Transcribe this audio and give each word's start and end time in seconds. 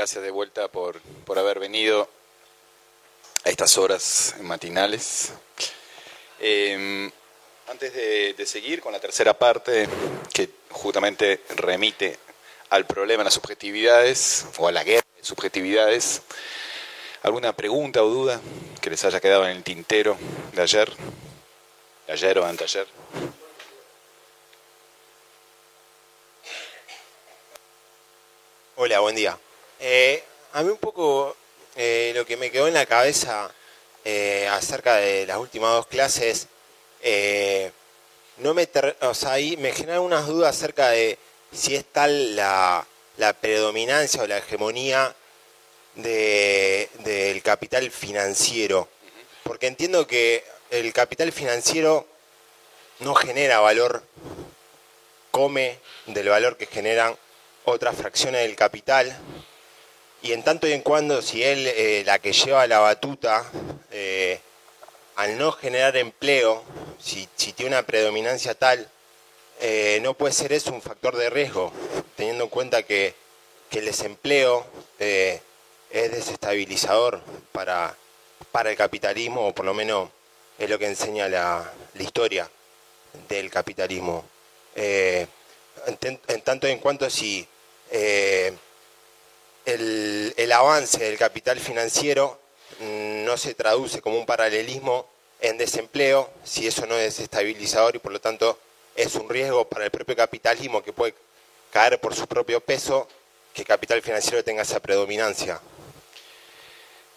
gracias 0.00 0.24
de 0.24 0.30
vuelta 0.30 0.68
por, 0.68 0.98
por 1.26 1.38
haber 1.38 1.58
venido 1.58 2.08
a 3.44 3.50
estas 3.50 3.76
horas 3.76 4.34
matinales. 4.40 5.34
Em, 6.38 7.10
antes 7.68 7.92
de, 7.92 8.46
seguir 8.46 8.80
con 8.80 8.94
la 8.94 8.98
tercera 8.98 9.38
parte, 9.38 9.86
que 10.32 10.48
justamente 10.70 11.42
remite 11.50 12.18
al 12.70 12.86
problema 12.86 13.20
de 13.20 13.24
las 13.24 13.34
subjetividades, 13.34 14.46
o 14.56 14.68
a 14.68 14.72
la 14.72 14.84
guerra 14.84 15.06
de 15.18 15.22
subjetividades, 15.22 16.22
¿alguna 17.22 17.54
pregunta 17.54 18.02
o 18.02 18.08
duda 18.08 18.40
que 18.80 18.88
les 18.88 19.04
haya 19.04 19.20
quedado 19.20 19.44
en 19.44 19.54
el 19.58 19.62
tintero 19.62 20.16
de 20.54 20.62
ayer? 20.62 20.90
¿De 22.06 22.14
ayer 22.14 22.38
o 22.38 22.46
anteayer? 22.46 22.86
Hola, 28.76 29.00
buen 29.00 29.14
día. 29.14 29.38
Eh, 29.82 30.22
a 30.52 30.62
mí 30.62 30.68
un 30.68 30.76
poco 30.76 31.34
eh, 31.74 32.12
lo 32.14 32.26
que 32.26 32.36
me 32.36 32.50
quedó 32.50 32.68
en 32.68 32.74
la 32.74 32.84
cabeza 32.84 33.50
eh, 34.04 34.46
acerca 34.52 34.96
de 34.96 35.26
las 35.26 35.38
últimas 35.38 35.72
dos 35.72 35.86
clases, 35.86 36.48
no 38.36 38.52
me, 38.52 38.66
generan 39.72 40.00
unas 40.02 40.26
dudas 40.26 40.54
acerca 40.54 40.90
de 40.90 41.18
si 41.50 41.76
es 41.76 41.86
tal 41.86 42.36
la, 42.36 42.86
predominancia 43.40 44.22
o 44.22 44.26
la 44.26 44.38
hegemonía 44.38 45.14
del 45.94 47.42
capital 47.42 47.90
financiero. 47.90 48.86
Porque 49.44 49.66
entiendo 49.66 50.06
que 50.06 50.44
el 50.70 50.92
capital 50.92 51.32
financiero 51.32 52.06
no 52.98 53.14
genera 53.14 53.60
valor, 53.60 54.02
come 55.30 55.78
del 56.06 56.28
valor 56.28 56.58
que 56.58 56.66
generan 56.66 57.16
otras 57.64 57.96
fracciones 57.96 58.42
del 58.42 58.56
capital. 58.56 59.16
Y 60.22 60.32
en 60.32 60.42
tanto 60.42 60.66
y 60.68 60.72
en 60.72 60.82
cuando, 60.82 61.22
si 61.22 61.42
él, 61.42 61.66
eh, 61.66 62.02
la 62.04 62.18
que 62.18 62.32
lleva 62.32 62.66
la 62.66 62.80
batuta, 62.80 63.44
eh, 63.90 64.40
al 65.16 65.38
no 65.38 65.52
generar 65.52 65.96
empleo, 65.96 66.62
si, 66.98 67.26
tiene 67.52 67.76
una 67.76 67.86
predominancia 67.86 68.54
tal, 68.54 68.88
eh, 69.60 69.98
no 70.02 70.14
puede 70.14 70.34
ser 70.34 70.52
eso 70.52 70.72
un 70.72 70.82
factor 70.82 71.16
de 71.16 71.30
riesgo, 71.30 71.72
teniendo 72.16 72.44
en 72.44 72.50
cuenta 72.50 72.82
que, 72.82 73.14
el 73.70 73.84
desempleo 73.84 74.66
es 74.98 75.40
desestabilizador 75.90 77.20
para, 77.52 77.96
para 78.50 78.70
el 78.70 78.76
capitalismo, 78.76 79.46
o 79.46 79.54
por 79.54 79.64
lo 79.64 79.74
menos 79.74 80.10
es 80.58 80.68
lo 80.68 80.76
que 80.76 80.86
enseña 80.88 81.28
la, 81.28 81.72
historia 81.96 82.50
del 83.28 83.48
capitalismo. 83.48 84.24
en, 84.74 85.28
tanto 86.42 86.66
y 86.66 86.72
en 86.72 86.78
cuanto 86.78 87.08
si 87.08 87.46
eh, 87.90 88.52
el, 89.66 90.52
avance 90.52 91.04
del 91.04 91.18
capital 91.18 91.58
financiero 91.58 92.38
mm, 92.80 93.24
no 93.24 93.36
se 93.36 93.54
traduce 93.54 94.00
como 94.00 94.18
un 94.18 94.26
paralelismo 94.26 95.06
en 95.40 95.58
desempleo, 95.58 96.30
si 96.44 96.66
eso 96.66 96.86
no 96.86 96.96
es 96.96 97.18
estabilizador 97.20 97.96
y 97.96 97.98
por 97.98 98.12
lo 98.12 98.20
tanto 98.20 98.58
es 98.94 99.14
un 99.14 99.28
riesgo 99.28 99.68
para 99.68 99.84
el 99.84 99.90
propio 99.90 100.16
capitalismo 100.16 100.82
que 100.82 100.92
puede 100.92 101.14
caer 101.70 102.00
por 102.00 102.14
su 102.14 102.26
propio 102.26 102.60
peso, 102.60 103.08
que 103.54 103.62
el 103.62 103.68
capital 103.68 104.02
financiero 104.02 104.44
tenga 104.44 104.62
esa 104.62 104.80
predominancia. 104.80 105.60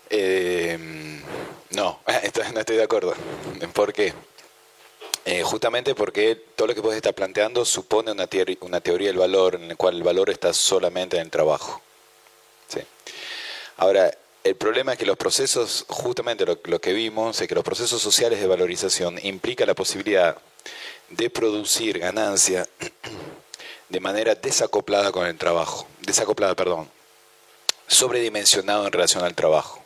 Eh, 0.09 0.77
no, 1.71 1.99
no 2.53 2.59
estoy 2.59 2.77
de 2.77 2.83
acuerdo. 2.83 3.14
¿Por 3.73 3.91
qué? 3.94 4.14
Eh, 5.25 5.41
justamente 5.44 5.95
porque 5.95 6.36
todo 6.36 6.67
lo 6.67 6.75
que 6.75 6.81
vos 6.81 6.94
estás 6.94 7.14
planteando 7.14 7.64
supone 7.64 8.11
una, 8.11 8.27
una 8.59 8.81
teoría 8.81 9.08
del 9.08 9.17
valor 9.17 9.55
en 9.55 9.69
la 9.69 9.75
cual 9.75 9.95
el 9.95 10.03
valor 10.03 10.30
está 10.30 10.53
solamente 10.53 11.16
en 11.17 11.23
el 11.23 11.31
trabajo. 11.31 11.81
Ahora, 13.78 14.12
el 14.44 14.56
problema 14.56 14.94
es 14.94 14.98
que 14.98 15.06
los 15.06 15.18
procesos, 15.18 15.86
justamente 15.88 16.46
lo, 16.46 16.82
que 16.82 16.94
vimos, 16.94 17.40
es 17.40 17.48
que 17.48 17.56
los 17.56 17.64
procesos 17.64 18.02
sociales 18.02 18.40
de 18.42 18.48
valorización 18.48 19.18
implican 19.24 19.68
la 19.68 19.74
posibilidad 19.74 20.38
de 21.10 21.30
producir 21.30 22.00
ganancia 22.00 22.67
de 23.89 24.00
manera 24.00 24.36
desacoplada 24.36 25.12
con 25.12 25.26
el 25.26 25.38
trabajo, 25.38 25.88
desacoplada, 26.02 26.56
perdón, 26.56 26.89
sobredimensionado 27.88 28.86
en 28.86 28.92
relación 28.92 29.23
al 29.23 29.36
trabajo. 29.36 29.83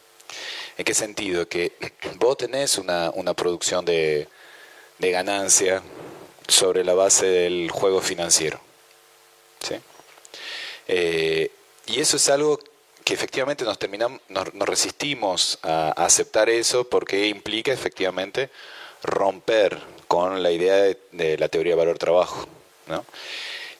¿En 0.77 0.85
qué 0.85 0.93
sentido? 0.93 1.47
Que 1.47 1.73
vos 2.15 2.37
tenés 2.37 2.77
una, 2.77 3.11
una 3.11 3.33
producción 3.35 3.85
de, 3.85 4.27
de 4.97 5.11
ganancia 5.11 5.83
sobre 6.47 6.83
la 6.83 6.93
base 6.93 7.25
del 7.27 7.69
juego 7.71 8.01
financiero. 8.01 8.59
¿sí? 9.61 9.75
Eh, 10.87 11.51
y 11.85 11.99
eso 11.99 12.17
es 12.17 12.29
algo 12.29 12.59
que 13.07 13.13
efectivamente 13.13 13.63
nos, 13.63 13.77
resistimos 14.67 15.59
a, 15.63 15.91
aceptar 15.91 16.49
eso 16.49 16.89
porque 16.89 17.27
implica 17.27 17.71
efectivamente 17.71 18.49
romper 19.01 19.79
con 20.09 20.43
la 20.43 20.51
idea 20.51 20.93
de, 21.13 21.37
la 21.37 21.47
teoría 21.47 21.71
de 21.71 21.77
valor-trabajo. 21.77 22.45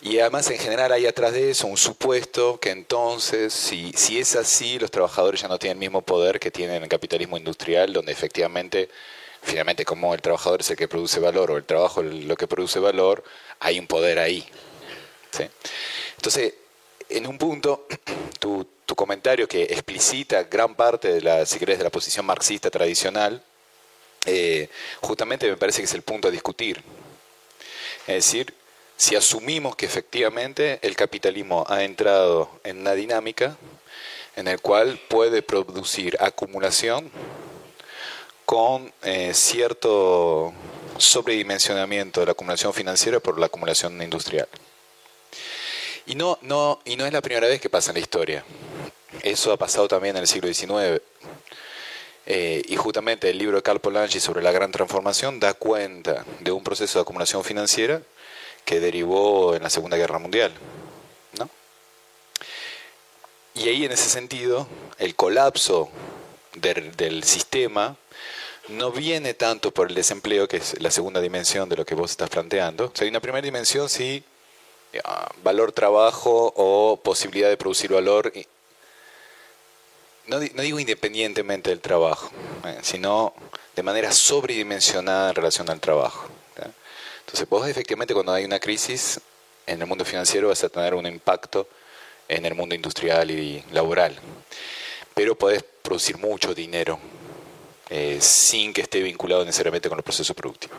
Y 0.02 0.20
además 0.20 0.50
en 0.50 0.58
general 0.58 0.94
hay 0.94 1.08
atrás 1.08 1.34
de 1.34 1.52
eso 1.52 1.68
un 1.68 1.76
supuesto 1.76 2.58
que 2.62 2.70
entonces, 2.70 3.52
si, 3.52 3.92
si 3.98 4.18
es 4.18 4.38
así, 4.38 4.80
los 4.80 4.92
trabajadores 4.92 5.42
ya 5.42 5.50
no 5.50 5.60
tienen 5.60 5.76
el 5.76 5.80
mismo 5.82 6.04
poder 6.04 6.40
que 6.40 6.50
tienen 6.50 6.78
en 6.78 6.84
el 6.84 6.90
capitalismo 6.90 7.36
industrial, 7.36 7.92
donde 7.92 8.14
efectivamente 8.14 8.88
finalmente 9.42 9.84
como 9.84 10.14
el 10.14 10.22
trabajador 10.22 10.62
es 10.62 10.70
el 10.70 10.78
que 10.78 10.88
produce 10.88 11.20
valor 11.20 11.52
o 11.52 11.58
el 11.58 11.66
trabajo 11.66 12.02
lo 12.02 12.38
que 12.38 12.48
produce 12.48 12.80
valor, 12.80 13.26
hay 13.60 13.78
un 13.78 13.88
poder 13.88 14.20
ahí. 14.20 14.48
Entonces, 16.16 16.54
en 17.10 17.28
un 17.28 17.38
punto, 17.38 17.88
tu, 18.40 18.66
tu, 18.88 18.96
comentario 18.96 19.48
que 19.48 19.64
explicita 19.64 20.44
gran 20.44 20.74
parte 20.74 21.14
de 21.14 21.22
la, 21.22 21.46
si 21.46 21.60
querés, 21.60 21.78
de 21.78 21.84
la 21.84 21.92
posición 21.92 22.26
marxista 22.26 22.72
tradicional, 22.72 23.44
eh, 24.26 24.70
justamente 25.02 25.48
me 25.50 25.58
parece 25.58 25.82
que 25.82 25.86
es 25.86 25.94
el 25.94 26.02
punto 26.02 26.30
a 26.30 26.32
discutir. 26.32 26.82
Es 28.08 28.16
decir, 28.16 28.54
si 28.96 29.16
asumimos 29.16 29.76
que 29.76 29.86
efectivamente 29.86 30.80
el 30.82 30.96
capitalismo 30.96 31.66
ha 31.70 31.84
entrado 31.84 32.50
en 32.64 32.80
una 32.80 32.94
dinámica 32.94 33.58
en 34.36 34.48
el 34.48 34.60
cual 34.60 35.00
puede 35.08 35.42
producir 35.42 36.18
acumulación 36.20 37.12
con 38.46 38.94
eh, 39.04 39.34
cierto 39.34 40.54
sobredimensionamiento 40.98 42.22
de 42.22 42.28
la 42.28 42.32
acumulación 42.32 42.74
financiera 42.74 43.20
por 43.20 43.40
la 43.40 43.48
acumulación 43.48 44.02
industrial. 44.02 44.48
Y 46.06 46.16
no, 46.16 46.40
no, 46.42 46.80
y 46.86 46.96
no 46.96 47.06
es 47.06 47.12
la 47.12 47.22
primera 47.22 47.48
vez 47.48 47.60
que 47.60 47.70
pasa 47.70 47.92
en 47.92 47.96
la 47.96 48.00
historia. 48.00 48.46
Eso 49.24 49.52
ha 49.52 49.58
pasado 49.58 49.88
también 49.88 50.16
en 50.16 50.22
el 50.22 50.28
siglo 50.28 50.54
XIX. 50.54 51.02
Eh, 52.30 52.62
y 52.68 52.76
justamente 52.76 53.30
el 53.30 53.38
libro 53.38 53.56
de 53.56 53.64
Carl 53.64 53.80
Polanyi 53.80 54.20
sobre 54.20 54.42
la 54.42 54.52
gran 54.52 54.72
transformación 54.72 55.40
da 55.40 55.54
cuenta 55.54 56.26
de 56.42 56.52
un 56.52 56.62
proceso 56.62 57.00
de 57.00 57.04
acumulación 57.04 57.44
financiera 57.44 58.02
que 58.66 58.82
derivó 58.82 59.56
en 59.56 59.64
la 59.64 59.70
Segunda 59.70 59.96
Guerra 59.96 60.20
Mundial. 60.20 60.52
¿no? 61.40 61.50
Y 63.54 63.70
ahí 63.70 63.86
en 63.86 63.94
ese 63.94 64.10
sentido, 64.10 64.68
el 64.98 65.16
colapso 65.16 65.90
del, 66.54 67.24
sistema 67.24 67.96
no 68.68 68.92
viene 68.92 69.34
tanto 69.34 69.72
por 69.72 69.88
el 69.88 69.96
desempleo, 69.96 70.50
que 70.50 70.58
es 70.58 70.82
la 70.82 70.92
segunda 70.92 71.22
dimensión 71.22 71.70
de 71.70 71.78
lo 71.78 71.86
que 71.86 71.96
vos 71.96 72.12
estás 72.12 72.30
planteando. 72.30 72.88
O 72.88 72.92
sea, 72.94 73.06
hay 73.06 73.10
una 73.10 73.22
primera 73.22 73.42
dimensión, 73.42 73.88
sí, 73.88 74.22
valor 75.44 75.72
trabajo 75.72 76.54
o 76.58 77.00
posibilidad 77.02 77.48
de 77.48 77.56
producir 77.56 77.94
valor, 77.94 78.34
no, 80.28 80.40
digo 80.40 80.80
independientemente 80.80 81.70
del 81.70 81.80
trabajo, 81.80 82.32
eh, 82.66 82.80
sino 82.82 83.34
de 83.76 83.84
manera 83.84 84.12
sobredimensionada 84.12 85.30
en 85.30 85.36
relación 85.36 85.70
al 85.70 85.80
trabajo. 85.80 86.30
Entonces, 87.20 87.50
vos 87.50 87.68
efectivamente 87.68 88.14
cuando 88.14 88.32
hay 88.32 88.46
una 88.46 88.58
crisis 88.58 89.20
en 89.66 89.82
el 89.82 89.88
mundo 89.88 90.06
financiero 90.06 90.48
vas 90.48 90.64
a 90.64 90.70
tener 90.70 90.94
un 90.94 91.06
impacto 91.06 91.68
en 92.30 92.46
el 92.46 92.56
mundo 92.56 92.74
industrial 92.74 93.30
y 93.32 93.62
laboral, 93.72 94.18
pero 95.14 95.36
podés 95.36 95.62
producir 95.82 96.18
mucho 96.18 96.56
dinero 96.56 96.98
eh, 97.90 98.20
sin 98.22 98.74
que 98.74 98.82
esté 98.82 99.02
vinculado 99.02 99.46
necesariamente 99.46 99.90
con 99.90 99.98
el 99.98 100.04
proceso 100.04 100.34
productivo. 100.34 100.76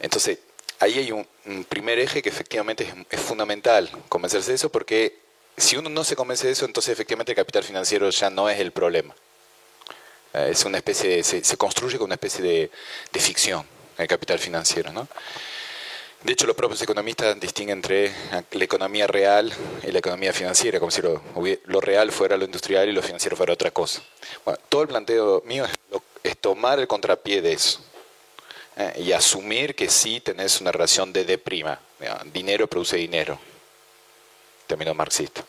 Entonces, 0.00 0.38
ahí 0.78 0.98
hay 0.98 1.12
un, 1.12 1.26
primer 1.64 1.98
eje 1.98 2.22
que 2.22 2.30
efectivamente 2.30 2.86
es, 3.10 3.20
fundamental 3.20 3.90
convencerse 4.08 4.50
de 4.50 4.56
eso, 4.56 4.70
porque 4.70 5.18
si 5.56 5.76
uno 5.76 5.88
no 5.88 6.04
se 6.04 6.16
convence 6.16 6.46
de 6.46 6.52
eso, 6.52 6.64
entonces 6.64 6.92
efectivamente 6.92 7.32
el 7.32 7.36
capital 7.36 7.62
financiero 7.62 8.10
ya 8.10 8.30
no 8.30 8.48
es 8.48 8.58
el 8.58 8.72
problema. 8.72 9.14
Eh, 10.32 10.48
es 10.50 10.64
una 10.64 10.78
especie 10.78 11.22
se, 11.22 11.56
construye 11.56 11.96
con 11.96 12.06
una 12.06 12.14
especie 12.14 12.70
de, 13.12 13.20
ficción 13.20 13.64
el 13.96 14.08
capital 14.08 14.38
financiero, 14.38 14.92
¿no? 14.92 15.06
De 16.22 16.32
hecho, 16.32 16.46
los 16.46 16.56
propios 16.56 16.80
economistas 16.80 17.38
distinguen 17.38 17.78
entre 17.78 18.10
la 18.50 18.64
economía 18.64 19.06
real 19.06 19.52
y 19.86 19.92
la 19.92 19.98
economía 19.98 20.32
financiera, 20.32 20.80
como 20.80 20.90
si 20.90 21.02
lo, 21.02 21.80
real 21.82 22.10
fuera 22.10 22.38
lo 22.38 22.46
industrial 22.46 22.88
y 22.88 22.92
lo 22.92 23.02
financiero 23.02 23.36
fuera 23.36 23.52
otra 23.52 23.70
cosa. 23.70 24.02
Todo 24.70 24.82
el 24.82 24.88
planteo 24.88 25.42
mío 25.44 25.66
es, 26.22 26.38
tomar 26.38 26.78
el 26.78 26.86
contrapié 26.86 27.42
de 27.42 27.52
eso 27.52 27.84
eh, 28.76 29.02
y 29.04 29.12
asumir 29.12 29.74
que 29.74 29.90
sí 29.90 30.20
tenés 30.20 30.62
una 30.62 30.72
relación 30.72 31.12
de 31.12 31.26
D', 31.26 31.38
dinero 32.32 32.68
produce 32.68 32.96
dinero, 32.96 33.38
término 34.66 34.94
marxista. 34.94 35.44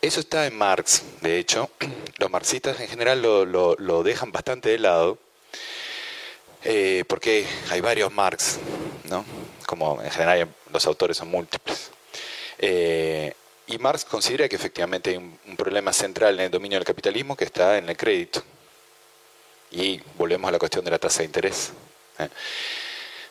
Eso 0.00 0.20
está 0.20 0.46
en 0.46 0.56
Marx, 0.56 1.02
de 1.20 1.38
hecho. 1.38 1.70
Los 2.18 2.30
marxistas 2.30 2.80
en 2.80 2.88
general 2.88 3.22
lo, 3.22 4.02
dejan 4.02 4.32
bastante 4.32 4.70
de 4.70 4.78
lado, 4.78 5.18
eh, 6.64 7.04
porque 7.08 7.46
hay 7.70 7.80
varios 7.80 8.12
Marx, 8.12 8.58
¿no? 9.04 9.24
Como 9.66 10.02
en 10.02 10.10
general 10.10 10.48
los 10.72 10.86
autores 10.86 11.16
son 11.16 11.28
múltiples. 11.28 11.90
Eh, 12.58 13.32
y 13.66 13.78
Marx 13.78 14.04
considera 14.04 14.48
que 14.48 14.56
efectivamente 14.56 15.10
hay 15.10 15.16
un, 15.16 15.56
problema 15.56 15.92
central 15.92 16.34
en 16.34 16.46
el 16.46 16.50
dominio 16.50 16.78
del 16.78 16.84
capitalismo 16.84 17.36
que 17.36 17.44
está 17.44 17.78
en 17.78 17.88
el 17.88 17.96
crédito. 17.96 18.42
Y 19.70 20.00
volvemos 20.16 20.48
a 20.48 20.52
la 20.52 20.58
cuestión 20.58 20.84
de 20.84 20.90
la 20.90 20.98
tasa 20.98 21.20
de 21.20 21.26
interés. 21.26 21.72
¿eh? 22.18 22.28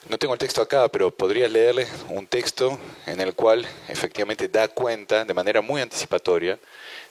No 0.09 0.17
tengo 0.17 0.33
el 0.33 0.39
texto 0.39 0.61
acá, 0.61 0.87
pero 0.87 1.11
podría 1.11 1.47
leerle 1.47 1.87
un 2.09 2.25
texto 2.25 2.79
en 3.05 3.21
el 3.21 3.35
cual 3.35 3.67
efectivamente 3.87 4.47
da 4.47 4.67
cuenta 4.67 5.25
de 5.25 5.33
manera 5.33 5.61
muy 5.61 5.79
anticipatoria 5.79 6.57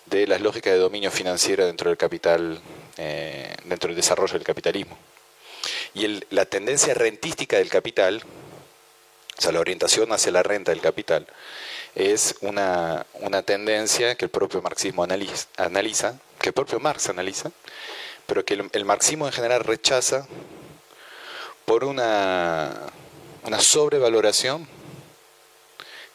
de 0.06 0.26
las 0.26 0.40
lógicas 0.40 0.72
de 0.72 0.80
dominio 0.80 1.10
financiero 1.12 1.64
dentro 1.66 1.88
del 1.88 1.96
capital, 1.96 2.60
eh, 2.96 3.54
dentro 3.64 3.88
del 3.88 3.96
desarrollo 3.96 4.32
del 4.32 4.42
capitalismo. 4.42 4.98
Y 5.94 6.20
la 6.30 6.46
tendencia 6.46 6.92
rentística 6.94 7.58
del 7.58 7.68
capital, 7.68 8.22
o 9.38 9.40
sea, 9.40 9.52
la 9.52 9.60
orientación 9.60 10.12
hacia 10.12 10.32
la 10.32 10.42
renta 10.42 10.72
del 10.72 10.80
capital, 10.80 11.28
es 11.94 12.36
una, 12.40 13.06
tendencia 13.44 14.16
que 14.16 14.24
el 14.24 14.30
propio 14.30 14.62
marxismo 14.62 15.04
analiza, 15.04 16.18
que 16.40 16.48
el 16.48 16.52
propio 16.52 16.80
Marx 16.80 17.08
analiza, 17.08 17.50
pero 18.26 18.44
que 18.44 18.54
el 18.54 18.84
marxismo 18.84 19.26
en 19.26 19.32
general 19.32 19.62
rechaza 19.62 20.26
por 21.70 21.84
una, 21.84 22.80
una 23.44 23.60
sobrevaloración 23.60 24.66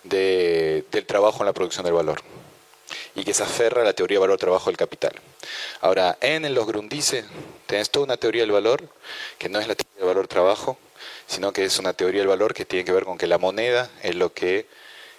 del 0.04 1.06
trabajo 1.08 1.44
en 1.44 1.46
la 1.46 1.54
producción 1.54 1.86
del 1.86 1.94
valor 1.94 2.22
y 3.16 3.24
que 3.24 3.34
se 3.34 3.44
aferra 3.44 3.82
a 3.82 3.86
la 3.86 3.94
teoría 3.94 4.20
valor-trabajo 4.20 4.70
del 4.70 4.76
capital. 4.76 5.14
Ahora, 5.80 6.18
en 6.20 6.54
los 6.54 6.68
Grundice 6.68 7.24
tenés 7.68 7.90
toda 7.90 8.04
una 8.04 8.18
teoría 8.18 8.42
del 8.42 8.52
valor 8.52 8.90
que 9.38 9.48
no 9.48 9.62
es 9.62 9.70
la 9.70 9.76
teoría 9.76 10.00
del 10.00 10.08
valor-trabajo, 10.08 10.78
sino 11.26 11.54
que 11.54 11.64
es 11.64 11.80
una 11.80 11.94
teoría 11.94 12.20
del 12.20 12.28
valor 12.28 12.54
que 12.54 12.66
tiene 12.66 12.84
que 12.84 12.92
ver 12.92 13.06
con 13.06 13.18
que 13.18 13.26
la 13.26 13.38
moneda 13.38 13.90
es 14.04 14.14
lo 14.14 14.34
que 14.34 14.68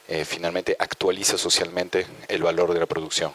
eh, 0.06 0.26
finalmente 0.26 0.76
actualiza 0.78 1.38
socialmente 1.38 2.06
el 2.28 2.42
valor 2.42 2.74
de 2.74 2.80
la 2.80 2.86
producción 2.86 3.32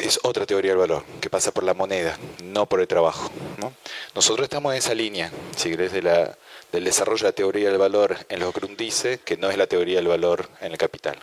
es 0.00 0.20
otra 0.22 0.46
teoría 0.46 0.72
del 0.72 0.78
valor, 0.78 1.04
que 1.20 1.30
pasa 1.30 1.52
por 1.52 1.64
la 1.64 1.74
moneda, 1.74 2.18
no 2.42 2.66
por 2.66 2.80
el 2.80 2.88
trabajo. 2.88 3.30
Nosotros 4.14 4.44
estamos 4.44 4.72
en 4.72 4.78
esa 4.78 4.94
línea, 4.94 5.30
si 5.56 5.70
querés, 5.70 5.92
de 5.92 6.02
la, 6.02 6.36
del 6.70 6.84
desarrollo 6.84 7.18
de 7.18 7.28
la 7.28 7.32
teoría 7.32 7.68
del 7.68 7.78
valor 7.78 8.16
en 8.28 8.40
los 8.40 8.52
Grundice, 8.52 9.20
que 9.24 9.36
no 9.36 9.50
es 9.50 9.56
la 9.56 9.66
teoría 9.66 9.96
del 9.96 10.08
valor 10.08 10.48
en 10.60 10.72
el 10.72 10.78
capital. 10.78 11.16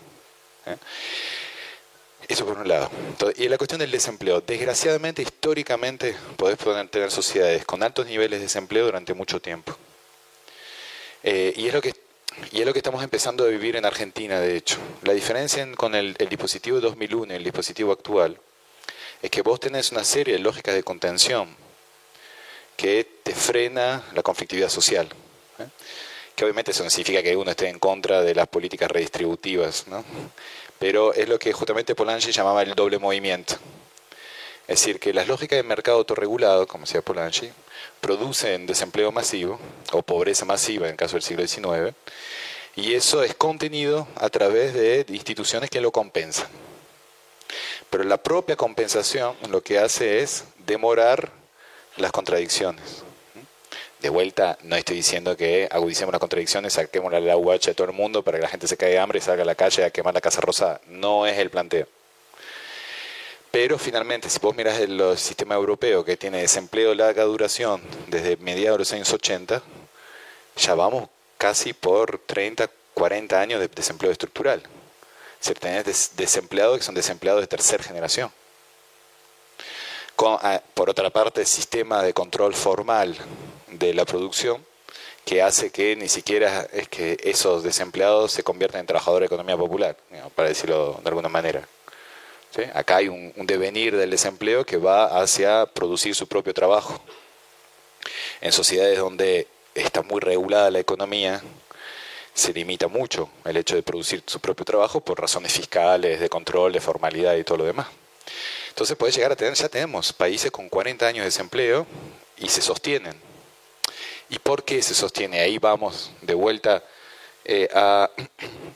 ¿eh? 0.65 0.75
Eso 2.27 2.45
por 2.45 2.57
un 2.59 2.67
lado. 2.67 2.89
y 3.37 3.47
la 3.47 3.57
cuestión 3.57 3.79
del 3.79 3.91
desempleo. 3.91 4.41
Desgraciadamente, 4.41 5.21
históricamente, 5.23 6.15
podés 6.37 6.57
tener 6.89 7.11
sociedades 7.11 7.65
con 7.65 7.81
altos 7.81 8.05
niveles 8.05 8.39
de 8.39 8.45
desempleo 8.45 8.85
durante 8.85 9.13
mucho 9.13 9.41
tiempo. 9.41 9.75
Eh, 11.23 11.53
y 11.55 11.67
es 11.67 11.73
lo 11.73 11.81
que 11.81 11.93
y 12.51 12.61
es 12.61 12.65
lo 12.65 12.71
que 12.71 12.79
estamos 12.79 13.03
empezando 13.03 13.43
a 13.43 13.47
vivir 13.47 13.75
en 13.75 13.85
Argentina, 13.85 14.39
de 14.39 14.55
hecho. 14.55 14.77
La 15.03 15.13
diferencia 15.13 15.67
con 15.75 15.95
el, 15.95 16.15
el 16.19 16.29
dispositivo 16.29 16.77
de 16.77 16.83
2001 16.83 17.33
y 17.33 17.35
el 17.35 17.43
dispositivo 17.43 17.91
actual 17.91 18.39
es 19.21 19.29
que 19.29 19.41
vos 19.41 19.59
tenés 19.59 19.91
una 19.91 20.03
serie 20.03 20.35
de 20.35 20.39
lógicas 20.39 20.75
de 20.75 20.83
contención 20.83 21.55
que 22.77 23.05
te 23.23 23.33
frena 23.33 24.03
la 24.13 24.23
conflictividad 24.23 24.69
social. 24.69 25.09
¿eh? 25.59 25.67
Que 26.35 26.45
obviamente 26.45 26.71
eso 26.71 26.83
no 26.83 26.89
significa 26.89 27.21
que 27.21 27.35
uno 27.35 27.51
esté 27.51 27.67
en 27.67 27.79
contra 27.79 28.21
de 28.21 28.33
las 28.33 28.47
políticas 28.47 28.89
redistributivas, 28.89 29.87
¿no? 29.87 30.05
pero 30.79 31.13
es 31.13 31.27
lo 31.27 31.37
que 31.37 31.51
justamente 31.51 31.93
Polanyi 31.93 32.31
llamaba 32.31 32.63
el 32.63 32.73
doble 32.73 32.97
movimiento. 32.97 33.55
Es 34.67 34.79
decir, 34.79 34.99
que 34.99 35.13
las 35.13 35.27
lógicas 35.27 35.57
de 35.57 35.63
mercado 35.63 35.97
autorregulado, 35.97 36.67
como 36.67 36.85
decía 36.85 37.01
Polanyi, 37.01 37.51
producen 37.99 38.65
desempleo 38.65 39.11
masivo 39.11 39.59
o 39.91 40.01
pobreza 40.01 40.45
masiva 40.45 40.85
en 40.85 40.91
el 40.91 40.97
caso 40.97 41.15
del 41.15 41.23
siglo 41.23 41.45
XIX, 41.45 41.95
y 42.75 42.93
eso 42.93 43.23
es 43.23 43.35
contenido 43.35 44.07
a 44.15 44.29
través 44.29 44.73
de 44.73 45.05
instituciones 45.09 45.69
que 45.69 45.81
lo 45.81 45.91
compensan. 45.91 46.47
Pero 47.89 48.03
la 48.03 48.17
propia 48.17 48.55
compensación 48.55 49.35
lo 49.49 49.61
que 49.61 49.79
hace 49.79 50.19
es 50.19 50.43
demorar 50.65 51.31
las 51.97 52.11
contradicciones. 52.11 53.03
De 53.99 54.09
vuelta, 54.09 54.57
no 54.63 54.75
estoy 54.75 54.97
diciendo 54.97 55.35
que 55.35 55.67
agudicemos 55.69 56.13
las 56.13 56.19
contradicciones, 56.19 56.73
saquemos 56.73 57.11
la 57.11 57.35
UH 57.35 57.71
a 57.71 57.73
todo 57.73 57.87
el 57.87 57.93
mundo 57.93 58.23
para 58.23 58.37
que 58.37 58.43
la 58.43 58.49
gente 58.49 58.67
se 58.67 58.77
caiga 58.77 58.93
de 58.93 58.99
hambre 58.99 59.17
y 59.17 59.21
salga 59.21 59.43
a 59.43 59.45
la 59.45 59.55
calle 59.55 59.83
a 59.83 59.89
quemar 59.89 60.13
la 60.13 60.21
Casa 60.21 60.39
Rosa. 60.39 60.79
No 60.87 61.25
es 61.25 61.37
el 61.37 61.49
planteo. 61.49 61.87
Pero 63.51 63.79
finalmente, 63.79 64.29
si 64.29 64.39
vos 64.39 64.55
miras 64.55 64.79
el 64.79 65.17
sistema 65.17 65.55
europeo 65.55 66.05
que 66.05 66.15
tiene 66.15 66.39
desempleo 66.39 66.89
de 66.89 66.95
larga 66.95 67.23
duración 67.23 67.81
desde 68.07 68.37
mediados 68.37 68.77
de 68.77 68.79
los 68.79 68.93
años 68.93 69.11
80, 69.11 69.63
ya 70.55 70.75
vamos 70.75 71.09
casi 71.37 71.73
por 71.73 72.19
30, 72.19 72.69
40 72.93 73.41
años 73.41 73.59
de 73.59 73.67
desempleo 73.67 74.11
estructural 74.11 74.61
se 75.39 75.53
tenés 75.53 76.11
desempleados 76.15 76.77
que 76.77 76.83
son 76.83 76.95
desempleados 76.95 77.41
de 77.41 77.47
tercera 77.47 77.83
generación. 77.83 78.31
Ah, 80.21 80.61
por 80.73 80.89
otra 80.89 81.09
parte, 81.09 81.41
el 81.41 81.47
sistema 81.47 82.03
de 82.03 82.13
control 82.13 82.53
formal 82.53 83.15
de 83.67 83.93
la 83.93 84.03
producción 84.03 84.65
que 85.23 85.41
hace 85.41 85.71
que 85.71 85.95
ni 85.95 86.09
siquiera 86.09 86.67
es 86.73 86.89
que 86.89 87.17
esos 87.23 87.63
desempleados 87.63 88.33
se 88.33 88.43
conviertan 88.43 88.81
en 88.81 88.87
trabajadores 88.87 89.29
de 89.29 89.35
economía 89.35 89.55
popular, 89.55 89.95
para 90.35 90.49
decirlo 90.49 90.99
de 91.01 91.07
alguna 91.07 91.29
manera. 91.29 91.67
Acá 92.73 92.97
hay 92.97 93.07
un, 93.07 93.31
un, 93.37 93.47
devenir 93.47 93.95
del 93.95 94.09
desempleo 94.09 94.65
que 94.65 94.77
va 94.77 95.21
hacia 95.21 95.65
producir 95.67 96.15
su 96.15 96.27
propio 96.27 96.53
trabajo. 96.53 96.99
En 98.41 98.51
sociedades 98.51 98.97
donde 98.97 99.47
está 99.75 100.01
muy 100.01 100.19
regulada 100.19 100.71
la 100.71 100.79
economía, 100.79 101.41
se 102.33 102.53
limita 102.53 102.87
mucho 102.87 103.29
el 103.45 103.57
hecho 103.57 103.75
de 103.75 103.83
producir 103.83 104.23
su 104.25 104.39
propio 104.39 104.65
trabajo 104.65 105.01
por 105.01 105.19
razones 105.19 105.53
fiscales, 105.53 106.19
de 106.19 106.29
control, 106.29 106.73
de 106.73 106.81
formalidad 106.81 107.35
y 107.35 107.43
todo 107.43 107.59
lo 107.59 107.65
demás. 107.65 107.87
Entonces 108.69 108.95
puede 108.95 109.11
llegar 109.11 109.31
a 109.31 109.35
tener, 109.35 109.53
ya 109.55 109.69
tenemos 109.69 110.13
países 110.13 110.51
con 110.51 110.69
40 110.69 111.05
años 111.05 111.19
de 111.19 111.25
desempleo 111.25 111.85
y 112.37 112.47
se 112.47 112.61
sostienen. 112.61 113.13
¿Y 114.29 114.39
por 114.39 114.63
qué 114.63 114.81
se 114.81 114.93
sostiene? 114.93 115.39
Ahí 115.39 115.57
vamos 115.57 116.11
de 116.21 116.33
vuelta 116.33 116.83
eh, 117.43 117.67
a, 117.73 118.09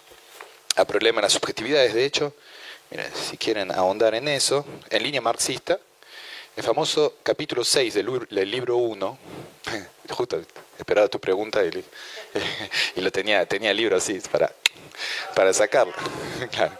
a 0.75 0.85
problema 0.85 1.21
de 1.21 1.23
las 1.23 1.33
subjetividades. 1.33 1.93
De 1.93 2.05
hecho, 2.05 2.33
si 3.13 3.37
quieren 3.37 3.71
ahondar 3.71 4.15
en 4.15 4.27
eso, 4.27 4.65
en 4.89 5.03
línea 5.03 5.21
marxista, 5.21 5.79
el 6.55 6.63
famoso 6.63 7.15
capítulo 7.23 7.63
6 7.63 7.93
del, 7.93 8.27
del 8.29 8.51
libro 8.51 8.77
1, 8.77 9.17
justo 10.09 10.41
esperaba 10.77 11.07
tu 11.07 11.19
pregunta 11.19 11.63
y, 11.63 11.69
y, 12.95 13.01
lo 13.01 13.11
tenía, 13.11 13.45
tenía 13.45 13.71
el 13.71 13.77
libro 13.77 13.97
así 13.97 14.19
para, 14.31 14.51
para 15.35 15.53
sacarlo. 15.53 15.93
claro. 16.51 16.77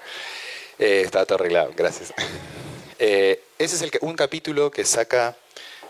Eh, 0.80 1.02
estaba 1.06 1.26
todo 1.26 1.36
arreglado, 1.36 1.72
gracias. 1.76 2.14
Eh, 3.00 3.44
ese 3.58 3.76
es 3.76 3.82
el, 3.82 3.92
un 4.02 4.16
capítulo 4.16 4.72
que 4.72 4.86
saca 4.86 5.36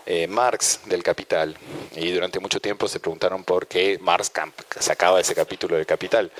eh, 0.06 0.26
Marx 0.26 0.80
del 0.86 1.02
Capital. 1.02 1.56
Y 1.94 2.10
durante 2.10 2.40
mucho 2.40 2.60
tiempo 2.60 2.88
se 2.88 2.98
preguntaron 2.98 3.44
por 3.44 3.68
qué 3.68 3.98
Marx 4.00 4.32
sacaba 4.80 5.20
ese 5.20 5.34
capítulo 5.34 5.76
del 5.76 5.86
Capital. 5.86 6.32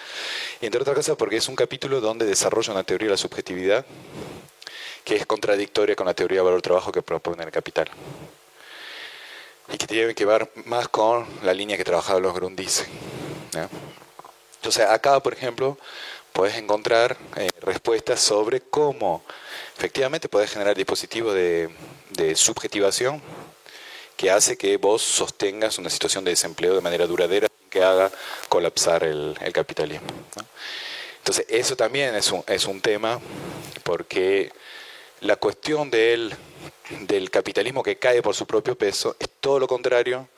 Y 0.61 0.67
entre 0.67 0.81
otras 0.81 0.97
cosas 0.97 1.17
porque 1.17 1.37
es 1.37 1.49
un 1.49 1.55
capítulo 1.55 2.01
donde 2.01 2.27
desarrolla 2.27 2.73
una 2.73 2.83
teoría 2.83 3.07
de 3.07 3.13
la 3.13 3.17
subjetividad 3.17 3.87
que 5.05 5.17
es 5.17 5.27
contradictoria 5.27 5.95
con 5.95 6.07
la 6.07 6.15
teoría 6.15 6.39
de 6.39 6.45
valor-trabajo 6.45 6.91
que 6.91 7.03
propone 7.03 7.45
el 7.45 7.53
Capital 7.53 7.89
y 9.73 9.79
que 9.79 9.87
tiene 9.87 10.15
que 10.15 10.25
ver 10.25 10.51
más 10.67 10.89
con 10.89 11.27
la 11.43 11.55
línea 11.55 11.77
que 11.77 11.85
trabajaban 11.85 12.23
los 12.23 12.35
Grundis. 12.35 12.85
Entonces, 14.57 14.87
acá, 14.87 15.21
por 15.21 15.33
ejemplo, 15.33 15.79
puedes 16.33 16.57
encontrar 16.57 17.17
eh, 17.37 17.49
respuestas 17.61 18.21
sobre 18.21 18.61
cómo 18.61 19.25
efectivamente 19.77 20.29
puedes 20.29 20.51
generar 20.51 20.77
dispositivos 20.77 21.35
de, 21.35 21.71
subjetivación 22.35 23.21
que 24.17 24.31
hace 24.31 24.57
que 24.57 24.77
vos 24.77 25.03
sostengas 25.03 25.79
una 25.79 25.91
situación 25.91 26.25
de 26.25 26.31
desempleo 26.31 26.75
de 26.75 26.81
manera 26.81 27.07
duradera 27.07 27.49
que 27.69 27.83
haga 27.83 28.11
colapsar 28.49 29.05
el, 29.05 29.37
capitalismo. 29.53 30.07
Entonces, 31.19 31.47
eso 31.49 31.77
también 31.77 32.15
es 32.15 32.31
un, 32.31 32.45
es 32.47 32.67
un 32.67 32.81
tema 32.81 33.21
porque 33.83 34.53
la 35.21 35.37
cuestión 35.37 35.91
del 35.91 36.35
del 36.91 37.31
capitalismo 37.31 37.83
que 37.83 37.97
cae 37.97 38.23
por 38.23 38.35
su 38.35 38.47
propio 38.47 38.77
peso 38.77 39.17
es 39.19 39.29
todo 39.41 39.59
lo 39.59 39.67
contrario 39.67 40.29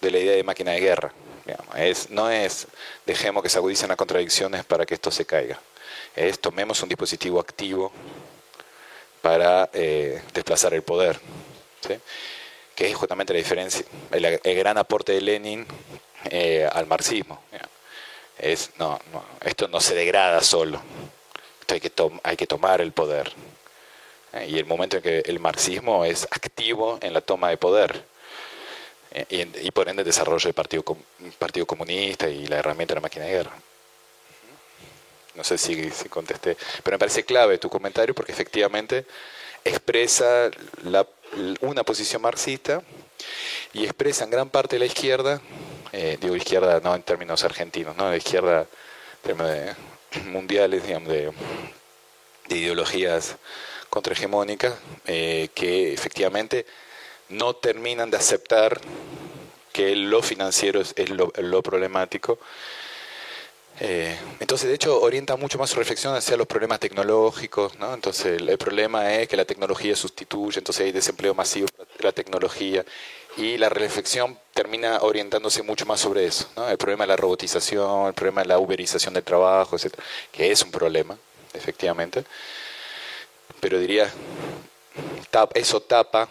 de 0.00 0.10
la 0.10 0.18
idea 0.18 0.36
de 0.36 0.44
máquina 0.44 0.72
de 0.72 0.80
guerra. 0.80 1.12
Es, 1.76 2.10
no 2.10 2.30
es 2.30 2.66
dejemos 3.04 3.42
que 3.42 3.48
se 3.48 3.58
agudicen 3.58 3.88
las 3.88 3.96
contradicciones 3.96 4.64
para 4.64 4.86
que 4.86 4.94
esto 4.94 5.10
se 5.10 5.24
caiga. 5.24 5.60
Es 6.14 6.38
tomemos 6.38 6.82
un 6.82 6.88
dispositivo 6.88 7.40
activo 7.40 7.92
para 9.20 9.70
eh, 9.72 10.22
desplazar 10.32 10.74
el 10.74 10.82
poder. 10.82 11.18
Que 12.74 12.90
es 12.90 12.96
justamente 12.96 13.32
la 13.32 13.38
diferencia, 13.38 13.84
el, 14.10 14.56
gran 14.56 14.78
aporte 14.78 15.12
de 15.12 15.20
Lenin 15.20 15.66
eh, 16.30 16.68
al 16.70 16.86
marxismo. 16.86 17.42
Esto 18.38 19.68
no 19.68 19.80
se 19.80 19.94
degrada 19.94 20.42
solo, 20.42 20.82
hay 22.22 22.36
que 22.36 22.46
tomar 22.46 22.80
el 22.80 22.92
poder. 22.92 23.32
¿Eh? 24.34 24.46
Y 24.48 24.58
el 24.58 24.66
momento 24.66 24.96
en 24.98 25.02
que 25.02 25.18
el 25.20 25.40
marxismo 25.40 26.04
es 26.04 26.24
activo 26.24 26.98
en 27.00 27.12
la 27.12 27.20
toma 27.20 27.50
de 27.50 27.56
poder. 27.56 28.04
¿eh? 29.12 29.48
Y, 29.62 29.70
por 29.70 29.88
ende 29.88 30.04
desarrollo 30.04 30.44
del 30.44 30.54
partido, 30.54 30.84
partido 31.38 31.66
Comunista 31.66 32.28
y 32.28 32.46
la 32.46 32.58
herramienta 32.58 32.94
de 32.94 32.96
la 32.96 33.02
máquina 33.02 33.24
de 33.24 33.32
guerra. 33.32 33.52
No 35.34 35.42
sé 35.42 35.58
si, 35.58 35.90
si 35.90 36.08
contesté, 36.08 36.56
pero 36.82 36.94
me 36.94 36.98
parece 36.98 37.24
clave 37.24 37.58
tu 37.58 37.68
comentario 37.68 38.14
porque 38.14 38.32
efectivamente 38.32 39.04
expresa 39.64 40.50
una 41.60 41.82
posición 41.82 42.22
marxista 42.22 42.82
y 43.72 43.84
expresa 43.84 44.24
en 44.24 44.30
gran 44.30 44.50
parte 44.50 44.78
la 44.78 44.84
izquierda, 44.84 45.40
eh, 45.92 46.18
digo 46.20 46.36
izquierda 46.36 46.80
no 46.80 46.94
en 46.94 47.02
términos 47.02 47.42
argentinos, 47.44 47.96
no 47.96 48.14
izquierda 48.14 48.60
en 48.60 49.36
términos 49.36 49.76
mundiales, 50.26 50.86
digamos, 50.86 51.08
de, 51.08 51.32
ideologías 52.50 53.36
contrahegemónicas, 53.94 54.74
eh, 55.06 55.48
que 55.54 55.92
efectivamente 55.92 56.66
no 57.28 57.54
terminan 57.54 58.10
de 58.10 58.18
aceptar 58.18 58.80
que 59.72 59.96
lo 59.96 60.20
financiero 60.22 60.80
es, 60.80 60.94
lo 61.10 61.62
problemático 61.62 62.38
eh, 63.80 64.16
entonces, 64.38 64.68
de 64.68 64.74
hecho, 64.74 65.00
orienta 65.00 65.36
mucho 65.36 65.58
más 65.58 65.70
su 65.70 65.76
reflexión 65.76 66.14
hacia 66.14 66.36
los 66.36 66.46
problemas 66.46 66.78
tecnológicos, 66.78 67.76
¿no? 67.78 67.92
Entonces, 67.92 68.40
el, 68.40 68.56
problema 68.58 69.14
es 69.14 69.28
que 69.28 69.36
la 69.36 69.44
tecnología 69.44 69.96
sustituye, 69.96 70.58
entonces 70.58 70.86
hay 70.86 70.92
desempleo 70.92 71.34
masivo 71.34 71.66
de 71.76 72.04
la 72.04 72.12
tecnología, 72.12 72.84
y 73.36 73.58
la 73.58 73.68
reflexión 73.68 74.38
termina 74.52 74.98
orientándose 75.00 75.62
mucho 75.64 75.86
más 75.86 76.00
sobre 76.00 76.26
eso, 76.26 76.48
¿no? 76.56 76.68
El 76.68 76.78
problema 76.78 77.04
de 77.04 77.08
la 77.08 77.16
robotización, 77.16 78.06
el 78.06 78.14
problema 78.14 78.42
de 78.42 78.48
la 78.48 78.58
uberización 78.58 79.14
del 79.14 79.24
trabajo, 79.24 79.74
etc., 79.76 79.94
que 80.30 80.52
es 80.52 80.62
un 80.62 80.70
problema, 80.70 81.18
efectivamente, 81.52 82.24
pero 83.64 83.78
diría, 83.78 84.12
eso 85.54 85.80
tapa 85.80 86.28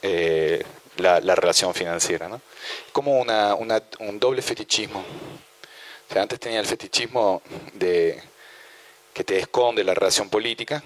eh, 0.00 0.62
la, 0.98 1.34
relación 1.34 1.74
financiera, 1.74 2.28
¿no? 2.28 2.40
Como 2.92 3.18
un 3.18 4.20
doble 4.20 4.42
fetichismo 4.42 5.04
antes 6.16 6.38
tenía 6.38 6.60
el 6.60 6.66
fetichismo 6.66 7.42
de 7.74 8.22
que 9.12 9.24
te 9.24 9.38
esconde 9.38 9.82
la 9.82 9.92
relación 9.92 10.30
política, 10.30 10.80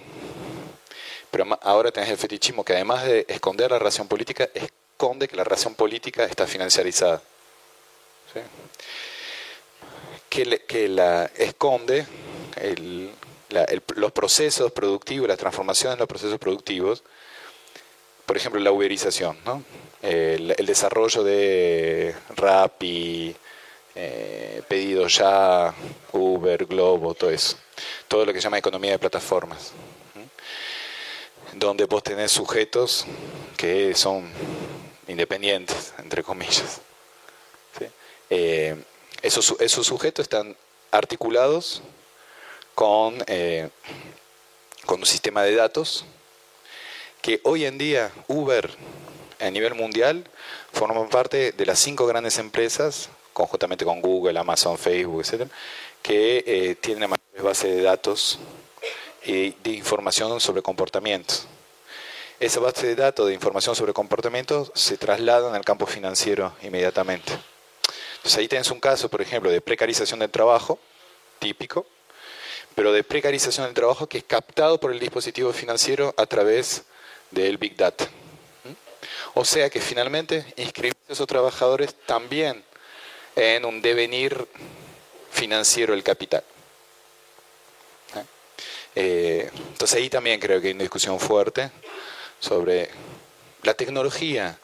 pero 1.31 1.47
ahora 1.61 1.93
tenés 1.93 2.09
el 2.09 2.17
fetichismo 2.17 2.65
que 2.65 2.73
además 2.73 3.05
de 3.05 3.27
esconder 3.29 3.71
la 3.71 3.79
relación 3.79 4.09
política, 4.09 4.49
esconde 4.55 5.29
que 5.29 5.37
la 5.37 5.45
relación 5.45 5.75
política 5.75 6.25
está 6.25 6.47
financiarizada. 6.47 7.21
Que, 10.31 10.89
la 10.89 11.31
esconde 11.37 12.07
los 13.97 14.13
procesos 14.13 14.73
productivos, 14.73 15.29
las 15.29 15.39
transformaciones 15.39 15.95
en 15.95 16.01
los 16.01 16.09
procesos 16.09 16.39
productivos, 16.39 17.03
por 18.27 18.37
ejemplo, 18.37 18.61
la 18.61 18.73
uberización, 18.73 19.37
el, 20.01 20.55
el 20.57 20.67
desarrollo 20.67 21.23
de 21.23 22.15
RAP 22.37 22.83
y 22.83 23.37
eh, 23.95 24.63
pedido 24.69 25.07
ya, 25.07 25.75
Uber, 26.13 26.65
Globo, 26.65 27.15
todo 27.15 27.31
eso. 27.31 27.57
Todo 28.09 28.25
lo 28.25 28.33
que 28.33 28.41
se 28.41 28.45
llama 28.45 28.59
economía 28.59 28.93
de 28.93 28.99
plataformas. 28.99 29.73
Donde 31.53 31.85
vos 31.85 32.03
tenés 32.03 32.33
sujetos 32.33 33.05
que 33.57 33.95
son 33.95 34.31
independientes, 35.09 35.93
entre 35.99 36.23
comillas. 36.23 36.81
Eh, 38.31 38.83
esos, 39.21 39.55
esos, 39.61 39.87
sujetos 39.87 40.23
están 40.23 40.57
articulados 40.91 41.83
con, 42.75 43.23
eh, 43.27 43.69
con 44.87 45.01
un 45.01 45.07
sistema 45.07 45.43
de 45.43 45.55
datos 45.55 46.05
que 47.21 47.41
hoy 47.45 47.65
en 47.65 47.79
día 47.79 48.11
Uber 48.29 48.71
a 49.41 49.51
nivel 49.51 49.75
mundial 49.75 50.25
forma 50.73 51.09
parte 51.09 51.53
de 51.53 51.67
las 51.67 51.79
cinco 51.79 52.07
grandes 52.07 52.39
empresas 52.39 53.09
conjuntamente 53.33 53.85
con 53.85 54.01
Google, 54.01 54.39
Amazon, 54.39 54.77
Facebook, 54.77 55.23
etcétera, 55.23 55.51
que 56.03 56.45
eh, 56.47 56.75
tienen 56.77 57.11
mayores 57.11 57.43
bases 57.43 57.77
de 57.77 57.83
datos 57.83 58.39
y 59.25 59.51
de 59.63 59.71
información 59.71 60.41
sobre 60.41 60.63
comportamientos. 60.63 61.47
Esa 62.41 62.61
base 62.61 62.89
de 62.89 62.97
datos 62.97 63.29
de 63.29 63.35
información 63.35 63.77
sobre 63.77 63.93
comportamientos 63.93 64.73
se 64.75 64.97
traslada 64.97 65.55
al 65.55 65.65
campo 65.65 65.87
financiero 65.87 66.53
inmediatamente. 66.63 67.33
Entonces 68.17 68.39
ahí 68.39 68.49
tienes 68.49 68.71
un 68.71 68.81
caso, 68.81 69.09
por 69.09 69.23
ejemplo, 69.23 69.51
de 69.51 69.61
precarización 69.61 70.21
del 70.21 70.31
trabajo, 70.31 70.79
típico, 71.39 71.87
pero 72.75 72.93
de 72.93 73.05
precarización 73.05 73.67
del 73.67 73.75
trabajo 73.75 74.09
que 74.09 74.19
es 74.19 74.25
captado 74.25 74.79
por 74.79 74.93
el 74.93 75.01
dispositivo 75.01 75.53
financiero 75.53 76.15
a 76.17 76.27
través 76.27 76.83
del 77.31 77.59
Big 77.59 77.77
Data. 77.77 78.09
O 79.35 79.45
sea 79.45 79.71
que 79.71 79.81
finalmente 79.81 80.45
inscribir 80.57 80.97
a 81.09 81.13
esos 81.13 81.27
trabajadores 81.27 81.95
también 82.07 82.63
en 83.35 83.65
un 83.65 83.81
devenir 83.81 84.47
financiero 85.31 85.95
del 85.95 86.03
capital. 86.03 86.45
¿Eh? 88.15 88.25
Eh, 88.95 89.51
entonces 89.55 89.99
ahí 89.99 90.11
también 90.11 90.39
creo 90.39 90.61
que 90.61 90.69
hay 90.69 90.75
una 90.75 90.83
discusión 90.83 91.19
fuerte 91.19 91.71
sobre 92.41 92.91
la 93.63 93.75
tecnología 93.75 94.59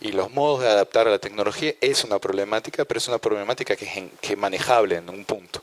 y 0.00 0.12
los 0.12 0.30
modos 0.30 0.60
de 0.60 0.68
adaptar 0.68 1.06
a 1.06 1.10
la 1.10 1.18
tecnología 1.18 1.74
es 1.80 2.04
una 2.04 2.18
problemática, 2.18 2.84
pero 2.84 2.98
es 2.98 3.08
una 3.08 3.18
problemática 3.18 3.76
que 3.76 4.10
es, 4.20 4.36
manejable 4.36 4.96
en 4.96 5.08
un 5.08 5.24
punto. 5.24 5.62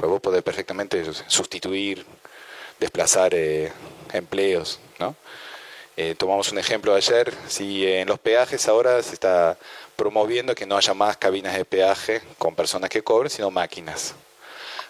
Pues 0.00 0.10
vos 0.10 0.20
podés 0.22 0.42
perfectamente 0.42 1.04
sustituir, 1.26 2.06
desplazar 2.78 3.34
eh, 3.34 3.70
empleos, 4.14 4.80
¿no? 4.98 5.14
tomamos 6.16 6.50
un 6.50 6.58
ejemplo 6.58 6.94
ayer, 6.94 7.30
si 7.46 7.86
en 7.86 8.08
los 8.08 8.18
peajes 8.18 8.66
ahora 8.68 9.02
se 9.02 9.12
está 9.12 9.58
promoviendo 9.96 10.54
que 10.54 10.64
no 10.64 10.78
haya 10.78 10.94
más 10.94 11.18
cabinas 11.18 11.54
de 11.54 11.66
peaje 11.66 12.22
con 12.38 12.54
personas 12.54 12.88
que 12.88 13.04
cobren, 13.04 13.28
sino 13.28 13.50
máquinas. 13.50 14.14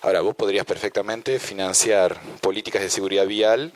Ahora, 0.02 0.20
vos 0.20 0.36
podrías 0.36 0.64
perfectamente 0.64 1.40
financiar 1.40 2.16
políticas 2.40 2.80
de 2.80 2.90
seguridad 2.90 3.26
vial 3.26 3.72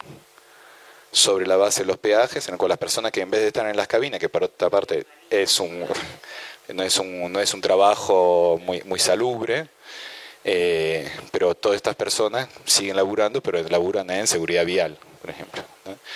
sobre 1.10 1.48
la 1.48 1.56
base 1.56 1.80
de 1.80 1.86
los 1.86 1.98
peajes, 1.98 2.46
en 2.46 2.54
el 2.54 2.58
cual 2.58 2.68
las 2.68 2.78
personas 2.78 3.10
que 3.10 3.22
en 3.22 3.32
vez 3.32 3.40
de 3.40 3.48
estar 3.48 3.66
en 3.66 3.76
las 3.76 3.88
cabinas, 3.88 4.20
que 4.20 4.28
por 4.28 4.44
otra 4.44 4.70
parte 4.70 5.04
es 5.28 5.58
un, 5.58 5.84
no, 6.72 6.84
es 6.84 6.96
un, 6.98 7.32
no 7.32 7.40
es 7.40 7.52
un 7.52 7.60
trabajo 7.60 8.60
muy, 8.62 8.80
muy 8.84 9.00
salubre, 9.00 9.66
eh, 10.44 11.10
pero 11.32 11.54
todas 11.54 11.76
estas 11.76 11.96
personas 11.96 12.48
siguen 12.64 12.96
laburando, 12.96 13.42
pero 13.42 13.62
laburan 13.68 14.10
en 14.10 14.26
seguridad 14.26 14.64
vial, 14.64 14.98
por 15.20 15.30
ejemplo. 15.30 15.62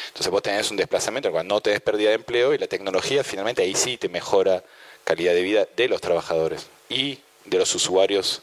Entonces 0.09 0.31
vos 0.31 0.43
tenés 0.43 0.71
un 0.71 0.77
desplazamiento, 0.77 1.31
cuando 1.31 1.55
no 1.55 1.61
tenés 1.61 1.81
pérdida 1.81 2.11
de 2.11 2.17
empleo 2.17 2.55
y 2.55 2.59
la 2.59 2.67
tecnología 2.67 3.25
finalmente 3.25 3.63
ahí 3.63 3.75
sí 3.75 3.97
te 3.97 4.09
mejora 4.09 4.63
calidad 5.05 5.33
de 5.33 5.43
vida 5.43 5.67
de 5.77 5.89
los 5.89 6.01
trabajadores 6.01 6.67
y 6.89 7.19
de 7.47 7.59
los 7.59 7.75
usuarios 7.75 8.43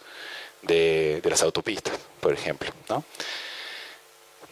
de, 0.63 1.21
las 1.23 1.43
autopistas, 1.43 1.93
por 2.19 2.33
ejemplo. 2.33 2.71
¿no? 2.89 3.03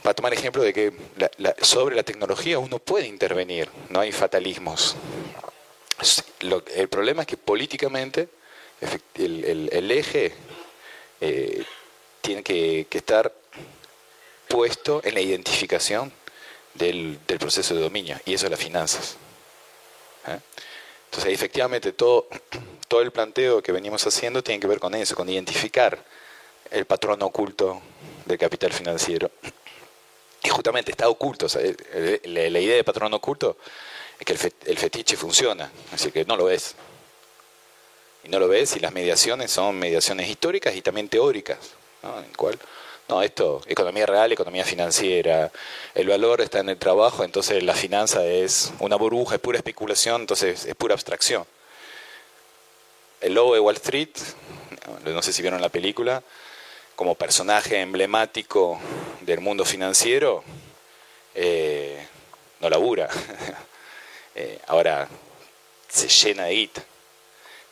Para 0.04 0.14
tomar 0.14 0.34
ejemplo 0.34 0.62
de 0.62 0.74
que 0.74 0.94
sobre 1.62 1.96
la 1.96 2.04
tecnología 2.04 2.60
uno 2.60 2.78
puede 2.80 3.08
intervenir, 3.08 3.70
no 3.90 4.00
hay 4.00 4.12
fatalismos. 4.12 4.96
el 6.76 6.90
problema 6.90 7.22
es 7.22 7.28
que 7.28 7.38
políticamente 7.38 8.30
el, 9.16 9.92
eje 9.92 10.34
eh, 11.26 11.64
tiene 12.20 12.44
que, 12.44 12.86
estar 12.92 13.34
puesto 14.50 15.00
en 15.06 15.14
la 15.14 15.22
identificación 15.22 16.12
del, 16.74 17.18
del, 17.26 17.40
proceso 17.40 17.74
de 17.74 17.80
dominio, 17.80 18.20
y 18.26 18.34
eso 18.34 18.46
es 18.46 18.52
las 18.52 18.60
finanzas. 18.60 19.16
¿eh? 20.28 20.38
Entonces, 21.06 21.34
efectivamente, 21.34 21.94
todo, 21.94 22.28
todo 22.90 23.02
el 23.02 23.12
planteo 23.12 23.64
que 23.64 23.72
venimos 23.72 24.06
haciendo 24.06 24.44
tiene 24.44 24.60
que 24.60 24.68
ver 24.68 24.80
con 24.82 24.94
eso, 24.96 25.16
con 25.16 25.30
identificar 25.30 26.04
el 26.70 26.86
patrón 26.86 27.22
oculto 27.22 27.82
del 28.26 28.38
capital 28.38 28.74
financiero. 28.74 29.32
Y 30.44 30.50
justamente 30.50 30.92
está 30.92 31.08
oculto. 31.08 31.48
la, 32.26 32.60
idea 32.60 32.76
de 32.76 32.84
patrón 32.84 33.14
oculto 33.14 33.56
es 34.20 34.26
que 34.26 34.34
el, 34.66 34.78
fetiche 34.78 35.16
funciona, 35.16 35.72
así 35.94 36.12
que 36.12 36.26
no 36.26 36.36
lo 36.36 36.46
ves. 36.46 36.76
Y 38.24 38.30
no 38.30 38.40
lo 38.40 38.48
ves 38.48 38.76
y 38.76 38.80
las 38.80 38.94
mediaciones 38.94 39.52
son 39.52 39.78
mediaciones 39.78 40.30
históricas 40.30 40.76
y 40.76 40.82
también 40.82 41.10
teóricas, 41.10 41.58
¿no? 42.02 42.20
en 42.20 42.34
cual 42.34 42.58
no, 43.10 43.22
esto, 43.22 43.62
economía 43.68 44.06
real, 44.06 44.32
economía 44.32 44.64
financiera, 44.64 45.52
el 45.94 46.08
valor 46.08 46.40
está 46.40 46.60
en 46.60 46.70
el 46.70 46.78
trabajo, 46.78 47.24
entonces 47.24 47.62
la 47.62 47.74
finanza 47.74 48.26
es 48.26 48.72
una 48.80 48.96
burbuja, 48.96 49.36
es 49.36 49.42
pura 49.42 49.58
especulación, 49.58 50.22
entonces 50.22 50.66
es 50.66 50.76
pura 50.76 50.94
abstracción. 50.94 51.46
El 53.20 53.34
lobo 53.34 53.54
de 53.54 53.60
Wall 53.60 53.76
Street, 53.76 54.10
no 55.06 55.22
sé 55.22 55.34
si 55.34 55.42
vieron 55.42 55.62
la 55.62 55.70
película, 55.70 56.24
como 56.96 57.16
personaje 57.16 57.82
emblemático 57.82 58.80
del 59.22 59.42
mundo 59.42 59.66
financiero, 59.66 60.44
eh, 61.36 62.08
no 62.60 62.70
labura. 62.70 63.10
Eh, 64.36 64.58
ahora 64.66 65.08
se 65.88 66.08
llena 66.08 66.46
de 66.46 66.56
guita. 66.56 66.84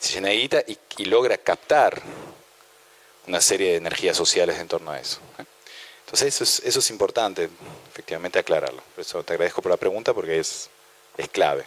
Se 0.02 0.14
llena 0.14 0.30
de 0.30 0.36
guita 0.36 0.64
y 0.66 1.04
logra 1.04 1.38
captar 1.38 2.02
una 3.28 3.40
serie 3.40 3.70
de 3.70 3.76
energías 3.76 4.16
sociales 4.16 4.58
en 4.58 4.66
torno 4.66 4.90
a 4.90 4.98
eso. 4.98 5.20
¿eh? 5.38 5.44
Entonces 6.04 6.34
eso 6.34 6.44
es, 6.44 6.60
eso 6.64 6.80
es 6.80 6.90
importante, 6.90 7.48
efectivamente, 7.90 8.38
aclararlo. 8.38 8.82
Por 8.94 9.02
eso 9.02 9.22
te 9.22 9.34
agradezco 9.34 9.62
por 9.62 9.70
la 9.70 9.76
pregunta 9.76 10.12
porque 10.12 10.40
es, 10.40 10.68
es 11.16 11.28
clave. 11.28 11.64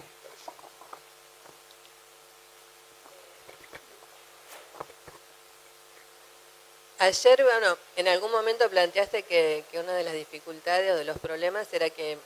Ayer, 7.00 7.44
bueno, 7.44 7.78
en 7.96 8.08
algún 8.08 8.32
momento 8.32 8.70
planteaste 8.70 9.24
que, 9.24 9.64
una 9.74 9.94
de 9.94 10.04
las 10.04 10.14
dificultades 10.14 10.92
o 10.92 10.96
de 10.96 11.06
los 11.06 11.20
problemas 11.20 11.72
era 11.72 11.90
que 11.90 12.18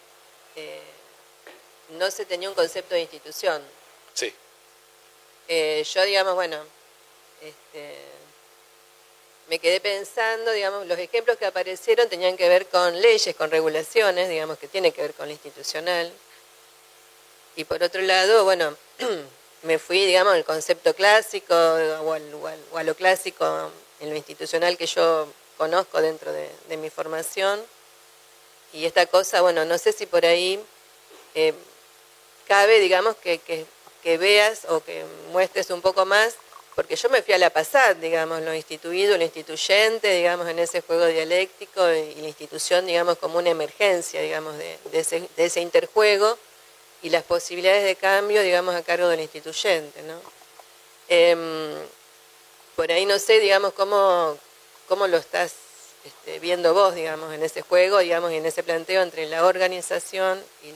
eh, 0.56 0.82
no 1.92 2.10
se 2.12 2.26
tenía 2.26 2.50
un 2.50 2.56
concepto 2.56 2.96
de 2.96 3.02
institución. 3.02 3.62
Sí. 4.14 4.34
Eh, 5.52 5.84
yo, 5.84 6.04
digamos, 6.04 6.36
bueno, 6.36 6.58
este, 7.42 7.96
me 9.48 9.58
quedé 9.58 9.80
pensando, 9.80 10.52
digamos, 10.52 10.86
los 10.86 11.00
ejemplos 11.00 11.38
que 11.38 11.48
aparecieron 11.48 12.08
tenían 12.08 12.38
que 12.38 12.48
ver 12.48 12.68
con 12.68 13.02
leyes, 13.02 13.36
con 13.36 13.50
regulaciones, 13.50 14.30
digamos, 14.30 14.60
que 14.60 14.68
tienen 14.68 14.92
que 14.92 15.02
ver 15.02 15.16
con 15.16 15.26
lo 15.26 15.32
institucional. 15.32 16.14
Y 17.56 17.64
por 17.64 17.82
otro 17.82 18.02
lado, 18.04 18.44
bueno, 18.44 18.78
me 19.64 19.80
fui, 19.80 20.06
digamos, 20.06 20.34
al 20.34 20.46
concepto 20.46 20.94
clásico 20.94 21.56
o, 21.56 22.78
a 22.78 22.84
lo 22.84 22.94
clásico 22.94 23.72
en 24.02 24.12
lo 24.12 24.16
institucional 24.16 24.78
que 24.78 24.86
yo 24.86 25.28
conozco 25.58 26.00
dentro 26.00 26.32
de, 26.32 26.78
mi 26.78 26.92
formación. 26.92 27.60
Y 28.72 28.86
esta 28.86 29.08
cosa, 29.08 29.42
bueno, 29.42 29.66
no 29.66 29.80
sé 29.80 29.94
si 29.94 30.06
por 30.06 30.28
ahí 30.28 30.64
eh, 31.34 31.56
cabe, 32.48 32.80
digamos, 32.80 33.16
que, 33.16 33.66
veas 34.04 34.66
o 34.70 34.82
que 34.84 35.04
muestres 35.32 35.70
un 35.70 35.82
poco 35.82 36.06
más, 36.06 36.36
porque 36.76 36.96
yo 36.96 37.10
me 37.10 37.22
fui 37.22 37.34
a 37.34 37.38
la 37.38 37.50
pasada, 37.50 37.94
digamos, 37.94 38.42
lo 38.42 38.54
instituido, 38.54 39.18
lo 39.18 39.24
instituyente, 39.24 40.14
digamos, 40.14 40.48
en 40.48 40.60
ese 40.60 40.82
juego 40.82 41.06
dialéctico 41.08 41.82
y 41.92 42.16
la 42.16 42.28
institución, 42.28 42.86
digamos, 42.86 43.18
como 43.18 43.38
una 43.38 43.50
emergencia, 43.50 44.22
digamos, 44.22 44.58
de, 44.58 44.78
ese, 44.94 45.28
de 45.36 45.46
ese 45.46 45.60
interjuego 45.62 46.38
y 47.02 47.10
las 47.10 47.24
posibilidades 47.24 47.84
de 47.84 47.96
cambio, 47.96 48.42
digamos, 48.42 48.76
a 48.76 48.84
cargo 48.84 49.08
del 49.10 49.20
instituyente, 49.20 50.02
¿no? 50.04 50.22
Em, 51.10 51.76
por 52.76 52.92
ahí 52.92 53.06
no 53.06 53.20
sé, 53.20 53.40
digamos, 53.40 53.74
cómo, 53.74 54.38
cómo 54.88 55.08
lo 55.08 55.18
estás 55.18 55.54
este, 56.06 56.40
viendo 56.40 56.74
vos, 56.74 56.96
digamos, 56.96 57.34
en 57.34 57.44
ese 57.44 57.62
juego, 57.62 57.98
digamos, 57.98 58.32
y 58.32 58.36
en 58.36 58.46
ese 58.46 58.64
planteo 58.64 59.02
entre 59.02 59.28
la 59.28 59.46
organización 59.46 60.42
y 60.64 60.72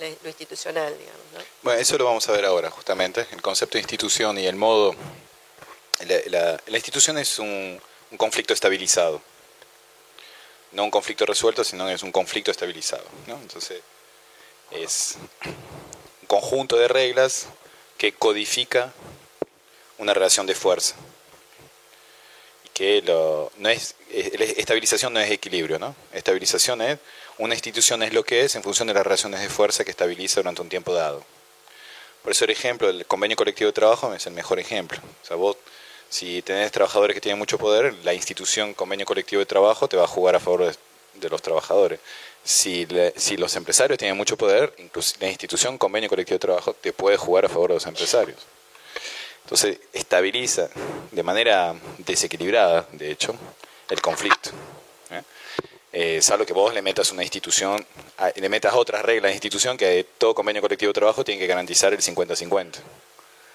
lo 0.00 0.28
institucional, 0.28 0.96
digamos. 0.98 1.20
¿no? 1.34 1.40
Bueno, 1.62 1.80
eso 1.80 1.98
lo 1.98 2.04
vamos 2.04 2.28
a 2.28 2.32
ver 2.32 2.44
ahora, 2.44 2.70
justamente, 2.70 3.26
el 3.32 3.42
concepto 3.42 3.74
de 3.74 3.80
institución 3.80 4.38
y 4.38 4.46
el 4.46 4.56
modo... 4.56 4.94
La, 6.26 6.58
institución 6.68 7.18
es 7.18 7.38
un, 7.38 7.80
conflicto 8.16 8.54
estabilizado, 8.54 9.20
no 10.72 10.84
un 10.84 10.90
conflicto 10.90 11.26
resuelto, 11.26 11.62
sino 11.62 11.88
es 11.90 12.02
un 12.02 12.10
conflicto 12.10 12.50
estabilizado. 12.50 13.04
¿no? 13.26 13.34
Entonces, 13.36 13.82
es 14.70 15.16
un 15.44 16.26
conjunto 16.26 16.76
de 16.76 16.88
reglas 16.88 17.46
que 17.98 18.12
codifica 18.12 18.92
una 19.98 20.14
relación 20.14 20.46
de 20.46 20.54
fuerza 20.54 20.96
que 22.80 23.02
lo, 23.02 23.52
no 23.58 23.68
es, 23.68 23.94
estabilización 24.08 25.12
no 25.12 25.20
es 25.20 25.30
equilibrio, 25.30 25.78
¿no? 25.78 25.94
Estabilización 26.14 26.80
es, 26.80 26.98
una 27.40 27.54
institución 27.54 28.02
es 28.02 28.12
lo 28.12 28.22
que 28.22 28.42
es 28.44 28.54
en 28.54 28.62
función 28.62 28.86
de 28.86 28.92
las 28.94 29.02
relaciones 29.02 29.40
de 29.40 29.48
fuerza 29.48 29.82
que 29.82 29.90
estabiliza 29.90 30.40
durante 30.40 30.60
un 30.60 30.68
tiempo 30.68 30.92
dado. 30.92 31.24
Por 32.22 32.32
eso 32.32 32.44
el 32.44 32.50
ejemplo, 32.50 32.90
el 32.90 33.06
convenio 33.06 33.34
colectivo 33.34 33.68
de 33.68 33.72
trabajo 33.72 34.12
es 34.12 34.26
el 34.26 34.34
mejor 34.34 34.58
ejemplo. 34.58 35.00
O 35.22 35.26
sea, 35.26 35.36
vos, 35.36 35.56
si 36.10 36.42
tenés 36.42 36.70
trabajadores 36.70 37.14
que 37.14 37.20
tienen 37.22 37.38
mucho 37.38 37.56
poder, 37.56 37.94
la 38.04 38.12
institución 38.12 38.74
convenio 38.74 39.06
colectivo 39.06 39.40
de 39.40 39.46
trabajo 39.46 39.88
te 39.88 39.96
va 39.96 40.04
a 40.04 40.06
jugar 40.06 40.36
a 40.36 40.40
favor 40.40 40.70
de, 41.14 41.28
los 41.30 41.40
trabajadores. 41.40 41.98
Si, 42.44 42.86
los 43.38 43.56
empresarios 43.56 43.98
tienen 43.98 44.18
mucho 44.18 44.36
poder, 44.36 44.74
incluso 44.76 45.14
la 45.18 45.28
institución 45.28 45.78
convenio 45.78 46.10
colectivo 46.10 46.34
de 46.34 46.40
trabajo 46.40 46.74
te 46.74 46.92
puede 46.92 47.16
jugar 47.16 47.46
a 47.46 47.48
favor 47.48 47.70
de 47.70 47.74
los 47.76 47.86
empresarios. 47.86 48.38
Entonces 49.44 49.78
estabiliza 49.94 50.68
de 51.10 51.22
manera 51.22 51.74
desequilibrada, 51.96 52.86
de 52.92 53.10
hecho, 53.10 53.34
el 53.88 54.02
conflicto. 54.02 54.50
¿Eh? 55.92 56.16
Eh, 56.16 56.22
salvo 56.22 56.46
que 56.46 56.52
vos 56.52 56.72
le 56.72 56.82
metas 56.82 57.12
una 57.12 57.22
institución, 57.22 57.84
le 58.34 58.48
metas 58.48 58.74
otras 58.74 59.02
reglas 59.02 59.30
la 59.30 59.34
institución 59.34 59.76
que 59.76 60.06
todo 60.18 60.34
convenio 60.34 60.62
colectivo 60.62 60.90
de 60.90 60.94
trabajo 60.94 61.24
tiene 61.24 61.40
que 61.40 61.46
garantizar 61.46 61.92
el 61.92 62.00
50-50. 62.00 62.80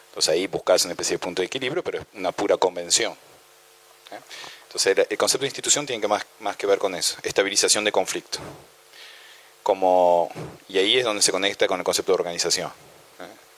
Entonces 0.10 0.34
ahí 0.34 0.48
buscas 0.48 0.86
una 0.86 0.93
especie 0.93 1.15
de 1.15 1.19
punto 1.19 1.41
de 1.41 1.48
equilibrio, 1.48 1.84
pero 1.84 2.00
es 2.00 2.06
una 2.13 2.32
pura 2.32 2.58
convención. 2.58 3.13
¿eh? 4.12 4.19
Entonces 4.67 4.98
el, 5.10 5.17
concepto 5.17 5.43
de 5.43 5.48
institución 5.48 5.86
tiene 5.86 6.02
que 6.02 6.08
más, 6.08 6.26
más 6.39 6.56
que 6.58 6.67
ver 6.67 6.80
con 6.80 6.95
eso, 6.95 7.17
estabilización 7.24 7.84
de 7.84 7.91
conflicto. 7.91 8.39
Como, 9.63 10.32
y 10.69 10.78
ahí 10.78 10.98
es 11.00 11.04
donde 11.04 11.21
se 11.21 11.32
conecta 11.32 11.67
con 11.67 11.80
el 11.80 11.84
concepto 11.84 12.12
de 12.12 12.15
organización. 12.15 12.71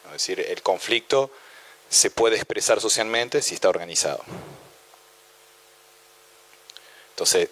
Es 0.05 0.13
decir, 0.13 0.39
el 0.39 0.61
conflicto 0.63 1.29
se 1.89 2.09
puede 2.09 2.37
expresar 2.37 2.81
socialmente 2.81 3.41
si 3.41 3.55
está 3.55 3.69
organizado. 3.69 4.23
Entonces, 7.11 7.49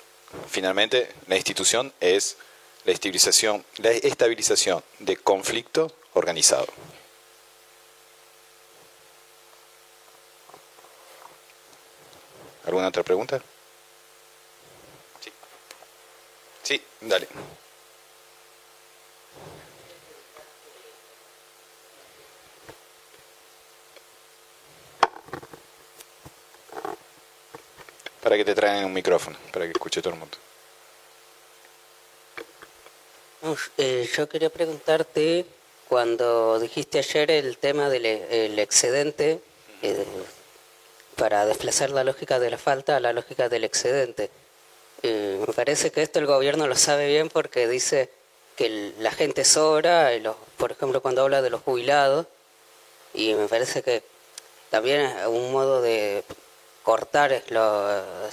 finalmente, 0.47 1.11
la 1.27 1.35
institución 1.35 1.93
es 1.99 2.37
la 2.85 2.91
estabilización, 2.91 3.65
la 3.77 3.91
estabilización 3.91 4.83
de 4.99 5.17
conflicto 5.17 5.91
organizado. 6.13 6.67
¿Alguna 12.65 12.87
otra 12.87 13.03
pregunta? 13.03 13.41
Sí. 15.19 15.31
Sí, 16.63 16.81
dale. 17.01 17.27
Para 28.25 28.37
que 28.37 28.43
te 28.43 28.55
traen 28.55 28.85
un 28.85 28.91
micrófono, 28.91 29.37
para 29.53 29.65
que 29.65 29.71
escuche 29.73 30.01
todo 30.01 30.15
el 30.15 30.19
mundo. 30.19 30.35
Eh, 33.77 34.09
yo 34.17 34.27
quería 34.27 34.49
preguntarte, 34.49 35.45
cuando 35.87 36.59
dijiste 36.59 36.97
ayer 36.97 37.29
el 37.29 37.59
tema 37.59 37.87
del 37.87 38.57
excedente, 38.57 39.41
eh, 39.83 40.05
para 41.15 41.45
desplazar 41.45 41.91
la 41.91 42.03
lógica 42.03 42.39
de 42.39 42.49
la 42.49 42.57
falta 42.57 42.95
a 42.95 42.99
la 42.99 43.13
lógica 43.13 43.47
del 43.47 43.63
excedente. 43.63 44.31
Eh, 45.03 45.39
me 45.47 45.53
parece 45.53 45.91
que 45.91 46.01
esto 46.01 46.17
el 46.17 46.25
gobierno 46.25 46.65
lo 46.65 46.75
sabe 46.75 47.07
bien 47.07 47.29
porque 47.29 47.67
dice 47.67 48.09
que 48.55 48.91
la 48.97 49.11
gente 49.11 49.45
sobra, 49.45 50.09
por 50.57 50.71
ejemplo 50.71 50.99
cuando 50.99 51.21
habla 51.21 51.43
de 51.43 51.51
los 51.51 51.61
jubilados, 51.61 52.25
y 53.13 53.35
me 53.35 53.47
parece 53.47 53.83
que 53.83 54.01
también 54.71 55.01
es 55.01 55.27
un 55.27 55.51
modo 55.51 55.83
de 55.83 56.23
cortar, 56.85 57.43
lo, 57.49 57.89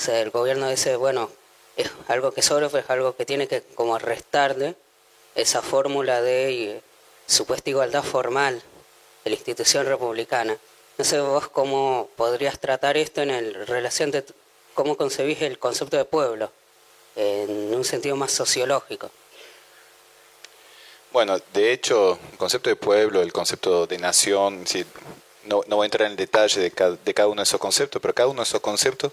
el 0.09 0.31
gobierno 0.31 0.69
dice, 0.69 0.95
bueno, 0.97 1.31
es 1.77 1.91
algo 2.07 2.33
que 2.33 2.43
sobra, 2.43 2.67
es 2.67 2.91
algo 2.91 3.17
que 3.17 3.25
tiene 3.25 3.49
que 3.49 3.63
como 3.75 3.99
restarle 3.99 4.77
esa 5.35 5.63
fórmula 5.63 6.21
de 6.21 6.83
supuesta 7.27 7.71
igualdad 7.71 8.05
formal 8.05 8.63
de 9.25 9.31
la 9.31 9.37
institución 9.37 9.87
republicana. 9.87 10.57
No 10.99 11.05
sé 11.05 11.19
vos 11.21 11.49
cómo 11.49 12.11
podrías 12.15 12.59
tratar 12.61 12.99
esto 12.99 13.23
en 13.23 13.31
el 13.31 13.67
relación 13.67 14.11
de 14.11 14.23
cómo 14.75 14.99
concebís 14.99 15.41
el 15.41 15.59
concepto 15.59 15.97
de 15.97 16.05
pueblo, 16.05 16.53
en 17.17 17.75
un 17.75 17.85
sentido 17.87 18.17
más 18.17 18.33
sociológico. 18.33 19.11
Bueno, 21.11 21.39
de 21.55 21.73
hecho, 21.73 22.19
el 22.33 22.39
concepto 22.39 22.69
de 22.69 22.77
pueblo, 22.77 23.23
el 23.23 23.33
concepto 23.33 23.87
de 23.87 23.99
nación, 23.99 24.67
no, 25.45 25.63
no 25.67 25.77
voy 25.77 25.85
a 25.85 25.87
entrar 25.87 26.07
en 26.07 26.13
el 26.13 26.17
detalle 26.17 26.61
de 26.61 26.71
cada, 26.71 26.97
de 26.97 27.15
cada, 27.15 27.29
uno 27.29 27.41
de 27.41 27.45
esos 27.45 27.61
conceptos, 27.61 28.01
pero 28.01 28.15
cada 28.15 28.29
uno 28.29 28.41
de 28.41 28.49
esos 28.49 28.61
conceptos 28.61 29.13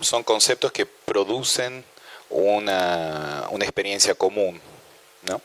son 0.00 0.22
conceptos 0.22 0.72
que 0.72 0.86
producen 0.86 1.84
una, 2.30 3.46
una 3.50 3.64
experiencia 3.64 4.14
común, 4.14 4.60
¿no? 5.22 5.40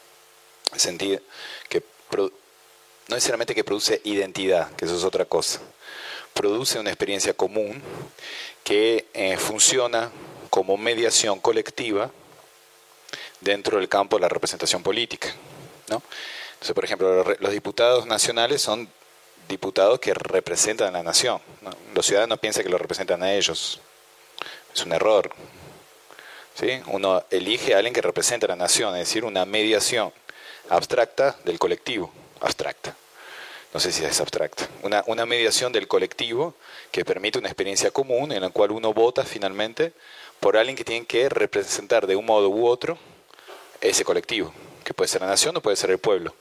Que 1.70 1.84
no 2.16 3.16
necesariamente 3.16 3.54
que 3.54 3.64
produce 3.64 4.02
identidad, 4.04 4.72
que 4.76 4.86
eso 4.86 4.96
es 4.96 5.04
otra 5.04 5.26
cosa, 5.26 5.60
produce 6.34 6.80
una 6.80 6.90
experiencia 6.90 7.34
común 7.34 7.82
que 8.64 9.08
eh, 9.14 9.38
funciona 9.38 10.12
como 10.50 10.78
mediación 10.78 11.40
colectiva 11.40 12.12
dentro 13.42 13.78
del 13.78 13.90
campo 13.90 14.16
de 14.16 14.22
la 14.22 14.30
representación 14.30 14.84
política, 14.84 15.34
¿no? 15.90 16.02
Entonces, 16.54 16.74
por 16.74 16.86
ejemplo, 16.86 17.36
los 17.40 17.52
diputados 17.52 18.06
nacionales 18.06 18.62
son 18.62 18.90
diputados 19.54 20.00
que 20.00 20.14
representan 20.14 20.90
a 20.90 21.00
la 21.00 21.04
nación. 21.04 21.40
Los 21.94 22.06
ciudadanos 22.06 22.40
piensan 22.40 22.64
que 22.64 22.70
lo 22.70 22.78
representan 22.78 23.22
a 23.24 23.34
ellos. 23.34 23.80
Es 24.74 24.84
un 24.86 24.94
error. 24.94 25.32
¿Sí? 26.56 26.82
Uno 26.88 27.24
elige 27.30 27.74
a 27.74 27.78
alguien 27.78 27.94
que 27.94 28.02
representa 28.02 28.46
a 28.46 28.50
la 28.50 28.56
nación, 28.56 28.96
es 28.96 29.08
decir, 29.08 29.26
una 29.26 29.46
mediación 29.46 30.12
abstracta 30.70 31.36
del 31.46 31.60
colectivo. 31.60 32.12
Abstracta. 32.42 32.96
No 33.74 33.80
sé 33.80 33.92
si 33.92 34.04
es 34.04 34.20
abstracta. 34.20 34.68
Una, 34.82 35.04
una 35.08 35.26
mediación 35.26 35.72
del 35.72 35.88
colectivo 35.88 36.56
que 36.92 37.06
permite 37.06 37.40
una 37.40 37.48
experiencia 37.48 37.92
común 37.92 38.32
en 38.32 38.42
la 38.42 38.50
cual 38.50 38.72
uno 38.72 38.94
vota 38.94 39.24
finalmente 39.24 39.94
por 40.40 40.58
alguien 40.58 40.76
que 40.76 40.84
tiene 40.84 41.06
que 41.06 41.30
representar 41.30 42.06
de 42.06 42.16
un 42.16 42.26
modo 42.26 42.50
u 42.50 42.68
otro 42.68 42.98
ese 43.82 44.04
colectivo, 44.04 44.54
que 44.84 44.94
puede 44.94 45.08
ser 45.08 45.22
la 45.22 45.28
nación 45.28 45.56
o 45.58 45.62
puede 45.62 45.76
ser 45.76 45.92
el 45.92 45.98
pueblo, 45.98 46.36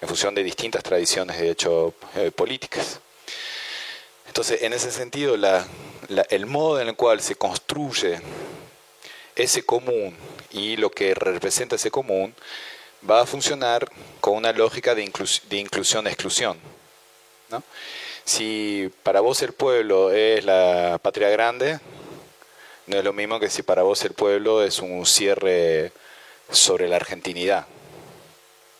en 0.00 0.08
función 0.08 0.34
de 0.34 0.42
distintas 0.42 0.82
tradiciones, 0.82 1.38
de 1.38 1.50
hecho, 1.50 1.94
eh, 2.16 2.30
políticas. 2.30 3.00
Entonces, 4.26 4.62
en 4.62 4.72
ese 4.72 4.92
sentido, 4.92 5.34
el 5.34 6.46
modo 6.46 6.80
en 6.80 6.88
el 6.88 6.96
cual 6.96 7.22
se 7.22 7.36
construye 7.36 8.20
ese 9.34 9.64
común 9.64 10.14
y 10.50 10.76
lo 10.76 10.90
que 10.90 11.14
representa 11.14 11.76
ese 11.76 11.90
común 11.90 12.34
va 13.08 13.22
a 13.22 13.26
funcionar 13.26 13.90
con 14.20 14.34
una 14.34 14.52
lógica 14.52 14.94
de, 14.94 15.10
inclusión-exclusión. 15.50 16.58
¿no? 17.50 17.62
Si 18.24 18.90
para 19.02 19.20
vos 19.20 19.40
el 19.42 19.52
pueblo 19.52 20.10
es 20.10 20.44
la 20.44 20.98
patria 21.02 21.28
grande, 21.30 21.78
no 22.86 22.98
es 22.98 23.04
lo 23.04 23.12
mismo 23.12 23.40
que 23.40 23.50
si 23.50 23.62
para 23.62 23.82
vos 23.82 24.04
el 24.04 24.12
pueblo 24.12 24.62
es 24.62 24.80
un 24.80 25.06
cierre 25.06 25.92
sobre 26.50 26.88
la 26.88 26.96
argentinidad. 26.96 27.66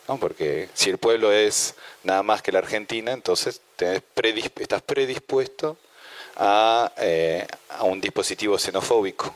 ¿No? 0.08 0.18
Porque 0.18 0.68
si 0.74 0.90
el 0.90 0.98
pueblo 0.98 1.32
es 1.32 1.74
nada 2.02 2.22
más 2.22 2.42
que 2.42 2.52
la 2.52 2.58
Argentina, 2.58 3.12
entonces 3.12 3.60
estás 3.78 4.82
predispuesto 4.82 5.76
a, 6.36 6.92
eh, 6.98 7.46
a, 7.70 7.84
un 7.84 8.00
dispositivo 8.00 8.58
xenofóbico. 8.58 9.34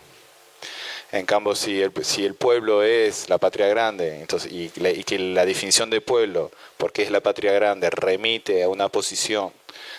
En 1.13 1.27
cambio, 1.27 1.57
si 1.57 1.83
el, 1.83 1.93
si 2.05 2.25
el 2.25 2.35
pueblo 2.35 2.83
es 2.85 3.29
la 3.29 3.39
patria 3.39 3.67
grande 3.67 4.21
entonces, 4.21 4.53
y, 4.53 4.71
y 4.77 5.05
que 5.05 5.19
la 5.19 5.45
definición 5.45 5.91
de 5.91 6.01
pueblo, 6.01 6.53
porque 6.77 7.03
es 7.03 7.11
la 7.11 7.21
patria 7.21 7.53
grande, 7.53 7.91
remite 7.91 8.63
a 8.63 8.69
una 8.69 8.89
posición 8.89 9.53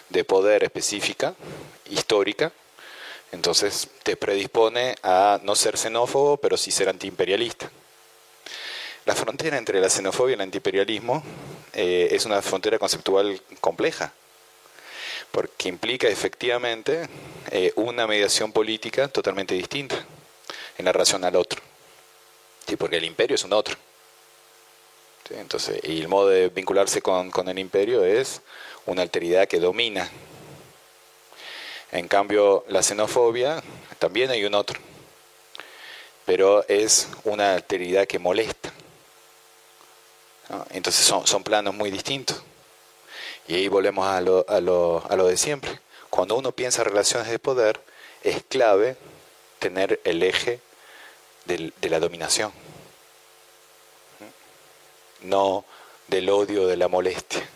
de 0.10 0.24
poder 0.24 0.64
específica, 0.64 1.36
histórica, 1.90 2.54
entonces 3.32 3.90
te 4.04 4.16
predispone 4.16 4.96
a 5.04 5.40
no 5.44 5.56
ser 5.56 5.78
xenófobo, 5.78 6.38
pero 6.38 6.58
sí 6.58 6.72
ser 6.72 6.90
antiimperialista. 6.90 7.70
La 9.12 9.18
frontera 9.18 9.58
entre 9.58 9.82
la 9.82 9.90
xenofobia 9.90 10.32
y 10.32 10.36
el 10.36 10.42
antiimperialismo 10.42 11.22
eh, 11.74 12.08
es 12.12 12.26
una 12.26 12.42
frontera 12.42 12.80
conceptual 12.80 13.42
compleja, 13.60 14.14
porque 15.32 15.68
implica 15.68 16.08
efectivamente 16.08 17.10
eh, 17.52 17.74
una 17.76 18.08
mediación 18.08 18.54
política 18.54 19.10
totalmente 19.10 19.54
distinta 19.54 19.98
en 20.78 20.86
la 20.86 20.94
relación 20.94 21.26
al 21.26 21.36
otro, 21.36 21.62
porque 22.78 22.96
el 22.96 23.04
imperio 23.04 23.36
es 23.36 23.44
un 23.44 23.52
otro. 23.52 23.76
Entonces, 25.32 25.82
y 25.84 26.00
el 26.00 26.08
modo 26.08 26.30
de 26.30 26.48
vincularse 26.48 27.02
con 27.02 27.50
el 27.50 27.60
imperio 27.60 28.06
es 28.06 28.40
una 28.86 29.02
alteridad 29.02 29.46
que 29.46 29.60
domina. 29.60 30.10
En 31.92 32.08
cambio, 32.08 32.64
la 32.70 32.82
xenofobia 32.82 33.62
también 34.00 34.32
hay 34.32 34.46
un 34.46 34.56
otro, 34.56 34.80
pero 36.24 36.66
es 36.70 37.10
una 37.26 37.56
alteridad 37.56 38.08
que 38.08 38.18
molesta. 38.18 38.72
Entonces 40.72 41.06
son, 41.06 41.26
son, 41.28 41.44
planos 41.44 41.74
muy 41.74 41.92
distintos. 41.92 42.42
Y 43.48 43.56
ahí 43.56 43.68
volvemos 43.68 44.06
a 44.08 44.22
lo, 44.22 44.46
a, 44.48 44.60
lo, 44.60 45.04
a 45.10 45.16
lo 45.16 45.28
de 45.28 45.38
siempre. 45.38 45.80
Cuando 46.10 46.36
uno 46.36 46.52
piensa 46.52 46.82
en 46.82 46.90
relaciones 46.90 47.30
de 47.30 47.40
poder, 47.40 47.82
es 48.24 48.44
clave 48.44 48.98
tener 49.60 50.02
el 50.04 50.24
eje 50.24 50.60
del, 51.46 51.74
de 51.80 51.90
la 51.90 52.00
dominación, 52.00 52.52
no 55.22 55.66
del 56.08 56.30
odio, 56.30 56.68
de 56.68 56.78
la 56.78 56.88
molestia. 56.88 57.48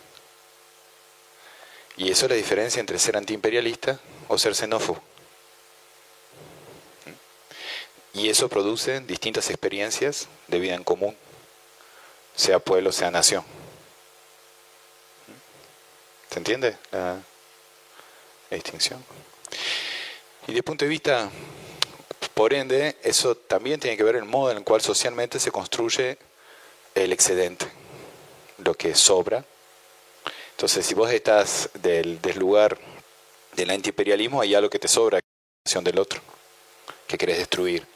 Y 1.96 2.10
eso 2.10 2.26
es 2.26 2.30
la 2.30 2.36
diferencia 2.36 2.80
entre 2.80 2.98
ser 2.98 3.16
antiimperialista 3.16 4.00
o 4.28 4.38
ser 4.38 4.54
xenófobo. 4.54 5.00
Y 8.12 8.30
eso 8.30 8.48
produce 8.48 9.00
distintas 9.00 9.50
experiencias 9.50 10.28
de 10.48 10.58
vida 10.58 10.74
en 10.74 10.84
común, 10.84 11.16
sea 12.36 12.60
pueblo, 12.60 12.92
sea 12.92 13.10
nación. 13.10 13.44
¿Se 16.30 16.38
entiende 16.38 16.76
la, 16.92 17.18
distinción? 18.50 19.04
Y 20.46 20.54
de 20.54 20.62
punto 20.62 20.84
de 20.84 20.88
vista, 20.88 21.28
por 22.34 22.54
ende, 22.54 22.96
eso 23.02 23.34
también 23.34 23.80
tiene 23.80 23.96
que 23.96 24.04
ver 24.04 24.14
el 24.14 24.24
modo 24.24 24.52
en 24.52 24.58
el 24.58 24.64
cual 24.64 24.80
socialmente 24.80 25.40
se 25.40 25.50
construye 25.50 26.18
el 26.94 27.12
excedente, 27.12 27.66
lo 28.58 28.74
que 28.74 28.94
sobra 28.94 29.44
entonces, 30.56 30.86
si 30.86 30.94
vos 30.94 31.10
estás 31.10 31.68
del, 31.74 32.18
lugar 32.34 32.78
del 33.52 33.68
antiimperialismo, 33.68 34.40
hay 34.40 34.54
algo 34.54 34.70
que 34.70 34.78
te 34.78 34.88
sobra, 34.88 35.20
la 35.20 35.80
del 35.82 35.98
otro, 35.98 36.22
que 37.06 37.18
querés 37.18 37.36
destruir. 37.36 37.86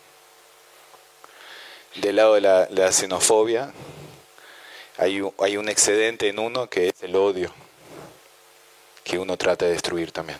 Del 1.94 2.16
lado 2.16 2.34
de 2.34 2.42
la, 2.42 2.92
xenofobia, 2.92 3.72
hay 5.00 5.56
un, 5.56 5.68
excedente 5.70 6.28
en 6.28 6.38
uno 6.38 6.68
que 6.68 6.88
es 6.88 7.02
el 7.02 7.16
odio, 7.16 7.50
que 9.02 9.18
uno 9.18 9.38
trata 9.38 9.64
de 9.64 9.72
destruir 9.72 10.12
también. 10.12 10.38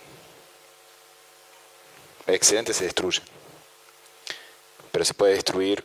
El 2.27 2.35
excedente 2.35 2.75
se 2.75 2.85
destruye, 2.85 3.23
pero 4.93 5.07
se 5.07 5.15
puede 5.15 5.33
destruir 5.33 5.83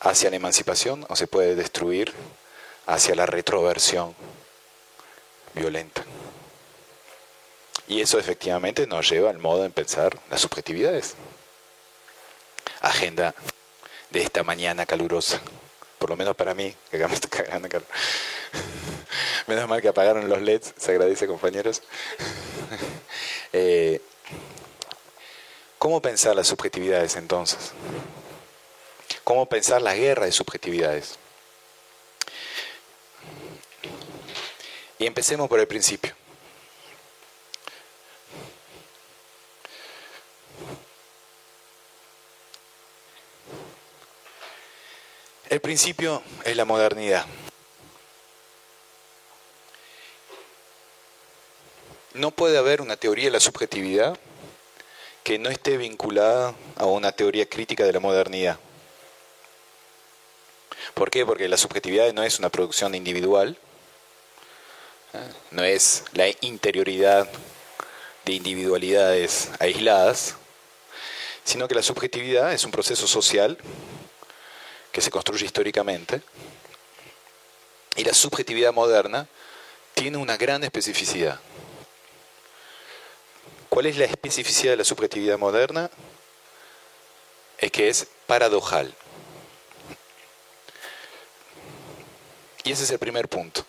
hacia 0.00 0.28
la 0.30 0.36
emancipación 0.36 1.06
o 1.08 1.14
se 1.14 1.28
puede 1.28 1.54
destruir 1.54 2.12
hacia 2.86 3.14
la 3.14 3.26
retroversión 3.26 4.16
violenta. 5.54 6.04
Y 7.86 8.00
eso 8.00 8.18
efectivamente 8.18 8.88
nos 8.88 9.08
lleva 9.08 9.30
al 9.30 9.38
modo 9.38 9.62
de 9.62 9.70
pensar 9.70 10.18
las 10.30 10.40
subjetividades. 10.40 11.14
Agenda 12.80 13.36
de 14.10 14.22
esta 14.22 14.42
mañana 14.42 14.84
calurosa, 14.84 15.40
por 16.02 16.10
lo 16.10 16.16
menos 16.16 16.34
para 16.34 16.52
mí, 16.52 16.74
que 16.90 16.96
acá 16.96 17.06
me 17.06 17.14
Menos 19.46 19.68
mal 19.68 19.80
que 19.80 19.86
apagaron 19.86 20.28
los 20.28 20.42
LEDs, 20.42 20.74
se 20.76 20.90
agradece 20.90 21.28
compañeros. 21.28 21.80
Eh, 23.54 24.00
¿Cómo 25.76 26.00
pensar 26.00 26.34
las 26.34 26.46
subjetividades 26.46 27.16
entonces? 27.16 27.72
¿Cómo 29.24 29.44
pensar 29.44 29.82
la 29.82 29.94
guerra 29.94 30.24
de 30.24 30.32
subjetividades? 30.32 31.18
Y 34.98 35.04
empecemos 35.04 35.50
por 35.50 35.60
el 35.60 35.68
principio. 35.68 36.14
El 45.52 45.60
principio 45.60 46.22
es 46.46 46.56
la 46.56 46.64
modernidad. 46.64 47.26
No 52.14 52.30
puede 52.30 52.56
haber 52.56 52.80
una 52.80 52.96
teoría 52.96 53.26
de 53.26 53.32
la 53.32 53.38
subjetividad 53.38 54.18
que 55.22 55.38
no 55.38 55.50
esté 55.50 55.76
vinculada 55.76 56.54
a 56.76 56.86
una 56.86 57.12
teoría 57.12 57.44
crítica 57.44 57.84
de 57.84 57.92
la 57.92 58.00
modernidad. 58.00 58.58
¿Por 60.94 61.10
qué? 61.10 61.26
Porque 61.26 61.46
la 61.50 61.58
subjetividad 61.58 62.10
no 62.14 62.22
es 62.22 62.38
una 62.38 62.48
producción 62.48 62.94
individual, 62.94 63.58
no 65.50 65.64
es 65.64 66.04
la 66.14 66.28
interioridad 66.40 67.28
de 68.24 68.32
individualidades 68.32 69.50
aisladas, 69.58 70.36
sino 71.44 71.68
que 71.68 71.74
la 71.74 71.82
subjetividad 71.82 72.54
es 72.54 72.64
un 72.64 72.70
proceso 72.70 73.06
social 73.06 73.58
que 74.92 75.00
se 75.00 75.10
construye 75.10 75.46
históricamente 75.46 76.22
y 77.96 78.04
la 78.04 78.14
subjetividad 78.14 78.72
moderna 78.72 79.26
tiene 79.94 80.18
una 80.18 80.36
gran 80.36 80.62
especificidad. 80.64 81.40
¿Cuál 83.68 83.86
es 83.86 83.96
la 83.96 84.04
especificidad 84.04 84.72
de 84.72 84.78
la 84.78 84.84
subjetividad 84.84 85.38
moderna? 85.38 85.90
Es 87.58 87.70
que 87.70 87.88
es 87.88 88.06
paradojal. 88.26 88.94
Y 92.64 92.72
ese 92.72 92.84
es 92.84 92.90
el 92.90 92.98
primer 92.98 93.28
punto 93.28 93.64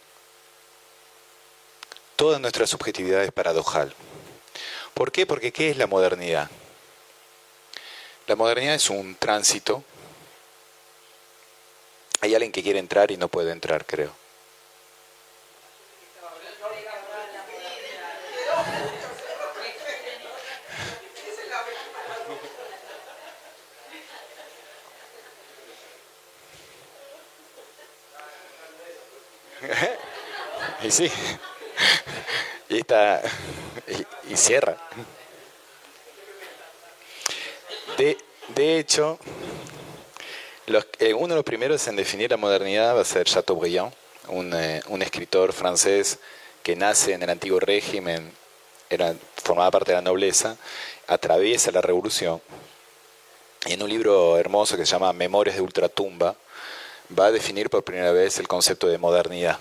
toda 2.23 2.39
nuestra 2.39 2.65
subjetividad 2.65 3.21
es 3.21 3.33
paradojal. 3.33 3.93
¿Por 4.93 5.11
qué? 5.11 5.25
Porque 5.25 5.51
¿qué 5.51 5.69
es 5.69 5.75
la 5.75 5.87
modernidad? 5.87 6.49
La 8.27 8.37
modernidad 8.37 8.75
es 8.75 8.89
un 8.89 9.15
tránsito. 9.15 9.83
Hay 12.23 12.33
alguien 12.33 12.53
que 12.53 12.63
quiere 12.63 12.79
entrar 12.79 13.11
y 13.11 13.17
no 13.17 13.27
puede 13.27 13.51
entrar, 13.51 13.85
creo. 13.85 14.13
y 30.83 30.91
sí 30.91 31.11
y, 32.69 32.77
está, 32.77 33.21
y, 34.29 34.37
cierra. 34.37 34.77
De, 37.97 38.17
De 38.55 38.79
hecho, 38.79 39.19
eh, 40.67 41.13
uno 41.13 41.29
de 41.29 41.35
los 41.35 41.43
primeros 41.45 41.87
en 41.87 41.95
definir 41.95 42.31
la 42.31 42.37
modernidad 42.37 42.95
va 42.95 43.01
a 43.01 43.05
ser 43.05 43.25
Chateaubriand, 43.25 43.93
un, 44.27 44.53
eh, 44.53 44.81
un 44.87 45.01
escritor 45.01 45.53
francés 45.53 46.19
que 46.61 46.75
nace 46.75 47.13
en 47.13 47.23
el 47.23 47.29
antiguo 47.29 47.59
régimen, 47.59 48.31
era, 48.89 49.13
formaba 49.35 49.71
parte 49.71 49.91
de 49.91 49.97
la 49.97 50.01
nobleza, 50.01 50.55
atraviesa 51.07 51.71
la 51.71 51.81
revolución 51.81 52.41
y 53.65 53.73
en 53.73 53.83
un 53.83 53.89
libro 53.89 54.37
hermoso 54.37 54.75
que 54.75 54.85
se 54.85 54.91
llama 54.91 55.13
Memorias 55.13 55.55
de 55.55 55.61
Ultratumba 55.61 56.35
va 57.17 57.25
a 57.27 57.31
definir 57.31 57.69
por 57.69 57.83
primera 57.83 58.11
vez 58.11 58.37
el 58.39 58.47
concepto 58.47 58.87
de 58.87 58.97
modernidad. 58.97 59.57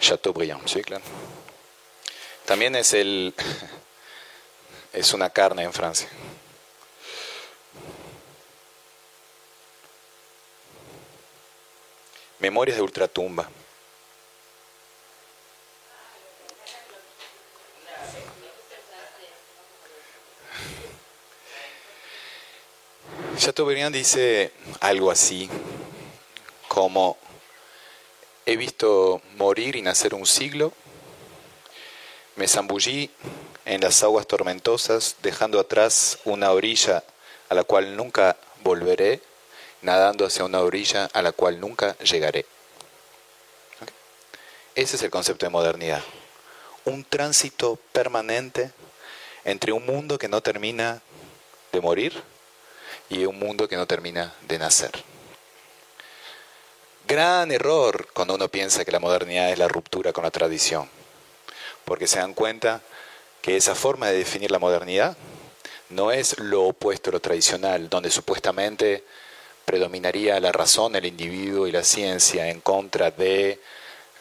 Chateaubriand, 0.00 0.66
sí, 0.66 0.82
claro. 0.82 1.04
También 2.46 2.74
es 2.76 2.94
el 2.94 3.34
es 4.92 5.12
una 5.12 5.28
carne 5.30 5.64
en 5.64 5.72
Francia. 5.72 6.08
Memorias 12.38 12.76
de 12.76 12.82
Ultratumba. 12.82 13.48
Chateaubriand 23.38 23.94
dice 23.94 24.52
algo 24.80 25.10
así 25.10 25.48
como 26.68 27.16
he 28.44 28.56
visto 28.56 29.20
morir 29.36 29.76
y 29.76 29.82
nacer 29.82 30.14
un 30.14 30.26
siglo, 30.26 30.72
me 32.36 32.48
zambullí 32.48 33.10
en 33.64 33.80
las 33.80 34.02
aguas 34.02 34.26
tormentosas, 34.26 35.16
dejando 35.22 35.58
atrás 35.58 36.18
una 36.24 36.52
orilla 36.52 37.02
a 37.48 37.54
la 37.54 37.64
cual 37.64 37.96
nunca 37.96 38.36
volveré, 38.62 39.20
nadando 39.82 40.26
hacia 40.26 40.44
una 40.44 40.60
orilla 40.60 41.08
a 41.12 41.22
la 41.22 41.32
cual 41.32 41.60
nunca 41.60 41.96
llegaré. 41.98 42.46
Ese 44.74 44.96
es 44.96 45.02
el 45.02 45.10
concepto 45.10 45.46
de 45.46 45.50
modernidad. 45.50 46.02
Un 46.84 47.04
tránsito 47.04 47.78
permanente 47.92 48.70
entre 49.44 49.72
un 49.72 49.86
mundo 49.86 50.18
que 50.18 50.28
no 50.28 50.42
termina 50.42 51.00
de 51.72 51.80
morir 51.80 52.22
y 53.08 53.24
un 53.24 53.38
mundo 53.38 53.68
que 53.68 53.76
no 53.76 53.86
termina 53.86 54.34
de 54.42 54.58
nacer. 54.58 54.90
Gran 57.06 57.52
error 57.52 58.08
cuando 58.12 58.34
uno 58.34 58.48
piensa 58.48 58.84
que 58.84 58.90
la 58.90 58.98
modernidad 58.98 59.50
es 59.50 59.58
la 59.58 59.68
ruptura 59.68 60.12
con 60.12 60.24
la 60.24 60.30
tradición, 60.30 60.90
porque 61.84 62.08
se 62.08 62.18
dan 62.18 62.34
cuenta 62.34 62.82
que 63.42 63.56
esa 63.56 63.76
forma 63.76 64.08
de 64.08 64.18
definir 64.18 64.50
la 64.50 64.58
modernidad 64.58 65.16
no 65.88 66.10
es 66.10 66.38
lo 66.40 66.64
opuesto 66.64 67.10
a 67.10 67.12
lo 67.12 67.20
tradicional, 67.20 67.88
donde 67.88 68.10
supuestamente 68.10 69.04
predominaría 69.66 70.38
la 70.38 70.52
razón, 70.52 70.94
el 70.94 71.04
individuo 71.04 71.66
y 71.66 71.72
la 71.72 71.82
ciencia 71.82 72.48
en 72.48 72.60
contra 72.60 73.10
de 73.10 73.60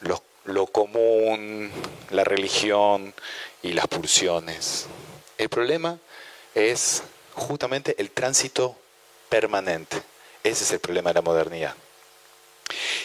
lo, 0.01 0.67
común, 0.67 1.71
la 2.09 2.23
religión 2.23 3.13
y 3.61 3.73
las 3.73 3.87
pulsiones. 3.87 4.87
El 5.37 5.49
problema 5.49 5.99
es 6.55 7.03
justamente 7.35 7.95
el 7.99 8.09
tránsito 8.09 8.75
permanente. 9.29 10.01
Ese 10.43 10.63
es 10.63 10.71
el 10.71 10.79
problema 10.79 11.11
de 11.11 11.13
la 11.13 11.21
modernidad. 11.21 11.75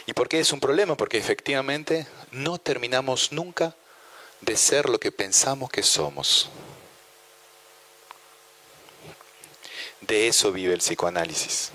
¿Y 0.07 0.15
por 0.15 0.29
qué 0.29 0.41
es 0.41 0.53
un 0.53 0.61
problema? 0.61 0.97
Porque 0.97 1.19
efectivamente 1.19 2.07
no 2.31 2.59
terminamos 2.59 3.33
nunca 3.33 3.75
de 4.41 4.57
ser 4.57 4.89
lo 4.89 4.99
que 4.99 5.13
pensamos 5.13 5.71
que 5.71 5.83
somos. 5.83 6.49
De 10.01 10.27
eso 10.29 10.53
vive 10.53 10.73
el 10.73 10.81
psicoanálisis. 10.81 11.73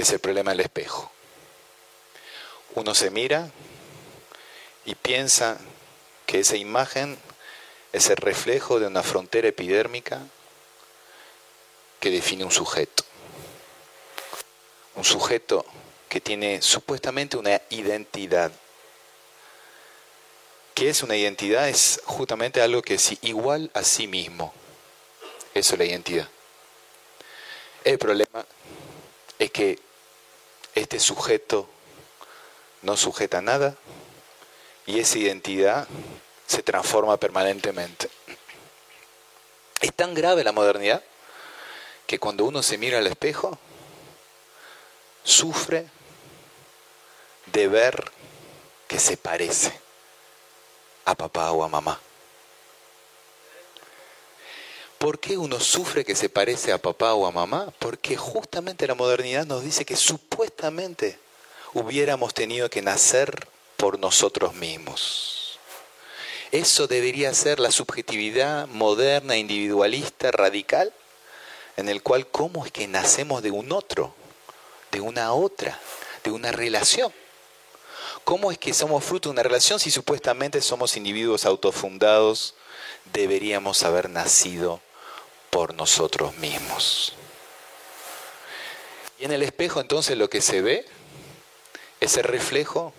Es 0.00 0.12
el 0.12 0.18
problema 0.18 0.52
del 0.52 0.60
espejo. 0.60 1.12
Uno 2.74 2.94
se 2.94 3.10
mira 3.10 3.50
y 4.86 4.94
piensa 4.94 5.58
que 6.24 6.40
esa 6.40 6.56
imagen 6.56 7.18
es 7.92 8.08
el 8.08 8.16
reflejo 8.16 8.80
de 8.80 8.86
una 8.86 9.02
frontera 9.02 9.48
epidérmica 9.48 10.22
que 12.00 12.10
define 12.10 12.46
un 12.46 12.50
sujeto. 12.50 13.04
Un 14.94 15.04
sujeto 15.04 15.66
que 16.08 16.22
tiene 16.22 16.62
supuestamente 16.62 17.36
una 17.36 17.60
identidad. 17.68 18.52
¿Qué 20.72 20.88
es 20.88 21.02
una 21.02 21.16
identidad? 21.16 21.68
Es 21.68 22.00
justamente 22.06 22.62
algo 22.62 22.80
que 22.80 22.94
es 22.94 23.18
igual 23.20 23.70
a 23.74 23.84
sí 23.84 24.06
mismo. 24.06 24.54
Eso 25.52 25.74
es 25.74 25.78
la 25.78 25.84
identidad. 25.84 26.28
El 27.84 27.98
problema 27.98 28.46
es 29.38 29.50
que 29.50 29.89
este 30.74 31.00
sujeto 31.00 31.68
no 32.82 32.96
sujeta 32.96 33.42
nada 33.42 33.76
y 34.86 35.00
esa 35.00 35.18
identidad 35.18 35.86
se 36.46 36.62
transforma 36.62 37.16
permanentemente. 37.16 38.10
Es 39.80 39.94
tan 39.94 40.14
grave 40.14 40.44
la 40.44 40.52
modernidad 40.52 41.02
que 42.06 42.18
cuando 42.18 42.44
uno 42.44 42.62
se 42.62 42.76
mira 42.76 42.98
al 42.98 43.06
espejo, 43.06 43.58
sufre 45.22 45.86
de 47.46 47.68
ver 47.68 48.10
que 48.88 48.98
se 48.98 49.16
parece 49.16 49.72
a 51.04 51.14
papá 51.14 51.52
o 51.52 51.62
a 51.62 51.68
mamá. 51.68 52.00
¿Por 55.00 55.18
qué 55.18 55.38
uno 55.38 55.58
sufre 55.60 56.04
que 56.04 56.14
se 56.14 56.28
parece 56.28 56.72
a 56.72 56.78
papá 56.78 57.14
o 57.14 57.26
a 57.26 57.30
mamá? 57.30 57.72
Porque 57.78 58.18
justamente 58.18 58.86
la 58.86 58.94
modernidad 58.94 59.46
nos 59.46 59.64
dice 59.64 59.86
que 59.86 59.96
supuestamente 59.96 61.18
hubiéramos 61.72 62.34
tenido 62.34 62.68
que 62.68 62.82
nacer 62.82 63.48
por 63.78 63.98
nosotros 63.98 64.52
mismos. 64.52 65.58
Eso 66.52 66.86
debería 66.86 67.32
ser 67.32 67.60
la 67.60 67.70
subjetividad 67.70 68.66
moderna, 68.66 69.38
individualista, 69.38 70.32
radical, 70.32 70.92
en 71.78 71.88
el 71.88 72.02
cual 72.02 72.26
cómo 72.26 72.66
es 72.66 72.70
que 72.70 72.86
nacemos 72.86 73.42
de 73.42 73.52
un 73.52 73.72
otro, 73.72 74.14
de 74.92 75.00
una 75.00 75.32
otra, 75.32 75.80
de 76.24 76.30
una 76.30 76.52
relación. 76.52 77.10
¿Cómo 78.24 78.52
es 78.52 78.58
que 78.58 78.74
somos 78.74 79.02
fruto 79.02 79.30
de 79.30 79.32
una 79.32 79.44
relación 79.44 79.80
si 79.80 79.90
supuestamente 79.90 80.60
somos 80.60 80.94
individuos 80.98 81.46
autofundados? 81.46 82.54
Deberíamos 83.14 83.82
haber 83.82 84.10
nacido 84.10 84.82
por 85.50 85.74
nosotros 85.74 86.36
mismos. 86.36 87.14
Y 89.18 89.24
en 89.24 89.32
el 89.32 89.42
espejo 89.42 89.80
entonces 89.80 90.16
lo 90.16 90.30
que 90.30 90.40
se 90.40 90.62
ve 90.62 90.86
es 92.00 92.16
el 92.16 92.24
reflejo 92.24 92.94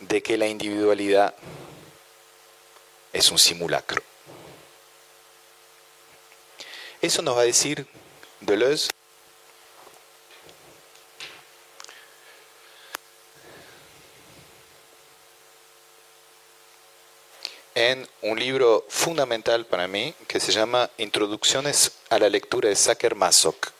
de 0.00 0.22
que 0.22 0.36
la 0.36 0.46
individualidad 0.46 1.34
es 3.12 3.30
un 3.30 3.38
simulacro. 3.38 4.02
Eso 7.00 7.22
nos 7.22 7.36
va 7.36 7.42
a 7.42 7.44
decir 7.44 7.86
Deleuze 8.40 8.90
en 17.78 18.08
un 18.22 18.40
libro 18.40 18.84
fundamental 18.88 19.64
para 19.64 19.86
mí 19.86 20.12
que 20.26 20.40
se 20.40 20.50
llama 20.50 20.90
Introducciones 20.98 21.92
a 22.10 22.18
la 22.18 22.28
lectura 22.28 22.68
de 22.68 22.74
Saker 22.74 23.14
Masok. 23.14 23.70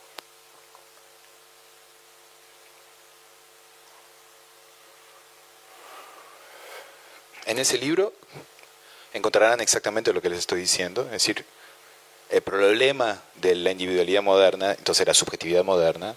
En 7.46 7.58
ese 7.58 7.76
libro 7.76 8.12
encontrarán 9.12 9.60
exactamente 9.60 10.12
lo 10.12 10.22
que 10.22 10.28
les 10.28 10.38
estoy 10.38 10.60
diciendo, 10.60 11.02
es 11.06 11.10
decir, 11.10 11.44
el 12.30 12.42
problema 12.42 13.20
de 13.34 13.56
la 13.56 13.72
individualidad 13.72 14.22
moderna, 14.22 14.76
entonces 14.78 15.08
la 15.08 15.14
subjetividad 15.14 15.64
moderna, 15.64 16.14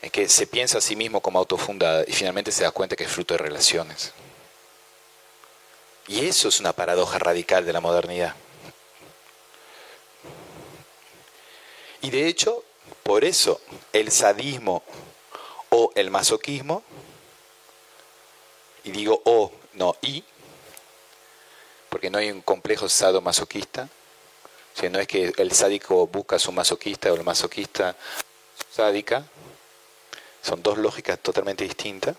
es 0.00 0.12
que 0.12 0.28
se 0.28 0.46
piensa 0.46 0.78
a 0.78 0.80
sí 0.80 0.94
mismo 0.94 1.20
como 1.20 1.40
autofundada 1.40 2.04
y 2.06 2.12
finalmente 2.12 2.52
se 2.52 2.62
da 2.62 2.70
cuenta 2.70 2.94
que 2.94 3.02
es 3.02 3.10
fruto 3.10 3.34
de 3.34 3.38
relaciones. 3.38 4.12
Y 6.06 6.26
eso 6.26 6.48
es 6.48 6.60
una 6.60 6.72
paradoja 6.72 7.18
radical 7.18 7.64
de 7.64 7.72
la 7.72 7.80
modernidad. 7.80 8.34
Y 12.02 12.10
de 12.10 12.28
hecho, 12.28 12.62
por 13.02 13.24
eso 13.24 13.60
el 13.92 14.10
sadismo 14.10 14.82
o 15.70 15.90
el 15.94 16.10
masoquismo, 16.10 16.82
y 18.84 18.90
digo 18.90 19.22
o, 19.24 19.50
no 19.72 19.96
y, 20.02 20.22
porque 21.88 22.10
no 22.10 22.18
hay 22.18 22.30
un 22.30 22.42
complejo 22.42 22.88
sadomasoquista, 22.88 23.88
si 24.74 24.88
no 24.90 24.98
es 24.98 25.06
que 25.06 25.32
el 25.36 25.52
sádico 25.52 26.06
busca 26.06 26.36
a 26.36 26.38
su 26.38 26.52
masoquista 26.52 27.10
o 27.10 27.14
el 27.14 27.24
masoquista 27.24 27.96
sádica, 28.70 29.24
son 30.42 30.62
dos 30.62 30.76
lógicas 30.76 31.18
totalmente 31.20 31.64
distintas 31.64 32.16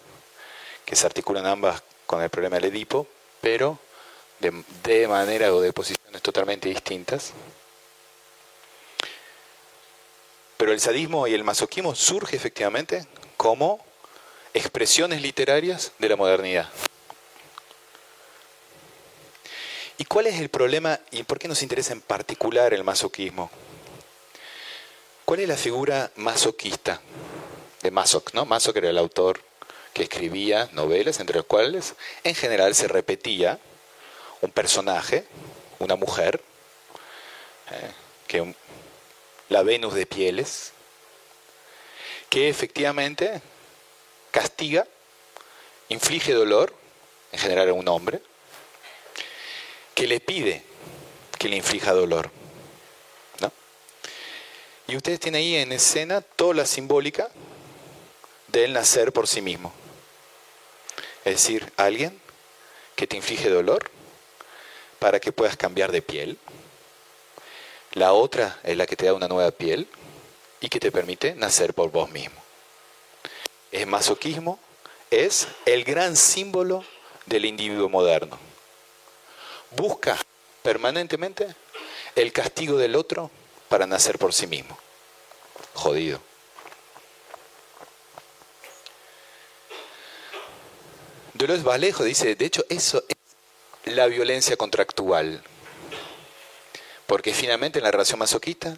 que 0.84 0.96
se 0.96 1.06
articulan 1.06 1.46
ambas 1.46 1.84
con 2.06 2.24
el 2.24 2.30
problema 2.30 2.56
del 2.56 2.66
Edipo, 2.66 3.08
pero 3.46 3.78
de, 4.40 5.08
manera 5.08 5.54
o 5.54 5.62
de 5.62 5.72
posiciones 5.72 6.20
totalmente 6.24 6.68
distintas. 6.68 7.32
Pero 10.58 10.72
el 10.72 10.80
sadismo 10.80 11.28
y 11.28 11.36
el 11.36 11.44
masoquismo 11.44 11.94
surge 11.94 12.38
efectivamente 12.38 13.06
como 13.38 13.86
expresiones 14.56 15.22
literarias 15.22 15.92
de 16.00 16.10
la 16.10 16.16
modernidad. 16.16 16.72
¿Y 20.00 20.06
cuál 20.06 20.26
es 20.26 20.40
el 20.40 20.50
problema 20.50 21.00
y 21.12 21.22
por 21.22 21.38
qué 21.38 21.48
nos 21.48 21.62
interesa 21.62 21.94
en 21.94 22.02
particular 22.02 22.74
el 22.74 22.84
masoquismo? 22.84 23.52
¿Cuál 25.24 25.42
es 25.42 25.48
la 25.48 25.58
figura 25.58 26.12
masoquista 26.16 27.00
de 27.84 27.92
Masoch? 27.92 28.34
¿no? 28.34 28.46
Masoch 28.46 28.76
era 28.76 28.90
el 28.90 28.98
autor 28.98 29.40
que 29.96 30.04
escribía 30.04 30.68
novelas, 30.74 31.22
entre 31.22 31.38
las 31.38 31.46
cuales 31.46 31.96
en 32.26 32.36
general 32.36 32.76
se 32.76 32.90
repetía 32.90 33.60
un 34.42 34.52
personaje, 34.52 35.24
una 35.80 35.96
mujer, 35.96 36.42
eh, 37.72 37.92
que 38.28 38.54
la 39.48 39.64
Venus 39.64 39.94
de 39.94 40.06
pieles, 40.06 40.74
que 42.30 42.50
efectivamente 42.50 43.42
castiga, 44.32 44.86
inflige 45.88 46.34
dolor, 46.34 46.74
en 47.32 47.40
general 47.40 47.70
a 47.70 47.74
un 47.74 47.88
hombre, 47.88 48.20
que 49.94 50.08
le 50.08 50.20
pide 50.20 50.62
que 51.40 51.48
le 51.48 51.56
inflija 51.56 51.94
dolor. 51.94 52.32
¿no? 53.40 53.50
Y 54.90 54.98
ustedes 54.98 55.22
tienen 55.22 55.40
ahí 55.40 55.56
en 55.56 55.72
escena 55.72 56.20
toda 56.20 56.54
la 56.54 56.66
simbólica 56.66 57.30
del 58.50 58.74
nacer 58.74 59.14
por 59.14 59.30
sí 59.30 59.42
mismo. 59.42 59.85
Es 61.26 61.34
decir, 61.34 61.72
alguien 61.76 62.20
que 62.96 63.08
te 63.08 63.18
inflige 63.18 63.50
dolor 63.50 63.92
para 65.00 65.20
que 65.20 65.32
puedas 65.32 65.58
cambiar 65.58 65.92
de 65.92 66.02
piel. 66.02 66.38
La 67.92 68.14
otra 68.14 68.60
es 68.64 68.78
la 68.78 68.86
que 68.86 68.96
te 68.96 69.06
da 69.06 69.14
una 69.14 69.28
nueva 69.28 69.52
piel 69.52 69.88
y 70.62 70.70
que 70.70 70.80
te 70.80 70.92
permite 70.92 71.36
nacer 71.36 71.74
por 71.74 71.92
vos 71.92 72.10
mismo. 72.10 72.42
El 73.72 73.88
masoquismo 73.88 74.60
es 75.12 75.48
el 75.66 75.84
gran 75.84 76.16
símbolo 76.16 76.86
del 77.26 77.46
individuo 77.46 77.90
moderno 77.90 78.40
busca 79.76 80.18
permanentemente 80.64 81.56
el 82.16 82.32
castigo 82.32 82.78
del 82.78 82.96
otro 82.96 83.30
para 83.70 83.86
nacer 83.86 84.18
por 84.18 84.34
sí 84.34 84.48
mismo. 84.48 84.78
Jodido. 85.74 86.20
Dolores 91.46 91.64
Valejo 91.64 92.04
dice, 92.04 92.34
de 92.34 92.44
hecho, 92.44 92.66
eso 92.70 93.04
es 93.08 93.94
la 93.94 94.08
violencia 94.08 94.58
contractual. 94.58 95.44
Porque 97.06 97.36
finalmente 97.36 97.78
en 97.78 97.84
la 97.84 97.92
relación 97.92 98.18
masoquista 98.18 98.76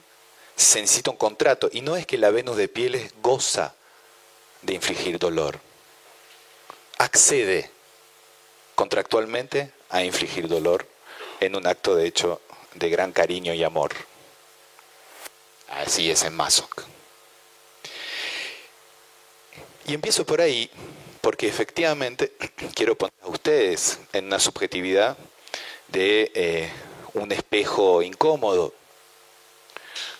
se 0.58 0.82
necesita 0.82 1.12
un 1.12 1.15
contrato. 1.15 1.69
Y 1.71 1.80
no 1.80 1.95
es 1.95 2.06
que 2.06 2.17
la 2.17 2.30
Venus 2.30 2.58
de 2.58 2.67
pieles 2.67 3.13
goza 3.21 3.73
de 4.63 4.73
infligir 4.73 5.17
dolor. 5.17 5.62
Accede 6.97 7.71
contractualmente 8.75 9.71
a 9.89 10.03
infligir 10.03 10.49
dolor 10.49 10.86
en 11.39 11.56
un 11.56 11.67
acto 11.67 11.95
de 11.95 12.06
hecho 12.06 12.41
de 12.73 12.89
gran 12.89 13.13
cariño 13.13 13.53
y 13.53 13.63
amor. 13.63 13.93
Así 15.69 16.12
es 16.12 16.21
en 16.23 16.36
Masoch. 16.36 16.84
Y 19.86 19.93
empiezo 19.93 20.25
por 20.25 20.41
ahí 20.41 20.69
porque 21.21 21.47
efectivamente 21.47 22.34
quiero 22.75 22.97
poner 22.97 23.13
a 23.23 23.27
ustedes 23.27 23.99
en 24.13 24.25
una 24.25 24.39
subjetividad 24.39 25.17
de 25.88 26.32
eh, 26.34 26.69
un 27.13 27.32
espejo 27.32 28.01
incómodo, 28.01 28.73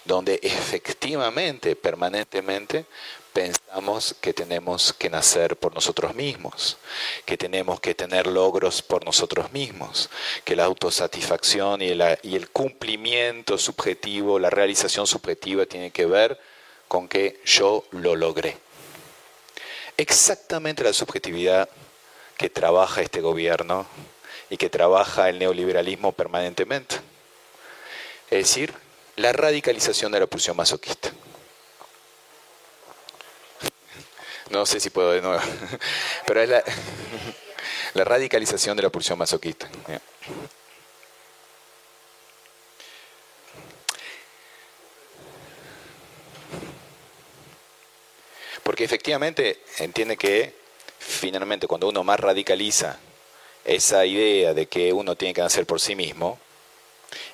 donde 0.06 0.40
efectivamente, 0.42 1.76
permanentemente, 1.76 2.86
pensamos 3.34 4.16
que 4.20 4.34
tenemos 4.34 4.94
que 4.94 5.10
nacer 5.10 5.58
por 5.58 5.76
nosotros 5.76 6.16
mismos, 6.16 6.78
que 7.26 7.38
tenemos 7.38 7.80
que 7.80 7.94
tener 7.94 8.26
logros 8.26 8.82
por 8.82 9.06
nosotros 9.06 9.52
mismos, 9.52 10.10
que 10.44 10.56
la 10.56 10.64
autosatisfacción 10.64 11.82
y, 11.82 11.90
y 12.24 12.36
el 12.36 12.50
cumplimiento 12.50 13.58
subjetivo, 13.60 14.40
la 14.40 14.50
realización 14.50 15.06
subjetiva 15.06 15.66
tiene 15.68 15.92
que 15.92 16.08
ver 16.08 16.40
con 16.88 17.08
que 17.08 17.40
yo 17.46 17.84
lo 17.92 18.16
logré. 18.16 18.58
Exactamente 19.98 20.84
la 20.84 20.94
subjetividad 20.94 21.68
que 22.38 22.50
trabaja 22.52 23.02
este 23.02 23.20
gobierno 23.20 23.88
y 24.50 24.58
que 24.58 24.70
trabaja 24.70 25.28
el 25.30 25.40
neoliberalismo 25.40 26.12
permanentemente. 26.12 26.98
Es 28.30 28.48
decir, 28.48 28.74
la 29.16 29.34
radicalización 29.34 30.12
de 30.12 30.20
la 30.20 30.28
pulsión 30.28 30.56
masoquista. 30.56 31.12
No 34.52 34.66
sé 34.66 34.80
si 34.80 34.92
puedo 34.92 35.12
de 35.12 35.22
nuevo. 35.22 35.42
Pero 36.28 36.42
es 36.42 36.50
la, 36.50 36.64
la 37.96 38.04
radicalización 38.04 38.78
de 38.78 38.84
la 38.84 38.90
pulsión 38.90 39.18
masoquista. 39.18 39.68
Porque 48.68 48.84
efectivamente 48.84 49.62
entiende 49.78 50.18
que 50.18 50.54
finalmente 51.00 51.68
cuando 51.68 51.88
uno 51.88 52.04
más 52.04 52.20
radicaliza 52.20 53.00
esa 53.64 54.06
idea 54.06 54.54
de 54.54 54.66
que 54.66 54.92
uno 54.92 55.16
tiene 55.16 55.34
que 55.34 55.40
nacer 55.40 55.66
por 55.66 55.80
sí 55.80 55.96
mismo 55.96 56.38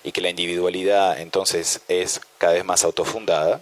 y 0.03 0.11
que 0.11 0.21
la 0.21 0.29
individualidad 0.29 1.19
entonces 1.19 1.81
es 1.87 2.21
cada 2.37 2.53
vez 2.53 2.63
más 2.63 2.83
autofundada, 2.83 3.61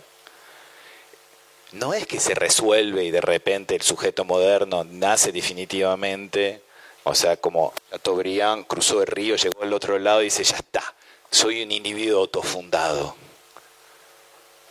no 1.71 1.93
es 1.93 2.05
que 2.05 2.19
se 2.19 2.35
resuelve 2.35 3.05
y 3.05 3.11
de 3.11 3.21
repente 3.21 3.73
el 3.73 3.83
sujeto 3.83 4.25
moderno 4.25 4.83
nace 4.83 5.31
definitivamente, 5.31 6.61
o 7.05 7.15
sea, 7.15 7.37
como 7.37 7.73
Chateaubriand 7.89 8.67
cruzó 8.67 8.99
el 8.99 9.07
río, 9.07 9.37
llegó 9.37 9.63
al 9.63 9.71
otro 9.71 9.97
lado 9.97 10.19
y 10.19 10.25
dice, 10.25 10.43
ya 10.43 10.57
está, 10.57 10.93
soy 11.29 11.63
un 11.63 11.71
individuo 11.71 12.19
autofundado. 12.19 13.15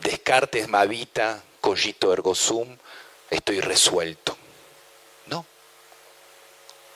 Descartes 0.00 0.68
Mavita, 0.68 1.42
cogito 1.62 2.12
ergo 2.12 2.34
sum, 2.34 2.76
estoy 3.30 3.60
resuelto. 3.60 4.36
No, 5.26 5.46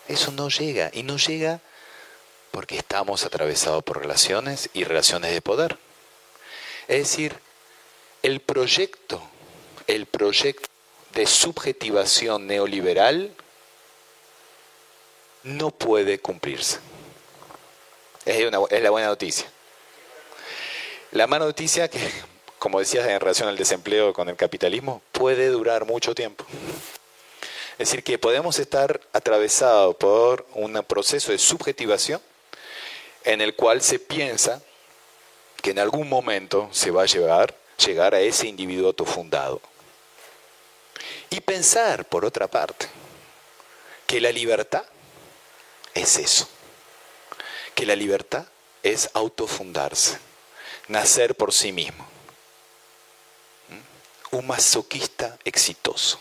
eso 0.08 0.32
no 0.32 0.48
llega, 0.48 0.90
y 0.92 1.02
no 1.02 1.16
llega 1.16 1.60
porque 2.50 2.76
estamos 2.76 3.24
atravesados 3.24 3.82
por 3.82 4.00
relaciones 4.00 4.70
y 4.74 4.84
relaciones 4.84 5.32
de 5.32 5.40
poder. 5.40 5.78
Es 6.86 6.98
decir, 6.98 7.38
el 8.22 8.40
proyecto 8.40 9.22
el 9.86 10.06
proyecto 10.06 10.68
de 11.12 11.26
subjetivación 11.26 12.46
neoliberal 12.46 13.34
no 15.42 15.70
puede 15.70 16.18
cumplirse. 16.18 16.78
Es, 18.24 18.36
es 18.70 18.82
la 18.82 18.90
buena 18.90 19.08
noticia. 19.08 19.46
La 21.12 21.26
mala 21.26 21.44
noticia 21.44 21.88
que, 21.88 22.00
como 22.64 22.78
decías 22.78 23.06
en 23.06 23.20
relación 23.20 23.46
al 23.50 23.58
desempleo 23.58 24.14
con 24.14 24.30
el 24.30 24.36
capitalismo, 24.36 25.02
puede 25.12 25.48
durar 25.48 25.84
mucho 25.84 26.14
tiempo. 26.14 26.46
Es 27.72 27.90
decir, 27.90 28.02
que 28.02 28.16
podemos 28.16 28.58
estar 28.58 29.02
atravesados 29.12 29.94
por 29.96 30.46
un 30.54 30.72
proceso 30.88 31.30
de 31.30 31.36
subjetivación 31.36 32.22
en 33.24 33.42
el 33.42 33.54
cual 33.54 33.82
se 33.82 33.98
piensa 33.98 34.62
que 35.60 35.72
en 35.72 35.78
algún 35.78 36.08
momento 36.08 36.70
se 36.72 36.90
va 36.90 37.02
a 37.02 37.06
llevar, 37.06 37.54
llegar 37.84 38.14
a 38.14 38.20
ese 38.20 38.46
individuo 38.46 38.86
autofundado. 38.86 39.60
Y 41.28 41.40
pensar, 41.40 42.06
por 42.06 42.24
otra 42.24 42.48
parte, 42.48 42.86
que 44.06 44.22
la 44.22 44.32
libertad 44.32 44.84
es 45.92 46.16
eso, 46.16 46.48
que 47.74 47.84
la 47.84 47.94
libertad 47.94 48.46
es 48.82 49.10
autofundarse, 49.12 50.16
nacer 50.88 51.34
por 51.34 51.52
sí 51.52 51.70
mismo. 51.70 52.13
Un 54.34 54.46
masoquista 54.46 55.38
exitoso. 55.44 56.20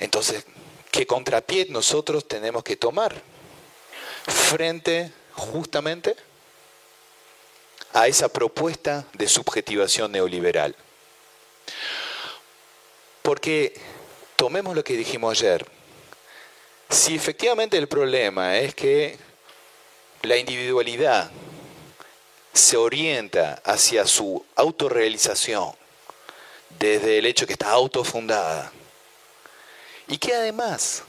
Entonces, 0.00 0.44
¿qué 0.90 1.06
contrapié 1.06 1.66
nosotros 1.70 2.26
tenemos 2.28 2.62
que 2.62 2.76
tomar 2.76 3.14
frente 4.26 5.12
justamente 5.32 6.16
a 7.92 8.08
esa 8.08 8.28
propuesta 8.28 9.06
de 9.12 9.28
subjetivación 9.28 10.10
neoliberal. 10.12 10.74
Porque 13.22 13.80
tomemos 14.36 14.74
lo 14.74 14.82
que 14.82 14.96
dijimos 14.96 15.40
ayer. 15.40 15.64
Si 16.90 17.14
efectivamente 17.14 17.76
el 17.76 17.88
problema 17.88 18.58
es 18.58 18.74
que 18.74 19.18
la 20.22 20.36
individualidad 20.36 21.30
se 22.52 22.76
orienta 22.76 23.60
hacia 23.64 24.06
su 24.06 24.44
autorrealización 24.54 25.74
desde 26.78 27.18
el 27.18 27.26
hecho 27.26 27.46
que 27.46 27.52
está 27.54 27.70
autofundada 27.70 28.72
y 30.06 30.18
que 30.18 30.34
además 30.34 31.02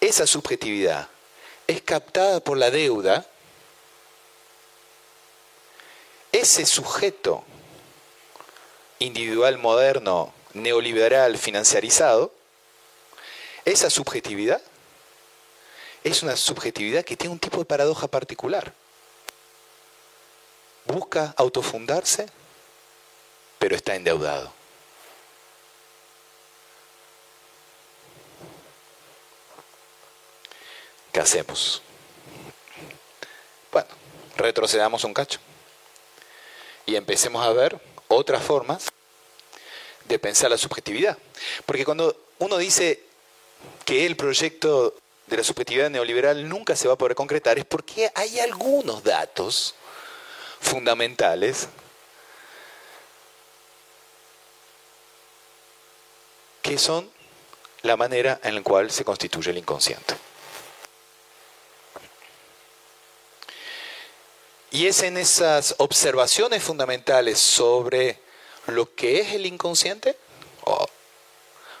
esa 0.00 0.26
subjetividad 0.26 1.08
es 1.66 1.82
captada 1.82 2.40
por 2.40 2.56
la 2.56 2.70
deuda, 2.70 3.26
ese 6.32 6.64
sujeto 6.66 7.44
individual 8.98 9.58
moderno, 9.58 10.32
neoliberal, 10.54 11.36
financiarizado, 11.38 12.32
esa 13.64 13.90
subjetividad 13.90 14.62
es 16.04 16.22
una 16.22 16.36
subjetividad 16.36 17.04
que 17.04 17.16
tiene 17.16 17.32
un 17.32 17.38
tipo 17.38 17.58
de 17.58 17.64
paradoja 17.64 18.06
particular. 18.06 18.72
Busca 20.86 21.34
autofundarse, 21.36 22.26
pero 23.58 23.76
está 23.76 23.94
endeudado. 23.94 24.52
¿Qué 31.12 31.20
hacemos? 31.20 31.82
Bueno, 33.72 33.88
retrocedamos 34.36 35.04
un 35.04 35.12
cacho 35.12 35.40
y 36.86 36.96
empecemos 36.96 37.44
a 37.44 37.52
ver 37.52 37.78
otras 38.08 38.42
formas 38.42 38.86
de 40.04 40.18
pensar 40.18 40.50
la 40.50 40.58
subjetividad. 40.58 41.18
Porque 41.66 41.84
cuando 41.84 42.16
uno 42.38 42.56
dice 42.56 43.02
que 43.84 44.06
el 44.06 44.16
proyecto 44.16 44.94
de 45.30 45.36
la 45.38 45.44
subjetividad 45.44 45.90
neoliberal 45.90 46.48
nunca 46.48 46.76
se 46.76 46.88
va 46.88 46.94
a 46.94 46.98
poder 46.98 47.14
concretar 47.14 47.58
es 47.58 47.64
porque 47.64 48.10
hay 48.14 48.40
algunos 48.40 49.02
datos 49.02 49.74
fundamentales 50.60 51.68
que 56.62 56.78
son 56.78 57.10
la 57.82 57.96
manera 57.96 58.40
en 58.42 58.54
la 58.54 58.62
cual 58.62 58.90
se 58.90 59.04
constituye 59.04 59.50
el 59.50 59.58
inconsciente. 59.58 60.14
Y 64.72 64.86
es 64.86 65.02
en 65.02 65.16
esas 65.16 65.74
observaciones 65.78 66.62
fundamentales 66.62 67.40
sobre 67.40 68.20
lo 68.66 68.94
que 68.94 69.20
es 69.20 69.32
el 69.32 69.46
inconsciente, 69.46 70.16
o 70.64 70.86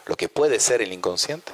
lo 0.06 0.16
que 0.16 0.28
puede 0.28 0.58
ser 0.58 0.82
el 0.82 0.92
inconsciente, 0.92 1.52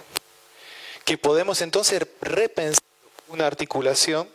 que 1.07 1.16
podemos 1.16 1.62
entonces 1.62 2.04
repensar 2.20 2.82
una 3.28 3.46
articulación 3.46 4.28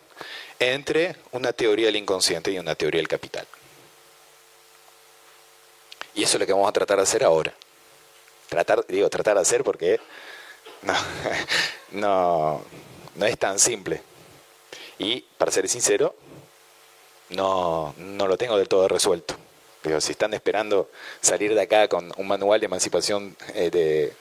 entre 0.58 1.18
una 1.32 1.52
teoría 1.52 1.88
del 1.88 1.98
inconsciente 1.98 2.50
y 2.50 2.58
una 2.58 2.76
teoría 2.76 3.00
del 3.00 3.10
capital. 3.10 3.46
Y 6.16 6.24
eso 6.24 6.38
es 6.38 6.40
lo 6.40 6.46
que 6.46 6.54
vamos 6.54 6.70
a 6.70 6.72
tratar 6.72 6.98
de 6.98 7.04
hacer 7.04 7.26
ahora. 7.26 7.54
Tratar, 8.48 8.86
digo, 8.88 9.10
tratar 9.10 9.36
de 9.36 9.42
hacer 9.42 9.66
porque 9.66 10.00
no, 10.82 10.94
no, 11.92 12.64
no 13.16 13.26
es 13.26 13.38
tan 13.38 13.60
simple. 13.60 14.02
Y 14.98 15.22
para 15.38 15.52
ser 15.52 15.68
sincero, 15.68 16.16
no, 17.30 17.94
no 17.98 18.28
lo 18.28 18.38
tengo 18.38 18.58
del 18.58 18.70
todo 18.70 18.88
resuelto. 18.88 19.36
Pero 19.82 20.00
si 20.00 20.14
están 20.14 20.34
esperando 20.34 20.90
salir 21.20 21.54
de 21.54 21.62
acá 21.62 21.90
con 21.90 22.14
un 22.16 22.28
manual 22.28 22.62
de 22.62 22.68
emancipación 22.68 23.36
eh, 23.56 23.70
de, 23.72 24.14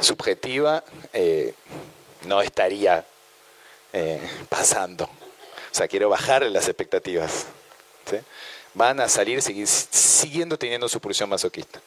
subjetiva, 0.00 0.84
eh, 1.12 1.54
no 2.26 2.42
estaría 2.42 3.04
eh, 3.92 4.20
pasando. 4.48 5.04
O 5.04 5.74
sea, 5.74 5.88
quiero 5.88 6.08
bajar 6.08 6.42
las 6.42 6.66
expectativas. 6.68 7.46
Van 8.74 9.00
a 9.00 9.08
salir 9.08 9.40
siguiendo 9.42 10.58
teniendo 10.58 10.88
su 10.88 11.00
pulsión 11.00 11.28
masoquista. 11.28 11.80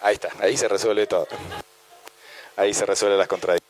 Ahí 0.00 0.14
está, 0.14 0.28
ahí 0.40 0.56
se 0.56 0.68
resuelve 0.68 1.06
todo. 1.06 1.26
Ahí 2.56 2.74
se 2.74 2.84
resuelven 2.84 3.18
las 3.18 3.28
contradicciones. 3.28 3.64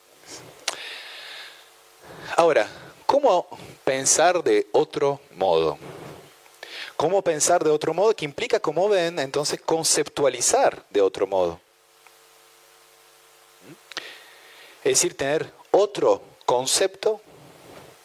Ahora, 2.36 2.68
¿cómo 3.06 3.46
pensar 3.84 4.42
de 4.42 4.66
otro 4.72 5.20
modo? 5.36 5.78
¿Cómo 6.96 7.22
pensar 7.22 7.64
de 7.64 7.70
otro 7.70 7.92
modo? 7.92 8.14
Que 8.14 8.24
implica, 8.24 8.60
como 8.60 8.88
ven, 8.88 9.18
entonces 9.18 9.60
conceptualizar 9.60 10.84
de 10.90 11.00
otro 11.00 11.26
modo. 11.26 11.60
Es 14.84 14.92
decir, 14.98 15.16
tener 15.16 15.50
otro 15.70 16.22
concepto 16.44 17.20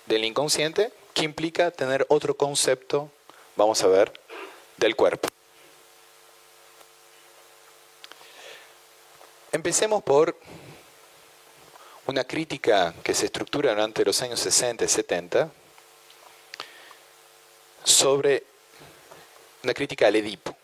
del 0.05 0.23
inconsciente 0.23 0.91
que 1.13 1.23
implica 1.23 1.71
tener 1.71 2.05
otro 2.09 2.35
concepto, 2.35 3.11
vamos 3.55 3.83
a 3.83 3.87
ver, 3.87 4.13
del 4.77 4.95
cuerpo. 4.95 5.27
Empecemos 9.51 10.01
por 10.03 10.35
una 12.05 12.23
crítica 12.23 12.93
que 13.03 13.13
se 13.13 13.25
estructura 13.25 13.71
durante 13.71 14.03
los 14.05 14.21
años 14.21 14.39
60 14.39 14.85
y 14.85 14.87
70 14.87 15.51
sobre 17.83 18.43
una 19.64 19.74
crítica 19.74 20.07
al 20.07 20.16
Edipo. 20.16 20.55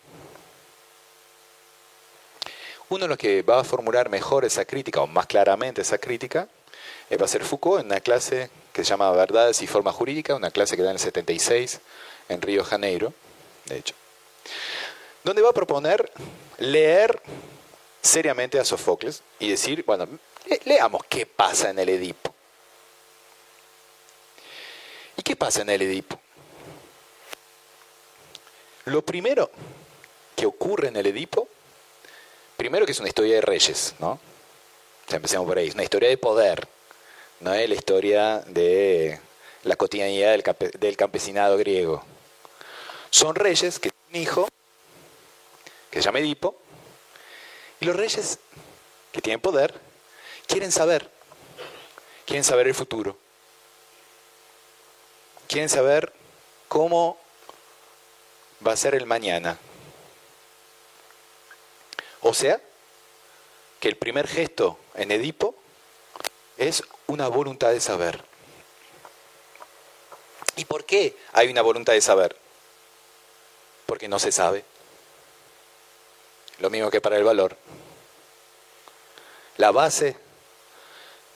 Uno 2.88 3.04
de 3.04 3.08
los 3.08 3.18
que 3.18 3.42
va 3.42 3.60
a 3.60 3.64
formular 3.64 4.08
mejor 4.08 4.44
esa 4.44 4.64
crítica, 4.64 5.00
o 5.00 5.06
más 5.06 5.26
claramente 5.26 5.82
esa 5.82 5.98
crítica, 5.98 6.48
eh, 7.10 7.16
va 7.16 7.24
a 7.24 7.28
ser 7.28 7.44
Foucault 7.44 7.80
en 7.80 7.86
una 7.86 8.00
clase 8.00 8.50
que 8.72 8.84
se 8.84 8.90
llama 8.90 9.10
Verdades 9.10 9.60
y 9.62 9.66
Forma 9.66 9.92
Jurídica, 9.92 10.36
una 10.36 10.50
clase 10.50 10.76
que 10.76 10.82
da 10.82 10.90
en 10.90 10.96
el 10.96 11.00
76 11.00 11.80
en 12.28 12.42
Río 12.42 12.64
Janeiro, 12.64 13.12
de 13.64 13.78
hecho, 13.78 13.94
donde 15.24 15.42
va 15.42 15.50
a 15.50 15.54
proponer 15.54 16.12
leer 16.58 17.20
seriamente 18.02 18.58
a 18.58 18.64
Sofocles 18.64 19.22
y 19.40 19.50
decir, 19.50 19.84
bueno, 19.84 20.06
leamos 20.64 21.02
qué 21.08 21.26
pasa 21.26 21.70
en 21.70 21.78
el 21.80 21.88
Edipo. 21.88 22.32
¿Y 25.16 25.22
qué 25.22 25.34
pasa 25.34 25.62
en 25.62 25.70
el 25.70 25.82
Edipo? 25.82 26.20
Lo 28.86 29.02
primero 29.02 29.50
que 30.36 30.46
ocurre 30.46 30.88
en 30.88 30.96
el 30.96 31.06
Edipo, 31.06 31.48
primero 32.56 32.86
que 32.86 32.92
es 32.92 33.00
una 33.00 33.08
historia 33.08 33.34
de 33.34 33.40
reyes, 33.40 33.96
¿no? 33.98 34.12
O 34.12 35.08
sea, 35.08 35.16
empecemos 35.16 35.44
por 35.44 35.58
ahí, 35.58 35.66
es 35.66 35.74
una 35.74 35.82
historia 35.82 36.08
de 36.08 36.16
poder, 36.16 36.68
no 37.40 37.52
es 37.52 37.68
la 37.68 37.74
historia 37.74 38.38
de 38.46 39.20
la 39.64 39.74
cotidianidad 39.74 40.30
del, 40.30 40.70
del 40.78 40.96
campesinado 40.96 41.58
griego. 41.58 42.04
Son 43.10 43.34
reyes 43.34 43.80
que 43.80 43.90
tienen 43.90 44.08
un 44.14 44.22
hijo 44.22 44.48
que 45.90 45.98
se 45.98 46.04
llama 46.04 46.20
Edipo, 46.20 46.56
y 47.80 47.86
los 47.86 47.96
reyes 47.96 48.38
que 49.10 49.20
tienen 49.20 49.40
poder 49.40 49.74
quieren 50.46 50.70
saber, 50.70 51.10
quieren 52.24 52.44
saber 52.44 52.68
el 52.68 52.74
futuro, 52.74 53.16
quieren 55.48 55.68
saber 55.68 56.12
cómo 56.68 57.25
va 58.64 58.72
a 58.72 58.76
ser 58.76 58.94
el 58.94 59.06
mañana. 59.06 59.58
O 62.20 62.34
sea, 62.34 62.60
que 63.80 63.88
el 63.88 63.96
primer 63.96 64.26
gesto 64.26 64.78
en 64.94 65.10
Edipo 65.10 65.54
es 66.56 66.82
una 67.06 67.28
voluntad 67.28 67.70
de 67.70 67.80
saber. 67.80 68.24
¿Y 70.56 70.64
por 70.64 70.84
qué 70.84 71.16
hay 71.32 71.48
una 71.48 71.62
voluntad 71.62 71.92
de 71.92 72.00
saber? 72.00 72.36
Porque 73.84 74.08
no 74.08 74.18
se 74.18 74.32
sabe. 74.32 74.64
Lo 76.58 76.70
mismo 76.70 76.90
que 76.90 77.00
para 77.00 77.16
el 77.16 77.24
valor. 77.24 77.56
La 79.58 79.70
base 79.70 80.16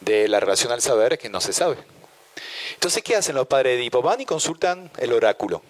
de 0.01 0.29
la 0.29 0.41
relación 0.41 0.73
al 0.73 0.81
saber 0.81 1.15
es 1.15 1.19
que 1.19 1.29
no 1.29 1.41
se 1.41 1.53
sabe. 1.53 1.77
Entonces, 2.75 3.03
¿qué 3.03 3.17
hacen 3.17 3.35
los 3.35 3.47
padres 3.47 3.77
de 3.77 3.83
Edipo? 3.83 4.01
Van 4.01 4.21
y 4.21 4.27
consultan 4.27 4.91
el 4.99 5.13
oráculo. 5.13 5.63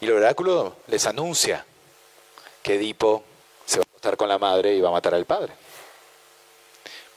Y 0.00 0.06
el 0.06 0.12
oráculo 0.12 0.76
les 0.86 1.06
anuncia 1.06 1.64
que 2.62 2.74
Edipo 2.76 3.22
se 3.66 3.78
va 3.78 3.82
a 3.82 3.90
acostar 3.90 4.16
con 4.16 4.28
la 4.28 4.38
madre 4.38 4.74
y 4.74 4.80
va 4.80 4.88
a 4.88 4.92
matar 4.92 5.14
al 5.14 5.26
padre. 5.26 5.52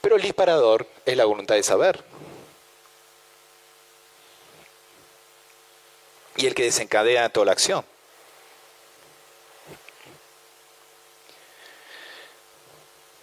Pero 0.02 0.18
el 0.18 0.22
disparador 0.22 0.86
es 1.06 1.16
la 1.16 1.24
voluntad 1.24 1.56
de 1.56 1.64
saber. 1.64 2.04
Y 6.36 6.46
el 6.46 6.54
que 6.54 6.64
desencadena 6.64 7.30
toda 7.30 7.46
la 7.46 7.52
acción. 7.54 7.86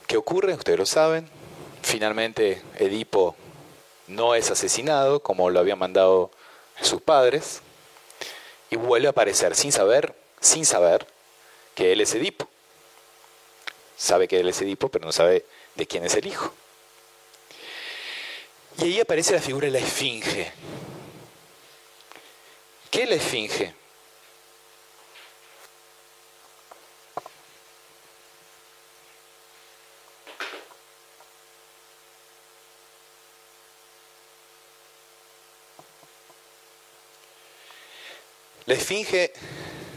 ¿Qué 0.06 0.16
ocurre? 0.16 0.54
Ustedes 0.54 0.78
lo 0.78 0.86
saben. 0.86 1.28
Finalmente 1.82 2.62
Edipo 2.78 3.36
no 4.06 4.34
es 4.34 4.50
asesinado 4.50 5.20
como 5.20 5.50
lo 5.50 5.60
habían 5.60 5.78
mandado 5.78 6.30
sus 6.80 7.02
padres 7.02 7.62
y 8.70 8.76
vuelve 8.76 9.08
a 9.08 9.10
aparecer 9.10 9.54
sin 9.54 9.72
saber, 9.72 10.14
sin 10.40 10.64
saber 10.64 11.06
que 11.74 11.92
él 11.92 12.00
es 12.00 12.14
Edipo. 12.14 12.48
Sabe 13.96 14.28
que 14.28 14.40
él 14.40 14.48
es 14.48 14.60
Edipo, 14.62 14.88
pero 14.88 15.04
no 15.04 15.12
sabe 15.12 15.44
de 15.74 15.86
quién 15.86 16.04
es 16.04 16.14
el 16.14 16.26
hijo. 16.26 16.52
Y 18.78 18.84
ahí 18.84 19.00
aparece 19.00 19.34
la 19.34 19.40
figura 19.40 19.66
de 19.66 19.72
la 19.72 19.78
esfinge. 19.80 20.52
¿Qué 22.90 23.02
es 23.02 23.08
la 23.08 23.16
esfinge? 23.16 23.74
La 38.70 38.76
esfinge 38.76 39.32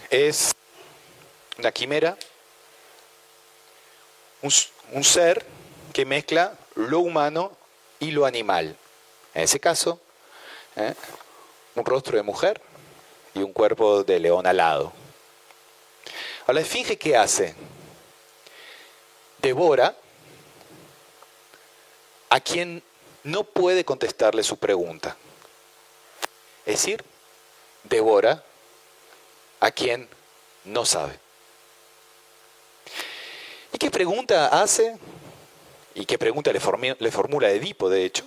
es 0.09 0.51
una 1.59 1.71
quimera, 1.71 2.17
un, 4.41 5.03
ser 5.03 5.45
que 5.93 6.05
mezcla 6.05 6.57
lo 6.73 7.01
humano 7.01 7.55
y 7.99 8.09
lo 8.09 8.25
animal. 8.25 8.75
En 9.35 9.43
ese 9.43 9.59
caso, 9.59 10.01
¿eh? 10.75 10.95
un 11.75 11.85
rostro 11.85 12.17
de 12.17 12.23
mujer 12.23 12.59
y 13.35 13.43
un 13.43 13.53
cuerpo 13.53 14.03
de 14.03 14.19
león 14.19 14.47
alado. 14.47 14.91
Ahora, 16.41 16.53
la 16.53 16.61
esfinge, 16.61 16.97
¿qué 16.97 17.15
hace? 17.15 17.53
Devora 19.37 19.95
a 22.27 22.39
quien 22.39 22.81
no 23.21 23.43
puede 23.43 23.85
contestarle 23.85 24.41
su 24.41 24.57
pregunta. 24.57 25.15
Es 26.65 26.81
decir, 26.81 27.05
devora 27.83 28.43
a 29.63 29.71
quien 29.71 30.09
no 30.65 30.85
sabe. 30.85 31.17
¿Y 33.71 33.77
qué 33.77 33.89
pregunta 33.89 34.61
hace? 34.61 34.97
¿Y 35.95 36.05
qué 36.05 36.17
pregunta 36.17 36.51
le, 36.51 36.59
formula 36.59 37.49
Edipo, 37.49 37.89
de 37.89 38.03
hecho? 38.03 38.25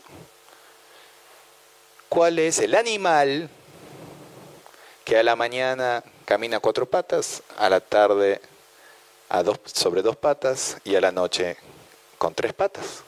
¿Cuál 2.08 2.38
es 2.38 2.58
el 2.60 2.74
animal 2.74 3.50
que 5.04 5.18
a 5.18 5.22
la 5.22 5.36
mañana 5.36 6.02
camina 6.24 6.58
cuatro 6.58 6.86
patas, 6.86 7.42
a 7.58 7.68
la 7.68 7.80
tarde 7.80 8.40
sobre 9.66 10.00
dos 10.00 10.16
patas 10.16 10.78
y 10.84 10.94
a 10.94 11.02
la 11.02 11.12
noche 11.12 11.58
con 12.16 12.34
tres 12.34 12.54
patas? 12.54 13.02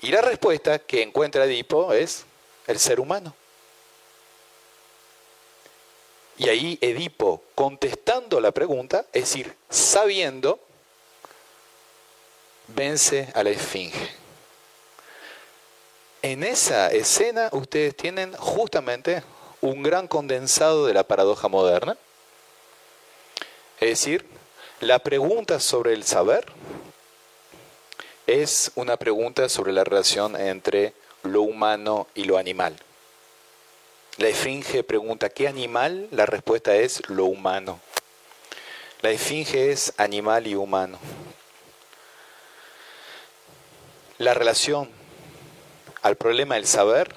Y 0.00 0.08
la 0.08 0.20
respuesta 0.20 0.80
que 0.80 1.00
encuentra 1.00 1.44
Edipo 1.44 1.92
es 1.92 2.24
el 2.66 2.80
ser 2.80 2.98
humano. 2.98 3.36
Y 6.38 6.48
ahí 6.48 6.78
Edipo, 6.80 7.42
contestando 7.56 8.40
la 8.40 8.52
pregunta, 8.52 9.04
es 9.12 9.22
decir, 9.22 9.54
sabiendo, 9.68 10.60
vence 12.68 13.28
a 13.34 13.42
la 13.42 13.50
esfinge. 13.50 14.08
En 16.22 16.44
esa 16.44 16.92
escena 16.92 17.48
ustedes 17.52 17.96
tienen 17.96 18.32
justamente 18.34 19.22
un 19.60 19.82
gran 19.82 20.06
condensado 20.06 20.86
de 20.86 20.94
la 20.94 21.02
paradoja 21.02 21.48
moderna. 21.48 21.96
Es 23.80 23.90
decir, 23.90 24.24
la 24.80 25.00
pregunta 25.00 25.58
sobre 25.58 25.92
el 25.92 26.04
saber 26.04 26.46
es 28.28 28.70
una 28.76 28.96
pregunta 28.96 29.48
sobre 29.48 29.72
la 29.72 29.82
relación 29.82 30.36
entre 30.36 30.92
lo 31.24 31.42
humano 31.42 32.06
y 32.14 32.24
lo 32.24 32.38
animal. 32.38 32.76
La 34.18 34.26
esfinge 34.26 34.82
pregunta, 34.82 35.28
¿qué 35.28 35.46
animal? 35.46 36.08
La 36.10 36.26
respuesta 36.26 36.74
es 36.74 37.08
lo 37.08 37.26
humano. 37.26 37.78
La 39.00 39.10
esfinge 39.10 39.70
es 39.70 39.92
animal 39.96 40.48
y 40.48 40.56
humano. 40.56 40.98
La 44.18 44.34
relación 44.34 44.90
al 46.02 46.16
problema 46.16 46.56
del 46.56 46.66
saber 46.66 47.14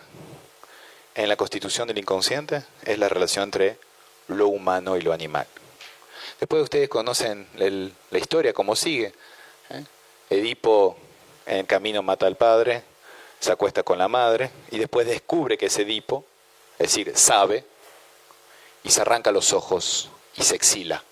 en 1.16 1.28
la 1.28 1.38
constitución 1.38 1.88
del 1.88 1.98
inconsciente 1.98 2.62
es 2.86 3.00
la 3.00 3.10
relación 3.10 3.46
entre 3.46 3.80
lo 4.28 4.50
humano 4.50 4.96
y 4.96 5.02
lo 5.02 5.12
animal. 5.12 5.48
Después 6.40 6.62
ustedes 6.62 6.88
conocen 6.88 7.48
la 7.56 8.20
historia, 8.20 8.54
cómo 8.54 8.76
sigue. 8.76 9.12
¿eh? 9.72 9.84
Edipo 10.30 10.96
en 11.48 11.58
el 11.58 11.66
camino 11.66 12.04
mata 12.04 12.28
al 12.28 12.38
padre, 12.38 12.84
se 13.40 13.52
acuesta 13.52 13.82
con 13.82 13.98
la 13.98 14.08
madre 14.08 14.52
y 14.70 14.78
después 14.78 15.08
descubre 15.08 15.58
que 15.58 15.66
es 15.66 15.80
Edipo 15.80 16.26
es 16.82 16.88
decir, 16.88 17.16
sabe, 17.16 17.64
y 18.84 18.90
se 18.90 19.02
arranca 19.02 19.32
los 19.32 19.54
ojos 19.54 20.10
y 20.36 20.42
se 20.42 20.56
exila. 20.56 21.04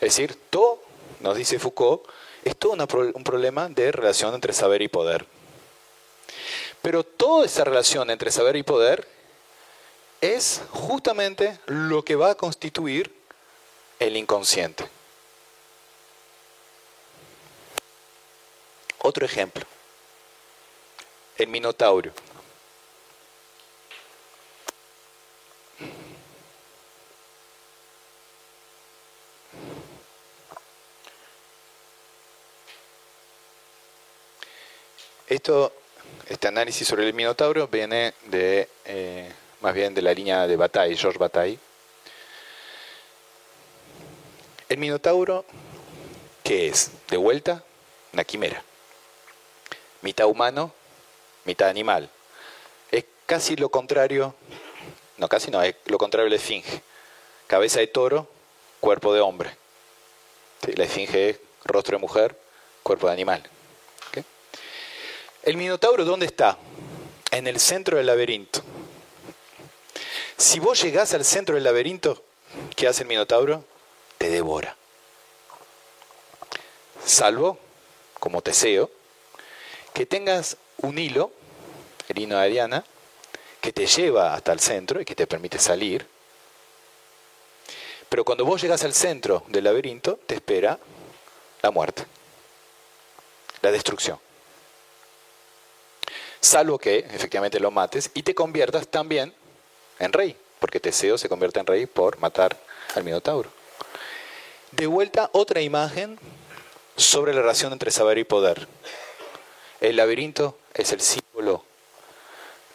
Es 0.00 0.16
decir, 0.16 0.34
todo, 0.48 0.82
nos 1.20 1.36
dice 1.36 1.58
Foucault, 1.58 2.08
es 2.42 2.56
todo 2.56 2.72
un 2.72 3.24
problema 3.24 3.68
de 3.68 3.92
relación 3.92 4.34
entre 4.34 4.54
saber 4.54 4.80
y 4.80 4.88
poder. 4.88 5.26
Pero 6.80 7.04
toda 7.04 7.44
esa 7.44 7.64
relación 7.64 8.08
entre 8.08 8.30
saber 8.30 8.56
y 8.56 8.62
poder 8.62 9.06
es 10.22 10.62
justamente 10.70 11.58
lo 11.66 12.02
que 12.02 12.16
va 12.16 12.30
a 12.30 12.34
constituir 12.34 13.14
el 13.98 14.16
inconsciente. 14.16 14.88
Otro 19.00 19.26
ejemplo 19.26 19.66
el 21.38 21.48
Minotauro. 21.48 22.12
Esto, 35.26 35.72
este 36.28 36.48
análisis 36.48 36.86
sobre 36.86 37.06
el 37.06 37.14
Minotauro 37.14 37.66
viene 37.66 38.14
de, 38.26 38.68
eh, 38.84 39.32
más 39.62 39.74
bien 39.74 39.94
de 39.94 40.02
la 40.02 40.14
línea 40.14 40.46
de 40.46 40.56
Bataille, 40.56 40.96
George 40.96 41.18
Bataille. 41.18 41.58
El 44.68 44.78
Minotauro, 44.78 45.44
¿qué 46.42 46.68
es? 46.68 46.90
De 47.08 47.16
vuelta, 47.16 47.64
una 48.12 48.22
quimera. 48.22 48.62
Mitad 50.02 50.26
humano, 50.26 50.72
mitad 51.44 51.68
animal. 51.68 52.10
Es 52.90 53.04
casi 53.26 53.56
lo 53.56 53.68
contrario, 53.68 54.34
no 55.18 55.28
casi 55.28 55.50
no, 55.50 55.62
es 55.62 55.76
lo 55.86 55.98
contrario 55.98 56.24
de 56.24 56.30
la 56.30 56.36
esfinge. 56.36 56.82
Cabeza 57.46 57.80
de 57.80 57.86
toro, 57.86 58.28
cuerpo 58.80 59.12
de 59.14 59.20
hombre. 59.20 59.56
La 60.74 60.84
esfinge 60.84 61.30
es 61.30 61.40
rostro 61.64 61.96
de 61.96 62.00
mujer, 62.00 62.38
cuerpo 62.82 63.06
de 63.06 63.12
animal. 63.12 63.42
El 65.42 65.58
Minotauro, 65.58 66.06
¿dónde 66.06 66.24
está? 66.24 66.56
En 67.30 67.46
el 67.46 67.60
centro 67.60 67.98
del 67.98 68.06
laberinto. 68.06 68.62
Si 70.38 70.58
vos 70.58 70.80
llegás 70.80 71.12
al 71.12 71.24
centro 71.24 71.54
del 71.54 71.64
laberinto, 71.64 72.24
¿qué 72.74 72.88
hace 72.88 73.02
el 73.02 73.08
Minotauro? 73.08 73.62
Te 74.16 74.30
devora. 74.30 74.74
Salvo, 77.04 77.58
como 78.18 78.40
Teseo, 78.40 78.90
que 79.92 80.06
tengas 80.06 80.56
un 80.84 80.98
hilo, 80.98 81.30
el 82.08 82.18
hilo 82.18 82.38
de 82.38 82.50
Diana, 82.50 82.84
que 83.60 83.72
te 83.72 83.86
lleva 83.86 84.34
hasta 84.34 84.52
el 84.52 84.60
centro 84.60 85.00
y 85.00 85.04
que 85.04 85.14
te 85.14 85.26
permite 85.26 85.58
salir. 85.58 86.06
Pero 88.08 88.24
cuando 88.24 88.44
vos 88.44 88.60
llegas 88.60 88.84
al 88.84 88.94
centro 88.94 89.44
del 89.48 89.64
laberinto, 89.64 90.18
te 90.26 90.34
espera 90.34 90.78
la 91.62 91.70
muerte, 91.70 92.04
la 93.62 93.72
destrucción. 93.72 94.18
Salvo 96.40 96.78
que 96.78 96.98
efectivamente 96.98 97.58
lo 97.58 97.70
mates 97.70 98.10
y 98.12 98.22
te 98.22 98.34
conviertas 98.34 98.86
también 98.88 99.34
en 99.98 100.12
rey, 100.12 100.36
porque 100.60 100.78
Teseo 100.78 101.16
se 101.16 101.28
convierte 101.28 101.58
en 101.60 101.66
rey 101.66 101.86
por 101.86 102.18
matar 102.18 102.56
al 102.94 103.02
Minotauro. 103.02 103.50
De 104.70 104.86
vuelta, 104.86 105.30
otra 105.32 105.62
imagen 105.62 106.18
sobre 106.96 107.32
la 107.32 107.40
relación 107.40 107.72
entre 107.72 107.90
saber 107.90 108.18
y 108.18 108.24
poder. 108.24 108.68
El 109.80 109.96
laberinto 109.96 110.58
es 110.74 110.92
el 110.92 111.00
símbolo 111.00 111.64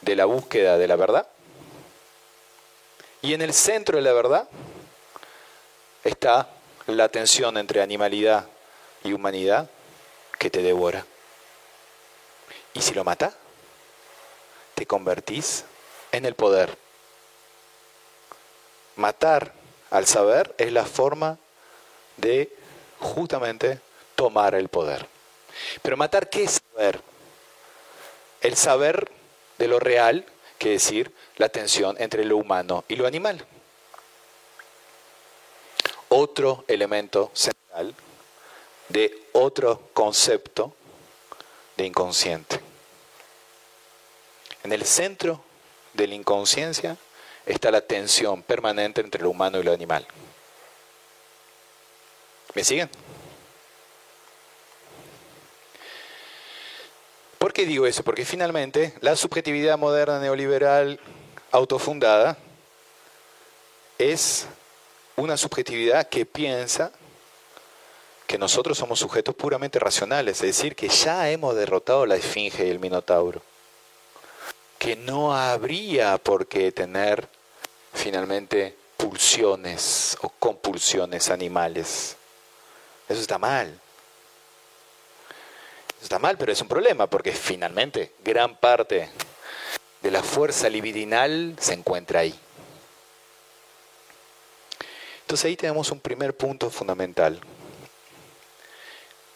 de 0.02 0.16
la 0.16 0.26
búsqueda 0.26 0.78
de 0.78 0.88
la 0.88 0.95
verdad. 0.95 1.28
Y 3.22 3.34
en 3.34 3.41
el 3.41 3.54
centro 3.54 3.97
de 3.97 4.04
la 4.04 4.14
verdad 4.14 4.47
está 6.04 6.50
la 6.88 7.10
tensión 7.10 7.58
entre 7.58 7.82
animalidad 7.82 8.47
y 9.04 9.14
humanidad 9.14 9.70
que 10.38 10.50
te 10.50 10.62
devora. 10.62 11.06
Y 12.74 12.82
si 12.82 12.93
lo 12.93 13.04
mata, 13.04 13.34
te 14.76 14.86
convertís 14.86 15.66
en 16.12 16.26
el 16.26 16.36
poder. 16.36 16.78
Matar 18.95 19.54
al 19.91 20.06
saber 20.06 20.56
es 20.58 20.72
la 20.72 20.86
forma 20.86 21.38
de 22.18 22.56
justamente 23.00 23.82
tomar 24.16 24.56
el 24.56 24.70
poder. 24.70 25.06
Pero 25.82 25.97
matar, 25.97 26.30
¿qué 26.30 26.43
es 26.43 26.62
saber? 26.72 27.02
El 28.42 28.56
saber 28.56 29.12
de 29.58 29.68
lo 29.68 29.80
real, 29.80 30.26
que 30.58 30.70
decir 30.70 31.14
la 31.38 31.50
tensión 31.50 31.96
entre 32.00 32.26
lo 32.26 32.38
humano 32.38 32.84
y 32.88 32.96
lo 32.96 33.08
animal. 33.08 33.46
Otro 36.10 36.66
elemento 36.68 37.32
central 37.34 37.96
de 38.90 39.28
otro 39.34 39.90
concepto 39.94 40.74
de 41.78 41.86
inconsciente. 41.86 42.60
En 44.64 44.74
el 44.74 44.84
centro 44.84 45.42
de 45.94 46.08
la 46.08 46.16
inconsciencia 46.16 46.98
está 47.46 47.72
la 47.72 47.82
tensión 47.82 48.44
permanente 48.44 49.02
entre 49.02 49.22
lo 49.22 49.30
humano 49.30 49.60
y 49.60 49.64
lo 49.64 49.72
animal. 49.72 50.06
¿Me 52.54 52.64
siguen? 52.64 52.90
Qué 57.60 57.66
digo 57.66 57.86
eso? 57.86 58.03
Porque 58.05 58.24
finalmente 58.24 58.93
la 59.01 59.18
subjetividad 59.18 59.78
moderna 59.78 60.18
neoliberal 60.18 60.97
autofundada 61.51 62.38
es 63.97 64.47
una 65.18 65.36
subjetividad 65.36 66.07
que 66.07 66.26
piensa 66.26 66.89
que 68.26 68.38
nosotros 68.38 68.78
somos 68.78 68.99
sujetos 68.99 69.36
puramente 69.36 69.78
racionales, 69.78 70.38
es 70.38 70.55
decir, 70.55 70.74
que 70.74 70.88
ya 70.88 71.30
hemos 71.32 71.53
derrotado 71.53 72.05
la 72.05 72.16
esfinge 72.16 72.66
y 72.66 72.70
el 72.70 72.80
minotauro, 72.80 73.41
que 74.78 74.95
no 74.95 75.36
habría 75.36 76.18
por 76.18 76.47
qué 76.47 76.72
tener 76.72 77.28
finalmente 77.91 78.74
pulsiones 78.95 80.18
o 80.22 80.30
compulsiones 80.30 81.30
animales. 81.30 82.16
Eso 83.10 83.20
está 83.20 83.38
mal. 83.38 83.78
Está 86.02 86.20
mal, 86.20 86.38
pero 86.38 86.52
es 86.52 86.62
un 86.62 86.68
problema 86.68 87.08
porque 87.08 87.32
finalmente 87.32 88.14
gran 88.24 88.56
parte 88.56 89.10
de 90.02 90.12
la 90.12 90.24
fuerza 90.24 90.70
libidinal 90.70 91.56
se 91.60 91.74
encuentra 91.74 92.22
ahí. 92.22 92.38
Entonces 95.22 95.45
ahí 95.45 95.56
tenemos 95.56 95.91
un 95.91 96.00
primer 96.00 96.36
punto 96.36 96.70
fundamental. 96.70 97.39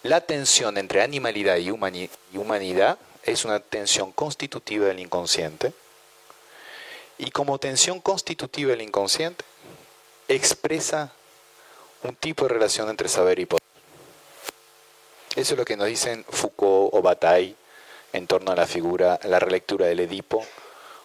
La 0.04 0.22
tensión 0.22 0.78
entre 0.78 1.02
animalidad 1.02 1.58
y 1.58 1.70
humanidad 1.70 2.98
es 3.24 3.46
una 3.46 3.60
tensión 3.60 4.12
constitutiva 4.12 4.88
del 4.88 5.00
inconsciente. 5.00 5.74
Y 7.18 7.32
como 7.32 7.60
tensión 7.60 8.02
constitutiva 8.02 8.72
del 8.72 8.82
inconsciente, 8.82 9.46
expresa 10.28 11.14
un 12.04 12.16
tipo 12.16 12.46
de 12.46 12.54
relación 12.54 12.90
entre 12.90 13.08
saber 13.08 13.40
y 13.40 13.46
poder. 13.46 13.63
Eso 15.36 15.54
es 15.56 15.58
lo 15.58 15.66
que 15.66 15.76
nos 15.76 15.88
dicen 15.88 16.24
Foucault 16.30 16.94
o 16.94 17.02
Bataille 17.02 17.56
en 18.12 18.28
torno 18.28 18.52
a 18.52 18.56
la 18.56 18.68
figura, 18.68 19.16
a 19.16 19.28
la 19.28 19.40
relectura 19.40 19.88
del 19.88 20.02
Edipo 20.02 20.46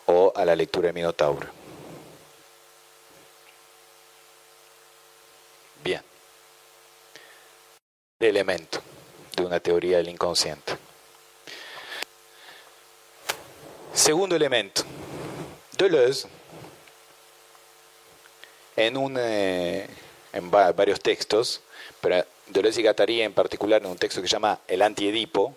o 0.07 0.33
a 0.37 0.45
la 0.45 0.55
lectura 0.55 0.89
de 0.89 0.93
Minotauro. 0.93 1.49
Bien. 5.83 6.03
El 8.21 8.29
elemento 8.29 8.81
de 9.35 9.47
una 9.47 9.61
teoría 9.61 9.97
del 9.97 10.11
inconsciente. 10.11 10.77
Segundo 13.95 14.37
elemento. 14.37 14.83
Deleuze, 15.77 16.29
en, 18.77 18.97
un, 18.97 19.17
eh, 19.19 19.89
en 20.33 20.51
varios 20.51 21.01
textos, 21.01 21.61
pero 22.01 22.25
Deleuze 22.49 22.81
y 22.81 22.85
Gattari 22.85 23.23
en 23.23 23.33
particular 23.33 23.83
en 23.83 23.89
un 23.89 23.99
texto 23.99 24.23
que 24.23 24.29
se 24.29 24.33
llama 24.33 24.61
El 24.67 24.83
antiedipo, 24.83 25.55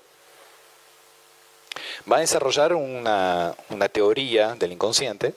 va 2.12 2.18
a 2.18 2.22
desarrollar 2.22 2.74
una, 2.74 3.56
una, 3.70 3.90
teoría 3.90 4.56
del 4.56 4.74
inconsciente 4.74 5.34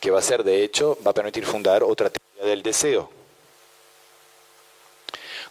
que 0.00 0.10
va 0.10 0.18
a 0.18 0.22
ser, 0.22 0.44
de 0.44 0.62
hecho, 0.62 0.98
va 1.04 1.10
a 1.10 1.14
permitir 1.14 1.44
fundar 1.44 1.82
otra 1.82 2.10
teoría 2.10 2.50
del 2.50 2.62
deseo. 2.62 3.10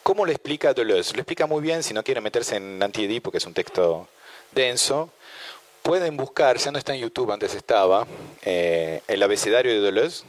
¿Cómo 0.04 0.26
lo 0.26 0.32
explica 0.32 0.74
Deleuze? 0.74 1.14
Lo 1.14 1.22
explica 1.22 1.48
muy 1.48 1.62
bien, 1.62 1.82
si 1.82 1.94
no 1.94 2.04
quieren 2.04 2.24
meterse 2.24 2.58
en 2.58 2.82
Antiedipo, 2.82 3.32
que 3.32 3.40
es 3.40 3.46
un 3.46 3.56
texto 3.56 4.08
denso, 4.52 5.10
pueden 5.82 6.16
buscar, 6.16 6.58
ya 6.58 6.72
no 6.72 6.78
está 6.78 6.94
en 6.94 7.02
YouTube, 7.02 7.32
antes 7.32 7.56
estaba, 7.56 8.06
eh, 8.44 9.02
el 9.08 9.24
abecedario 9.24 9.74
de 9.74 9.82
Deleuze. 9.82 10.24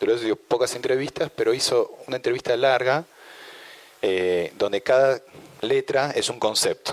Deleuze 0.00 0.24
dio 0.24 0.36
pocas 0.36 0.74
entrevistas, 0.74 1.30
pero 1.34 1.54
hizo 1.54 1.96
una 2.08 2.16
entrevista 2.16 2.56
larga 2.56 3.04
eh, 4.06 4.52
donde 4.58 4.82
cada 4.82 5.18
letra 5.62 6.10
es 6.10 6.28
un 6.28 6.38
concepto. 6.38 6.92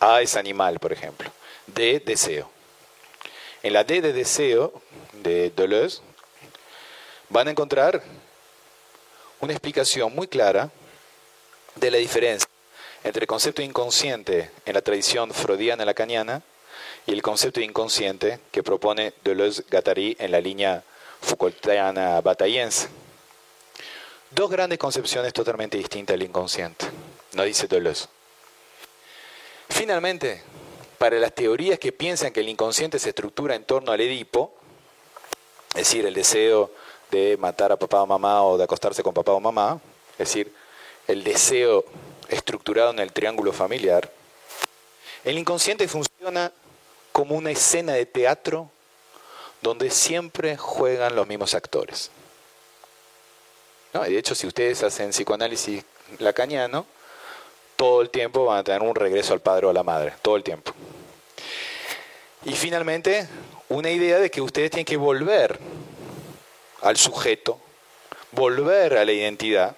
A 0.00 0.20
es 0.20 0.36
animal, 0.36 0.78
por 0.78 0.92
ejemplo. 0.92 1.30
D, 1.66 1.98
deseo. 2.04 2.50
En 3.62 3.72
la 3.72 3.84
D 3.84 4.02
de 4.02 4.12
deseo 4.12 4.82
de 5.22 5.48
Deleuze 5.56 6.02
van 7.30 7.48
a 7.48 7.52
encontrar 7.52 8.02
una 9.40 9.54
explicación 9.54 10.14
muy 10.14 10.28
clara 10.28 10.70
de 11.76 11.90
la 11.90 11.96
diferencia 11.96 12.50
entre 13.02 13.22
el 13.22 13.26
concepto 13.26 13.62
inconsciente 13.62 14.50
en 14.66 14.74
la 14.74 14.82
tradición 14.82 15.32
freudiana 15.32 15.86
lacaniana 15.86 16.42
y 17.06 17.12
el 17.12 17.22
concepto 17.22 17.62
inconsciente 17.62 18.40
que 18.52 18.62
propone 18.62 19.14
Deleuze-Guattari 19.24 20.16
en 20.18 20.32
la 20.32 20.40
línea 20.42 20.84
Foucaultiana 21.22 22.20
batayense. 22.20 23.03
Dos 24.34 24.50
grandes 24.50 24.80
concepciones 24.80 25.32
totalmente 25.32 25.78
distintas 25.78 26.14
del 26.14 26.24
inconsciente, 26.24 26.86
nos 27.34 27.46
dice 27.46 27.68
Deleuze. 27.68 28.08
Finalmente, 29.68 30.42
para 30.98 31.20
las 31.20 31.32
teorías 31.32 31.78
que 31.78 31.92
piensan 31.92 32.32
que 32.32 32.40
el 32.40 32.48
inconsciente 32.48 32.98
se 32.98 33.10
estructura 33.10 33.54
en 33.54 33.62
torno 33.62 33.92
al 33.92 34.00
Edipo, 34.00 34.52
es 35.68 35.82
decir, 35.82 36.04
el 36.04 36.14
deseo 36.14 36.72
de 37.12 37.36
matar 37.36 37.70
a 37.70 37.76
papá 37.76 38.02
o 38.02 38.08
mamá 38.08 38.42
o 38.42 38.58
de 38.58 38.64
acostarse 38.64 39.04
con 39.04 39.14
papá 39.14 39.30
o 39.30 39.38
mamá, 39.38 39.80
es 40.14 40.18
decir, 40.18 40.52
el 41.06 41.22
deseo 41.22 41.84
estructurado 42.28 42.90
en 42.90 42.98
el 42.98 43.12
triángulo 43.12 43.52
familiar, 43.52 44.10
el 45.22 45.38
inconsciente 45.38 45.86
funciona 45.86 46.50
como 47.12 47.36
una 47.36 47.52
escena 47.52 47.92
de 47.92 48.04
teatro 48.04 48.68
donde 49.62 49.90
siempre 49.90 50.56
juegan 50.56 51.14
los 51.14 51.28
mismos 51.28 51.54
actores. 51.54 52.10
De 54.02 54.18
hecho, 54.18 54.34
si 54.34 54.48
ustedes 54.48 54.82
hacen 54.82 55.10
psicoanálisis 55.10 55.84
lacaniano, 56.18 56.84
todo 57.76 58.02
el 58.02 58.10
tiempo 58.10 58.44
van 58.44 58.58
a 58.58 58.64
tener 58.64 58.82
un 58.82 58.94
regreso 58.94 59.32
al 59.32 59.40
padre 59.40 59.66
o 59.66 59.70
a 59.70 59.72
la 59.72 59.84
madre, 59.84 60.14
todo 60.20 60.34
el 60.34 60.42
tiempo. 60.42 60.72
Y 62.44 62.54
finalmente, 62.54 63.28
una 63.68 63.90
idea 63.90 64.18
de 64.18 64.32
que 64.32 64.40
ustedes 64.40 64.72
tienen 64.72 64.84
que 64.84 64.96
volver 64.96 65.60
al 66.82 66.96
sujeto, 66.96 67.60
volver 68.32 68.98
a 68.98 69.04
la 69.04 69.12
identidad, 69.12 69.76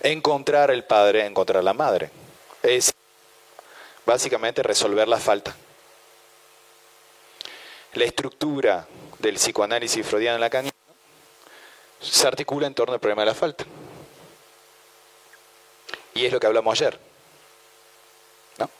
encontrar 0.00 0.70
el 0.70 0.84
padre, 0.84 1.24
encontrar 1.24 1.64
la 1.64 1.72
madre. 1.72 2.10
Es 2.62 2.92
básicamente 4.04 4.62
resolver 4.62 5.08
la 5.08 5.18
falta. 5.18 5.56
La 7.94 8.04
estructura 8.04 8.86
del 9.18 9.36
psicoanálisis 9.36 10.06
freudiano 10.06 10.36
lacaniano 10.38 10.83
se 12.04 12.26
articula 12.26 12.66
en 12.66 12.74
torno 12.74 12.94
al 12.94 13.00
problema 13.00 13.22
de 13.22 13.26
la 13.26 13.34
falta. 13.34 13.64
Y 16.14 16.26
es 16.26 16.32
lo 16.32 16.38
que 16.38 16.46
hablamos 16.46 16.80
ayer. 16.80 16.98
¿no? 18.58 18.70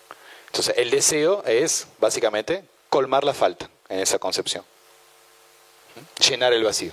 Entonces, 0.47 0.75
el 0.77 0.91
deseo 0.91 1.43
es 1.45 1.87
básicamente 1.99 2.65
colmar 2.89 3.25
la 3.25 3.35
falta 3.35 3.69
en 3.89 4.01
esa 4.01 4.19
concepción. 4.19 4.65
Llenar 6.19 6.53
el 6.53 6.63
vacío. 6.63 6.93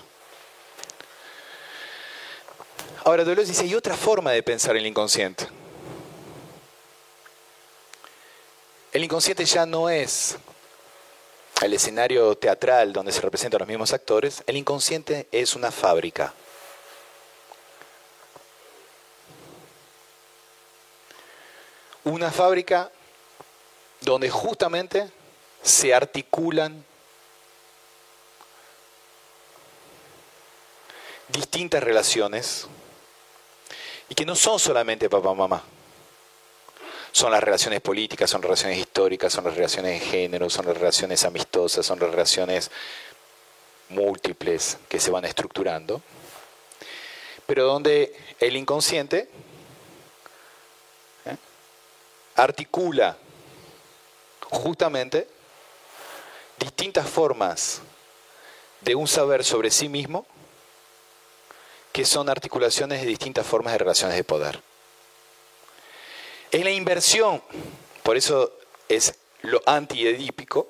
Ahora, 3.03 3.23
Dolores 3.23 3.47
dice, 3.47 3.63
hay 3.63 3.75
otra 3.75 3.95
forma 3.95 4.32
de 4.32 4.43
pensar 4.43 4.75
el 4.75 4.86
inconsciente. 4.86 5.47
El 8.91 9.03
inconsciente 9.03 9.45
ya 9.45 9.65
no 9.65 9.89
es 9.89 10.38
el 11.62 11.74
escenario 11.74 12.36
teatral 12.36 12.91
donde 12.91 13.12
se 13.12 13.22
representan 13.22 13.59
los 13.59 13.68
mismos 13.68 13.93
actores, 13.93 14.43
el 14.47 14.57
inconsciente 14.57 15.28
es 15.32 15.55
una 15.55 15.72
fábrica. 15.72 16.34
Una 22.03 22.32
fábrica 22.32 22.91
donde 24.01 24.30
justamente 24.30 25.12
se 25.62 25.93
articulan 25.93 26.84
distintas 31.28 31.84
relaciones 31.84 32.68
y 34.09 34.16
que 34.16 34.26
no 34.26 34.36
son 34.36 34.59
solamente 34.59 35.09
papá-mamá. 35.09 35.64
Son 37.12 37.32
las 37.32 37.43
relaciones 37.43 37.82
políticas, 37.82 38.30
son 38.30 38.41
relaciones 38.41 38.78
históricas, 38.78 39.34
son 39.34 39.43
las 39.43 39.55
relaciones 39.55 39.99
de 39.99 40.05
género, 40.05 40.49
son 40.49 40.66
las 40.66 40.78
relaciones 40.78 41.24
amistosas, 41.26 41.86
son 41.86 41.99
las 41.99 42.09
relaciones 42.09 42.72
múltiples 43.89 44.78
que 44.88 44.99
se 44.99 45.12
van 45.12 45.26
estructurando, 45.26 46.01
pero 47.45 47.66
donde 47.66 48.16
el 48.39 48.55
inconsciente 48.55 49.30
¿eh? 51.26 51.38
articula 52.36 53.18
justamente 54.49 55.28
distintas 56.57 57.07
formas 57.09 57.82
de 58.82 58.95
un 58.95 59.07
saber 59.07 59.43
sobre 59.43 59.70
sí 59.72 59.89
mismo 59.89 60.26
que 61.91 62.05
son 62.05 62.30
articulaciones 62.30 63.01
de 63.01 63.07
distintas 63.07 63.45
formas 63.45 63.74
de 63.74 63.80
relaciones 63.80 64.16
de 64.16 64.24
poder. 64.24 64.70
Es 66.51 66.65
la 66.65 66.71
inversión, 66.71 67.41
por 68.03 68.17
eso 68.17 68.51
es 68.89 69.15
lo 69.41 69.61
antiedípico. 69.65 70.67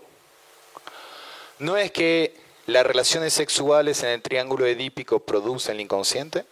No 1.57 1.75
es 1.75 1.91
que 1.91 2.39
las 2.67 2.85
relaciones 2.85 3.33
sexuales 3.33 4.03
en 4.03 4.09
el 4.09 4.21
triángulo 4.21 4.67
edípico 4.67 5.19
producen 5.21 5.75
el 5.75 5.81
inconsciente, 5.81 6.45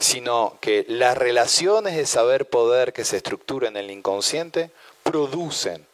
sino 0.00 0.58
que 0.60 0.84
las 0.88 1.16
relaciones 1.16 1.96
de 1.96 2.04
saber-poder 2.04 2.92
que 2.92 3.04
se 3.04 3.18
estructuran 3.18 3.76
en 3.76 3.84
el 3.84 3.90
inconsciente 3.92 4.72
producen 5.04 5.86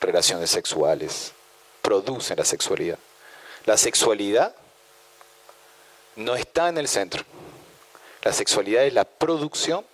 relaciones 0.00 0.50
sexuales, 0.50 1.32
producen 1.82 2.38
la 2.38 2.44
sexualidad. 2.44 2.98
La 3.66 3.76
sexualidad 3.76 4.54
no 6.14 6.36
está 6.36 6.68
en 6.68 6.78
el 6.78 6.86
centro. 6.86 7.24
La 8.22 8.32
sexualidad 8.32 8.84
es 8.84 8.92
la 8.94 9.04
producción 9.04 9.84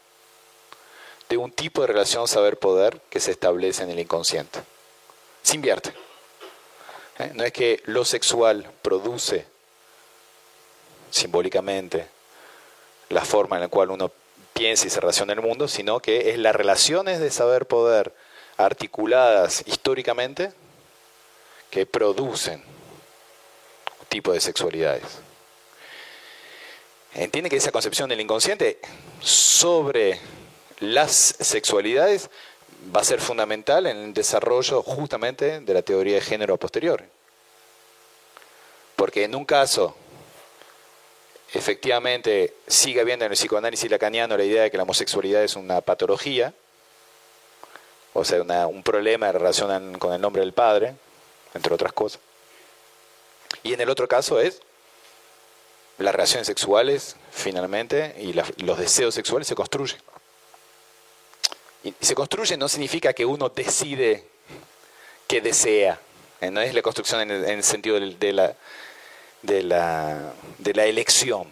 de 1.30 1.36
un 1.38 1.52
tipo 1.52 1.80
de 1.80 1.86
relación 1.86 2.28
saber-poder 2.28 3.00
que 3.08 3.20
se 3.20 3.30
establece 3.30 3.84
en 3.84 3.90
el 3.90 4.00
inconsciente. 4.00 4.60
Se 5.42 5.54
invierte. 5.54 5.94
¿Eh? 7.18 7.30
No 7.34 7.44
es 7.44 7.52
que 7.52 7.80
lo 7.86 8.04
sexual 8.04 8.70
produce 8.82 9.46
simbólicamente 11.10 12.08
la 13.08 13.24
forma 13.24 13.56
en 13.56 13.62
la 13.62 13.68
cual 13.68 13.90
uno 13.90 14.10
piensa 14.52 14.86
y 14.86 14.90
se 14.90 15.00
relaciona 15.00 15.32
el 15.32 15.40
mundo, 15.40 15.68
sino 15.68 16.00
que 16.00 16.30
es 16.30 16.38
las 16.38 16.54
relaciones 16.54 17.20
de 17.20 17.30
saber-poder 17.30 18.12
articuladas 18.56 19.62
históricamente 19.66 20.52
que 21.70 21.86
producen 21.86 22.62
tipo 24.08 24.32
de 24.32 24.40
sexualidades. 24.40 25.04
Entiende 27.14 27.48
que 27.48 27.56
esa 27.56 27.70
concepción 27.70 28.10
del 28.10 28.20
inconsciente 28.20 28.80
sobre 29.20 30.20
las 30.80 31.36
sexualidades 31.38 32.30
va 32.94 33.00
a 33.00 33.04
ser 33.04 33.20
fundamental 33.20 33.86
en 33.86 33.96
el 33.96 34.14
desarrollo 34.14 34.82
justamente 34.82 35.60
de 35.60 35.74
la 35.74 35.82
teoría 35.82 36.14
de 36.14 36.20
género 36.20 36.56
posterior. 36.56 37.04
Porque 38.96 39.24
en 39.24 39.34
un 39.34 39.44
caso, 39.44 39.94
efectivamente, 41.52 42.54
sigue 42.66 43.00
habiendo 43.00 43.24
en 43.24 43.32
el 43.32 43.36
psicoanálisis 43.36 43.90
lacaniano 43.90 44.36
la 44.36 44.44
idea 44.44 44.62
de 44.62 44.70
que 44.70 44.76
la 44.76 44.82
homosexualidad 44.82 45.44
es 45.44 45.56
una 45.56 45.80
patología, 45.80 46.54
o 48.12 48.24
sea, 48.24 48.66
un 48.66 48.82
problema 48.82 49.28
en 49.28 49.34
relación 49.34 49.98
con 49.98 50.12
el 50.12 50.20
nombre 50.20 50.40
del 50.40 50.52
padre, 50.52 50.94
entre 51.54 51.74
otras 51.74 51.92
cosas. 51.92 52.20
Y 53.62 53.74
en 53.74 53.80
el 53.80 53.90
otro 53.90 54.08
caso 54.08 54.40
es 54.40 54.60
las 55.98 56.14
relaciones 56.14 56.46
sexuales, 56.46 57.16
finalmente, 57.30 58.14
y 58.18 58.32
los 58.32 58.78
deseos 58.78 59.14
sexuales 59.14 59.46
se 59.46 59.54
construyen. 59.54 59.98
Y 61.82 61.94
se 62.00 62.14
construye 62.14 62.56
no 62.56 62.68
significa 62.68 63.12
que 63.12 63.24
uno 63.24 63.48
decide 63.48 64.24
que 65.26 65.40
desea. 65.40 66.00
¿eh? 66.40 66.50
No 66.50 66.60
es 66.60 66.74
la 66.74 66.82
construcción 66.82 67.20
en 67.22 67.30
el, 67.30 67.62
sentido 67.62 67.98
de, 67.98 68.32
la, 68.32 68.54
de, 69.42 69.62
la, 69.62 70.32
de 70.58 70.74
la 70.74 70.84
elección. 70.86 71.46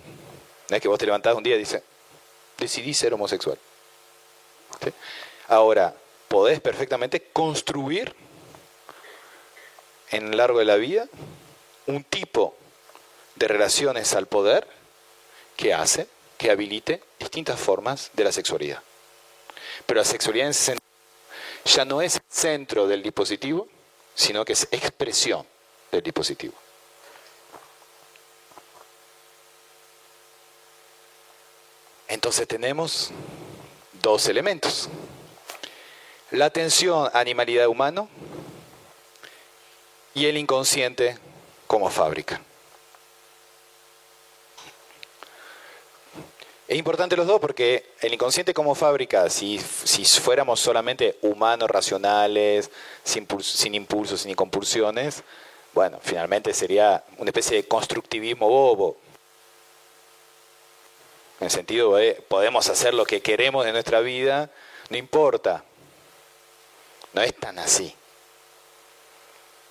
No 0.68 0.76
es 0.76 0.82
que 0.82 0.88
vos 0.88 0.98
te 0.98 1.06
levantás 1.06 1.34
un 1.34 1.42
día 1.42 1.54
y 1.54 1.60
dices, 1.60 1.82
decidí 2.58 2.92
ser 2.92 3.14
homosexual. 3.14 3.58
Ahora, 5.48 5.94
podés 6.28 6.60
perfectamente 6.60 7.22
construir 7.32 8.14
en 10.10 10.30
lo 10.30 10.36
largo 10.36 10.58
de 10.58 10.64
la 10.64 10.76
vida 10.76 11.06
un 11.86 12.04
tipo 12.04 12.54
de 13.36 13.48
relaciones 13.48 14.14
al 14.14 14.26
poder 14.26 14.66
que 15.56 15.72
hace, 15.72 16.06
que 16.36 16.50
habilite 16.50 17.02
distintas 17.18 17.58
formas 17.58 18.10
de 18.12 18.24
la 18.24 18.32
sexualidad. 18.32 18.82
Pero 19.86 20.00
la 20.00 20.04
sexualidad 20.04 20.54
ya 21.64 21.84
no 21.84 22.02
es 22.02 22.20
centro 22.28 22.86
del 22.86 23.02
dispositivo, 23.02 23.68
sino 24.14 24.44
que 24.44 24.52
es 24.54 24.68
expresión 24.70 25.46
del 25.92 26.02
dispositivo. 26.02 26.54
Entonces 32.08 32.48
tenemos 32.48 33.10
dos 34.02 34.28
elementos. 34.28 34.88
La 36.30 36.46
atención 36.46 37.10
animalidad 37.12 37.68
humano 37.68 38.08
y 40.14 40.26
el 40.26 40.36
inconsciente 40.36 41.18
como 41.66 41.90
fábrica. 41.90 42.40
Es 46.68 46.76
importante 46.76 47.16
los 47.16 47.26
dos 47.26 47.40
porque 47.40 47.92
el 48.02 48.12
inconsciente 48.12 48.52
como 48.52 48.74
fábrica, 48.74 49.30
si, 49.30 49.58
si 49.58 50.04
fuéramos 50.04 50.60
solamente 50.60 51.16
humanos, 51.22 51.70
racionales, 51.70 52.70
sin, 53.02 53.26
sin 53.40 53.74
impulsos 53.74 54.26
ni 54.26 54.34
compulsiones, 54.34 55.22
bueno, 55.72 55.98
finalmente 56.02 56.52
sería 56.52 57.02
una 57.16 57.30
especie 57.30 57.56
de 57.56 57.66
constructivismo 57.66 58.50
bobo. 58.50 58.98
En 61.40 61.46
el 61.46 61.50
sentido 61.50 61.96
de 61.96 62.22
podemos 62.28 62.68
hacer 62.68 62.92
lo 62.92 63.06
que 63.06 63.22
queremos 63.22 63.64
de 63.64 63.72
nuestra 63.72 64.00
vida, 64.00 64.50
no 64.90 64.98
importa. 64.98 65.64
No 67.14 67.22
es 67.22 67.34
tan 67.34 67.58
así. 67.58 67.94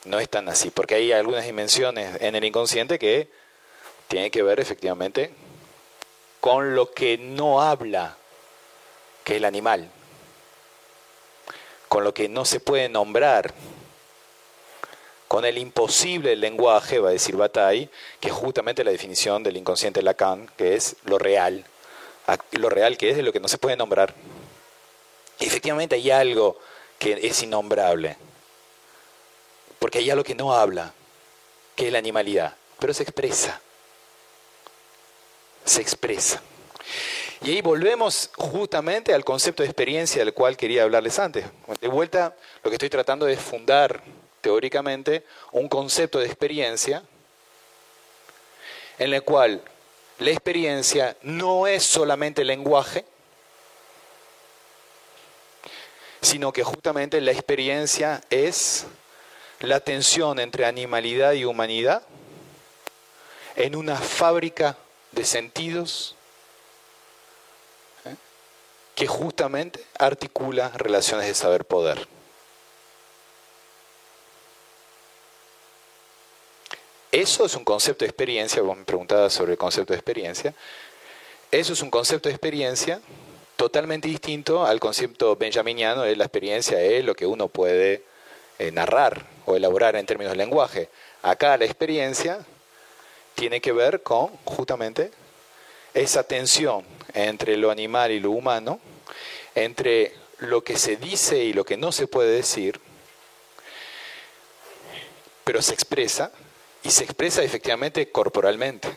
No 0.04 0.20
es 0.20 0.30
tan 0.30 0.50
así, 0.50 0.72
porque 0.72 0.96
hay 0.96 1.12
algunas 1.12 1.46
dimensiones 1.46 2.20
en 2.22 2.36
el 2.36 2.44
inconsciente 2.44 2.98
que 2.98 3.30
tienen 4.08 4.32
que 4.32 4.42
ver 4.42 4.60
efectivamente 4.60 5.32
con 6.40 6.76
lo 6.76 6.92
que 6.92 7.18
no 7.18 7.62
habla, 7.62 8.18
que 9.24 9.34
es 9.34 9.38
el 9.38 9.46
animal, 9.46 9.90
con 11.88 12.04
lo 12.04 12.14
que 12.14 12.30
no 12.30 12.46
se 12.46 12.60
puede 12.60 12.90
nombrar, 12.90 13.54
con 15.28 15.44
el 15.44 15.58
imposible 15.58 16.36
lenguaje, 16.36 17.00
va 17.00 17.10
a 17.10 17.14
decir 17.14 17.36
Bataille, 17.36 17.90
que 18.20 18.30
es 18.30 18.34
justamente 18.34 18.84
la 18.84 18.92
definición 18.92 19.44
del 19.44 19.58
inconsciente 19.58 20.02
Lacan, 20.02 20.50
que 20.56 20.76
es 20.76 20.96
lo 21.04 21.18
real, 21.18 21.66
lo 22.52 22.70
real 22.70 22.98
que 22.98 23.10
es 23.10 23.18
de 23.18 23.24
lo 23.24 23.34
que 23.34 23.40
no 23.40 23.48
se 23.48 23.58
puede 23.58 23.76
nombrar. 23.76 24.14
Efectivamente 25.40 25.96
hay 25.96 26.12
algo 26.12 26.58
que 26.98 27.20
es 27.28 27.44
innombrable, 27.44 28.16
porque 29.80 30.00
hay 30.00 30.10
algo 30.10 30.24
que 30.24 30.36
no 30.36 30.54
habla, 30.54 30.94
que 31.76 31.88
es 31.88 31.92
la 31.92 32.00
animalidad, 32.00 32.56
pero 32.80 32.94
se 32.94 33.04
expresa 33.04 33.62
se 35.68 35.82
expresa. 35.82 36.42
Y 37.42 37.52
ahí 37.52 37.62
volvemos 37.62 38.32
justamente 38.36 39.14
al 39.14 39.24
concepto 39.24 39.62
de 39.62 39.70
experiencia 39.70 40.24
del 40.24 40.34
cual 40.34 40.58
quería 40.58 40.84
hablarles 40.84 41.20
antes. 41.20 41.46
De 41.82 41.88
vuelta, 41.88 42.36
lo 42.64 42.72
que 42.72 42.76
estoy 42.76 42.90
tratando 42.90 43.28
es 43.28 43.40
fundar 43.40 44.02
teóricamente 44.42 45.24
un 45.52 45.68
concepto 45.68 46.20
de 46.20 46.26
experiencia 46.26 47.04
en 48.98 49.14
el 49.14 49.22
cual 49.24 49.62
la 50.20 50.32
experiencia 50.32 51.16
no 51.22 51.68
es 51.68 51.84
solamente 51.84 52.44
lenguaje, 52.44 53.06
sino 56.22 56.52
que 56.52 56.64
justamente 56.64 57.22
la 57.22 57.32
experiencia 57.32 58.22
es 58.32 58.88
la 59.60 59.80
tensión 59.80 60.40
entre 60.40 60.66
animalidad 60.66 61.34
y 61.34 61.46
humanidad 61.46 62.02
en 63.56 63.76
una 63.76 63.96
fábrica 63.96 64.78
de 65.18 65.26
sentidos 65.26 66.16
¿eh? 68.06 68.16
que 68.96 69.08
justamente 69.08 69.84
articula 69.98 70.70
relaciones 70.76 71.28
de 71.28 71.34
saber-poder. 71.34 72.08
Eso 77.12 77.46
es 77.46 77.56
un 77.56 77.64
concepto 77.64 78.06
de 78.06 78.10
experiencia, 78.10 78.62
vos 78.62 78.78
me 78.78 78.86
preguntabas 78.86 79.34
sobre 79.34 79.54
el 79.54 79.58
concepto 79.58 79.94
de 79.94 79.98
experiencia, 79.98 80.54
eso 81.50 81.74
es 81.74 81.82
un 81.82 81.90
concepto 81.90 82.30
de 82.30 82.36
experiencia 82.36 83.02
totalmente 83.56 84.08
distinto 84.08 84.66
al 84.66 84.80
concepto 84.80 85.36
benjaminiano 85.36 86.04
de 86.04 86.16
la 86.16 86.26
experiencia 86.26 86.80
es 86.80 87.04
lo 87.04 87.16
que 87.16 87.26
uno 87.26 87.48
puede 87.48 88.04
eh, 88.60 88.72
narrar 88.72 89.26
o 89.46 89.56
elaborar 89.56 89.96
en 89.96 90.06
términos 90.06 90.34
de 90.34 90.38
lenguaje. 90.38 90.90
Acá 91.24 91.58
la 91.58 91.66
experiencia 91.66 92.46
tiene 93.38 93.62
que 93.62 93.72
ver 93.72 94.02
con 94.02 94.36
justamente 94.46 95.12
esa 95.94 96.24
tensión 96.24 96.84
entre 97.14 97.56
lo 97.56 97.70
animal 97.70 98.10
y 98.10 98.20
lo 98.20 98.32
humano, 98.32 98.80
entre 99.54 100.16
lo 100.40 100.64
que 100.64 100.76
se 100.76 100.98
dice 100.98 101.38
y 101.38 101.54
lo 101.54 101.64
que 101.64 101.78
no 101.78 101.92
se 101.92 102.08
puede 102.08 102.32
decir, 102.32 102.82
pero 105.44 105.62
se 105.62 105.76
expresa 105.76 106.32
y 106.82 106.90
se 106.90 107.04
expresa 107.04 107.44
efectivamente 107.44 108.12
corporalmente. 108.12 108.90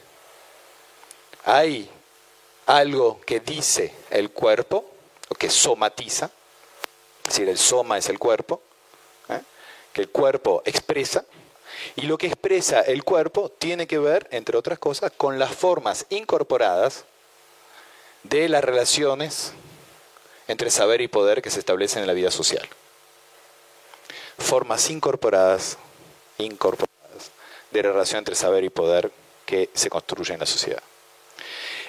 Hay 1.45 1.91
algo 2.65 3.21
que 3.21 3.41
dice 3.41 3.93
el 4.09 4.31
cuerpo, 4.31 4.91
o 5.29 5.35
que 5.35 5.51
somatiza, 5.51 6.31
es 7.25 7.35
decir, 7.35 7.47
el 7.47 7.59
soma 7.59 7.99
es 7.99 8.09
el 8.09 8.19
cuerpo, 8.19 8.63
¿eh? 9.29 9.43
que 9.93 10.01
el 10.01 10.09
cuerpo 10.09 10.63
expresa, 10.65 11.27
y 11.97 12.03
lo 12.03 12.19
que 12.19 12.27
expresa 12.27 12.81
el 12.81 13.05
cuerpo 13.05 13.51
tiene 13.51 13.87
que 13.87 13.99
ver, 13.99 14.29
entre 14.31 14.57
otras 14.57 14.79
cosas, 14.79 15.13
con 15.17 15.39
las 15.39 15.55
formas 15.55 16.07
incorporadas 16.11 17.05
de 18.23 18.49
las 18.49 18.63
relaciones 18.63 19.53
entre 20.49 20.71
saber 20.71 21.01
y 21.01 21.09
poder 21.09 21.43
que 21.43 21.51
se 21.51 21.61
establecen 21.61 22.03
en 22.03 22.07
la 22.07 22.13
vida 22.13 22.31
social. 22.31 22.69
Formas 24.39 24.91
incorporadas, 24.91 25.79
incorporadas 26.39 27.31
de 27.71 27.83
relación 27.83 28.19
entre 28.19 28.35
saber 28.35 28.65
y 28.65 28.71
poder 28.71 29.13
que 29.47 29.71
se 29.75 29.91
construye 29.91 30.35
en 30.35 30.41
la 30.41 30.47
sociedad. 30.47 30.83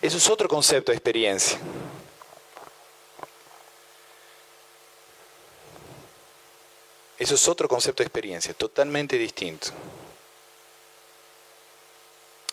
Eso 0.02 0.18
es 0.18 0.30
otro 0.30 0.48
concepto 0.48 0.92
de 0.92 0.98
experiencia. 0.98 1.60
Eso 7.22 7.36
es 7.36 7.48
otro 7.48 7.68
concepto 7.68 8.02
de 8.02 8.08
experiencia, 8.08 8.52
totalmente 8.56 9.16
distinto. 9.16 9.68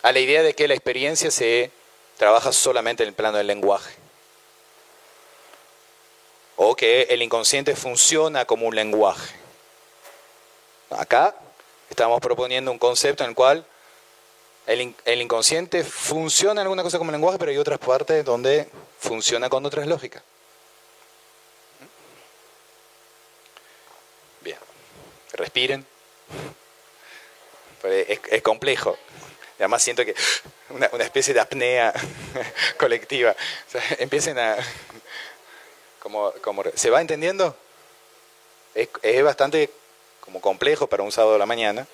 A 0.02 0.12
la 0.12 0.18
idea 0.18 0.42
de 0.42 0.52
que 0.52 0.68
la 0.68 0.74
experiencia 0.74 1.30
se 1.30 1.70
trabaja 2.18 2.52
solamente 2.52 3.02
en 3.02 3.08
el 3.08 3.14
plano 3.14 3.38
del 3.38 3.46
lenguaje. 3.46 3.94
O 6.56 6.76
que 6.76 7.04
el 7.04 7.22
inconsciente 7.22 7.74
funciona 7.76 8.44
como 8.44 8.66
un 8.66 8.74
lenguaje. 8.74 9.34
Acá 10.90 11.34
estamos 11.88 12.20
proponiendo 12.20 12.70
un 12.70 12.78
concepto 12.78 13.24
en 13.24 13.30
el 13.30 13.34
cual 13.34 13.64
el, 14.66 14.94
inconsciente 15.22 15.82
funciona 15.82 16.60
en 16.60 16.66
alguna 16.66 16.82
cosa 16.82 16.98
como 16.98 17.10
lenguaje, 17.10 17.38
pero 17.38 17.52
hay 17.52 17.56
otras 17.56 17.78
partes 17.78 18.22
donde 18.22 18.68
funciona 19.00 19.48
con 19.48 19.64
otras 19.64 19.86
lógicas. 19.86 20.22
Respiren. 25.38 25.86
Es, 27.84 28.42
complejo. 28.42 28.98
Además 29.58 29.82
siento 29.82 30.04
que 30.04 30.14
una, 30.70 30.88
una 30.92 31.04
especie 31.04 31.32
de 31.32 31.40
apnea 31.40 31.92
colectiva. 32.76 33.34
Empiecen 33.98 34.38
a... 34.38 34.56
Como, 36.00 36.32
como, 36.42 36.62
¿Se 36.74 36.90
va 36.90 37.00
entendiendo? 37.00 37.56
Es, 38.74 39.22
bastante 39.22 39.70
como 40.20 40.40
complejo 40.40 40.86
para 40.86 41.02
un 41.02 41.12
sábado 41.12 41.32
de 41.32 41.38
la 41.38 41.46
mañana. 41.46 41.86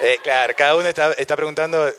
Eh, 0.00 0.18
claro, 0.22 0.54
cada 0.56 0.76
uno 0.76 0.88
está, 0.88 1.12
está 1.12 1.36
preguntando, 1.36 1.92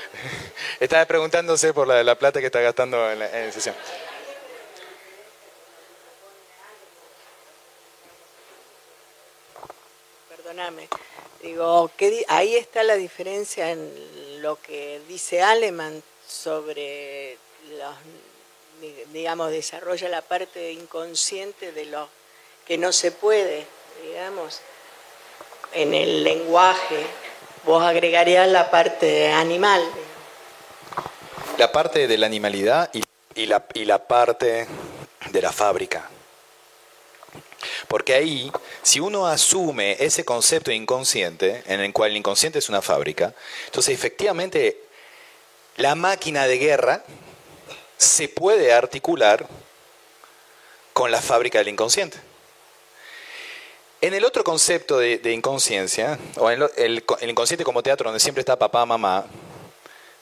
está 0.80 1.04
preguntándose 1.06 1.72
por 1.74 1.86
la, 1.86 2.02
la 2.02 2.14
plata 2.14 2.40
que 2.40 2.46
está 2.46 2.60
gastando 2.60 3.10
en 3.10 3.18
la 3.18 3.52
sesión. 3.52 3.74
Digo, 11.42 11.90
¿qué 11.96 12.10
di- 12.10 12.24
ahí 12.28 12.56
está 12.56 12.82
la 12.82 12.94
diferencia 12.94 13.70
en 13.70 14.42
lo 14.42 14.56
que 14.56 15.00
dice 15.08 15.42
Aleman 15.42 16.02
sobre 16.26 17.36
los, 17.78 17.94
di- 18.80 19.04
digamos, 19.12 19.50
desarrolla 19.50 20.08
la 20.08 20.22
parte 20.22 20.72
inconsciente 20.72 21.72
de 21.72 21.84
lo 21.86 22.08
que 22.66 22.78
no 22.78 22.92
se 22.92 23.10
puede, 23.12 23.66
digamos, 24.06 24.60
en 25.72 25.92
el 25.94 26.24
lenguaje. 26.24 27.04
Vos 27.64 27.82
agregarías 27.82 28.48
la 28.48 28.70
parte 28.70 29.30
animal. 29.32 29.82
La 31.58 31.70
parte 31.72 32.06
de 32.06 32.18
la 32.18 32.26
animalidad 32.26 32.90
y 33.34 33.46
la 33.46 34.06
parte 34.06 34.66
de 35.30 35.42
la 35.42 35.52
fábrica. 35.52 36.08
Porque 37.88 38.14
ahí, 38.14 38.50
si 38.82 39.00
uno 39.00 39.26
asume 39.26 39.96
ese 40.00 40.24
concepto 40.24 40.70
inconsciente, 40.70 41.62
en 41.66 41.80
el 41.80 41.92
cual 41.92 42.10
el 42.10 42.16
inconsciente 42.16 42.58
es 42.58 42.68
una 42.68 42.82
fábrica, 42.82 43.34
entonces 43.66 43.94
efectivamente 43.94 44.78
la 45.76 45.94
máquina 45.94 46.46
de 46.46 46.58
guerra 46.58 47.04
se 47.96 48.28
puede 48.28 48.72
articular 48.72 49.46
con 50.92 51.10
la 51.10 51.20
fábrica 51.20 51.58
del 51.58 51.68
inconsciente. 51.68 52.18
En 54.00 54.12
el 54.12 54.24
otro 54.24 54.44
concepto 54.44 54.98
de, 54.98 55.32
inconsciencia, 55.32 56.18
o 56.36 56.50
en 56.50 56.62
el, 56.76 57.04
el 57.20 57.30
inconsciente 57.30 57.64
como 57.64 57.82
teatro 57.82 58.10
donde 58.10 58.20
siempre 58.20 58.40
está 58.40 58.58
papá, 58.58 58.84
mamá, 58.84 59.24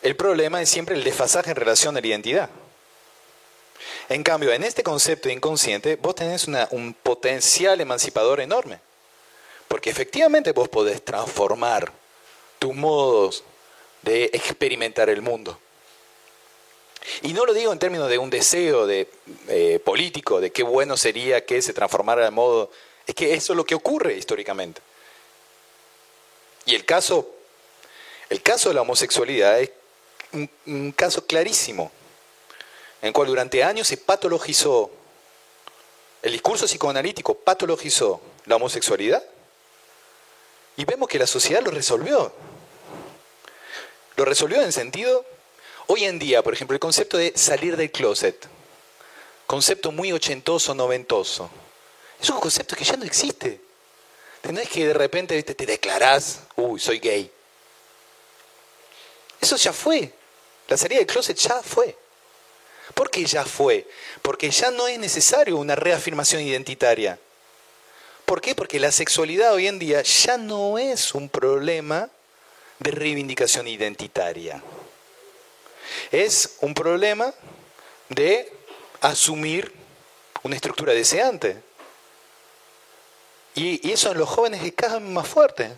el 0.02 0.16
problema 0.16 0.62
es 0.62 0.68
siempre 0.68 0.94
el 0.94 1.04
desfasaje 1.04 1.50
en 1.50 1.56
relación 1.56 1.96
a 1.96 2.00
la 2.00 2.06
identidad. 2.06 2.50
En 4.08 4.22
cambio, 4.22 4.52
en 4.52 4.64
este 4.64 4.82
concepto 4.82 5.28
inconsciente, 5.30 5.96
vos 5.96 6.14
tenés 6.14 6.46
una- 6.46 6.68
un 6.70 6.94
potencial 6.94 7.80
emancipador 7.80 8.40
enorme. 8.40 8.80
Porque 9.68 9.90
efectivamente 9.90 10.52
vos 10.52 10.68
podés 10.68 11.02
transformar 11.04 11.92
tus 12.58 12.74
modos 12.74 13.44
de 14.02 14.24
experimentar 14.32 15.08
el 15.08 15.22
mundo. 15.22 15.58
Y 17.22 17.32
no 17.32 17.46
lo 17.46 17.54
digo 17.54 17.72
en 17.72 17.78
términos 17.78 18.08
de 18.08 18.18
un 18.18 18.30
deseo 18.30 18.86
de, 18.86 19.08
eh, 19.48 19.80
político, 19.84 20.40
de 20.40 20.52
qué 20.52 20.62
bueno 20.62 20.96
sería 20.96 21.44
que 21.44 21.62
se 21.62 21.72
transformara 21.72 22.24
de 22.24 22.30
modo... 22.30 22.70
Es 23.06 23.14
que 23.14 23.34
eso 23.34 23.52
es 23.52 23.56
lo 23.56 23.64
que 23.64 23.74
ocurre 23.74 24.14
históricamente. 24.14 24.80
Y 26.66 26.76
el 26.76 26.84
caso, 26.84 27.28
el 28.28 28.42
caso 28.42 28.68
de 28.68 28.76
la 28.76 28.82
homosexualidad 28.82 29.60
es 29.60 29.70
un 30.66 30.92
caso 30.92 31.26
clarísimo, 31.26 31.90
en 33.02 33.08
el 33.08 33.12
cual 33.12 33.26
durante 33.28 33.64
años 33.64 33.88
se 33.88 33.96
patologizó, 33.96 34.90
el 36.22 36.32
discurso 36.32 36.66
psicoanalítico 36.66 37.34
patologizó 37.34 38.20
la 38.46 38.56
homosexualidad 38.56 39.24
y 40.76 40.84
vemos 40.84 41.08
que 41.08 41.18
la 41.18 41.26
sociedad 41.26 41.62
lo 41.62 41.72
resolvió. 41.72 42.32
Lo 44.14 44.24
resolvió 44.24 44.58
en 44.58 44.64
el 44.64 44.72
sentido, 44.72 45.24
hoy 45.88 46.04
en 46.04 46.20
día, 46.20 46.42
por 46.42 46.54
ejemplo, 46.54 46.76
el 46.76 46.80
concepto 46.80 47.16
de 47.16 47.32
salir 47.36 47.76
del 47.76 47.90
closet, 47.90 48.46
concepto 49.48 49.90
muy 49.90 50.12
ochentoso, 50.12 50.72
noventoso, 50.74 51.50
es 52.20 52.30
un 52.30 52.38
concepto 52.38 52.76
que 52.76 52.84
ya 52.84 52.96
no 52.96 53.04
existe. 53.04 53.60
No 54.44 54.60
es 54.60 54.68
que 54.68 54.86
de 54.86 54.94
repente 54.94 55.34
¿viste, 55.34 55.54
te 55.54 55.66
declarás, 55.66 56.40
uy, 56.56 56.78
soy 56.78 57.00
gay. 57.00 57.30
Eso 59.40 59.56
ya 59.56 59.72
fue. 59.72 60.12
La 60.68 60.76
salida 60.76 60.98
del 60.98 61.06
closet 61.06 61.36
ya 61.36 61.60
fue. 61.62 61.96
¿Por 62.94 63.10
qué 63.10 63.24
ya 63.24 63.44
fue? 63.44 63.86
Porque 64.22 64.50
ya 64.50 64.70
no 64.70 64.86
es 64.86 64.98
necesario 64.98 65.56
una 65.56 65.74
reafirmación 65.74 66.42
identitaria. 66.42 67.18
¿Por 68.24 68.40
qué? 68.40 68.54
Porque 68.54 68.80
la 68.80 68.92
sexualidad 68.92 69.52
hoy 69.52 69.66
en 69.66 69.78
día 69.78 70.02
ya 70.02 70.36
no 70.36 70.78
es 70.78 71.14
un 71.14 71.28
problema 71.28 72.08
de 72.78 72.90
reivindicación 72.90 73.68
identitaria. 73.68 74.62
Es 76.10 76.56
un 76.60 76.74
problema 76.74 77.32
de 78.08 78.52
asumir 79.00 79.72
una 80.42 80.56
estructura 80.56 80.92
deseante. 80.92 81.62
Y, 83.54 83.86
y 83.86 83.92
eso 83.92 84.10
en 84.10 84.18
los 84.18 84.28
jóvenes 84.28 84.64
es 84.64 84.72
cada 84.74 84.98
vez 84.98 85.08
más 85.08 85.28
fuerte. 85.28 85.76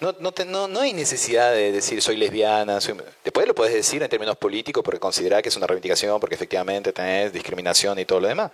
No, 0.00 0.14
no, 0.18 0.32
no, 0.46 0.68
no 0.68 0.80
hay 0.80 0.92
necesidad 0.92 1.52
de 1.52 1.72
decir 1.72 2.02
soy 2.02 2.16
lesbiana. 2.16 2.80
soy- 2.80 2.96
Después 3.22 3.46
lo 3.46 3.54
puedes 3.54 3.72
decir 3.74 4.02
en 4.02 4.08
términos 4.08 4.36
políticos 4.36 4.82
porque 4.84 5.00
considerar 5.00 5.42
que 5.42 5.48
es 5.48 5.56
una 5.56 5.66
reivindicación, 5.66 6.18
porque 6.20 6.34
efectivamente 6.34 6.92
tenés 6.92 7.32
discriminación 7.32 7.98
y 7.98 8.04
todo 8.04 8.20
lo 8.20 8.28
demás. 8.28 8.50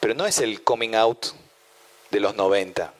Pero 0.00 0.14
no 0.14 0.26
es 0.26 0.38
el 0.38 0.62
coming 0.62 0.94
out 0.94 1.26
de 2.10 2.20
los 2.20 2.36
90. 2.36 2.92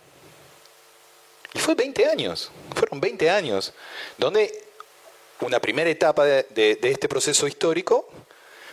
Y 1.55 1.59
fue 1.59 1.75
20 1.75 2.07
años, 2.07 2.51
fueron 2.75 2.99
20 3.01 3.29
años, 3.31 3.75
donde 4.17 4.65
una 5.41 5.61
primera 5.61 5.91
etapa 5.91 6.25
de, 6.25 6.47
de- 6.51 6.77
de 6.77 6.91
este 6.91 7.09
proceso 7.09 7.47
histórico 7.47 8.09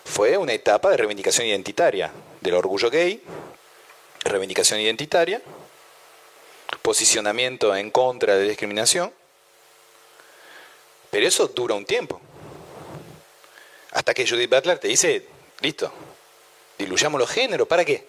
fue 0.05 0.37
una 0.37 0.53
etapa 0.53 0.89
de 0.89 0.97
reivindicación 0.97 1.45
identitaria, 1.45 2.11
del 2.39 2.53
orgullo 2.53 2.89
gay, 2.89 3.21
reivindicación 4.23 4.79
identitaria, 4.79 5.41
posicionamiento 6.81 7.75
en 7.75 7.91
contra 7.91 8.35
de 8.35 8.47
discriminación, 8.47 9.13
pero 11.09 11.27
eso 11.27 11.47
dura 11.47 11.75
un 11.75 11.85
tiempo. 11.85 12.21
Hasta 13.91 14.13
que 14.13 14.27
Judith 14.27 14.49
Butler 14.49 14.77
te 14.79 14.87
dice, 14.87 15.27
listo, 15.61 15.91
diluyamos 16.77 17.19
los 17.19 17.29
géneros, 17.29 17.67
¿para 17.67 17.83
qué? 17.83 18.07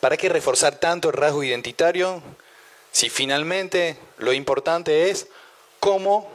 ¿Para 0.00 0.16
qué 0.16 0.28
reforzar 0.28 0.78
tanto 0.78 1.08
el 1.08 1.14
rasgo 1.14 1.42
identitario 1.42 2.22
si 2.92 3.10
finalmente 3.10 3.98
lo 4.18 4.32
importante 4.32 5.10
es 5.10 5.28
cómo 5.80 6.30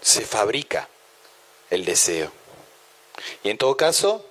se 0.00 0.22
fabrica 0.22 0.88
el 1.70 1.84
deseo? 1.84 2.30
Y 3.42 3.50
en 3.50 3.58
todo 3.58 3.76
caso, 3.76 4.24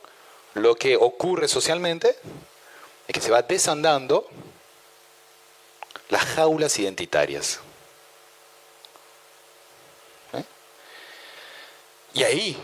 lo 0.54 0.76
que 0.76 0.96
ocurre 0.96 1.48
socialmente 1.48 2.16
es 3.08 3.14
que 3.14 3.22
se 3.22 3.32
va 3.32 3.42
desandando 3.42 4.30
las 6.10 6.24
jaulas 6.26 6.78
identitarias. 6.80 7.60
¿Eh? 10.34 10.44
Y 12.14 12.24
ahí 12.24 12.58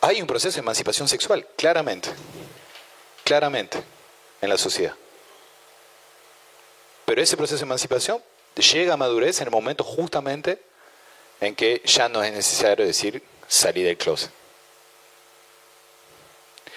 hay 0.00 0.20
un 0.20 0.26
proceso 0.26 0.54
de 0.54 0.60
emancipación 0.60 1.08
sexual, 1.08 1.46
claramente, 1.56 2.10
claramente, 3.24 3.82
en 4.40 4.48
la 4.48 4.58
sociedad. 4.58 4.94
Pero 7.04 7.22
ese 7.22 7.36
proceso 7.36 7.58
de 7.58 7.64
emancipación 7.64 8.22
llega 8.56 8.94
a 8.94 8.96
madurez 8.96 9.40
en 9.40 9.48
el 9.48 9.50
momento 9.50 9.84
justamente 9.84 10.60
en 11.40 11.54
que 11.54 11.82
ya 11.84 12.08
no 12.08 12.22
es 12.22 12.32
necesario 12.32 12.86
decir 12.86 13.22
salir 13.48 13.86
del 13.86 13.96
closet. 13.96 14.30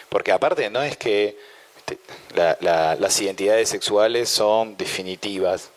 Porque 0.10 0.32
aparte 0.32 0.70
no 0.70 0.82
es 0.82 0.98
que 0.98 1.38
este, 1.78 2.00
las 2.34 3.22
identidades 3.22 3.70
sexuales 3.70 4.30
son 4.30 4.78
definitivas. 4.78 5.70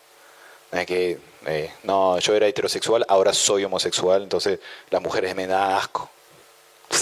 Es 0.71 0.85
que, 0.85 1.19
eh, 1.45 1.73
no, 1.83 2.17
yo 2.19 2.35
era 2.35 2.47
heterosexual, 2.47 3.05
ahora 3.09 3.33
soy 3.33 3.65
homosexual, 3.65 4.23
entonces 4.23 4.59
las 4.89 5.01
mujeres 5.01 5.35
me 5.35 5.47
dan 5.47 5.73
asco. 5.73 6.09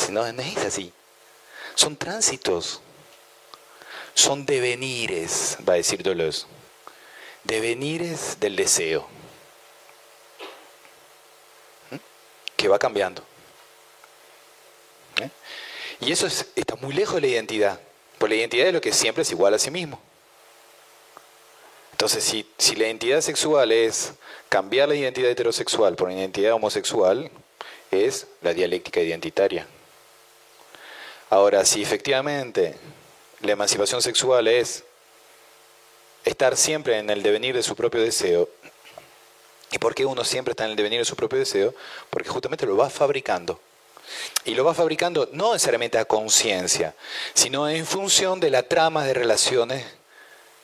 No, 0.10 0.32
no 0.32 0.42
es 0.42 0.58
así. 0.58 0.92
Son 1.76 1.96
tránsitos. 1.96 2.82
Son 4.14 4.46
devenires, 4.46 5.58
va 5.68 5.74
a 5.74 5.78
decir 5.78 6.04
Dolores. 6.04 6.46
Devenires 7.44 8.40
del 8.40 8.56
deseo. 8.56 9.08
¿Mm? 11.92 11.96
Que 12.56 12.68
va 12.68 12.80
cambiando. 12.80 13.24
¿Eh? 15.22 15.30
Y 16.02 16.12
eso 16.12 16.28
está 16.28 16.76
muy 16.76 16.94
lejos 16.94 17.16
de 17.16 17.22
la 17.22 17.28
identidad. 17.28 17.80
Pues 18.18 18.30
la 18.30 18.36
identidad 18.36 18.68
es 18.68 18.74
lo 18.74 18.82
que 18.82 18.92
siempre 18.92 19.22
es 19.22 19.32
igual 19.32 19.54
a 19.54 19.60
sí 19.60 19.72
mismo. 19.72 20.02
Entonces, 22.00 22.46
si, 22.58 22.76
la 22.78 22.86
identidad 22.86 23.20
sexual 23.20 23.74
es 23.74 24.14
cambiar 24.48 24.88
la 24.88 24.96
identidad 24.96 25.30
heterosexual 25.32 25.98
por 25.98 26.08
una 26.08 26.18
identidad 26.18 26.54
homosexual, 26.54 27.30
es 27.92 28.26
la 28.42 28.54
dialéctica 28.54 29.02
identitaria. 29.02 29.68
Ahora, 31.30 31.66
si 31.66 31.82
efectivamente 31.82 32.78
la 33.42 33.52
emancipación 33.52 34.02
sexual 34.02 34.48
es 34.48 34.86
estar 36.24 36.56
siempre 36.56 37.00
en 37.00 37.10
el 37.10 37.22
devenir 37.22 37.54
de 37.54 37.64
su 37.64 37.76
propio 37.76 38.02
deseo, 38.02 38.48
¿y 39.70 39.78
por 39.78 39.94
qué 39.94 40.06
uno 40.06 40.24
siempre 40.24 40.54
está 40.54 40.64
en 40.64 40.70
el 40.70 40.78
devenir 40.78 41.00
de 41.00 41.06
su 41.06 41.18
propio 41.18 41.38
deseo? 41.38 41.76
Porque 42.10 42.30
justamente 42.30 42.66
lo 42.66 42.78
va 42.78 42.90
fabricando. 42.90 43.60
Y 44.46 44.56
lo 44.56 44.64
va 44.64 44.74
fabricando 44.74 45.28
no 45.34 45.52
necesariamente 45.52 45.98
a 45.98 46.06
conciencia, 46.06 46.96
sino 47.34 47.68
en 47.68 47.86
función 47.86 48.40
de 48.40 48.52
la 48.52 48.64
trama 48.64 49.04
de 49.04 49.14
relaciones 49.14 49.99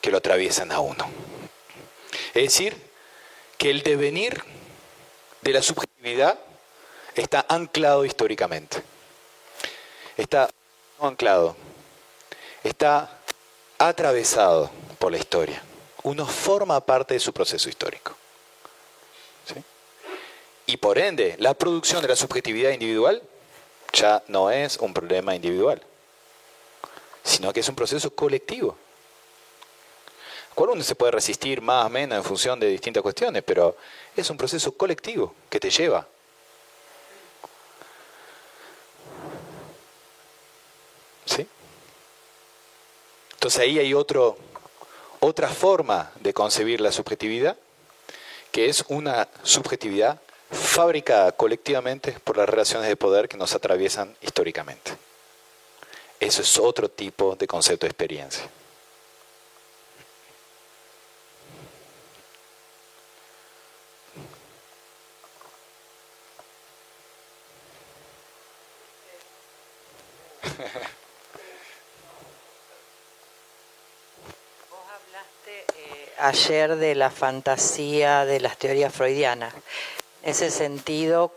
que 0.06 0.12
lo 0.12 0.18
atraviesan 0.20 0.72
a 0.72 0.80
uno. 0.80 1.10
Es 2.34 2.44
decir, 2.44 2.78
que 3.58 3.72
el 3.72 3.82
devenir 3.82 4.44
de 5.42 5.52
la 5.52 5.62
subjetividad 5.62 6.40
está 7.16 7.46
anclado 7.50 8.06
históricamente 8.06 8.84
está 10.18 10.50
anclado, 11.00 11.56
está 12.64 13.20
atravesado 13.78 14.72
por 15.00 15.12
la 15.12 15.18
historia. 15.18 15.62
Uno 16.04 16.26
forma 16.26 16.80
parte 16.82 17.16
de 17.16 17.20
su 17.20 17.34
proceso 17.34 17.70
histórico. 17.70 18.16
Y 20.68 20.78
por 20.78 20.98
ende, 20.98 21.36
la 21.38 21.54
producción 21.54 22.02
de 22.02 22.08
la 22.08 22.16
subjetividad 22.16 22.72
individual 22.72 23.22
ya 23.94 24.24
no 24.28 24.50
es 24.50 24.78
un 24.78 24.94
problema 24.94 25.36
individual, 25.36 25.82
sino 27.24 27.54
que 27.54 27.60
es 27.60 27.70
un 27.70 27.76
proceso 27.76 28.10
colectivo. 28.10 28.76
Cual 30.56 30.72
uno 30.72 30.84
se 30.84 30.96
puede 30.96 31.12
resistir 31.12 31.62
más 31.62 31.86
o 31.86 31.90
menos 31.90 32.18
en 32.18 32.24
función 32.24 32.60
de 32.60 32.68
distintas 32.68 33.04
cuestiones, 33.04 33.44
pero 33.44 33.76
es 34.16 34.30
un 34.30 34.38
proceso 34.38 34.72
colectivo 34.72 35.36
que 35.50 35.60
te 35.60 35.70
lleva 35.70 36.08
Entonces 43.46 43.62
ahí 43.62 43.78
hay 43.78 43.94
otra 43.94 45.50
forma 45.50 46.12
de 46.20 46.34
concebir 46.34 46.82
la 46.82 46.92
subjetividad, 46.92 47.56
que 48.52 48.70
es 48.70 48.84
una 48.88 49.28
subjetividad 49.44 50.20
fabricada 50.50 51.32
colectivamente 51.32 52.18
por 52.24 52.38
las 52.38 52.50
relaciones 52.50 52.90
de 52.90 52.96
poder 52.96 53.30
que 53.30 53.38
nos 53.38 53.54
atraviesan 53.54 54.18
históricamente. 54.22 54.94
Eso 56.20 56.42
es 56.42 56.58
otro 56.58 56.90
tipo 56.90 57.36
de 57.36 57.46
concepto 57.46 57.86
de 57.86 57.92
experiencia. 57.92 58.50
Ayer 76.36 76.76
de 76.76 76.96
la 76.96 77.12
fantasía 77.12 78.26
de 78.26 78.42
las 78.42 78.58
teorías 78.58 78.94
freudianas. 78.94 79.54
Ese 80.22 80.52
sentido, 80.52 81.32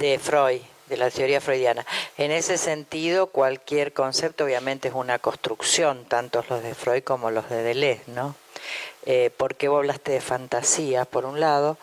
de 0.00 0.18
Freud, 0.18 0.62
de 0.88 0.96
la 0.96 1.12
teoría 1.12 1.40
freudiana. 1.40 1.86
En 2.18 2.32
ese 2.32 2.58
sentido, 2.58 3.28
cualquier 3.28 3.92
concepto 3.92 4.46
obviamente 4.46 4.88
es 4.88 4.94
una 4.94 5.20
construcción, 5.20 6.06
tanto 6.06 6.44
los 6.50 6.64
de 6.64 6.74
Freud 6.74 7.04
como 7.04 7.30
los 7.30 7.48
de 7.48 7.62
Deleuze, 7.62 8.02
¿no? 8.08 8.34
Eh, 9.06 9.30
porque 9.36 9.68
vos 9.68 9.78
hablaste 9.78 10.10
de 10.10 10.20
fantasía, 10.20 11.04
por 11.04 11.24
un 11.24 11.38
lado. 11.38 11.78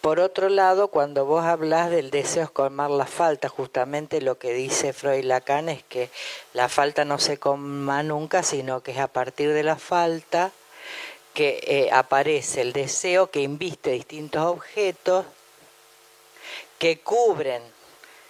Por 0.00 0.18
otro 0.18 0.48
lado, 0.48 0.88
cuando 0.88 1.26
vos 1.26 1.44
hablas 1.44 1.90
del 1.90 2.10
deseo 2.10 2.44
de 2.44 2.52
colmar 2.54 2.88
la 2.88 3.04
falta, 3.04 3.50
justamente 3.50 4.22
lo 4.22 4.38
que 4.38 4.54
dice 4.54 4.94
Freud 4.94 5.24
Lacan 5.24 5.68
es 5.68 5.82
que 5.82 6.08
la 6.54 6.70
falta 6.70 7.04
no 7.04 7.18
se 7.18 7.36
coma 7.36 8.02
nunca, 8.02 8.42
sino 8.42 8.82
que 8.82 8.92
es 8.92 8.98
a 8.98 9.08
partir 9.08 9.52
de 9.52 9.62
la 9.62 9.76
falta 9.76 10.52
que 11.34 11.60
eh, 11.62 11.90
aparece 11.92 12.60
el 12.60 12.72
deseo 12.72 13.30
que 13.30 13.40
inviste 13.40 13.90
distintos 13.90 14.44
objetos 14.44 15.26
que 16.78 17.00
cubren 17.00 17.62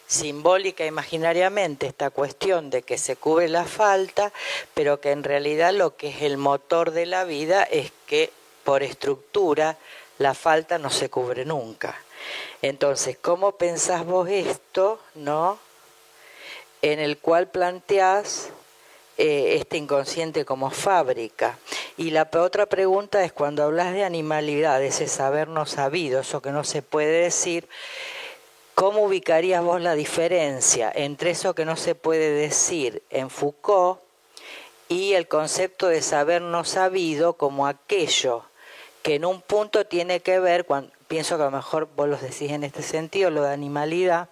simbólica 0.07 0.85
imaginariamente 0.85 1.87
esta 1.87 2.11
cuestión 2.11 2.69
de 2.69 2.83
que 2.83 2.99
se 2.99 3.15
cubre 3.15 3.49
la 3.49 3.65
falta, 3.65 4.33
pero 4.75 5.01
que 5.01 5.13
en 5.13 5.23
realidad 5.23 5.73
lo 5.73 5.97
que 5.97 6.09
es 6.09 6.23
el 6.23 6.37
motor 6.37 6.91
de 6.91 7.07
la 7.07 7.25
vida 7.25 7.63
es 7.63 7.93
que 8.07 8.33
por 8.65 8.83
estructura 8.83 9.79
la 10.19 10.35
falta 10.35 10.79
no 10.79 10.91
se 10.91 11.09
cubre 11.09 11.45
nunca. 11.45 11.97
Entonces, 12.61 13.17
¿cómo 13.21 13.53
pensás 13.53 14.05
vos 14.05 14.29
esto, 14.29 15.01
no? 15.15 15.59
En 16.83 16.99
el 16.99 17.19
cual 17.19 17.49
planteás 17.49 18.51
eh, 19.17 19.57
este 19.61 19.77
inconsciente 19.77 20.45
como 20.45 20.71
fábrica. 20.71 21.59
Y 22.01 22.13
la 22.13 22.31
otra 22.33 22.65
pregunta 22.65 23.23
es 23.25 23.31
cuando 23.31 23.63
hablas 23.63 23.93
de 23.93 24.05
animalidad, 24.05 24.83
ese 24.83 25.07
saber 25.07 25.49
no 25.49 25.67
sabido, 25.67 26.21
eso 26.21 26.41
que 26.41 26.51
no 26.51 26.65
se 26.65 26.81
puede 26.81 27.25
decir, 27.25 27.69
¿cómo 28.75 29.05
ubicarías 29.05 29.63
vos 29.63 29.83
la 29.83 29.95
diferencia 29.95 30.91
entre 30.95 31.33
eso 31.33 31.55
que 31.55 31.67
no 31.67 31.77
se 31.77 31.95
puede 31.95 32.31
decir 32.31 33.03
en 33.11 33.29
Foucault 33.29 34.01
y 34.89 35.13
el 35.13 35.29
concepto 35.29 35.89
de 35.89 36.01
saber 36.01 36.41
no 36.41 36.65
sabido 36.65 37.35
como 37.35 37.67
aquello 37.67 38.45
que 39.03 39.17
en 39.17 39.27
un 39.27 39.43
punto 39.43 39.85
tiene 39.85 40.21
que 40.21 40.41
ver, 40.41 40.67
pienso 41.07 41.37
que 41.37 41.43
a 41.43 41.51
lo 41.51 41.57
mejor 41.59 41.87
vos 41.97 42.09
lo 42.09 42.17
decís 42.17 42.51
en 42.51 42.65
este 42.65 42.81
sentido, 42.81 43.29
lo 43.29 43.43
de 43.43 43.53
animalidad, 43.53 44.31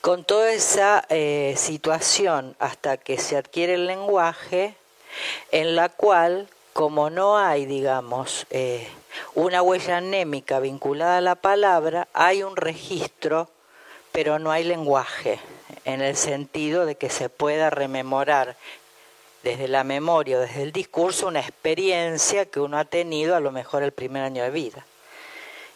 con 0.00 0.24
toda 0.24 0.50
esa 0.50 1.04
eh, 1.10 1.52
situación 1.58 2.56
hasta 2.60 2.96
que 2.96 3.18
se 3.18 3.36
adquiere 3.36 3.74
el 3.74 3.86
lenguaje, 3.86 4.74
en 5.50 5.76
la 5.76 5.88
cual, 5.88 6.48
como 6.72 7.10
no 7.10 7.38
hay, 7.38 7.66
digamos, 7.66 8.46
eh, 8.50 8.88
una 9.34 9.62
huella 9.62 9.98
anémica 9.98 10.60
vinculada 10.60 11.18
a 11.18 11.20
la 11.20 11.34
palabra, 11.34 12.08
hay 12.12 12.42
un 12.42 12.56
registro, 12.56 13.48
pero 14.12 14.38
no 14.38 14.50
hay 14.50 14.64
lenguaje, 14.64 15.40
en 15.84 16.00
el 16.00 16.16
sentido 16.16 16.86
de 16.86 16.96
que 16.96 17.10
se 17.10 17.28
pueda 17.28 17.70
rememorar 17.70 18.56
desde 19.42 19.68
la 19.68 19.84
memoria, 19.84 20.38
desde 20.38 20.62
el 20.62 20.72
discurso, 20.72 21.26
una 21.28 21.40
experiencia 21.40 22.46
que 22.46 22.60
uno 22.60 22.78
ha 22.78 22.84
tenido 22.84 23.36
a 23.36 23.40
lo 23.40 23.52
mejor 23.52 23.82
el 23.82 23.92
primer 23.92 24.22
año 24.22 24.42
de 24.42 24.50
vida. 24.50 24.86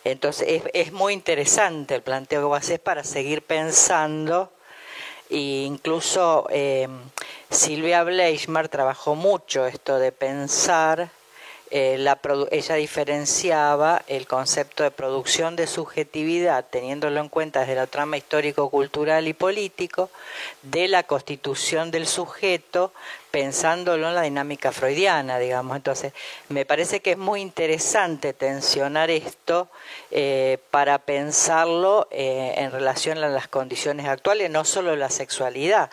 Entonces 0.04 0.48
es, 0.48 0.62
es 0.72 0.92
muy 0.92 1.12
interesante 1.12 1.94
el 1.94 2.02
planteo 2.02 2.40
que 2.40 2.46
vos 2.46 2.58
haces 2.58 2.80
para 2.80 3.04
seguir 3.04 3.42
pensando 3.42 4.50
e 5.28 5.64
incluso 5.64 6.46
eh, 6.50 6.88
Silvia 7.50 8.04
Bleichmar 8.04 8.68
trabajó 8.68 9.14
mucho 9.14 9.66
esto 9.66 9.98
de 9.98 10.12
pensar 10.12 11.10
eh, 11.70 12.04
ella 12.50 12.74
diferenciaba 12.74 14.02
el 14.06 14.26
concepto 14.26 14.82
de 14.82 14.90
producción 14.90 15.56
de 15.56 15.66
subjetividad, 15.66 16.64
teniéndolo 16.68 17.20
en 17.20 17.28
cuenta 17.28 17.60
desde 17.60 17.74
la 17.74 17.86
trama 17.86 18.16
histórico, 18.16 18.70
cultural 18.70 19.28
y 19.28 19.34
político, 19.34 20.10
de 20.62 20.88
la 20.88 21.02
constitución 21.02 21.90
del 21.90 22.06
sujeto, 22.06 22.92
pensándolo 23.30 24.08
en 24.08 24.14
la 24.14 24.22
dinámica 24.22 24.72
freudiana, 24.72 25.38
digamos. 25.38 25.76
Entonces, 25.76 26.12
me 26.48 26.64
parece 26.64 27.00
que 27.00 27.12
es 27.12 27.18
muy 27.18 27.40
interesante 27.40 28.32
tensionar 28.32 29.10
esto 29.10 29.68
eh, 30.10 30.58
para 30.70 30.98
pensarlo 30.98 32.08
eh, 32.10 32.54
en 32.56 32.72
relación 32.72 33.18
a 33.18 33.28
las 33.28 33.48
condiciones 33.48 34.06
actuales, 34.06 34.50
no 34.50 34.64
solo 34.64 34.96
la 34.96 35.10
sexualidad, 35.10 35.90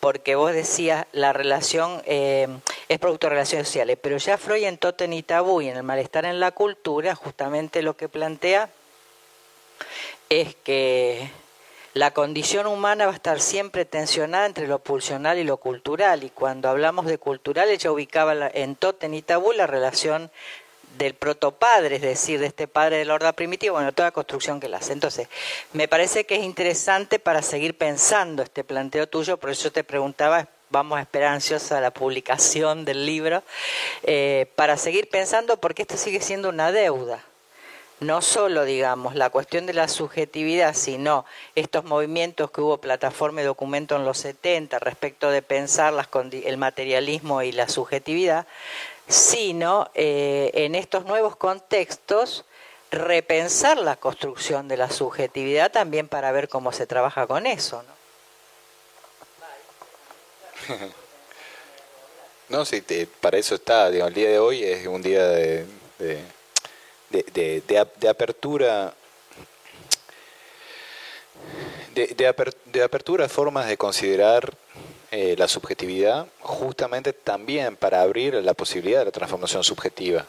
porque 0.00 0.34
vos 0.34 0.52
decías 0.52 1.06
la 1.12 1.32
relación 1.32 2.02
eh, 2.06 2.48
es 2.88 2.98
producto 2.98 3.26
de 3.26 3.30
relaciones 3.30 3.68
sociales, 3.68 3.98
pero 4.02 4.16
ya 4.16 4.38
Freud 4.38 4.64
en 4.64 4.78
Totem 4.78 5.12
y 5.12 5.22
Tabú 5.22 5.60
y 5.60 5.68
en 5.68 5.76
el 5.76 5.82
malestar 5.82 6.24
en 6.24 6.40
la 6.40 6.50
cultura, 6.50 7.14
justamente 7.14 7.82
lo 7.82 7.96
que 7.96 8.08
plantea 8.08 8.70
es 10.30 10.54
que 10.54 11.30
la 11.92 12.12
condición 12.12 12.68
humana 12.68 13.06
va 13.06 13.12
a 13.12 13.16
estar 13.16 13.40
siempre 13.40 13.84
tensionada 13.84 14.46
entre 14.46 14.68
lo 14.68 14.78
pulsional 14.78 15.38
y 15.38 15.44
lo 15.44 15.56
cultural. 15.56 16.22
Y 16.22 16.30
cuando 16.30 16.68
hablamos 16.68 17.06
de 17.06 17.18
cultural, 17.18 17.68
ella 17.68 17.90
ubicaba 17.90 18.48
en 18.54 18.76
Toten 18.76 19.12
y 19.12 19.22
Tabú 19.22 19.52
la 19.52 19.66
relación 19.66 20.30
del 20.98 21.14
protopadre, 21.14 21.96
es 21.96 22.02
decir, 22.02 22.40
de 22.40 22.46
este 22.46 22.68
padre 22.68 22.98
del 22.98 23.10
horda 23.10 23.32
primitivo, 23.32 23.74
bueno, 23.74 23.92
toda 23.92 24.10
construcción 24.10 24.60
que 24.60 24.68
la 24.68 24.78
hace. 24.78 24.92
Entonces, 24.92 25.28
me 25.72 25.88
parece 25.88 26.24
que 26.24 26.36
es 26.36 26.42
interesante 26.42 27.18
para 27.18 27.42
seguir 27.42 27.76
pensando 27.76 28.42
este 28.42 28.64
planteo 28.64 29.08
tuyo, 29.08 29.36
por 29.36 29.50
eso 29.50 29.72
te 29.72 29.84
preguntaba, 29.84 30.48
vamos 30.70 30.98
a 30.98 31.02
esperar 31.02 31.32
ansiosa 31.32 31.80
la 31.80 31.90
publicación 31.90 32.84
del 32.84 33.06
libro, 33.06 33.42
eh, 34.02 34.50
para 34.56 34.76
seguir 34.76 35.08
pensando, 35.08 35.56
porque 35.58 35.82
esto 35.82 35.96
sigue 35.96 36.20
siendo 36.20 36.48
una 36.48 36.72
deuda 36.72 37.24
no 38.00 38.22
solo, 38.22 38.64
digamos, 38.64 39.14
la 39.14 39.28
cuestión 39.28 39.66
de 39.66 39.74
la 39.74 39.86
subjetividad, 39.86 40.74
sino 40.74 41.26
estos 41.54 41.84
movimientos 41.84 42.50
que 42.50 42.62
hubo 42.62 42.78
plataforma 42.78 43.42
y 43.42 43.44
documento 43.44 43.94
en 43.94 44.06
los 44.06 44.18
70 44.18 44.78
respecto 44.78 45.30
de 45.30 45.42
pensar 45.42 45.92
las, 45.92 46.08
el 46.32 46.56
materialismo 46.56 47.42
y 47.42 47.52
la 47.52 47.68
subjetividad, 47.68 48.46
sino 49.10 49.90
eh, 49.94 50.50
en 50.54 50.74
estos 50.74 51.04
nuevos 51.04 51.36
contextos 51.36 52.46
repensar 52.90 53.76
la 53.76 53.96
construcción 53.96 54.66
de 54.66 54.78
la 54.78 54.90
subjetividad 54.90 55.70
también 55.70 56.08
para 56.08 56.32
ver 56.32 56.48
cómo 56.48 56.72
se 56.72 56.86
trabaja 56.86 57.26
con 57.26 57.46
eso. 57.46 57.84
No, 62.48 62.64
sí, 62.64 62.82
para 63.20 63.36
eso 63.36 63.56
está. 63.56 63.88
el 63.88 64.14
día 64.14 64.30
de 64.30 64.38
hoy 64.38 64.64
es 64.64 64.86
un 64.86 65.02
día 65.02 65.26
de 65.26 65.66
de, 67.10 67.62
de, 67.98 68.08
apertura 68.08 68.94
de, 71.94 72.82
apertura 72.82 73.24
a 73.24 73.28
formas 73.28 73.66
de 73.66 73.76
considerar 73.76 74.54
eh, 75.10 75.34
la 75.36 75.48
subjetividad 75.48 76.26
justamente 76.40 77.12
también 77.12 77.76
para 77.76 78.02
abrir 78.02 78.34
la 78.34 78.54
posibilidad 78.54 79.00
de 79.00 79.06
la 79.06 79.10
transformación 79.10 79.64
subjetiva. 79.64 80.26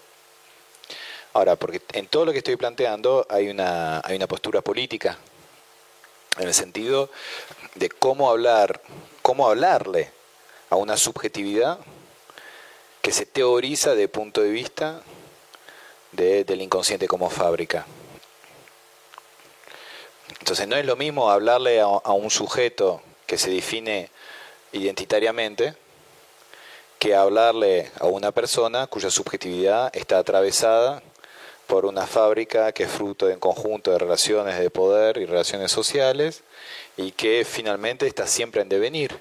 Ahora, 1.34 1.56
porque 1.56 1.82
en 1.94 2.08
todo 2.08 2.26
lo 2.26 2.32
que 2.32 2.40
estoy 2.40 2.56
planteando 2.58 3.26
hay 3.30 3.50
una, 3.50 4.02
hay 4.04 4.16
una 4.16 4.28
postura 4.28 4.62
política, 4.62 5.18
en 6.38 6.48
el 6.48 6.54
sentido 6.54 7.10
de 7.76 7.90
cómo 7.90 8.30
hablar, 8.30 8.82
cómo 9.22 9.48
hablarle 9.48 10.12
a 10.70 10.76
una 10.76 10.98
subjetividad 10.98 11.80
que 13.02 13.12
se 13.12 13.26
teoriza 13.26 13.96
de 13.96 14.08
punto 14.08 14.42
de 14.42 14.50
vista 14.50 15.02
del 16.12 16.62
inconsciente 16.62 17.08
como 17.08 17.30
fábrica. 17.30 17.86
Entonces 20.40 20.68
no 20.68 20.76
es 20.76 20.86
lo 20.86 20.96
mismo 20.96 21.32
hablarle 21.32 21.82
a, 21.82 21.88
un 21.88 22.30
sujeto 22.30 23.02
que 23.26 23.38
se 23.38 23.50
define 23.50 24.10
identitariamente 24.74 25.76
que 27.00 27.16
hablarle 27.16 27.90
a 28.00 28.06
una 28.06 28.32
persona 28.32 28.88
cuya 28.88 29.10
subjetividad 29.10 29.96
está 29.96 30.20
atravesada 30.20 31.02
por 31.68 31.86
una 31.86 32.06
fábrica 32.06 32.72
que 32.74 32.84
es 32.84 32.92
fruto 32.92 33.28
de 33.28 33.34
un 33.34 33.40
conjunto 33.40 33.92
de 33.92 33.98
relaciones 33.98 34.60
de 34.60 34.70
poder 34.70 35.18
y 35.18 35.26
relaciones 35.26 35.72
sociales 35.72 36.44
y 36.98 37.12
que 37.12 37.46
finalmente 37.46 38.06
está 38.08 38.28
siempre 38.28 38.62
en 38.62 38.70
devenir. 38.70 39.18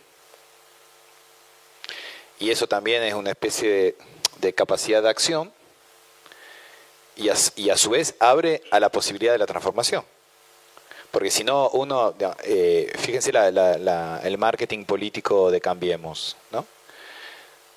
Y 2.38 2.50
eso 2.50 2.66
también 2.66 3.02
es 3.02 3.14
una 3.14 3.30
especie 3.30 3.96
de 4.38 4.52
capacidad 4.52 5.02
de 5.02 5.10
acción 5.10 5.52
y 7.16 7.28
a, 7.28 7.76
su 7.76 7.90
vez 7.90 8.14
abre 8.18 8.62
a 8.70 8.80
la 8.80 8.88
posibilidad 8.88 9.32
de 9.32 9.38
la 9.38 9.46
transformación. 9.46 10.04
Porque 11.10 11.30
si 11.30 11.44
no, 11.44 11.68
uno, 11.70 12.14
eh, 12.44 12.92
fíjense 12.98 13.30
el 13.30 14.38
marketing 14.38 14.84
político 14.84 15.50
de 15.50 15.60
Cambiemos, 15.60 16.36
¿no? 16.52 16.64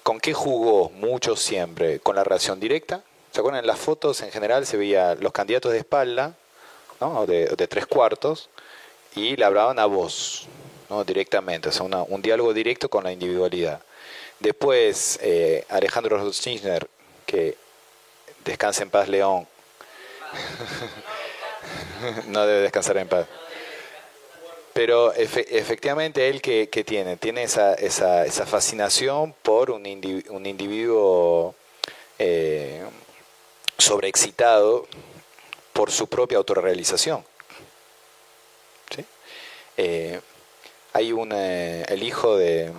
¿Con 0.04 0.20
qué 0.20 0.34
jugó 0.34 0.90
mucho 0.90 1.36
siempre? 1.36 2.00
Con 2.00 2.16
la 2.16 2.24
relación 2.24 2.60
directa. 2.60 3.04
¿Se 3.32 3.40
acuerdan? 3.40 3.62
En 3.62 3.68
las 3.68 3.80
fotos 3.80 4.22
en 4.22 4.32
general 4.32 4.66
se 4.66 4.78
veía 4.78 5.16
los 5.16 5.32
candidatos 5.32 5.72
de 5.72 5.80
espalda, 5.80 6.36
¿no? 7.00 7.26
de, 7.26 7.68
tres 7.68 7.88
cuartos, 7.88 8.50
y 9.16 9.36
le 9.36 9.46
hablaban 9.46 9.80
a 9.80 9.86
voz, 9.86 10.48
¿no? 10.90 11.04
directamente, 11.04 11.70
o 11.70 11.72
sea, 11.72 11.84
un 11.86 12.22
diálogo 12.22 12.54
directo 12.54 12.90
con 12.90 13.04
la 13.04 13.12
individualidad. 13.12 13.82
Después, 14.40 15.18
eh, 15.24 15.66
Alejandro 15.70 16.18
Roschichner, 16.18 16.88
que 17.26 17.58
Descanse 18.46 18.84
en 18.84 18.90
paz, 18.90 19.08
León. 19.08 19.48
no 22.28 22.46
debe 22.46 22.62
descansar 22.62 22.98
en 22.98 23.08
paz. 23.08 23.28
Pero 24.74 25.14
efectivamente 25.14 26.30
él 26.30 26.42
que, 26.42 26.68
tiene, 26.84 27.16
tiene 27.18 27.44
esa, 27.44 27.76
esa, 27.76 28.46
fascinación 28.48 29.36
por 29.44 29.70
un, 29.70 29.84
un 30.30 30.46
individuo 30.48 31.54
eh, 32.18 32.84
sobreexcitado 33.78 34.88
por 35.74 35.92
su 35.92 36.08
propia 36.08 36.40
autorrealización. 36.40 37.24
Eh, 39.78 40.20
hay 40.94 41.12
un, 41.12 41.32
eh, 41.34 41.84
el 41.88 42.04
hijo 42.04 42.38
de, 42.38 42.72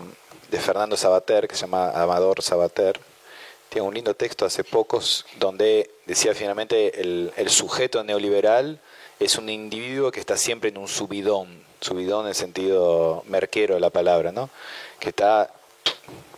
Fernando 0.61 0.97
Sabater, 0.97 1.49
que 1.49 1.57
se 1.57 1.62
llama 1.62 1.91
Amador 1.91 2.41
Sabater, 2.41 3.01
tiene 3.68 3.89
un 3.89 3.95
lindo 3.95 4.14
texto 4.14 4.47
hace 4.47 4.62
pocos 4.62 5.27
donde 5.39 5.91
decía 6.07 6.33
finalmente 6.33 7.01
el 7.01 7.51
sujeto 7.51 8.05
neoliberal 8.05 8.81
es 9.20 9.36
un 9.36 9.48
individuo 9.48 10.10
que 10.10 10.20
está 10.20 10.36
siempre 10.36 10.70
en 10.70 10.78
un 10.78 10.88
subidón, 10.88 11.64
subidón 11.80 12.22
en 12.22 12.28
el 12.30 12.34
sentido 12.34 13.22
merquero 13.26 13.74
de 13.74 13.80
la 13.80 13.90
palabra, 13.90 14.32
¿no? 14.32 14.50
Que 14.98 15.10
está, 15.10 15.50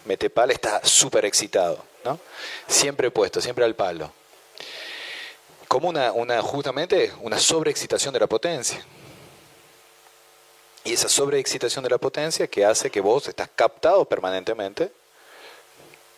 mete 0.04 0.30
palo, 0.30 0.52
está 0.52 0.84
súper 0.84 1.24
excitado, 1.24 1.82
¿no? 2.04 2.18
Siempre 2.66 3.10
puesto, 3.10 3.40
siempre 3.40 3.64
al 3.64 3.74
palo. 3.74 4.12
Como 5.68 5.88
una, 5.88 6.42
justamente, 6.42 7.12
una 7.22 7.38
sobreexcitación 7.38 8.14
de 8.14 8.20
la 8.20 8.26
potencia. 8.26 8.84
Y 10.84 10.92
esa 10.92 11.08
sobreexcitación 11.08 11.82
de 11.82 11.90
la 11.90 11.98
potencia 11.98 12.46
que 12.46 12.64
hace 12.64 12.90
que 12.90 13.00
vos 13.00 13.26
estás 13.26 13.48
captado 13.54 14.04
permanentemente 14.04 14.92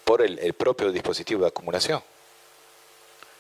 por 0.04 0.20
el, 0.20 0.52
propio 0.54 0.92
dispositivo 0.92 1.42
de 1.42 1.48
acumulación. 1.48 2.02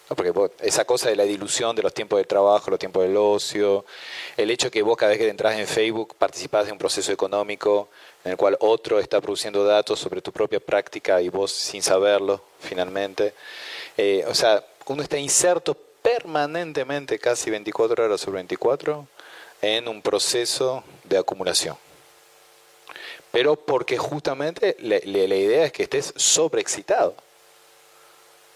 Porque 0.08 0.32
esa 0.60 0.84
cosa 0.84 1.10
de 1.10 1.16
la 1.16 1.24
dilución 1.24 1.76
de 1.76 1.82
los 1.82 1.92
tiempos 1.92 2.18
de 2.18 2.24
trabajo, 2.24 2.70
los 2.70 2.78
tiempos 2.78 3.02
del 3.02 3.16
ocio, 3.16 3.84
el 4.36 4.50
hecho 4.50 4.70
que 4.70 4.82
vos 4.82 4.96
cada 4.96 5.10
vez 5.10 5.18
que 5.18 5.28
entras 5.28 5.58
en 5.58 5.66
Facebook 5.66 6.14
participás 6.16 6.66
de 6.66 6.72
un 6.72 6.78
proceso 6.78 7.12
económico 7.12 7.88
en 8.24 8.32
el 8.32 8.36
cual 8.36 8.56
otro 8.60 8.98
está 8.98 9.20
produciendo 9.20 9.64
datos 9.64 9.98
sobre 9.98 10.22
tu 10.22 10.32
propia 10.32 10.60
práctica 10.60 11.20
y 11.20 11.28
vos 11.28 11.52
sin 11.52 11.82
saberlo, 11.82 12.42
finalmente. 12.60 13.34
Eh, 13.96 14.24
o 14.26 14.34
sea, 14.34 14.64
uno 14.86 15.02
está 15.02 15.18
inserto 15.18 15.76
permanentemente, 16.02 17.18
casi 17.18 17.50
24 17.50 18.04
horas 18.04 18.20
sobre 18.20 18.36
24, 18.36 19.06
en 19.60 19.88
un 19.88 20.00
proceso 20.00 20.82
de 21.04 21.18
acumulación 21.18 21.76
pero 23.30 23.56
porque 23.56 23.98
justamente 23.98 24.76
la, 24.80 24.96
idea 25.04 25.66
es 25.66 25.72
que 25.72 25.84
estés 25.84 26.12
sobreexcitado. 26.16 27.14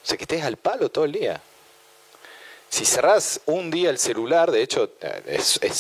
O 0.02 0.06
sea, 0.06 0.16
que 0.16 0.24
estés 0.24 0.42
al 0.42 0.56
palo 0.56 0.90
todo 0.90 1.04
el 1.04 1.12
día. 1.12 1.40
Si 2.72 2.86
cerrás 2.86 3.42
un 3.44 3.70
día 3.70 3.90
el 3.90 3.98
celular, 3.98 4.50
de 4.50 4.62
hecho, 4.62 4.90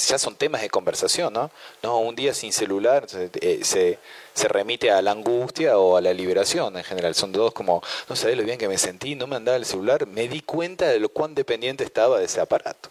ya 0.06 0.18
son 0.18 0.36
temas 0.36 0.60
de 0.60 0.68
conversación, 0.68 1.32
¿no? 1.32 1.50
No, 1.82 2.00
un 2.00 2.14
día 2.14 2.34
sin 2.34 2.52
celular 2.52 3.06
eh, 3.14 3.60
se, 3.62 3.98
se, 4.34 4.48
remite 4.48 4.90
a 4.90 5.00
la 5.00 5.12
angustia 5.12 5.78
o 5.78 5.96
a 5.96 6.02
la 6.02 6.12
liberación 6.12 6.76
en 6.76 6.84
general. 6.84 7.14
Son 7.14 7.32
dos 7.32 7.54
como, 7.54 7.82
no 8.10 8.14
sabés 8.14 8.36
lo 8.36 8.44
bien 8.44 8.58
que 8.58 8.68
me 8.68 8.76
sentí, 8.76 9.14
no 9.14 9.26
me 9.26 9.36
andaba 9.36 9.56
el 9.56 9.64
celular, 9.64 10.06
me 10.06 10.28
di 10.28 10.42
cuenta 10.42 10.86
de 10.88 11.00
lo 11.00 11.08
cuán 11.08 11.34
dependiente 11.34 11.82
estaba 11.82 12.18
de 12.18 12.26
ese 12.26 12.42
aparato. 12.42 12.90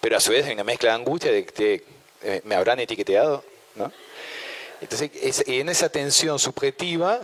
Pero 0.00 0.16
a 0.16 0.20
su 0.20 0.32
vez 0.32 0.44
hay 0.44 0.54
una 0.54 0.64
mezcla 0.64 0.90
de 0.90 0.96
angustia 0.96 1.30
de 1.30 1.46
que 1.46 1.84
eh, 2.22 2.40
me 2.42 2.56
habrán 2.56 2.80
etiqueteado, 2.80 3.44
¿no? 3.76 3.92
Entonces, 4.80 5.12
en 5.46 5.68
esa 5.68 5.90
tensión 5.90 6.40
subjetiva 6.40 7.20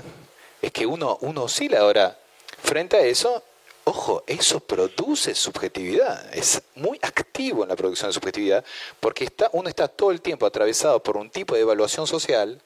es 0.63 0.71
que 0.71 0.87
uno, 0.87 1.19
uno 1.23 1.43
oscila. 1.43 1.81
Ahora, 1.81 2.20
frente 2.63 2.97
a 2.97 3.01
eso, 3.01 3.43
ojo, 3.85 4.23
eso 4.27 4.61
produce 4.61 5.35
subjetividad. 5.35 6.35
Es 6.35 6.63
muy 6.75 6.99
activo 7.03 7.63
en 7.63 7.69
la 7.69 7.77
producción 7.77 8.11
de 8.11 8.15
subjetividad 8.15 8.65
porque 9.01 9.25
está, 9.25 9.51
uno 9.53 9.69
está 9.69 9.89
todo 9.89 10.11
el 10.11 10.21
tiempo 10.21 10.47
atravesado 10.47 11.03
por 11.03 11.17
un 11.17 11.31
tipo 11.31 11.55
de 11.55 11.63
evaluación 11.63 12.07
social 12.07 12.61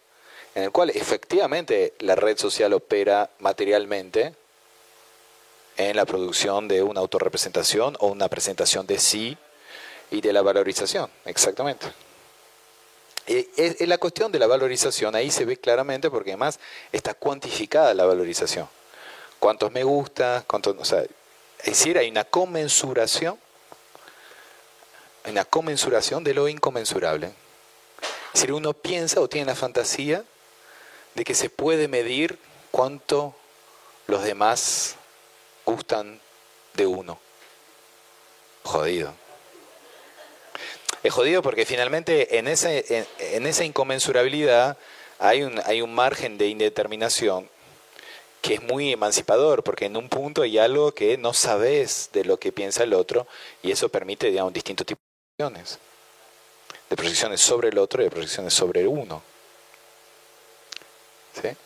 en 0.54 0.64
el 0.64 0.70
cual 0.70 0.90
efectivamente 0.90 1.94
la 1.98 2.14
red 2.14 2.38
social 2.38 2.72
opera 2.72 3.30
materialmente 3.40 4.34
en 5.76 5.96
la 5.96 6.04
producción 6.04 6.68
de 6.68 6.82
una 6.82 7.00
autorrepresentación 7.00 7.96
o 7.98 8.06
una 8.06 8.28
presentación 8.28 8.86
de 8.86 8.98
sí 8.98 9.36
y 10.10 10.20
de 10.20 10.32
la 10.32 10.42
valorización, 10.42 11.10
exactamente. 11.24 11.86
Eh, 13.26 13.48
es, 13.56 13.88
la 13.88 13.98
cuestión 13.98 14.30
de 14.30 14.38
la 14.38 14.46
valorización, 14.46 15.16
ahí 15.16 15.30
se 15.30 15.44
ve 15.44 15.56
claramente 15.56 16.10
porque 16.10 16.30
además 16.30 16.60
está 16.92 17.14
cuantificada 17.14 17.94
la 17.94 18.04
valorización. 18.04 18.68
¿Cuántos 19.44 19.72
me 19.72 19.84
gusta? 19.84 20.42
Cuántos, 20.46 20.74
o 20.78 20.86
sea, 20.86 21.02
es 21.02 21.66
decir, 21.66 21.98
hay 21.98 22.08
una 22.08 22.24
conmensuración, 22.24 23.38
una 25.28 25.44
conmensuración 25.44 26.24
de 26.24 26.32
lo 26.32 26.48
inconmensurable. 26.48 27.26
Es 27.26 28.40
decir, 28.40 28.52
uno 28.54 28.72
piensa 28.72 29.20
o 29.20 29.28
tiene 29.28 29.48
la 29.48 29.54
fantasía 29.54 30.24
de 31.14 31.24
que 31.24 31.34
se 31.34 31.50
puede 31.50 31.88
medir 31.88 32.38
cuánto 32.70 33.34
los 34.06 34.24
demás 34.24 34.96
gustan 35.66 36.22
de 36.72 36.86
uno. 36.86 37.18
Jodido. 38.62 39.12
Es 41.02 41.12
jodido 41.12 41.42
porque 41.42 41.66
finalmente 41.66 42.38
en, 42.38 42.48
ese, 42.48 43.06
en, 43.18 43.46
esa 43.46 43.62
inconmensurabilidad 43.66 44.78
hay 45.18 45.42
un, 45.42 45.60
hay 45.66 45.82
un 45.82 45.94
margen 45.94 46.38
de 46.38 46.46
indeterminación 46.46 47.50
que 48.44 48.54
es 48.54 48.62
muy 48.62 48.92
emancipador, 48.92 49.64
porque 49.64 49.86
en 49.86 49.96
un 49.96 50.10
punto 50.10 50.42
hay 50.42 50.58
algo 50.58 50.92
que 50.92 51.16
no 51.16 51.32
sabes 51.32 52.10
de 52.12 52.26
lo 52.26 52.36
que 52.36 52.52
piensa 52.52 52.82
el 52.82 52.92
otro 52.92 53.26
y 53.62 53.72
eso 53.72 53.88
permite, 53.88 54.26
digamos, 54.26 54.52
distintos 54.52 54.86
tipos 54.86 55.00
de 55.00 55.44
proyecciones. 55.44 55.78
De 56.90 56.94
proyecciones 56.94 57.40
sobre 57.40 57.70
el 57.70 57.78
otro 57.78 58.02
y 58.02 58.04
de 58.04 58.10
proyecciones 58.10 58.52
sobre 58.52 58.86
uno. 58.86 59.22
¿Sí? 61.40 61.56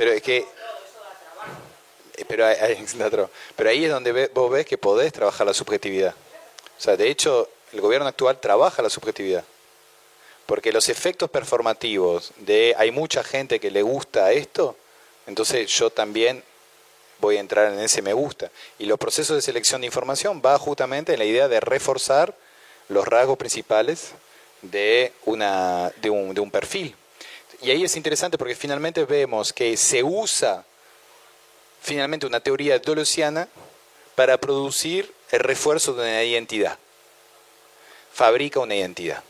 Pero 0.00 0.12
es 0.12 0.22
que... 0.22 0.46
Eh, 2.16 2.24
pero, 2.26 2.46
ahí 3.68 3.84
es 3.84 3.90
donde 3.90 4.28
vos 4.28 4.50
ves 4.50 4.64
que 4.64 4.78
podés 4.78 5.12
trabajar 5.12 5.46
la 5.46 5.52
subjetividad. 5.52 6.14
O 6.78 6.80
sea, 6.80 6.96
de 6.96 7.10
hecho, 7.10 7.50
el 7.74 7.82
gobierno 7.82 8.08
actual 8.08 8.40
trabaja 8.40 8.80
la 8.80 8.88
subjetividad. 8.88 9.44
Porque 10.46 10.72
los 10.72 10.88
efectos 10.88 11.28
performativos 11.28 12.32
de 12.38 12.74
hay 12.78 12.92
mucha 12.92 13.22
gente 13.22 13.60
que 13.60 13.70
le 13.70 13.82
gusta 13.82 14.32
esto, 14.32 14.74
entonces 15.26 15.68
yo 15.68 15.90
también 15.90 16.42
voy 17.18 17.36
a 17.36 17.40
entrar 17.40 17.70
en 17.70 17.78
ese 17.78 18.00
me 18.00 18.14
gusta. 18.14 18.50
Y 18.78 18.86
los 18.86 18.98
procesos 18.98 19.36
de 19.36 19.42
selección 19.42 19.82
de 19.82 19.88
información 19.88 20.40
va 20.42 20.58
justamente 20.58 21.12
en 21.12 21.18
la 21.18 21.26
idea 21.26 21.46
de 21.46 21.60
reforzar 21.60 22.34
los 22.88 23.06
rasgos 23.06 23.36
principales 23.36 24.12
de, 24.62 25.12
una, 25.26 25.92
de, 26.00 26.08
un, 26.08 26.32
de 26.32 26.40
un 26.40 26.50
perfil. 26.50 26.96
Y 27.62 27.70
ahí 27.70 27.84
es 27.84 27.96
interesante 27.96 28.38
porque 28.38 28.54
finalmente 28.54 29.04
vemos 29.04 29.52
que 29.52 29.76
se 29.76 30.02
usa 30.02 30.64
finalmente 31.82 32.26
una 32.26 32.40
teoría 32.40 32.78
dolosiana 32.78 33.48
para 34.14 34.38
producir 34.38 35.12
el 35.30 35.40
refuerzo 35.40 35.94
de 35.94 36.02
una 36.02 36.22
identidad. 36.22 36.78
Fabrica 38.12 38.60
una 38.60 38.74
identidad, 38.74 39.22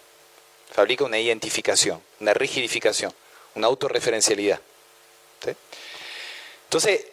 fabrica 0.73 1.05
una 1.05 1.19
identificación, 1.19 2.01
una 2.20 2.32
rigidificación, 2.32 3.12
una 3.55 3.66
autorreferencialidad. 3.66 4.61
Entonces, 6.65 7.07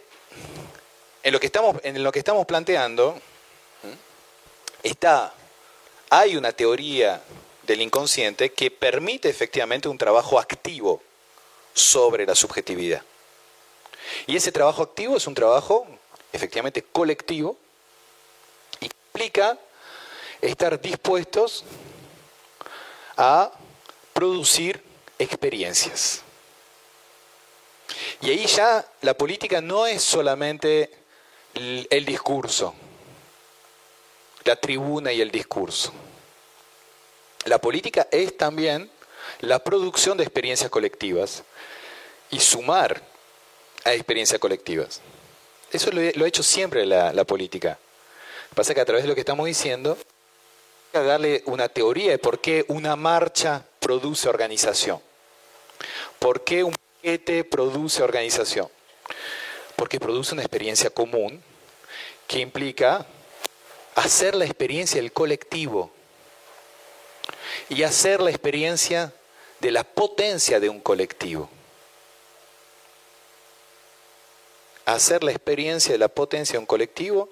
en 1.23 1.34
lo 1.34 1.39
que 1.39 1.48
estamos, 1.48 1.77
en 1.84 2.03
lo 2.03 2.11
que 2.11 2.19
estamos 2.19 2.45
planteando, 2.45 3.19
está, 4.84 5.34
hay 6.10 6.38
una 6.38 6.52
teoría 6.52 7.22
del 7.68 7.81
inconsciente 7.81 8.53
que 8.53 8.72
permite 8.72 9.30
efectivamente 9.30 9.89
un 9.89 9.98
trabajo 9.98 10.39
activo 10.39 11.02
sobre 11.73 12.26
la 12.26 12.34
subjetividad. 12.34 13.03
Y 14.26 14.38
ese 14.38 14.53
trabajo 14.53 14.81
activo 14.81 15.18
es 15.18 15.27
un 15.27 15.35
trabajo 15.35 15.85
efectivamente 16.31 16.81
colectivo 16.81 17.57
y 18.80 18.85
implica 18.85 19.60
estar 20.41 20.80
dispuestos 20.80 21.65
a 23.18 23.52
producir 24.14 24.81
experiencias. 25.19 26.22
Y 28.22 28.30
ahí 28.30 28.45
ya 28.45 28.85
la 29.02 29.14
política 29.14 29.60
no 29.60 29.85
es 29.85 30.02
solamente 30.02 30.89
el 31.53 32.06
discurso, 32.06 32.73
la 34.45 34.56
tribuna 34.56 35.11
y 35.11 35.19
el 35.19 35.31
discurso. 35.31 35.91
La 37.48 37.60
política 37.61 38.07
es 38.11 38.36
también 38.36 38.91
la 39.40 39.60
producción 39.60 40.18
de 40.18 40.24
experiencias 40.24 40.69
colectivas 40.69 41.44
y 42.30 42.41
sumar 42.41 43.02
a 43.86 43.94
experiencias 43.94 44.40
colectivas. 44.40 44.99
Eso 45.72 45.90
lo, 45.91 46.02
ha 46.02 46.28
hecho 46.28 46.44
siempre 46.44 46.86
la, 46.86 47.24
política. 47.24 47.80
Pasa 48.53 48.74
que 48.74 48.82
a 48.82 48.86
través 48.86 49.03
de 49.03 49.07
lo 49.07 49.15
que 49.15 49.22
estamos 49.22 49.45
diciendo, 49.45 49.98
darle 50.91 51.41
una 51.45 51.69
teoría 51.69 52.11
de 52.11 52.18
por 52.18 52.41
qué 52.41 52.65
una 52.68 52.98
marcha 52.98 53.64
produce 53.80 54.28
organización. 54.28 54.99
¿Por 56.19 56.44
qué 56.44 56.65
un 56.65 56.74
paquete 56.74 57.45
produce 57.45 58.03
organización? 58.03 58.68
Porque 59.78 60.02
produce 60.02 60.34
una 60.34 60.41
experiencia 60.41 60.90
común 60.90 61.41
que 62.28 62.40
implica 62.40 63.06
hacer 63.95 64.36
la 64.36 64.44
experiencia 64.44 65.02
del 65.02 65.14
colectivo 65.14 65.91
y 67.70 67.84
hacer 67.84 68.22
la 68.22 68.30
experiencia 68.30 69.14
de 69.60 69.72
la 69.72 69.84
potencia 69.84 70.60
de 70.60 70.70
un 70.70 70.80
colectivo. 70.80 71.49
hacer 74.88 75.22
la 75.22 75.32
experiencia 75.32 75.91
de 75.91 75.98
la 75.98 76.08
potencia 76.08 76.54
de 76.54 76.60
un 76.60 76.66
colectivo 76.66 77.30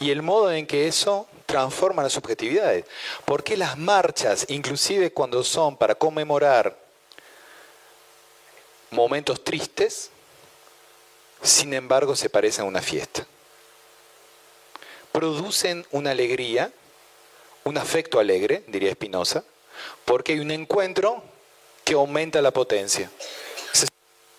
y 0.00 0.10
el 0.10 0.22
modo 0.22 0.50
en 0.50 0.66
que 0.66 0.88
eso 0.88 1.28
transforma 1.44 2.02
las 2.02 2.14
subjetividades. 2.14 2.86
¿Por 3.26 3.44
qué 3.44 3.58
las 3.58 3.76
marchas, 3.76 4.46
inclusive 4.48 5.12
cuando 5.12 5.44
son 5.44 5.76
para 5.76 5.94
conmemorar 5.94 6.78
momentos 8.90 9.44
tristes, 9.44 10.10
sin 11.42 11.74
embargo 11.74 12.16
se 12.16 12.30
parecen 12.30 12.64
a 12.64 12.68
una 12.68 12.80
fiesta? 12.80 13.26
Producen 15.12 15.86
una 15.90 16.12
alegría, 16.12 16.72
un 17.64 17.78
afecto 17.78 18.18
alegre, 18.18 18.64
diría 18.66 18.92
Spinoza, 18.92 19.44
porque 20.04 20.32
hay 20.32 20.40
un 20.40 20.50
encuentro 20.50 21.22
que 21.84 21.94
aumenta 21.94 22.40
la 22.40 22.50
potencia. 22.50 23.10
Esa 23.72 23.84
es 23.84 23.90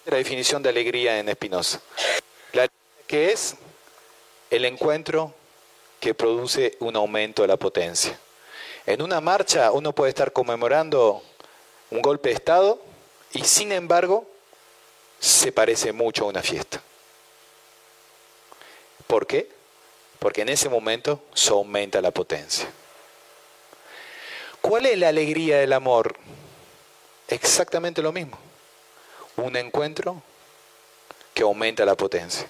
la 0.06 0.18
definición 0.18 0.64
de 0.64 0.70
alegría 0.70 1.20
en 1.20 1.32
Spinoza 1.32 1.82
que 3.08 3.32
es 3.32 3.56
el 4.50 4.66
encuentro 4.66 5.34
que 6.00 6.14
produce 6.14 6.78
un 6.80 6.96
aumento 6.96 7.42
de 7.42 7.48
la 7.48 7.58
potencia. 7.58 8.20
En 8.86 9.02
una 9.02 9.22
marcha 9.22 9.72
uno 9.72 9.94
puede 9.94 10.10
estar 10.10 10.32
conmemorando 10.32 11.24
un 11.92 12.02
golpe 12.02 12.30
de 12.30 12.36
Estado 12.36 12.80
y 13.34 13.44
sin 13.44 13.72
embargo 13.72 14.26
se 15.20 15.52
parece 15.52 15.92
mucho 15.92 16.26
a 16.26 16.28
una 16.28 16.42
fiesta. 16.42 16.82
¿Por 19.08 19.28
qué? 19.28 19.50
Porque 20.20 20.42
en 20.42 20.50
ese 20.50 20.70
momento 20.70 21.22
se 21.34 21.52
aumenta 21.52 22.02
la 22.02 22.12
potencia. 22.12 22.68
¿Cuál 24.68 24.88
es 24.88 24.98
la 24.98 25.10
alegría 25.10 25.60
del 25.60 25.74
amor? 25.74 26.16
Exactamente 27.28 28.02
lo 28.02 28.12
mismo. 28.12 28.36
Un 29.38 29.56
encuentro 29.58 30.24
que 31.36 31.44
aumenta 31.44 31.86
la 31.86 31.94
potencia. 31.94 32.48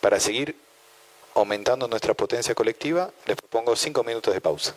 Para 0.00 0.18
seguir 0.18 0.56
aumentando 1.34 1.86
nuestra 1.88 2.14
potencia 2.14 2.54
colectiva, 2.54 3.10
les 3.26 3.36
propongo 3.36 3.76
cinco 3.76 4.02
minutos 4.02 4.32
de 4.32 4.40
pausa. 4.40 4.74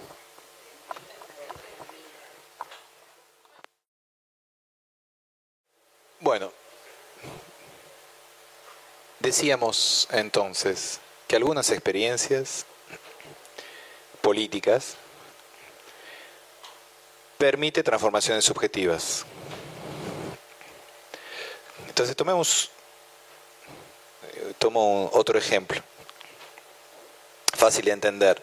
Bueno, 6.19 6.51
decíamos 9.19 10.09
entonces 10.11 10.99
que 11.25 11.37
algunas 11.37 11.69
experiencias 11.69 12.65
políticas 14.31 14.95
permiten 17.37 17.83
transformaciones 17.83 18.45
subjetivas. 18.45 19.25
Entonces 21.89 22.15
tomemos 22.15 22.71
tomo 24.57 25.09
otro 25.11 25.37
ejemplo, 25.37 25.81
fácil 27.53 27.83
de 27.83 27.91
entender. 27.91 28.41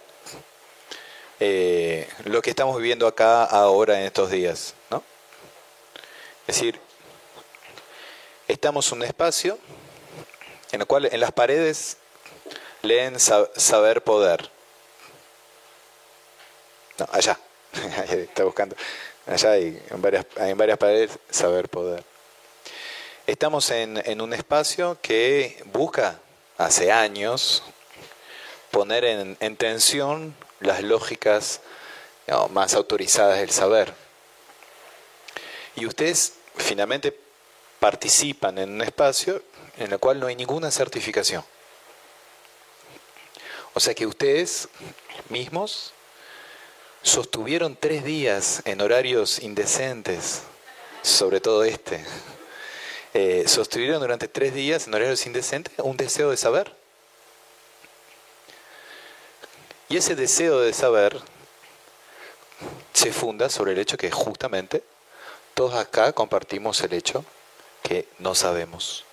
Eh, 1.41 2.07
lo 2.25 2.43
que 2.43 2.51
estamos 2.51 2.77
viviendo 2.77 3.07
acá 3.07 3.45
ahora 3.45 3.99
en 3.99 4.05
estos 4.05 4.31
días, 4.31 4.75
¿no? 4.91 5.03
Es 6.47 6.57
decir, 6.57 6.79
estamos 8.47 8.93
en 8.93 8.99
un 8.99 9.05
espacio 9.05 9.59
en 10.71 10.83
el 10.83 10.87
cual 10.87 11.09
en 11.11 11.21
las 11.21 11.33
paredes 11.33 11.97
leen 12.83 13.19
saber 13.19 14.05
poder. 14.05 14.58
No, 16.99 17.07
allá. 17.13 17.39
Está 18.11 18.45
buscando. 18.45 18.77
Allá 19.27 19.53
hay 19.53 19.83
en 19.91 20.03
varias, 20.03 20.27
hay 20.37 20.51
en 20.51 20.59
varias 20.59 20.79
paredes 20.79 21.19
saber 21.31 21.69
poder. 21.69 22.03
Estamos 23.27 23.71
en, 23.71 24.03
en 24.05 24.21
un 24.21 24.33
espacio 24.33 24.99
que 25.03 25.63
busca 25.67 26.19
hace 26.57 26.91
años 26.91 27.63
poner 28.71 29.05
en, 29.05 29.37
en 29.41 29.57
tensión 29.57 30.35
las 30.61 30.83
lógicas 30.83 31.61
más 32.51 32.75
autorizadas 32.75 33.39
del 33.39 33.51
saber. 33.51 33.95
Y 35.77 35.87
ustedes 35.87 36.35
finalmente 36.57 37.19
participan 37.81 38.59
en 38.59 38.71
un 38.71 38.83
espacio 38.83 39.43
en 39.79 39.93
el 39.93 39.99
cual 39.99 40.21
no 40.21 40.27
hay 40.27 40.37
ninguna 40.37 40.71
certificación. 40.71 41.45
O 43.75 43.81
sea 43.81 43.95
que 43.95 44.07
ustedes 44.07 44.69
mismos 45.29 45.93
sostuvieron 47.03 47.77
tres 47.77 48.05
días 48.05 48.63
en 48.65 48.81
horarios 48.81 49.41
indecentes, 49.41 50.43
sobre 51.03 51.41
todo 51.41 51.65
este, 51.65 52.05
eh, 53.15 53.45
sostuvieron 53.47 54.01
durante 54.01 54.29
tres 54.29 54.55
días 54.55 54.87
en 54.87 54.95
horarios 54.95 55.27
indecentes 55.27 55.75
un 55.79 55.97
deseo 55.97 56.31
de 56.31 56.37
saber. 56.37 56.75
Y 59.89 59.97
ese 59.97 60.15
deseo 60.15 60.61
de 60.61 60.73
saber 60.75 61.19
se 62.93 63.13
funda 63.13 63.49
sobre 63.49 63.73
el 63.73 63.79
hecho 63.79 63.97
que 63.97 64.11
justamente 64.11 64.83
todos 65.55 65.75
acá 65.75 66.13
compartimos 66.13 66.81
el 66.83 66.93
hecho 66.93 67.25
que 67.83 68.07
no 68.19 68.35
sabemos. 68.35 69.05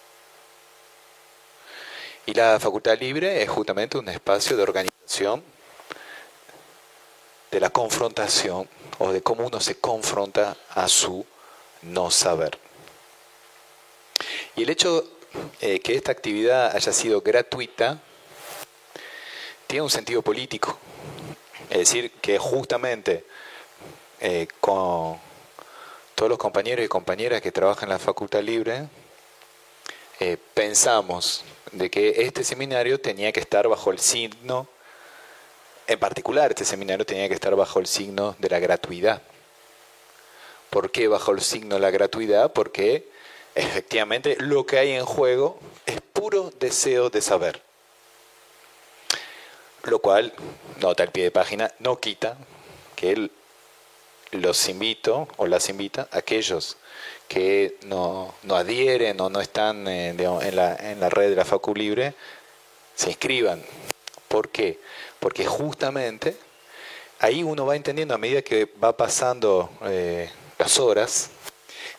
Y 2.26 2.34
la 2.34 2.60
facultad 2.60 3.00
libre 3.00 3.42
es 3.42 3.50
justamente 3.50 3.98
un 3.98 4.10
espacio 4.10 4.58
de 4.58 4.64
organización 4.64 5.44
de 7.56 7.62
la 7.62 7.70
confrontación 7.70 8.68
o 9.00 9.14
de 9.14 9.22
cómo 9.22 9.48
uno 9.48 9.62
se 9.62 9.76
confronta 9.76 10.58
a 10.72 10.90
su 10.90 11.26
no 11.84 12.12
saber. 12.12 12.60
Y 14.58 14.64
el 14.64 14.70
hecho 14.70 15.10
eh, 15.62 15.80
que 15.80 15.96
esta 15.96 16.12
actividad 16.12 16.76
haya 16.76 16.92
sido 16.92 17.22
gratuita 17.22 18.02
tiene 19.68 19.84
un 19.84 19.90
sentido 19.90 20.22
político. 20.22 20.78
Es 21.70 21.78
decir, 21.78 22.12
que 22.20 22.38
justamente 22.38 23.24
eh, 24.20 24.50
con 24.60 25.18
todos 26.14 26.30
los 26.30 26.38
compañeros 26.38 26.84
y 26.84 26.90
compañeras 26.90 27.42
que 27.42 27.54
trabajan 27.54 27.88
en 27.88 27.94
la 27.94 28.00
Facultad 28.00 28.42
Libre, 28.42 28.90
eh, 30.20 30.36
pensamos 30.54 31.46
de 31.72 31.90
que 31.90 32.16
este 32.18 32.44
seminario 32.44 33.00
tenía 33.00 33.32
que 33.32 33.40
estar 33.40 33.66
bajo 33.70 33.92
el 33.92 34.00
signo 34.00 34.68
en 35.88 36.00
particular, 36.00 36.52
este 36.52 36.66
seminario 36.66 37.06
tenía 37.06 37.28
que 37.28 37.34
estar 37.34 37.56
bajo 37.56 37.80
el 37.80 37.88
signo 37.88 38.36
de 38.40 38.50
la 38.50 38.60
gratuidad. 38.60 39.22
¿Por 40.70 40.92
qué 40.92 41.08
bajo 41.08 41.32
el 41.32 41.42
signo 41.42 41.76
de 41.76 41.82
la 41.82 41.92
gratuidad? 41.92 42.52
Porque 42.54 43.08
efectivamente 43.54 44.36
lo 44.40 44.66
que 44.66 44.80
hay 44.80 44.92
en 44.92 45.06
juego 45.06 45.60
es 45.86 46.02
puro 46.02 46.52
deseo 46.60 47.10
de 47.10 47.22
saber. 47.22 47.62
Lo 49.84 50.00
cual, 50.00 50.34
nota 50.82 51.04
el 51.04 51.12
pie 51.12 51.26
de 51.26 51.32
página, 51.32 51.72
no 51.80 52.00
quita 52.00 52.38
que 52.96 53.30
los 54.32 54.68
invito 54.68 55.28
o 55.38 55.46
las 55.46 55.70
invita 55.70 56.08
a 56.12 56.18
aquellos 56.20 56.78
que 57.28 57.78
no, 57.86 58.34
adhieren 58.50 59.20
o 59.22 59.30
no 59.30 59.42
están 59.42 59.88
eh, 59.88 60.10
en, 60.10 60.56
la, 60.56 60.76
en 60.76 61.00
la 61.00 61.10
red 61.10 61.30
de 61.30 61.36
la 61.36 61.46
Facu 61.46 61.76
Libre, 61.76 62.16
se 62.96 63.10
inscriban. 63.10 63.64
¿Por 64.28 64.50
qué? 64.50 64.80
Porque 65.26 65.48
justamente 65.48 66.38
ahí 67.18 67.42
uno 67.42 67.66
va 67.66 67.76
entendiendo 67.76 68.14
a 68.14 68.20
medida 68.20 68.44
que 68.44 68.66
va 68.66 68.96
pasando 68.96 69.72
eh, 69.82 70.30
las 70.60 70.78
horas, 70.78 71.32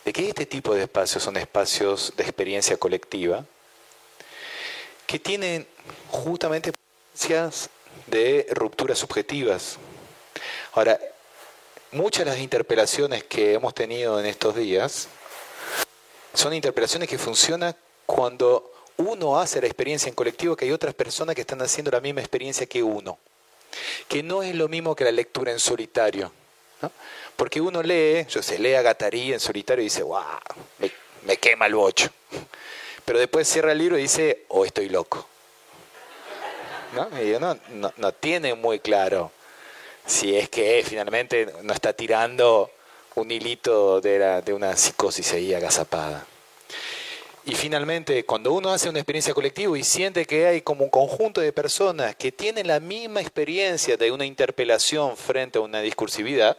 de 0.05 0.13
que 0.13 0.29
este 0.29 0.45
tipo 0.45 0.73
de 0.73 0.83
espacios 0.83 1.23
son 1.23 1.35
espacios 1.35 2.13
de 2.15 2.23
experiencia 2.23 2.77
colectiva, 2.77 3.43
que 5.05 5.19
tienen 5.19 5.67
justamente 6.09 6.71
de 8.05 8.47
rupturas 8.51 8.97
subjetivas. 8.97 9.77
Ahora, 10.71 10.97
muchas 11.91 12.23
de 12.23 12.31
las 12.31 12.39
interpelaciones 12.39 13.25
que 13.25 13.55
hemos 13.55 13.73
tenido 13.73 14.21
en 14.21 14.25
estos 14.25 14.55
días 14.55 15.09
son 16.33 16.53
interpelaciones 16.53 17.09
que 17.09 17.17
funcionan 17.17 17.75
cuando 18.05 18.71
uno 18.97 19.39
hace 19.39 19.61
la 19.61 19.67
experiencia 19.67 20.09
en 20.09 20.15
colectivo 20.15 20.55
que 20.55 20.65
hay 20.65 20.71
otras 20.71 20.93
personas 20.93 21.35
que 21.35 21.41
están 21.41 21.61
haciendo 21.61 21.91
la 21.91 21.99
misma 21.99 22.21
experiencia 22.21 22.65
que 22.65 22.81
uno. 22.81 23.17
Que 24.07 24.23
no 24.23 24.41
es 24.43 24.55
lo 24.55 24.67
mismo 24.67 24.95
que 24.95 25.03
la 25.03 25.11
lectura 25.11 25.51
en 25.51 25.59
solitario. 25.59 26.31
Porque 27.35 27.61
uno 27.61 27.83
lee, 27.83 28.25
yo 28.27 28.41
sé, 28.41 28.57
lee 28.57 28.73
a 28.73 28.81
Gatarí 28.81 29.33
en 29.33 29.39
solitario 29.39 29.81
y 29.81 29.85
dice, 29.85 30.01
wow, 30.01 30.23
me, 31.23 31.37
quema 31.37 31.67
el 31.67 31.75
bocho. 31.75 32.09
Pero 33.05 33.19
después 33.19 33.47
cierra 33.47 33.71
el 33.71 33.77
libro 33.77 33.97
y 33.97 34.03
dice, 34.03 34.45
oh, 34.49 34.65
estoy 34.65 34.89
loco. 34.89 35.27
¿No? 36.93 37.09
no, 37.69 37.93
no, 37.97 38.11
tiene 38.13 38.55
muy 38.55 38.79
claro 38.79 39.31
si 40.05 40.35
es 40.35 40.49
que 40.49 40.83
finalmente 40.87 41.53
no 41.61 41.73
está 41.73 41.93
tirando 41.93 42.71
un 43.15 43.29
hilito 43.29 44.01
de, 44.01 44.41
de 44.41 44.53
una 44.53 44.75
psicosis 44.75 45.33
ahí 45.33 45.53
agazapada. 45.53 46.25
Y 47.47 47.55
finalmente, 47.55 48.25
cuando 48.25 48.51
uno 48.51 48.73
hace 48.73 48.89
una 48.89 48.99
experiencia 48.99 49.33
colectiva 49.33 49.79
y 49.79 49.83
siente 49.85 50.25
que 50.25 50.47
hay 50.47 50.61
como 50.61 50.83
un 50.83 50.89
conjunto 50.89 51.39
de 51.39 51.53
personas 51.53 52.13
que 52.17 52.33
tienen 52.33 52.67
la 52.67 52.81
misma 52.81 53.21
experiencia 53.21 53.95
de 53.95 54.11
una 54.11 54.25
interpelación 54.25 55.15
frente 55.15 55.57
a 55.57 55.61
una 55.61 55.79
discursividad, 55.79 56.57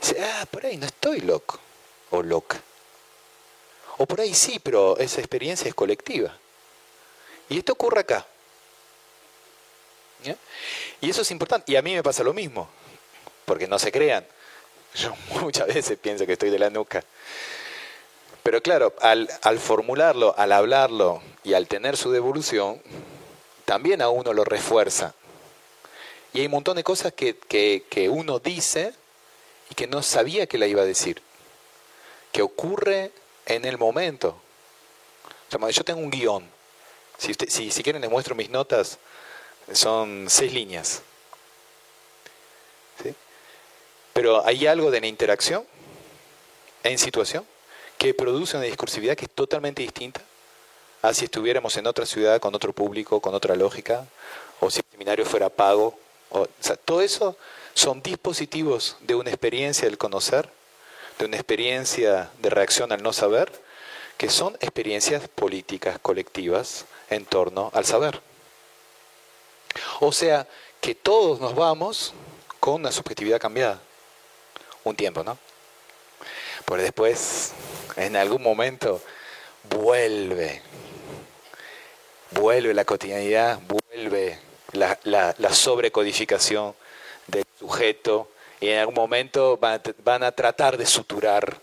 dice, 0.00 0.16
ah, 0.22 0.46
por 0.50 0.64
ahí 0.64 0.78
no 0.78 0.86
estoy 0.86 1.20
loco 1.20 1.60
o 2.12 2.22
loca. 2.22 2.58
O 3.98 4.06
por 4.06 4.22
ahí 4.22 4.32
sí, 4.32 4.58
pero 4.58 4.96
esa 4.96 5.20
experiencia 5.20 5.68
es 5.68 5.74
colectiva. 5.74 6.34
Y 7.50 7.58
esto 7.58 7.74
ocurre 7.74 8.00
acá. 8.00 8.26
Y 11.02 11.10
eso 11.10 11.20
es 11.20 11.30
importante. 11.30 11.72
Y 11.72 11.76
a 11.76 11.82
mí 11.82 11.94
me 11.94 12.02
pasa 12.02 12.24
lo 12.24 12.32
mismo, 12.32 12.70
porque 13.44 13.68
no 13.68 13.78
se 13.78 13.92
crean. 13.92 14.26
Yo 14.94 15.14
muchas 15.42 15.66
veces 15.66 15.98
pienso 15.98 16.24
que 16.24 16.32
estoy 16.32 16.48
de 16.48 16.58
la 16.58 16.70
nuca. 16.70 17.04
Pero 18.46 18.62
claro, 18.62 18.94
al, 19.00 19.58
formularlo, 19.58 20.32
al 20.38 20.52
hablarlo 20.52 21.20
y 21.42 21.54
al 21.54 21.66
tener 21.66 21.96
su 21.96 22.12
devolución, 22.12 22.80
también 23.64 24.00
a 24.00 24.08
uno 24.08 24.32
lo 24.32 24.44
refuerza. 24.44 25.14
Y 26.32 26.38
hay 26.38 26.46
un 26.46 26.52
montón 26.52 26.76
de 26.76 26.84
cosas 26.84 27.12
que, 27.12 27.36
que, 27.36 28.08
uno 28.08 28.38
dice 28.38 28.94
y 29.68 29.74
que 29.74 29.88
no 29.88 30.00
sabía 30.00 30.46
que 30.46 30.58
la 30.58 30.68
iba 30.68 30.82
a 30.82 30.84
decir. 30.84 31.20
Que 32.30 32.42
ocurre 32.42 33.10
en 33.46 33.64
el 33.64 33.78
momento. 33.78 34.40
Yo 35.72 35.82
tengo 35.82 35.98
un 35.98 36.10
guion. 36.12 36.48
Si, 37.18 37.34
si, 37.48 37.72
si 37.72 37.82
quieren 37.82 38.00
les 38.00 38.10
muestro 38.12 38.36
mis 38.36 38.50
notas, 38.50 39.00
son 39.72 40.26
seis 40.28 40.52
líneas. 40.52 41.02
¿Sí? 43.02 43.12
Pero 44.12 44.46
hay 44.46 44.68
algo 44.68 44.92
de 44.92 45.00
la 45.00 45.08
interacción 45.08 45.66
en 46.84 46.96
situación 46.96 47.44
que 47.98 48.14
produce 48.14 48.56
una 48.56 48.66
discursividad 48.66 49.16
que 49.16 49.24
es 49.26 49.30
totalmente 49.30 49.82
distinta 49.82 50.22
a 51.02 51.14
si 51.14 51.26
estuviéramos 51.26 51.76
en 51.76 51.86
otra 51.86 52.06
ciudad 52.06 52.40
con 52.40 52.54
otro 52.54 52.72
público, 52.72 53.20
con 53.20 53.34
otra 53.34 53.54
lógica, 53.54 54.06
o 54.60 54.70
si 54.70 54.80
el 54.80 54.86
seminario 54.90 55.24
fuera 55.24 55.48
pago. 55.48 55.98
O, 56.30 56.46
todo 56.84 57.00
eso 57.00 57.36
son 57.74 58.02
dispositivos 58.02 58.96
de 59.00 59.14
una 59.14 59.30
experiencia 59.30 59.86
del 59.86 59.98
conocer, 59.98 60.50
de 61.18 61.26
una 61.26 61.36
experiencia 61.36 62.30
de 62.38 62.50
reacción 62.50 62.92
al 62.92 63.02
no 63.02 63.12
saber, 63.12 63.52
que 64.16 64.30
son 64.30 64.54
experiencias 64.60 65.28
políticas 65.28 65.98
colectivas 66.00 66.86
en 67.10 67.24
torno 67.24 67.70
al 67.74 67.84
saber. 67.84 68.20
O 70.00 70.10
sea, 70.10 70.46
que 70.80 70.94
todos 70.94 71.40
nos 71.40 71.54
vamos 71.54 72.14
con 72.60 72.74
una 72.74 72.92
subjetividad 72.92 73.40
cambiada. 73.40 73.80
Un 74.84 74.96
tiempo, 74.96 75.22
¿no? 75.22 75.38
Por 76.64 76.80
después 76.80 77.52
en 77.96 78.16
algún 78.16 78.42
momento 78.42 79.00
vuelve, 79.64 80.60
vuelve 82.30 82.74
la 82.74 82.84
cotidianidad, 82.84 83.60
vuelve 83.66 84.38
la, 84.72 85.52
sobrecodificación 85.52 86.74
del 87.26 87.44
sujeto 87.58 88.30
y 88.60 88.68
en 88.68 88.78
algún 88.80 88.94
momento 88.94 89.58
van 89.58 90.22
a 90.22 90.32
tratar 90.32 90.76
de 90.76 90.86
suturar 90.86 91.60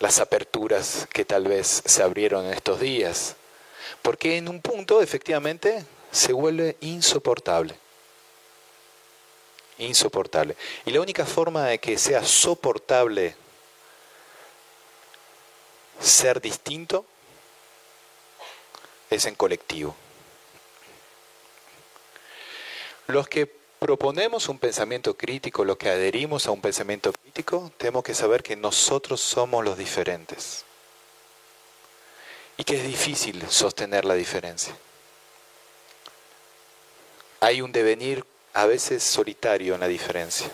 las 0.00 0.20
aperturas 0.20 1.08
que 1.12 1.24
tal 1.24 1.44
vez 1.44 1.82
se 1.84 2.02
abrieron 2.02 2.46
en 2.46 2.52
estos 2.52 2.80
días. 2.80 3.36
Porque 4.02 4.36
en 4.36 4.48
un 4.48 4.60
punto 4.60 5.02
efectivamente 5.02 5.84
se 6.10 6.32
vuelve 6.32 6.76
insoportable. 6.80 7.74
Insoportable. 9.78 10.56
Y 10.84 10.90
la 10.90 11.00
única 11.00 11.24
forma 11.24 11.66
de 11.66 11.78
que 11.78 11.98
sea 11.98 12.24
soportable 12.24 13.36
ser 16.00 16.40
distinto 16.40 17.04
es 19.10 19.26
en 19.26 19.34
colectivo. 19.34 19.94
Los 23.06 23.28
que 23.28 23.46
proponemos 23.78 24.48
un 24.48 24.58
pensamiento 24.58 25.16
crítico, 25.16 25.64
lo 25.64 25.78
que 25.78 25.88
adherimos 25.88 26.46
a 26.46 26.50
un 26.50 26.60
pensamiento 26.60 27.12
crítico, 27.12 27.72
tenemos 27.78 28.04
que 28.04 28.14
saber 28.14 28.42
que 28.42 28.56
nosotros 28.56 29.20
somos 29.20 29.64
los 29.64 29.78
diferentes. 29.78 30.64
Y 32.56 32.64
que 32.64 32.76
es 32.76 32.82
difícil 32.82 33.48
sostener 33.48 34.04
la 34.04 34.14
diferencia. 34.14 34.76
Hay 37.40 37.62
un 37.62 37.70
devenir 37.70 38.24
a 38.52 38.66
veces 38.66 39.04
solitario 39.04 39.74
en 39.74 39.80
la 39.80 39.88
diferencia. 39.88 40.50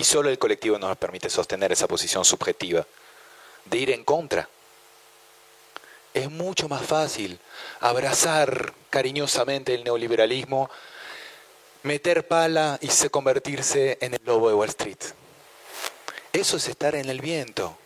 Y 0.00 0.04
solo 0.04 0.30
el 0.30 0.38
colectivo 0.38 0.78
nos 0.78 0.96
permite 0.96 1.28
sostener 1.28 1.72
esa 1.72 1.86
posición 1.86 2.24
subjetiva, 2.24 2.86
de 3.66 3.76
ir 3.76 3.90
en 3.90 4.02
contra. 4.02 4.48
Es 6.14 6.30
mucho 6.30 6.70
más 6.70 6.80
fácil 6.86 7.38
abrazar 7.80 8.72
cariñosamente 8.88 9.74
el 9.74 9.84
neoliberalismo, 9.84 10.70
meter 11.82 12.26
pala 12.26 12.78
y 12.80 12.86
se 12.88 13.10
convertirse 13.10 13.98
en 14.00 14.14
el 14.14 14.22
lobo 14.24 14.48
de 14.48 14.54
Wall 14.54 14.70
Street. 14.70 14.96
Eso 16.32 16.56
es 16.56 16.66
estar 16.68 16.94
en 16.94 17.10
el 17.10 17.20
viento, 17.20 17.76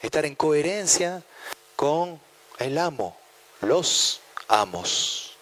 estar 0.00 0.24
en 0.24 0.36
coherencia 0.36 1.24
con 1.74 2.20
el 2.60 2.78
amo, 2.78 3.16
los 3.62 4.20
amos. 4.46 5.36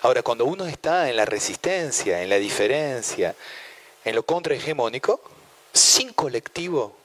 Ahora, 0.00 0.22
cuando 0.22 0.46
uno 0.46 0.64
está 0.64 1.10
en 1.10 1.16
la 1.16 1.26
resistencia, 1.26 2.22
en 2.22 2.30
la 2.30 2.36
diferencia, 2.36 3.36
en 4.06 4.14
lo 4.14 4.22
contrahegemónico, 4.22 5.20
sin 5.72 6.12
colectivo, 6.12 6.96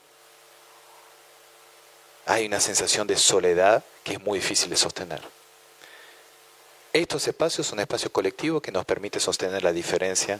hay 2.27 2.45
una 2.45 2.59
sensación 2.59 3.07
de 3.07 3.17
soledad 3.17 3.83
que 4.03 4.13
es 4.13 4.21
muy 4.21 4.37
difícil 4.37 4.69
de 4.69 4.77
sostener. 4.77 5.19
Estos 6.93 7.27
espacios 7.27 7.65
son 7.65 7.79
espacios 7.79 8.11
colectivos 8.11 8.61
que 8.61 8.71
nos 8.71 8.85
permiten 8.85 9.19
sostener 9.19 9.63
la 9.63 9.73
diferencia 9.73 10.39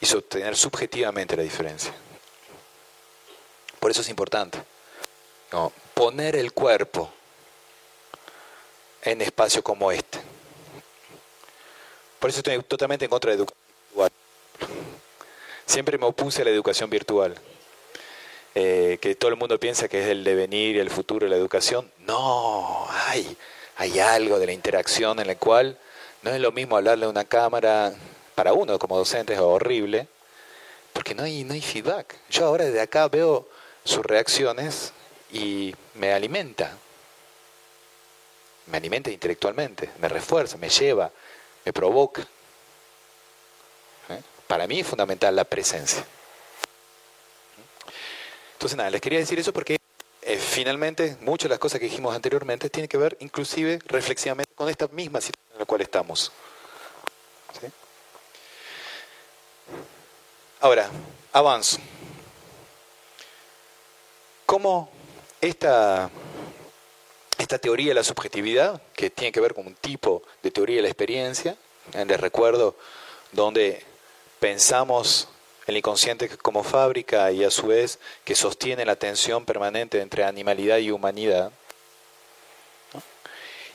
y 0.00 0.06
sostener 0.06 0.56
subjetivamente 0.56 1.36
la 1.36 1.42
diferencia. 1.42 1.92
Por 3.78 3.90
eso 3.90 4.00
es 4.00 4.08
importante 4.08 4.58
poner 5.92 6.36
el 6.36 6.54
cuerpo 6.54 7.12
en 9.02 9.20
espacios 9.20 9.62
como 9.62 9.92
este. 9.92 10.20
Por 12.18 12.30
eso 12.30 12.38
estoy 12.38 12.62
totalmente 12.62 13.04
en 13.04 13.10
contra 13.10 13.32
de 13.32 13.36
virtual. 13.36 14.10
Siempre 15.68 15.98
me 15.98 16.06
opuse 16.06 16.40
a 16.40 16.44
la 16.46 16.50
educación 16.50 16.88
virtual. 16.88 17.34
Eh, 18.54 18.96
que 19.02 19.14
todo 19.14 19.30
el 19.30 19.36
mundo 19.36 19.60
piensa 19.60 19.86
que 19.86 20.02
es 20.02 20.08
el 20.08 20.24
devenir 20.24 20.76
y 20.76 20.78
el 20.78 20.88
futuro 20.88 21.26
de 21.26 21.30
la 21.30 21.36
educación. 21.36 21.92
No, 22.06 22.88
hay, 23.06 23.36
hay 23.76 23.98
algo 23.98 24.38
de 24.38 24.46
la 24.46 24.52
interacción 24.52 25.20
en 25.20 25.26
la 25.26 25.34
cual 25.36 25.78
no 26.22 26.30
es 26.30 26.40
lo 26.40 26.52
mismo 26.52 26.78
hablarle 26.78 27.04
a 27.04 27.10
una 27.10 27.26
cámara, 27.26 27.92
para 28.34 28.54
uno 28.54 28.78
como 28.78 28.96
docente 28.96 29.34
es 29.34 29.40
horrible, 29.40 30.08
porque 30.94 31.14
no 31.14 31.24
hay, 31.24 31.44
no 31.44 31.52
hay 31.52 31.60
feedback. 31.60 32.16
Yo 32.30 32.46
ahora 32.46 32.64
desde 32.64 32.80
acá 32.80 33.06
veo 33.08 33.46
sus 33.84 34.04
reacciones 34.06 34.94
y 35.30 35.74
me 35.96 36.14
alimenta. 36.14 36.72
Me 38.68 38.78
alimenta 38.78 39.10
intelectualmente, 39.10 39.90
me 40.00 40.08
refuerza, 40.08 40.56
me 40.56 40.70
lleva, 40.70 41.10
me 41.66 41.74
provoca. 41.74 42.26
Para 44.48 44.66
mí 44.66 44.80
es 44.80 44.86
fundamental 44.86 45.36
la 45.36 45.44
presencia. 45.44 46.04
Entonces, 48.54 48.76
nada, 48.76 48.90
les 48.90 49.00
quería 49.00 49.20
decir 49.20 49.38
eso 49.38 49.52
porque 49.52 49.76
eh, 50.22 50.36
finalmente 50.36 51.16
muchas 51.20 51.44
de 51.44 51.50
las 51.50 51.58
cosas 51.60 51.78
que 51.78 51.86
dijimos 51.86 52.14
anteriormente 52.14 52.68
tienen 52.68 52.88
que 52.88 52.96
ver 52.96 53.16
inclusive 53.20 53.78
reflexivamente 53.86 54.52
con 54.54 54.68
esta 54.68 54.88
misma 54.88 55.20
situación 55.20 55.52
en 55.52 55.58
la 55.60 55.64
cual 55.64 55.82
estamos. 55.82 56.32
Ahora, 60.60 60.90
avanzo. 61.32 61.78
¿Cómo 64.44 64.90
esta, 65.40 66.10
esta 67.38 67.58
teoría 67.58 67.88
de 67.88 67.94
la 67.94 68.02
subjetividad, 68.02 68.82
que 68.94 69.10
tiene 69.10 69.30
que 69.30 69.40
ver 69.40 69.54
con 69.54 69.68
un 69.68 69.74
tipo 69.74 70.24
de 70.42 70.50
teoría 70.50 70.76
de 70.76 70.82
la 70.82 70.88
experiencia, 70.88 71.56
les 71.94 72.20
recuerdo 72.20 72.76
donde 73.30 73.84
pensamos 74.40 75.28
el 75.66 75.76
inconsciente 75.76 76.28
como 76.38 76.64
fábrica 76.64 77.30
y 77.30 77.44
a 77.44 77.50
su 77.50 77.66
vez 77.66 77.98
que 78.24 78.34
sostiene 78.34 78.84
la 78.84 78.96
tensión 78.96 79.44
permanente 79.44 80.00
entre 80.00 80.24
animalidad 80.24 80.78
y 80.78 80.90
humanidad. 80.90 81.52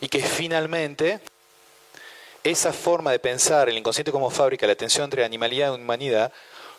Y 0.01 0.09
que 0.09 0.21
finalmente 0.21 1.19
esa 2.43 2.73
forma 2.73 3.11
de 3.11 3.19
pensar 3.19 3.69
el 3.69 3.77
inconsciente 3.77 4.11
como 4.11 4.29
fábrica, 4.29 4.67
la 4.67 4.75
tensión 4.75 5.05
entre 5.05 5.23
animalidad 5.23 5.71
y 5.71 5.75
humanidad, 5.75 6.33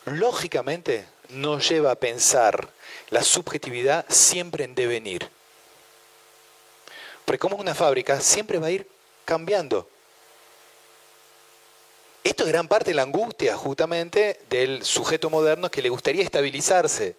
lógicamente 0.05 1.07
nos 1.31 1.69
lleva 1.69 1.93
a 1.93 1.95
pensar 1.95 2.69
la 3.11 3.23
subjetividad 3.23 4.05
siempre 4.09 4.65
en 4.65 4.75
devenir. 4.75 5.29
Porque 7.25 7.39
como 7.39 7.57
una 7.57 7.75
fábrica 7.75 8.21
siempre 8.21 8.59
va 8.59 8.67
a 8.67 8.73
ir 8.73 8.89
cambiando. 9.25 9.89
Esto 12.25 12.45
es 12.45 12.49
gran 12.49 12.69
parte 12.69 12.91
de 12.91 12.95
la 12.95 13.03
angustia 13.03 13.55
justamente 13.55 14.41
del 14.49 14.83
sujeto 14.83 15.29
moderno 15.29 15.71
que 15.71 15.83
le 15.83 15.91
gustaría 15.91 16.25
estabilizarse, 16.25 17.17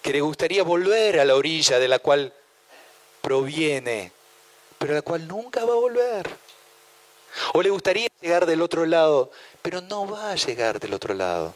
que 0.00 0.10
le 0.10 0.22
gustaría 0.22 0.62
volver 0.62 1.20
a 1.20 1.26
la 1.26 1.36
orilla 1.36 1.78
de 1.78 1.86
la 1.86 1.98
cual 1.98 2.32
proviene, 3.20 4.10
pero 4.78 4.94
la 4.94 5.02
cual 5.02 5.28
nunca 5.28 5.66
va 5.66 5.74
a 5.74 5.76
volver. 5.76 6.30
O 7.52 7.62
le 7.62 7.68
gustaría 7.68 8.08
llegar 8.22 8.46
del 8.46 8.62
otro 8.62 8.86
lado, 8.86 9.30
pero 9.60 9.82
no 9.82 10.08
va 10.08 10.32
a 10.32 10.34
llegar 10.34 10.80
del 10.80 10.94
otro 10.94 11.12
lado, 11.12 11.54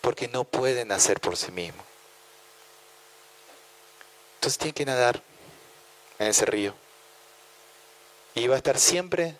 porque 0.00 0.28
no 0.28 0.44
puede 0.44 0.84
nacer 0.84 1.20
por 1.20 1.36
sí 1.36 1.50
mismo. 1.50 1.82
Entonces 4.36 4.56
tiene 4.56 4.72
que 4.72 4.86
nadar 4.86 5.20
en 6.20 6.28
ese 6.28 6.46
río. 6.46 6.74
Y 8.36 8.46
va 8.46 8.54
a 8.54 8.58
estar 8.58 8.78
siempre 8.78 9.34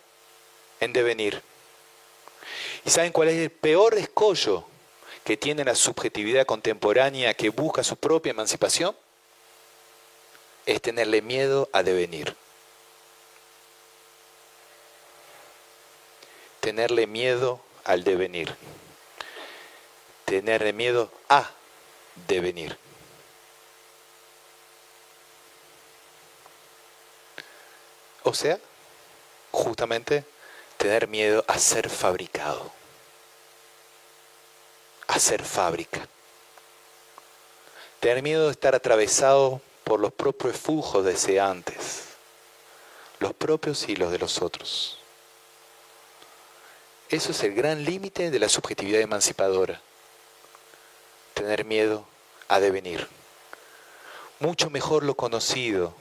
en 0.80 0.92
devenir. 0.92 1.49
¿Y 2.84 2.90
saben 2.90 3.12
cuál 3.12 3.28
es 3.28 3.38
el 3.38 3.50
peor 3.50 3.94
escollo 3.94 4.64
que 5.24 5.36
tiene 5.36 5.64
la 5.64 5.74
subjetividad 5.74 6.46
contemporánea 6.46 7.34
que 7.34 7.50
busca 7.50 7.84
su 7.84 7.96
propia 7.96 8.30
emancipación? 8.30 8.96
Es 10.66 10.80
tenerle 10.80 11.22
miedo 11.22 11.68
a 11.72 11.82
devenir. 11.82 12.34
Tenerle 16.60 17.06
miedo 17.06 17.60
al 17.84 18.04
devenir. 18.04 18.54
Tenerle 20.24 20.72
miedo 20.72 21.10
a 21.28 21.50
devenir. 22.28 22.78
O 28.22 28.34
sea, 28.34 28.58
justamente 29.50 30.24
tener 30.80 31.08
miedo 31.08 31.44
a 31.46 31.58
ser 31.58 31.90
fabricado, 31.90 32.72
a 35.08 35.18
ser 35.18 35.44
fábrica. 35.44 36.08
Tener 38.00 38.22
miedo 38.22 38.46
de 38.46 38.52
estar 38.52 38.74
atravesado 38.74 39.60
por 39.84 40.00
los 40.00 40.10
propios 40.10 40.56
fujos 40.56 41.04
deseantes, 41.04 42.04
los 43.18 43.34
propios 43.34 43.90
y 43.90 43.96
los 43.96 44.10
de 44.10 44.20
los 44.20 44.40
otros. 44.40 44.96
Eso 47.10 47.32
es 47.32 47.42
el 47.42 47.54
gran 47.54 47.84
límite 47.84 48.30
de 48.30 48.38
la 48.38 48.48
subjetividad 48.48 49.02
emancipadora. 49.02 49.82
Tener 51.34 51.66
miedo 51.66 52.06
a 52.48 52.58
devenir. 52.58 53.06
Mucho 54.38 54.70
mejor 54.70 55.02
lo 55.02 55.14
conocido, 55.14 55.92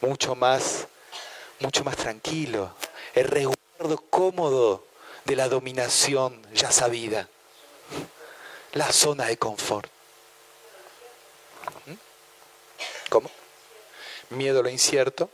mucho 0.00 0.34
más, 0.34 0.88
mucho 1.60 1.84
más 1.84 1.96
tranquilo, 1.96 2.74
es 3.14 3.30
cómodo 4.10 4.84
de 5.24 5.36
la 5.36 5.48
dominación 5.48 6.46
ya 6.52 6.70
sabida, 6.70 7.28
la 8.72 8.92
zona 8.92 9.26
de 9.26 9.36
confort. 9.36 9.90
¿Mm? 11.86 11.94
¿Cómo? 13.08 13.30
Miedo 14.30 14.60
a 14.60 14.62
lo 14.62 14.68
incierto. 14.68 15.30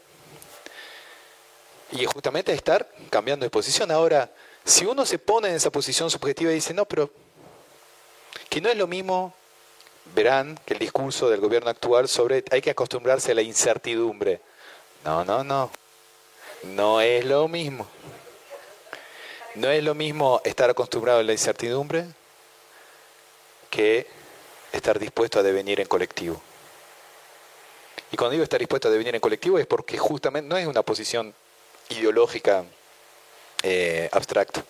Y 1.93 2.05
justamente 2.07 2.53
estar 2.53 2.89
cambiando 3.11 3.45
de 3.45 3.51
posición. 3.51 3.91
Ahora, 3.91 4.31
si 4.65 4.85
uno 4.85 5.07
se 5.07 5.19
pone 5.19 5.49
en 5.49 5.55
esa 5.55 5.71
posición 5.71 6.11
subjetiva 6.11 6.51
y 6.51 6.57
dice, 6.57 6.75
no, 6.75 6.85
pero 6.85 7.11
que 8.49 8.61
no 8.61 8.69
es 8.69 8.77
lo 8.77 8.87
mismo, 8.87 9.35
verán 10.15 10.59
que 10.65 10.75
el 10.75 10.81
discurso 10.81 11.29
del 11.29 11.41
gobierno 11.41 11.71
actual 11.71 12.09
sobre 12.09 12.45
hay 12.51 12.61
que 12.61 12.71
acostumbrarse 12.71 13.33
a 13.33 13.35
la 13.35 13.43
incertidumbre. 13.43 14.41
No, 15.05 15.25
no, 15.25 15.45
no. 15.45 15.71
No 16.65 17.01
es 17.01 17.25
lo 17.25 17.47
mismo. 17.49 17.87
No 19.57 19.71
es 19.71 19.83
lo 19.83 19.95
mismo 19.95 20.43
estar 20.45 20.69
acostumbrado 20.69 21.21
a 21.21 21.23
la 21.23 21.33
incertidumbre 21.33 22.05
que 23.71 24.07
estar 24.71 24.99
dispuesto 24.99 25.39
a 25.39 25.43
devenir 25.43 25.81
en 25.81 25.89
colectivo. 25.89 26.43
Y 28.13 28.19
cuando 28.19 28.33
digo 28.33 28.45
estar 28.45 28.61
dispuesto 28.61 28.89
a 28.89 28.91
devenir 28.91 29.15
en 29.15 29.21
colectivo 29.21 29.59
es 29.59 29.67
porque 29.67 29.97
justamente 29.97 30.47
no 30.47 30.59
es 30.59 30.67
una 30.67 30.83
posición 30.83 31.35
ideológica 31.89 32.67
eh, 33.63 34.11
abstracta, 34.13 34.63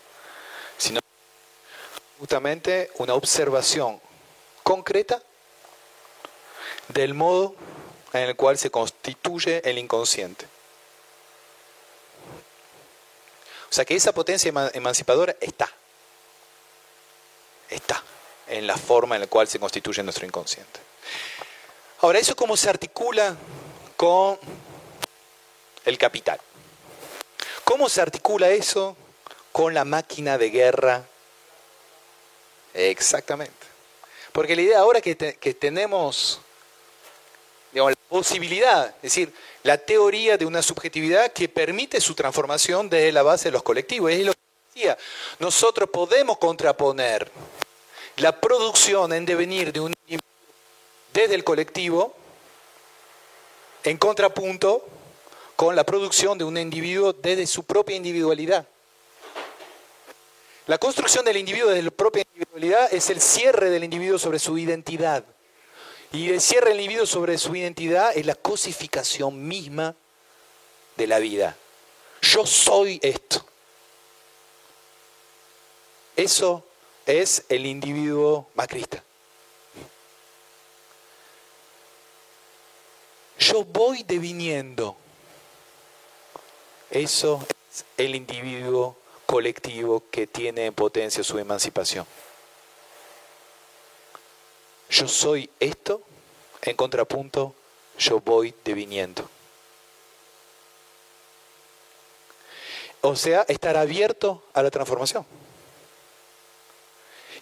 sino 0.79 1.01
justamente 2.21 2.93
una 2.99 3.15
observación 3.15 4.01
concreta 4.63 5.21
del 6.87 7.13
modo 7.13 7.57
en 8.13 8.21
el 8.21 8.37
cual 8.37 8.57
se 8.57 8.71
constituye 8.71 9.69
el 9.69 9.79
inconsciente. 9.79 10.47
O 13.71 13.75
sea 13.75 13.85
que 13.85 13.95
esa 13.95 14.13
potencia 14.13 14.53
emancipadora 14.73 15.37
está. 15.41 15.71
Está 17.69 18.03
en 18.47 18.67
la 18.67 18.77
forma 18.77 19.17
en 19.17 19.23
la 19.23 19.27
cual 19.27 19.49
se 19.49 19.59
constituye 19.59 20.03
nuestro 20.03 20.27
inconsciente. 20.27 20.81
Ahora, 22.01 22.19
¿eso 22.19 22.37
cómo 22.37 22.57
se 22.57 22.69
articula 22.69 23.37
con 23.97 24.39
el 25.85 25.99
capital? 25.99 26.41
¿Cómo 27.65 27.89
se 27.89 28.01
articula 28.01 28.51
eso 28.51 28.97
con 29.51 29.75
la 29.75 29.85
máquina 29.85 30.39
de 30.39 30.51
guerra? 30.51 31.05
Exactamente. 32.75 33.67
Porque 34.33 34.55
la 34.55 34.63
idea 34.63 34.79
ahora 34.81 35.01
que, 35.01 35.17
que 35.17 35.55
tenemos 35.55 36.41
digamos, 37.73 37.93
la 37.93 38.09
posibilidad, 38.09 38.87
es 38.97 39.03
decir, 39.03 39.33
la 39.67 39.79
teoría 39.79 40.39
de 40.39 40.47
una 40.47 40.63
subjetividad 40.63 41.33
que 41.33 41.49
permite 41.49 42.01
su 42.01 42.15
transformación 42.15 42.89
desde 42.89 43.11
la 43.11 43.25
base 43.25 43.49
de 43.49 43.53
los 43.53 43.65
colectivos. 43.65 44.13
Es 44.13 44.25
lo 44.25 44.33
que 44.33 44.39
decía. 44.73 44.97
Nosotros 45.41 45.91
podemos 45.91 46.39
contraponer 46.39 47.29
la 48.19 48.41
producción 48.41 49.13
en 49.13 49.27
devenir 49.27 49.73
de 49.73 49.81
un 49.81 49.93
desde 51.13 51.35
el 51.35 51.43
colectivo 51.43 52.15
en 53.83 53.97
contrapunto 53.97 54.87
con 55.57 55.75
la 55.75 55.83
producción 55.83 56.39
de 56.39 56.45
un 56.45 56.59
individuo 56.59 57.13
desde 57.13 57.47
su 57.49 57.65
propia 57.65 57.97
individualidad. 57.97 58.69
La 60.69 60.79
construcción 60.79 61.25
del 61.25 61.39
individuo 61.39 61.71
desde 61.71 61.83
la 61.83 61.91
propia 61.91 62.23
individualidad 62.23 62.95
es 62.95 63.11
el 63.11 63.21
cierre 63.21 63.71
del 63.71 63.83
individuo 63.83 64.19
sobre 64.19 64.39
su 64.39 64.57
identidad. 64.59 65.25
Y 66.17 66.31
el 66.31 66.41
cierre 66.41 66.71
del 66.71 66.81
individuo 66.81 67.05
sobre 67.05 67.37
su 67.37 67.55
identidad 67.55 68.17
es 68.17 68.25
la 68.25 68.35
cosificación 68.35 69.47
misma 69.47 69.95
de 70.97 71.07
la 71.07 71.19
vida. 71.19 71.55
Yo 72.23 72.47
soy 72.47 72.99
esto. 73.03 73.45
Eso 76.17 76.65
es 77.05 77.45
el 77.51 77.67
individuo 77.67 78.49
macrista. 78.55 79.05
Yo 83.39 83.65
voy 83.65 84.03
deviniendo. 84.03 84.97
Eso 86.91 87.47
es 87.71 87.85
el 87.99 88.15
individuo 88.15 88.97
colectivo 89.27 90.03
que 90.11 90.27
tiene 90.27 90.65
en 90.65 90.73
potencia 90.73 91.23
su 91.23 91.39
emancipación. 91.39 92.07
Yo 94.91 95.09
soy 95.09 95.51
esto, 95.61 96.03
en 96.63 96.77
contrapunto, 96.77 97.55
yo 97.99 98.21
voy 98.21 98.55
deviniendo. 98.65 99.29
O 103.01 103.15
sea, 103.15 103.45
estar 103.49 103.77
abierto 103.77 104.43
a 104.53 104.63
la 104.63 104.71
transformación. 104.71 105.25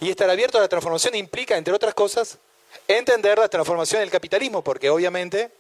Y 0.00 0.10
estar 0.10 0.28
abierto 0.28 0.58
a 0.58 0.60
la 0.60 0.68
transformación 0.68 1.14
implica, 1.14 1.56
entre 1.56 1.72
otras 1.72 1.94
cosas, 1.94 2.38
entender 2.88 3.38
la 3.38 3.48
transformación 3.48 4.00
del 4.00 4.10
capitalismo, 4.10 4.62
porque 4.62 4.90
obviamente, 4.90 5.50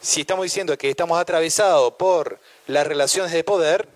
si 0.00 0.20
estamos 0.20 0.44
diciendo 0.44 0.76
que 0.76 0.90
estamos 0.90 1.18
atravesados 1.18 1.94
por 1.94 2.38
las 2.66 2.86
relaciones 2.86 3.32
de 3.32 3.42
poder, 3.42 3.88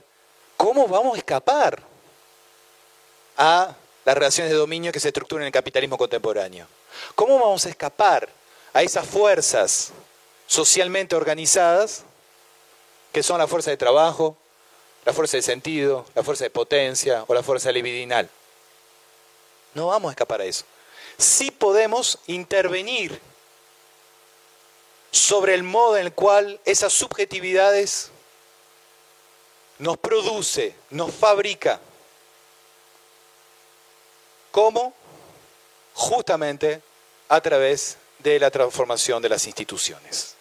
¿cómo 0.57 0.89
vamos 0.89 1.15
a 1.15 1.19
escapar 1.19 1.83
a 3.37 3.77
las 4.05 4.15
relaciones 4.17 4.51
de 4.51 4.59
dominio 4.59 4.93
que 4.93 5.01
se 5.01 5.09
estructuran 5.09 5.43
en 5.43 5.47
el 5.49 5.53
capitalismo 5.53 5.99
contemporáneo? 5.99 6.67
¿Cómo 7.15 7.39
vamos 7.39 7.67
a 7.67 7.69
escapar 7.69 8.29
a 8.73 8.83
esas 8.83 9.07
fuerzas 9.07 9.93
socialmente 10.47 11.17
organizadas 11.17 12.05
que 13.13 13.23
son 13.23 13.39
la 13.39 13.47
fuerza 13.47 13.71
de 13.71 13.77
trabajo, 13.77 14.37
la 15.05 15.13
fuerza 15.13 15.37
de 15.37 15.43
sentido, 15.43 16.05
la 16.15 16.23
fuerza 16.23 16.45
de 16.45 16.51
potencia 16.51 17.25
o 17.27 17.35
la 17.35 17.43
fuerza 17.43 17.73
libidinal? 17.73 18.29
No 19.75 19.89
vamos 19.89 20.11
a 20.11 20.13
escapar 20.13 20.41
a 20.41 20.45
eso. 20.45 20.65
Sí 21.19 21.51
podemos 21.51 22.19
intervenir 22.27 23.21
sobre 25.11 25.55
el 25.55 25.63
modo 25.63 25.97
en 25.97 26.07
el 26.07 26.13
cual 26.13 26.61
esas 26.65 26.93
subjetividades 26.93 28.11
nos 29.79 29.99
produce, 29.99 30.75
nos 30.91 31.15
fabrica. 31.15 31.81
¿Cómo? 34.51 34.95
Justamente 35.95 36.83
a 37.29 37.41
través 37.41 37.99
de 38.19 38.39
la 38.39 38.51
transformación 38.51 39.23
de 39.23 39.29
las 39.29 39.47
instituciones. 39.47 40.35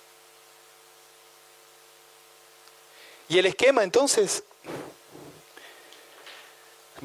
Y 3.28 3.40
el 3.40 3.48
esquema 3.48 3.84
entonces 3.84 4.44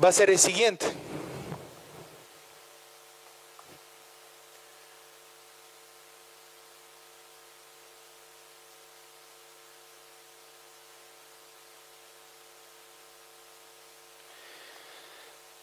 va 0.02 0.09
a 0.09 0.12
ser 0.12 0.31
el 0.31 0.39
siguiente. 0.39 0.86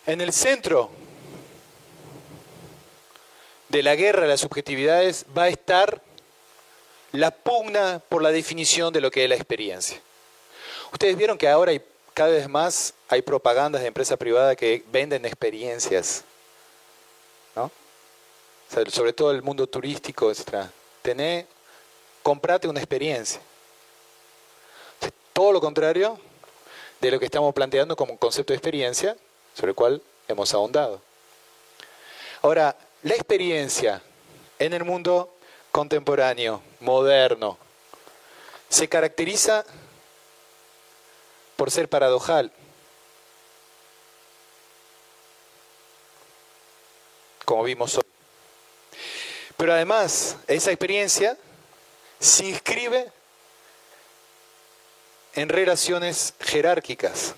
En 0.07 0.21
el 0.21 0.31
centro 0.31 0.89
de 3.77 3.83
la 3.83 3.95
guerra 3.95 4.23
de 4.23 4.29
las 4.29 4.39
subjetividades 4.39 5.23
va 5.37 5.43
a 5.43 5.49
estar 5.49 6.01
la 7.11 7.29
pugna 7.29 8.01
por 8.09 8.23
la 8.23 8.31
definición 8.31 8.91
de 8.91 9.01
lo 9.01 9.11
que 9.11 9.23
es 9.23 9.29
la 9.29 9.35
experiencia. 9.35 10.01
Ustedes 10.91 11.15
vieron 11.15 11.37
que 11.37 11.47
ahora 11.47 11.69
hay, 11.69 11.83
cada 12.15 12.31
vez 12.31 12.49
más 12.49 12.95
hay 13.07 13.21
propagandas 13.21 13.83
de 13.83 13.87
empresas 13.87 14.17
privadas 14.17 14.57
que 14.57 14.83
venden 14.91 15.27
experiencias, 15.27 16.23
¿no? 17.55 17.69
sobre 18.87 19.13
todo 19.13 19.29
el 19.29 19.43
mundo 19.43 19.67
turístico, 19.67 20.31
etc. 20.31 20.65
Tené, 21.03 21.45
comprate 22.23 22.67
una 22.67 22.79
experiencia. 22.79 23.39
Todo 25.33 25.51
lo 25.51 25.61
contrario 25.61 26.19
de 26.99 27.11
lo 27.11 27.19
que 27.19 27.25
estamos 27.25 27.53
planteando 27.53 27.95
como 27.95 28.17
concepto 28.17 28.53
de 28.53 28.57
experiencia, 28.57 29.15
sobre 29.53 29.69
el 29.69 29.75
cual 29.75 30.01
hemos 30.27 30.51
ahondado. 30.55 30.99
Ahora, 32.41 32.75
la 33.03 33.13
experiencia 33.13 34.01
en 34.59 34.73
el 34.73 34.83
mundo 34.83 35.33
contemporáneo, 35.71 36.61
moderno, 36.79 37.57
se 38.69 38.89
caracteriza 38.89 39.65
por 41.55 41.71
ser 41.71 41.89
paradojal. 41.89 42.51
Como 47.45 47.63
vimos 47.63 47.95
hoy. 47.95 48.03
Pero 49.55 49.73
además, 49.73 50.37
esa 50.47 50.71
experiencia 50.71 51.37
se 52.19 52.45
inscribe 52.45 53.11
en 55.33 55.49
relaciones 55.49 56.33
jerárquicas. 56.39 57.35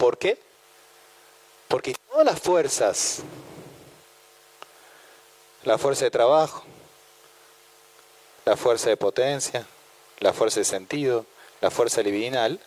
¿Por 0.00 0.16
qué? 0.16 0.38
Porque 1.68 1.94
todas 2.08 2.24
las 2.24 2.40
fuerzas, 2.40 3.18
la 5.62 5.76
fuerza 5.76 6.06
de 6.06 6.10
trabajo, 6.10 6.64
la 8.46 8.56
fuerza 8.56 8.88
de 8.88 8.96
potencia, 8.96 9.66
la 10.20 10.32
fuerza 10.32 10.60
de 10.60 10.64
sentido, 10.64 11.26
la 11.60 11.70
fuerza 11.70 12.00
libidinal, 12.00 12.58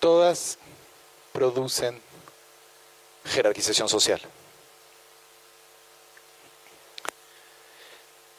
todas 0.00 0.58
producen 1.32 2.02
jerarquización 3.26 3.88
social. 3.88 4.20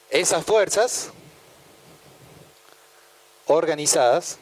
Esas 0.09 0.43
fuerzas 0.43 1.13
organizadas 3.47 4.37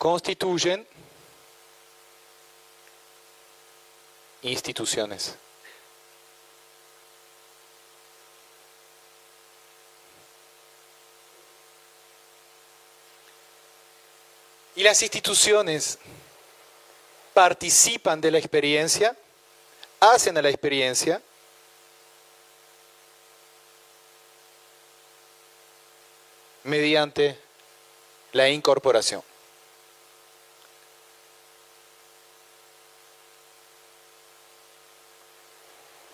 constituyen 0.00 0.86
instituciones. 4.42 5.36
Y 14.74 14.82
las 14.82 15.02
instituciones 15.02 15.98
participan 17.34 18.22
de 18.22 18.30
la 18.30 18.38
experiencia, 18.38 19.14
hacen 20.00 20.36
a 20.38 20.42
la 20.42 20.48
experiencia, 20.48 21.20
mediante 26.64 27.38
la 28.32 28.48
incorporación. 28.48 29.22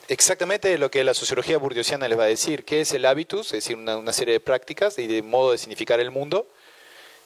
Exactamente 0.08 0.78
lo 0.78 0.88
que 0.88 1.02
la 1.02 1.14
sociología 1.14 1.58
burdiosiana 1.58 2.06
les 2.06 2.18
va 2.18 2.24
a 2.24 2.28
decir, 2.28 2.64
que 2.64 2.80
es 2.80 2.92
el 2.92 3.04
hábitus, 3.06 3.46
es 3.48 3.64
decir, 3.64 3.76
una, 3.76 3.96
una 3.96 4.12
serie 4.12 4.34
de 4.34 4.40
prácticas 4.40 4.98
y 4.98 5.08
de 5.08 5.22
modo 5.22 5.50
de 5.50 5.58
significar 5.58 5.98
el 5.98 6.12
mundo, 6.12 6.46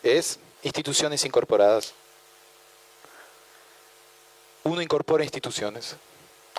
es 0.03 0.39
instituciones 0.63 1.25
incorporadas. 1.27 1.93
Uno 4.65 4.81
incorpora 4.81 5.25
instituciones, 5.25 5.97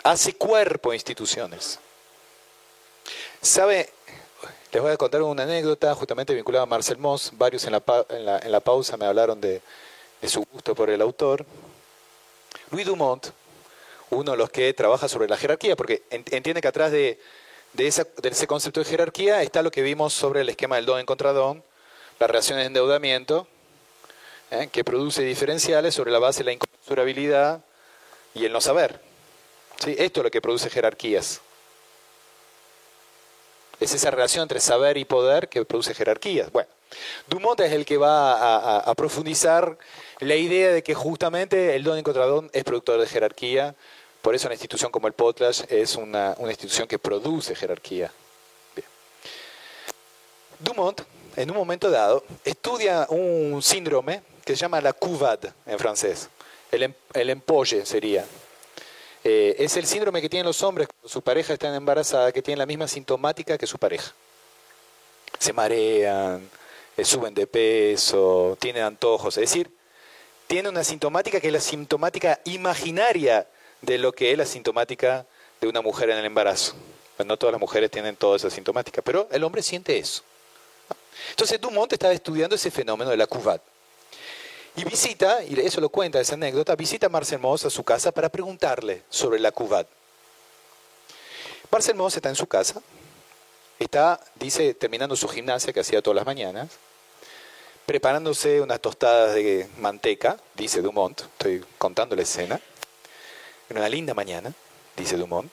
hace 0.04 0.34
cuerpo 0.34 0.94
instituciones. 0.94 1.80
¿Sabe? 3.42 3.90
Les 4.72 4.82
voy 4.82 4.92
a 4.92 4.98
contar 4.98 5.22
una 5.24 5.44
anécdota 5.44 5.94
justamente 5.96 6.34
vinculada 6.34 6.64
a 6.64 6.68
Marcel 6.68 6.98
Moss. 6.98 7.32
Varios 7.34 7.66
en 7.66 7.74
la, 7.74 7.84
en 8.10 8.26
la- 8.26 8.40
en 8.40 8.52
la 8.52 8.60
pausa 8.60 8.98
me 8.98 9.06
hablaron 9.06 9.42
de, 9.42 9.62
de 10.22 10.30
su 10.30 10.44
gusto 10.52 10.74
por 10.76 10.90
el 10.90 11.02
autor. 11.02 11.46
Louis 12.72 12.86
Dumont, 12.86 13.28
uno 14.12 14.32
de 14.32 14.38
los 14.38 14.50
que 14.50 14.74
trabaja 14.74 15.10
sobre 15.10 15.28
la 15.28 15.38
jerarquía, 15.38 15.76
porque 15.76 16.04
en- 16.10 16.24
entiende 16.32 16.62
que 16.62 16.68
atrás 16.70 16.92
de, 16.92 17.20
de, 17.74 18.06
de 18.22 18.30
ese 18.30 18.48
concepto 18.48 18.80
de 18.80 18.86
jerarquía 18.86 19.42
está 19.42 19.62
lo 19.62 19.72
que 19.72 19.82
vimos 19.82 20.14
sobre 20.14 20.42
el 20.42 20.50
esquema 20.50 20.78
del 20.78 20.86
don 20.86 21.06
contra 21.06 21.34
don, 21.34 21.64
las 22.20 22.30
relaciones 22.30 22.64
de 22.64 22.68
endeudamiento, 22.68 23.48
¿eh? 24.52 24.70
que 24.72 24.84
produce 24.86 25.24
diferenciales 25.24 25.96
sobre 25.96 26.12
la 26.12 26.20
base 26.20 26.40
de 26.40 26.46
la 26.46 26.52
inconmensurabilidad 26.54 27.62
y 28.36 28.46
el 28.46 28.54
no 28.54 28.62
saber. 28.62 29.02
¿Sí? 29.84 29.96
Esto 29.98 30.20
es 30.20 30.24
lo 30.26 30.32
que 30.32 30.42
produce 30.42 30.70
jerarquías. 30.70 31.42
Es 33.80 33.94
esa 33.96 34.12
relación 34.12 34.44
entre 34.44 34.60
saber 34.60 34.98
y 34.98 35.06
poder 35.06 35.50
que 35.50 35.66
produce 35.66 35.96
jerarquías. 35.96 36.52
Bueno, 36.52 36.70
Dumont 37.28 37.60
es 37.62 37.72
el 37.72 37.86
que 37.86 37.98
va 37.98 38.78
a, 38.78 38.94
profundizar 38.96 39.78
la 40.20 40.36
idea 40.36 40.72
de 40.72 40.84
que 40.84 40.94
justamente 40.94 41.76
el 41.76 41.84
don 41.84 42.02
contra 42.04 42.26
don 42.26 42.50
es 42.54 42.64
productor 42.64 43.00
de 43.00 43.08
jerarquía. 43.08 43.74
Por 44.22 44.36
eso 44.36 44.48
una 44.48 44.54
institución 44.54 44.92
como 44.92 45.08
el 45.08 45.14
Potlatch 45.14 45.64
es 45.70 45.96
una, 45.96 46.36
institución 46.48 46.88
que 46.88 47.00
produce 47.00 47.56
jerarquía. 47.56 48.12
Dumont, 50.60 51.02
en 51.36 51.50
un 51.50 51.58
momento 51.58 51.90
dado, 51.90 52.24
estudia 52.46 53.08
un 53.10 53.64
síndrome 53.64 54.22
que 54.46 54.56
se 54.56 54.62
llama 54.62 54.80
la 54.80 54.94
CUVAD 54.94 55.46
en 55.66 55.80
francés. 55.80 56.30
El, 56.72 56.84
em- 56.84 56.94
el 57.14 57.32
empolle 57.32 57.84
sería. 57.84 58.26
Eh, 59.24 59.56
es 59.60 59.78
el 59.78 59.86
síndrome 59.86 60.22
que 60.22 60.30
tienen 60.30 60.46
los 60.46 60.64
hombres 60.64 60.88
cuando 60.88 61.08
su 61.08 61.22
pareja 61.22 61.54
está 61.54 61.74
embarazada, 61.76 62.32
que 62.32 62.42
tienen 62.42 62.60
la 62.60 62.66
misma 62.66 62.88
sintomática 62.88 63.58
que 63.58 63.68
su 63.68 63.78
pareja. 63.78 64.14
Se 65.38 65.54
marean, 65.54 66.50
eh, 66.98 67.06
suben 67.06 67.34
de 67.34 67.46
peso, 67.48 68.58
tienen 68.60 68.84
antojos. 68.84 69.38
Es 69.38 69.50
decir, 69.50 69.70
tiene 70.48 70.70
una 70.70 70.84
sintomática 70.84 71.40
que 71.40 71.48
es 71.48 71.54
la 71.54 71.60
sintomática 71.60 72.40
imaginaria 72.46 73.48
de 73.82 73.98
lo 73.98 74.12
que 74.12 74.32
es 74.32 74.38
la 74.38 74.46
sintomática 74.46 75.26
de 75.60 75.68
una 75.68 75.82
mujer 75.82 76.10
en 76.10 76.18
el 76.18 76.26
embarazo. 76.26 76.74
Pues 77.16 77.28
no 77.28 77.38
todas 77.38 77.54
las 77.54 77.62
mujeres 77.62 77.92
tienen 77.92 78.16
toda 78.16 78.38
esa 78.38 78.50
sintomática, 78.50 79.02
pero 79.02 79.28
el 79.32 79.44
hombre 79.44 79.62
siente 79.62 79.98
eso. 79.98 80.24
Entonces 81.30 81.62
Dumont 81.62 81.94
estaba 81.94 82.14
estudiando 82.14 82.56
ese 82.56 82.72
fenómeno 82.72 83.12
de 83.12 83.18
la 83.18 83.28
CUVAD. 83.28 83.62
Y 84.76 84.86
visita, 84.86 85.44
y 85.44 85.60
eso 85.60 85.82
lo 85.82 85.90
cuenta 85.90 86.20
esa 86.20 86.36
anécdota, 86.36 86.76
visita 86.76 87.08
a 87.08 87.10
Marcel 87.10 87.40
Mauss 87.40 87.66
a 87.66 87.70
su 87.70 87.84
casa 87.84 88.12
para 88.12 88.30
preguntarle 88.30 89.04
sobre 89.10 89.40
la 89.40 89.52
CUVAD. 89.52 89.86
Marcel 91.70 91.96
Mauss 91.96 92.16
está 92.16 92.30
en 92.30 92.36
su 92.36 92.48
casa, 92.48 92.82
está, 93.80 94.20
dice, 94.36 94.74
terminando 94.74 95.16
su 95.16 95.28
gimnasia 95.28 95.74
que 95.74 95.82
hacía 95.82 96.02
todas 96.02 96.16
las 96.16 96.26
mañanas, 96.26 96.70
preparándose 97.86 98.62
unas 98.62 98.80
tostadas 98.80 99.36
de 99.36 99.68
manteca, 99.78 100.38
dice 100.56 100.82
Dumont, 100.82 101.22
estoy 101.22 101.66
contando 101.78 102.16
la 102.16 102.22
escena, 102.22 102.60
en 103.70 103.78
una 103.78 103.90
linda 103.90 104.14
mañana, 104.14 104.54
dice 104.96 105.18
Dumont, 105.18 105.52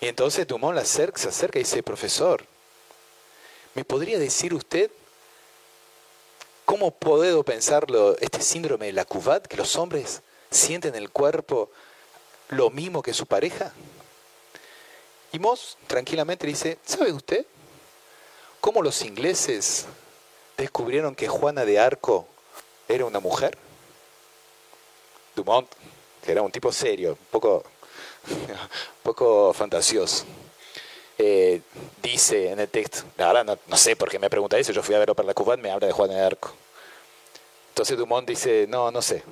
y 0.00 0.08
entonces 0.08 0.46
Dumont 0.46 0.74
la 0.74 0.84
se 0.84 1.04
acerca 1.04 1.58
y 1.58 1.62
dice, 1.62 1.82
profesor, 1.82 2.44
¿me 3.74 3.84
podría 3.84 4.18
decir 4.18 4.52
usted 4.52 4.90
cómo 6.64 6.90
puedo 6.90 7.42
pensarlo, 7.42 8.16
este 8.18 8.40
síndrome 8.40 8.86
de 8.86 8.92
la 8.92 9.04
CUVAD, 9.04 9.42
que 9.42 9.56
los 9.56 9.76
hombres 9.76 10.22
sienten 10.50 10.94
en 10.94 11.02
el 11.02 11.10
cuerpo 11.10 11.70
lo 12.48 12.70
mismo 12.70 13.02
que 13.02 13.14
su 13.14 13.26
pareja? 13.26 13.72
Y 15.32 15.38
Moss 15.38 15.78
tranquilamente 15.86 16.46
dice, 16.46 16.78
¿sabe 16.84 17.12
usted 17.12 17.46
cómo 18.60 18.82
los 18.82 19.02
ingleses 19.02 19.86
descubrieron 20.56 21.14
que 21.14 21.28
Juana 21.28 21.64
de 21.64 21.78
Arco 21.78 22.26
era 22.88 23.06
una 23.06 23.20
mujer? 23.20 23.56
Dumont, 25.34 25.68
que 26.22 26.32
era 26.32 26.42
un 26.42 26.52
tipo 26.52 26.70
serio, 26.70 27.16
poco, 27.30 27.64
un 28.28 29.02
poco 29.02 29.54
fantasioso, 29.54 30.24
eh, 31.24 31.62
dice 32.02 32.50
en 32.50 32.58
el 32.58 32.68
texto, 32.68 33.04
la 33.16 33.44
no, 33.44 33.76
sé 33.76 33.94
por 33.94 34.10
qué 34.10 34.18
me 34.18 34.28
pregunta 34.28 34.58
eso, 34.58 34.72
yo 34.72 34.82
fui 34.82 34.96
a 34.96 34.98
verlo 34.98 35.14
para 35.14 35.28
la 35.28 35.34
Cubat, 35.34 35.60
me 35.60 35.70
habla 35.70 35.86
de 35.86 35.92
Juana 35.92 36.14
de 36.14 36.22
Arco. 36.22 36.52
Entonces 37.68 37.96
Dumont 37.96 38.28
dice, 38.28 38.66
no, 38.68 38.90
no 38.90 39.00
sé. 39.00 39.22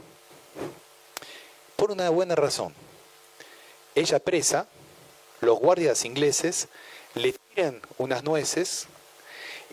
Por 1.74 1.90
una 1.90 2.08
buena 2.10 2.36
razón. 2.36 2.72
Ella 3.96 4.20
presa, 4.20 4.68
los 5.40 5.58
guardias 5.58 6.04
ingleses 6.04 6.68
le 7.14 7.32
tiran 7.32 7.82
unas 7.98 8.22
nueces 8.22 8.86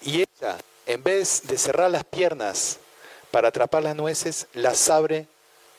y 0.02 0.22
ella, 0.22 0.58
en 0.88 1.04
vez 1.04 1.44
de 1.44 1.60
cerrar 1.60 1.92
las 1.92 2.04
piernas 2.04 2.80
para 3.30 3.50
atrapar 3.50 3.84
las 3.84 3.96
nueces, 3.96 4.48
las 4.54 4.90
abre 4.90 5.28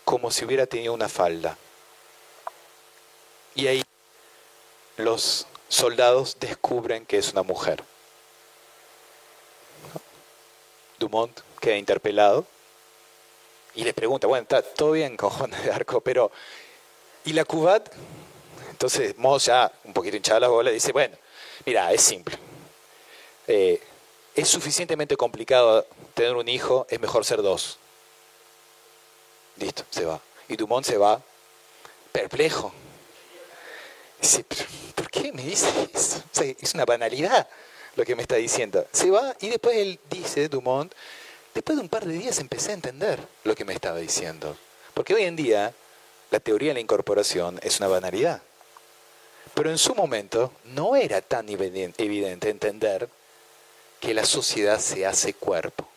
como 0.04 0.30
si 0.30 0.44
hubiera 0.44 0.66
tenido 0.66 0.94
una 0.94 1.08
falda. 1.08 1.58
Y 3.56 3.66
ahí 3.66 3.82
los 4.96 5.48
soldados 5.68 6.36
descubren 6.40 7.06
que 7.06 7.18
es 7.18 7.32
una 7.32 7.42
mujer. 7.42 7.82
Dumont 10.98 11.38
queda 11.60 11.76
interpelado 11.76 12.46
y 13.74 13.84
le 13.84 13.94
pregunta, 13.94 14.26
bueno, 14.26 14.42
está 14.42 14.62
todo 14.62 14.92
bien 14.92 15.16
Juan 15.16 15.50
de 15.50 15.70
Arco, 15.70 16.00
pero 16.00 16.32
¿y 17.24 17.32
la 17.32 17.44
Cubat? 17.44 17.88
Entonces 18.70 19.16
Moss 19.16 19.46
ya 19.46 19.70
un 19.84 19.92
poquito 19.92 20.16
hinchada 20.16 20.40
la 20.40 20.48
bola 20.48 20.70
dice, 20.70 20.92
bueno, 20.92 21.16
mira, 21.64 21.92
es 21.92 22.02
simple. 22.02 22.38
Eh, 23.46 23.80
es 24.34 24.48
suficientemente 24.48 25.16
complicado 25.16 25.86
tener 26.14 26.36
un 26.36 26.48
hijo, 26.48 26.86
es 26.90 27.00
mejor 27.00 27.24
ser 27.24 27.42
dos. 27.42 27.78
Listo, 29.56 29.84
se 29.90 30.04
va. 30.04 30.20
Y 30.48 30.56
Dumont 30.56 30.86
se 30.86 30.96
va 30.96 31.20
perplejo. 32.12 32.72
Dice, 34.20 34.44
"¿Pero 34.48 34.64
¿por 34.94 35.10
qué 35.10 35.32
me 35.32 35.42
dice 35.42 35.68
eso? 35.94 36.18
O 36.18 36.34
sea, 36.34 36.54
es 36.58 36.74
una 36.74 36.84
banalidad 36.84 37.48
lo 37.96 38.04
que 38.04 38.14
me 38.14 38.22
está 38.22 38.36
diciendo. 38.36 38.86
Se 38.92 39.10
va 39.10 39.34
y 39.40 39.48
después 39.48 39.76
él 39.76 39.98
dice, 40.10 40.48
Dumont, 40.48 40.92
después 41.54 41.76
de 41.76 41.82
un 41.82 41.88
par 41.88 42.04
de 42.06 42.14
días 42.14 42.38
empecé 42.38 42.70
a 42.70 42.74
entender 42.74 43.20
lo 43.44 43.54
que 43.54 43.64
me 43.64 43.74
estaba 43.74 43.98
diciendo. 43.98 44.56
Porque 44.94 45.14
hoy 45.14 45.24
en 45.24 45.36
día 45.36 45.72
la 46.30 46.40
teoría 46.40 46.68
de 46.70 46.74
la 46.74 46.80
incorporación 46.80 47.58
es 47.62 47.78
una 47.80 47.88
banalidad. 47.88 48.42
Pero 49.54 49.70
en 49.70 49.78
su 49.78 49.94
momento 49.94 50.52
no 50.64 50.94
era 50.94 51.20
tan 51.20 51.48
eviden- 51.48 51.94
evidente 51.98 52.50
entender 52.50 53.08
que 54.00 54.14
la 54.14 54.24
sociedad 54.24 54.78
se 54.78 55.06
hace 55.06 55.34
cuerpo. 55.34 55.88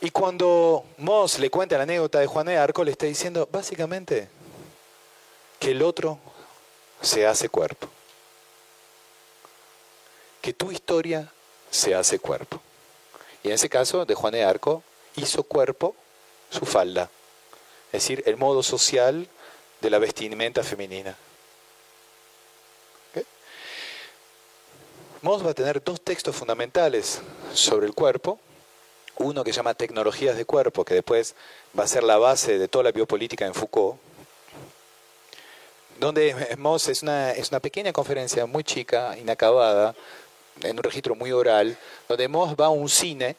Y 0.00 0.10
cuando 0.10 0.84
Moss 0.98 1.38
le 1.38 1.50
cuenta 1.50 1.76
la 1.76 1.82
anécdota 1.84 2.20
de 2.20 2.26
Juan 2.26 2.46
de 2.46 2.56
Arco, 2.56 2.84
le 2.84 2.90
está 2.92 3.06
diciendo 3.06 3.48
básicamente 3.50 4.28
que 5.64 5.70
el 5.70 5.80
otro 5.80 6.18
se 7.00 7.26
hace 7.26 7.48
cuerpo. 7.48 7.88
Que 10.42 10.52
tu 10.52 10.70
historia 10.70 11.32
se 11.70 11.94
hace 11.94 12.18
cuerpo. 12.18 12.60
Y 13.42 13.48
en 13.48 13.54
ese 13.54 13.70
caso, 13.70 14.04
de 14.04 14.14
Juan 14.14 14.34
de 14.34 14.44
Arco, 14.44 14.82
hizo 15.16 15.42
cuerpo 15.42 15.96
su 16.50 16.66
falda. 16.66 17.08
Es 17.86 18.02
decir, 18.02 18.22
el 18.26 18.36
modo 18.36 18.62
social 18.62 19.26
de 19.80 19.88
la 19.88 19.98
vestimenta 19.98 20.62
femenina. 20.62 21.16
Moss 25.22 25.46
va 25.46 25.52
a 25.52 25.54
tener 25.54 25.82
dos 25.82 25.98
textos 26.02 26.36
fundamentales 26.36 27.22
sobre 27.54 27.86
el 27.86 27.94
cuerpo. 27.94 28.38
Uno 29.16 29.42
que 29.42 29.52
se 29.54 29.56
llama 29.56 29.72
Tecnologías 29.72 30.36
de 30.36 30.44
Cuerpo, 30.44 30.84
que 30.84 30.92
después 30.92 31.34
va 31.78 31.84
a 31.84 31.88
ser 31.88 32.02
la 32.02 32.18
base 32.18 32.58
de 32.58 32.68
toda 32.68 32.84
la 32.84 32.92
biopolítica 32.92 33.46
en 33.46 33.54
Foucault. 33.54 33.98
Donde 36.04 36.56
Moss 36.58 36.88
es 36.88 37.02
una, 37.02 37.32
es 37.32 37.48
una 37.48 37.60
pequeña 37.60 37.90
conferencia 37.90 38.44
muy 38.44 38.62
chica, 38.62 39.16
inacabada, 39.16 39.94
en 40.62 40.76
un 40.76 40.82
registro 40.82 41.14
muy 41.14 41.32
oral, 41.32 41.78
donde 42.06 42.28
Moss 42.28 42.54
va 42.60 42.66
a 42.66 42.68
un 42.68 42.90
cine 42.90 43.36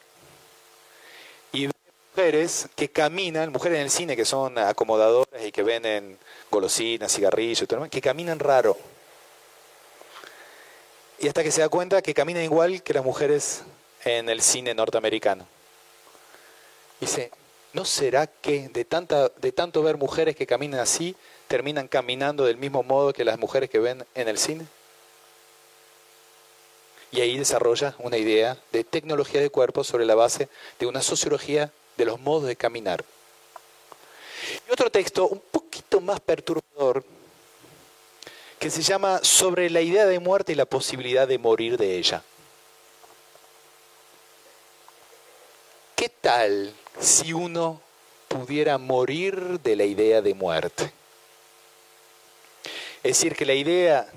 mujeres 2.16 2.68
que 2.74 2.88
caminan, 2.88 3.52
mujeres 3.52 3.76
en 3.76 3.84
el 3.84 3.90
cine 3.90 4.16
que 4.16 4.24
son 4.24 4.56
acomodadoras 4.56 5.44
y 5.44 5.52
que 5.52 5.62
venden 5.62 6.18
golosinas, 6.50 7.14
cigarrillos, 7.14 7.62
y 7.62 7.66
todo 7.66 7.88
que 7.90 8.00
caminan 8.00 8.38
raro. 8.38 8.76
Y 11.18 11.28
hasta 11.28 11.44
que 11.44 11.52
se 11.52 11.60
da 11.60 11.68
cuenta 11.68 12.00
que 12.00 12.14
caminan 12.14 12.42
igual 12.42 12.82
que 12.82 12.94
las 12.94 13.04
mujeres 13.04 13.62
en 14.04 14.30
el 14.30 14.40
cine 14.40 14.74
norteamericano. 14.74 15.46
Dice, 16.98 17.30
¿no 17.74 17.84
será 17.84 18.26
que 18.26 18.70
de, 18.70 18.84
tanta, 18.86 19.28
de 19.28 19.52
tanto 19.52 19.82
ver 19.82 19.98
mujeres 19.98 20.34
que 20.34 20.46
caminan 20.46 20.80
así, 20.80 21.14
terminan 21.48 21.88
caminando 21.88 22.44
del 22.44 22.56
mismo 22.56 22.82
modo 22.82 23.12
que 23.12 23.24
las 23.24 23.38
mujeres 23.38 23.70
que 23.70 23.78
ven 23.78 24.04
en 24.14 24.28
el 24.28 24.38
cine? 24.38 24.66
Y 27.12 27.20
ahí 27.20 27.38
desarrolla 27.38 27.94
una 27.98 28.18
idea 28.18 28.58
de 28.72 28.84
tecnología 28.84 29.40
de 29.40 29.50
cuerpo 29.50 29.84
sobre 29.84 30.04
la 30.04 30.14
base 30.14 30.48
de 30.78 30.86
una 30.86 31.02
sociología 31.02 31.70
de 31.96 32.04
los 32.04 32.20
modos 32.20 32.44
de 32.44 32.56
caminar. 32.56 33.04
Y 34.68 34.72
otro 34.72 34.90
texto 34.90 35.26
un 35.28 35.40
poquito 35.50 36.00
más 36.00 36.20
perturbador, 36.20 37.04
que 38.58 38.70
se 38.70 38.82
llama 38.82 39.20
Sobre 39.22 39.70
la 39.70 39.80
idea 39.80 40.06
de 40.06 40.18
muerte 40.18 40.52
y 40.52 40.56
la 40.56 40.64
posibilidad 40.64 41.28
de 41.28 41.38
morir 41.38 41.76
de 41.76 41.96
ella. 41.98 42.22
¿Qué 45.94 46.08
tal 46.08 46.74
si 47.00 47.32
uno 47.32 47.80
pudiera 48.28 48.78
morir 48.78 49.60
de 49.60 49.76
la 49.76 49.84
idea 49.84 50.20
de 50.20 50.34
muerte? 50.34 50.92
Es 53.06 53.18
decir, 53.18 53.36
que 53.36 53.46
la 53.46 53.54
idea 53.54 54.08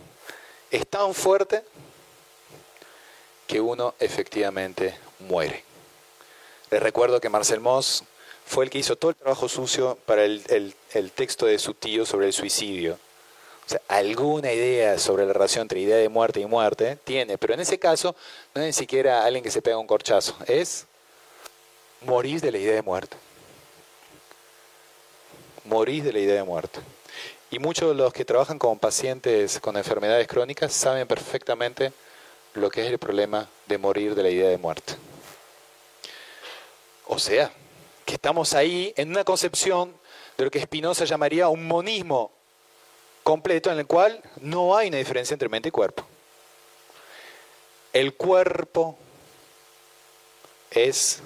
es 0.72 0.88
tan 0.88 1.14
fuerte 1.14 1.64
que 3.46 3.62
uno 3.62 3.94
efectivamente 4.00 4.98
muere. 5.20 5.64
Les 6.72 6.82
recuerdo 6.82 7.22
que 7.22 7.30
Marcel 7.30 7.60
Moss 7.60 8.04
fue 8.48 8.66
el 8.66 8.72
que 8.72 8.80
hizo 8.80 8.96
todo 8.96 9.12
el 9.12 9.16
trabajo 9.16 9.48
sucio 9.48 9.96
para 10.08 10.24
el, 10.24 10.74
texto 11.14 11.46
de 11.46 11.60
su 11.60 11.76
tío 11.76 12.04
sobre 12.04 12.26
el 12.26 12.34
suicidio. 12.34 12.98
O 13.68 13.70
sea, 13.70 13.80
alguna 13.90 14.52
idea 14.54 14.98
sobre 14.98 15.28
la 15.28 15.34
relación 15.34 15.62
entre 15.62 15.82
idea 15.82 15.98
de 15.98 16.10
muerte 16.10 16.40
y 16.40 16.48
muerte 16.48 16.98
tiene, 17.04 17.38
pero 17.38 17.54
en 17.54 17.60
ese 17.60 17.78
caso 17.78 18.16
no 18.56 18.62
es 18.64 18.66
ni 18.66 18.74
siquiera 18.74 19.24
alguien 19.24 19.44
que 19.44 19.52
se 19.52 19.62
pega 19.62 19.78
un 19.78 19.86
corchazo, 19.86 20.36
es 20.48 20.88
morir 22.02 22.42
de 22.42 22.52
la 22.52 22.58
idea 22.58 22.74
de 22.74 22.82
muerte. 22.82 23.18
Morir 25.66 26.04
de 26.04 26.12
la 26.12 26.20
idea 26.20 26.38
de 26.38 26.44
muerte. 26.44 26.80
Y 27.52 27.60
muchos 27.60 27.90
de 27.90 27.96
los 27.96 28.14
que 28.14 28.26
trabajan 28.26 28.60
con 28.60 28.78
pacientes 28.78 29.60
con 29.60 29.76
enfermedades 29.76 30.28
crónicas 30.28 30.72
saben 30.72 31.08
perfectamente 31.08 31.92
lo 32.54 32.70
que 32.70 32.86
es 32.86 32.92
el 32.92 33.00
problema 33.00 33.48
de 33.66 33.78
morir 33.78 34.14
de 34.14 34.24
la 34.24 34.30
idea 34.30 34.50
de 34.50 34.58
muerte. 34.58 34.94
O 37.08 37.18
sea, 37.18 37.52
que 38.06 38.14
estamos 38.16 38.54
ahí 38.54 38.94
en 38.98 39.10
una 39.10 39.24
concepción 39.24 39.94
de 40.38 40.46
lo 40.46 40.52
que 40.52 40.62
Spinoza 40.62 41.06
llamaría 41.06 41.48
un 41.48 41.68
monismo 41.68 42.32
completo 43.24 43.72
en 43.72 43.80
el 43.80 43.88
cual 43.88 44.22
no 44.42 44.76
hay 44.76 44.90
una 44.90 44.98
diferencia 44.98 45.34
entre 45.34 45.50
mente 45.50 45.70
y 45.70 45.72
cuerpo. 45.72 46.06
El 47.94 48.14
cuerpo 48.14 48.96
es 50.70 51.22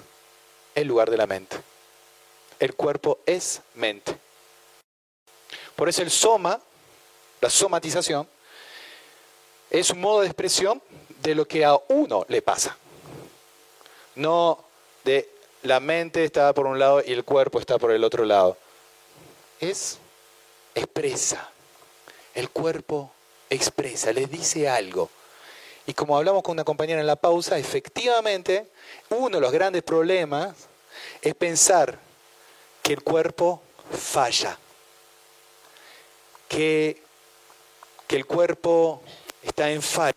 el 0.74 0.88
lugar 0.88 1.10
de 1.10 1.18
la 1.18 1.26
mente. 1.26 1.58
El 2.58 2.74
cuerpo 2.74 3.18
es 3.26 3.60
mente. 3.74 4.23
Por 5.76 5.88
eso 5.88 6.02
el 6.02 6.10
soma, 6.10 6.60
la 7.40 7.50
somatización, 7.50 8.28
es 9.70 9.90
un 9.90 10.00
modo 10.00 10.20
de 10.20 10.26
expresión 10.26 10.80
de 11.20 11.34
lo 11.34 11.46
que 11.46 11.64
a 11.64 11.76
uno 11.88 12.24
le 12.28 12.42
pasa. 12.42 12.76
No 14.14 14.62
de 15.04 15.28
la 15.62 15.80
mente 15.80 16.24
está 16.24 16.52
por 16.52 16.66
un 16.66 16.78
lado 16.78 17.02
y 17.04 17.12
el 17.12 17.24
cuerpo 17.24 17.58
está 17.58 17.78
por 17.78 17.90
el 17.90 18.04
otro 18.04 18.24
lado. 18.24 18.56
Es 19.60 19.98
expresa. 20.74 21.50
El 22.34 22.50
cuerpo 22.50 23.10
expresa, 23.50 24.12
le 24.12 24.26
dice 24.26 24.68
algo. 24.68 25.10
Y 25.86 25.94
como 25.94 26.16
hablamos 26.16 26.42
con 26.42 26.52
una 26.52 26.64
compañera 26.64 27.00
en 27.00 27.06
la 27.06 27.16
pausa, 27.16 27.58
efectivamente, 27.58 28.66
uno 29.10 29.36
de 29.36 29.40
los 29.40 29.52
grandes 29.52 29.82
problemas 29.82 30.54
es 31.20 31.34
pensar 31.34 31.98
que 32.82 32.94
el 32.94 33.02
cuerpo 33.02 33.62
falla, 33.90 34.58
que, 36.48 37.02
que 38.06 38.16
el 38.16 38.26
cuerpo 38.26 39.02
está 39.42 39.70
en 39.70 39.82
falla 39.82 40.14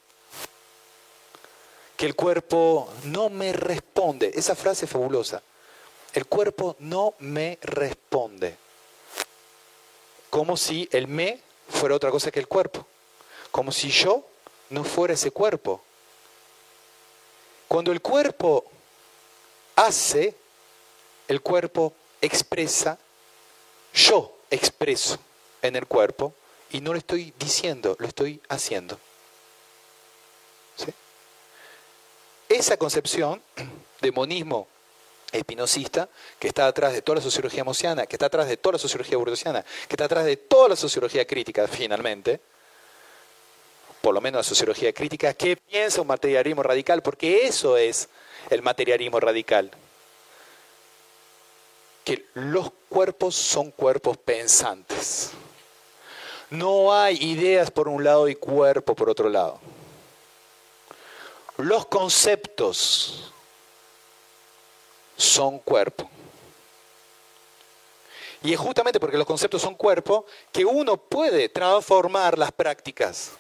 que 1.97 2.05
el 2.05 2.15
cuerpo 2.15 2.87
no 3.05 3.29
me 3.29 3.51
responde. 3.51 4.31
Esa 4.35 4.55
frase 4.55 4.85
es 4.85 4.91
fabulosa. 4.91 5.41
El 6.13 6.27
cuerpo 6.27 6.75
no 6.79 7.15
me 7.19 7.57
responde. 7.61 8.55
Como 10.29 10.55
si 10.55 10.87
el 10.91 11.07
me 11.07 11.41
fuera 11.67 11.95
otra 11.95 12.11
cosa 12.11 12.31
que 12.31 12.39
el 12.39 12.47
cuerpo. 12.47 12.85
Como 13.49 13.71
si 13.71 13.89
yo 13.89 14.23
no 14.69 14.83
fuera 14.83 15.15
ese 15.15 15.31
cuerpo. 15.31 15.81
Cuando 17.67 17.91
el 17.91 18.01
cuerpo 18.01 18.63
hace, 19.75 20.35
el 21.27 21.41
cuerpo 21.41 21.93
expresa, 22.21 22.97
yo 23.93 24.37
expreso 24.51 25.17
en 25.67 25.75
el 25.75 25.85
cuerpo 25.85 26.33
y 26.71 26.81
no 26.81 26.93
lo 26.93 26.99
estoy 26.99 27.33
diciendo, 27.37 27.95
lo 27.99 28.07
estoy 28.07 28.41
haciendo. 28.49 28.99
esa 32.49 32.77
concepción 32.77 33.41
de 34.01 34.11
monismo 34.11 34.67
espinosista 35.31 36.07
que 36.39 36.47
está 36.47 36.67
atrás 36.67 36.93
de 36.93 37.01
toda 37.01 37.17
la 37.17 37.21
sociología 37.21 37.63
mosiana, 37.63 38.05
que 38.05 38.15
está 38.15 38.27
atrás 38.27 38.47
de 38.47 38.57
toda 38.57 38.73
la 38.73 38.79
sociología 38.79 39.17
burguesiana, 39.17 39.63
que 39.63 39.93
está 39.93 40.05
atrás 40.05 40.25
de 40.25 40.37
toda 40.37 40.69
la 40.69 40.75
sociología 40.75 41.25
crítica 41.25 41.67
finalmente, 41.67 42.39
por 44.01 44.13
lo 44.13 44.21
menos 44.21 44.39
la 44.39 44.43
sociología 44.43 44.93
crítica, 44.93 45.33
¿qué 45.33 45.57
piensa 45.57 46.01
un 46.01 46.07
materialismo 46.07 46.63
radical? 46.63 47.01
Porque 47.01 47.45
eso 47.45 47.75
es 47.77 48.07
el 48.49 48.61
materialismo 48.61 49.19
radical. 49.19 49.71
Que 52.05 52.25
los 52.35 52.71
cuerpos 52.87 53.35
son 53.35 53.71
cuerpos 53.71 54.17
pensantes. 54.17 55.31
No 56.49 56.93
hay 56.93 57.17
ideas 57.21 57.71
por 57.71 57.87
un 57.87 58.03
lado 58.03 58.27
y 58.27 58.35
cuerpo 58.35 58.95
por 58.95 59.09
otro 59.09 59.29
lado 59.29 59.59
los 61.57 61.87
conceptos 61.87 63.31
son 65.17 65.59
cuerpo. 65.59 66.09
Y 68.43 68.53
es 68.53 68.59
justamente 68.59 68.99
porque 68.99 69.17
los 69.17 69.25
conceptos 69.25 69.61
son 69.63 69.75
cuerpo 69.75 70.25
que 70.51 70.63
uno 70.63 70.97
puede 70.97 71.49
transformar 71.49 72.37
las 72.37 72.51
prácticas 72.51 73.31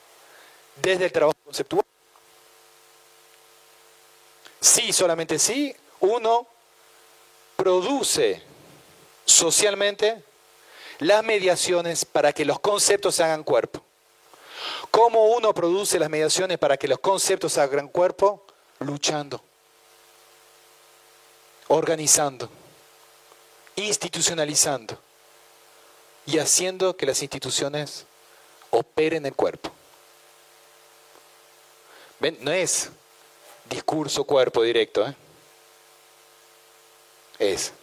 desde 0.81 1.05
el 1.05 1.11
trabajo 1.11 1.37
conceptual. 1.45 1.85
Sí, 4.59 4.91
solamente 4.91 5.37
sí, 5.37 5.75
uno 5.99 6.47
produce 7.55 8.41
socialmente 9.23 10.23
las 10.99 11.23
mediaciones 11.23 12.05
para 12.05 12.33
que 12.33 12.45
los 12.45 12.59
conceptos 12.59 13.15
se 13.15 13.23
hagan 13.23 13.43
cuerpo. 13.43 13.81
¿Cómo 14.91 15.25
uno 15.27 15.53
produce 15.53 15.99
las 15.99 16.09
mediaciones 16.09 16.57
para 16.57 16.77
que 16.77 16.87
los 16.87 16.99
conceptos 16.99 17.57
hagan 17.57 17.87
cuerpo? 17.87 18.43
Luchando, 18.79 19.41
organizando, 21.67 22.49
institucionalizando 23.75 24.99
y 26.27 26.37
haciendo 26.37 26.95
que 26.95 27.07
las 27.07 27.21
instituciones 27.21 28.05
operen 28.69 29.25
el 29.25 29.33
cuerpo. 29.33 29.71
¿Ven? 32.19 32.37
No 32.41 32.51
es 32.51 32.89
discurso 33.69 34.23
cuerpo 34.23 34.61
directo, 34.61 35.07
¿eh? 35.07 35.15
es 37.39 37.73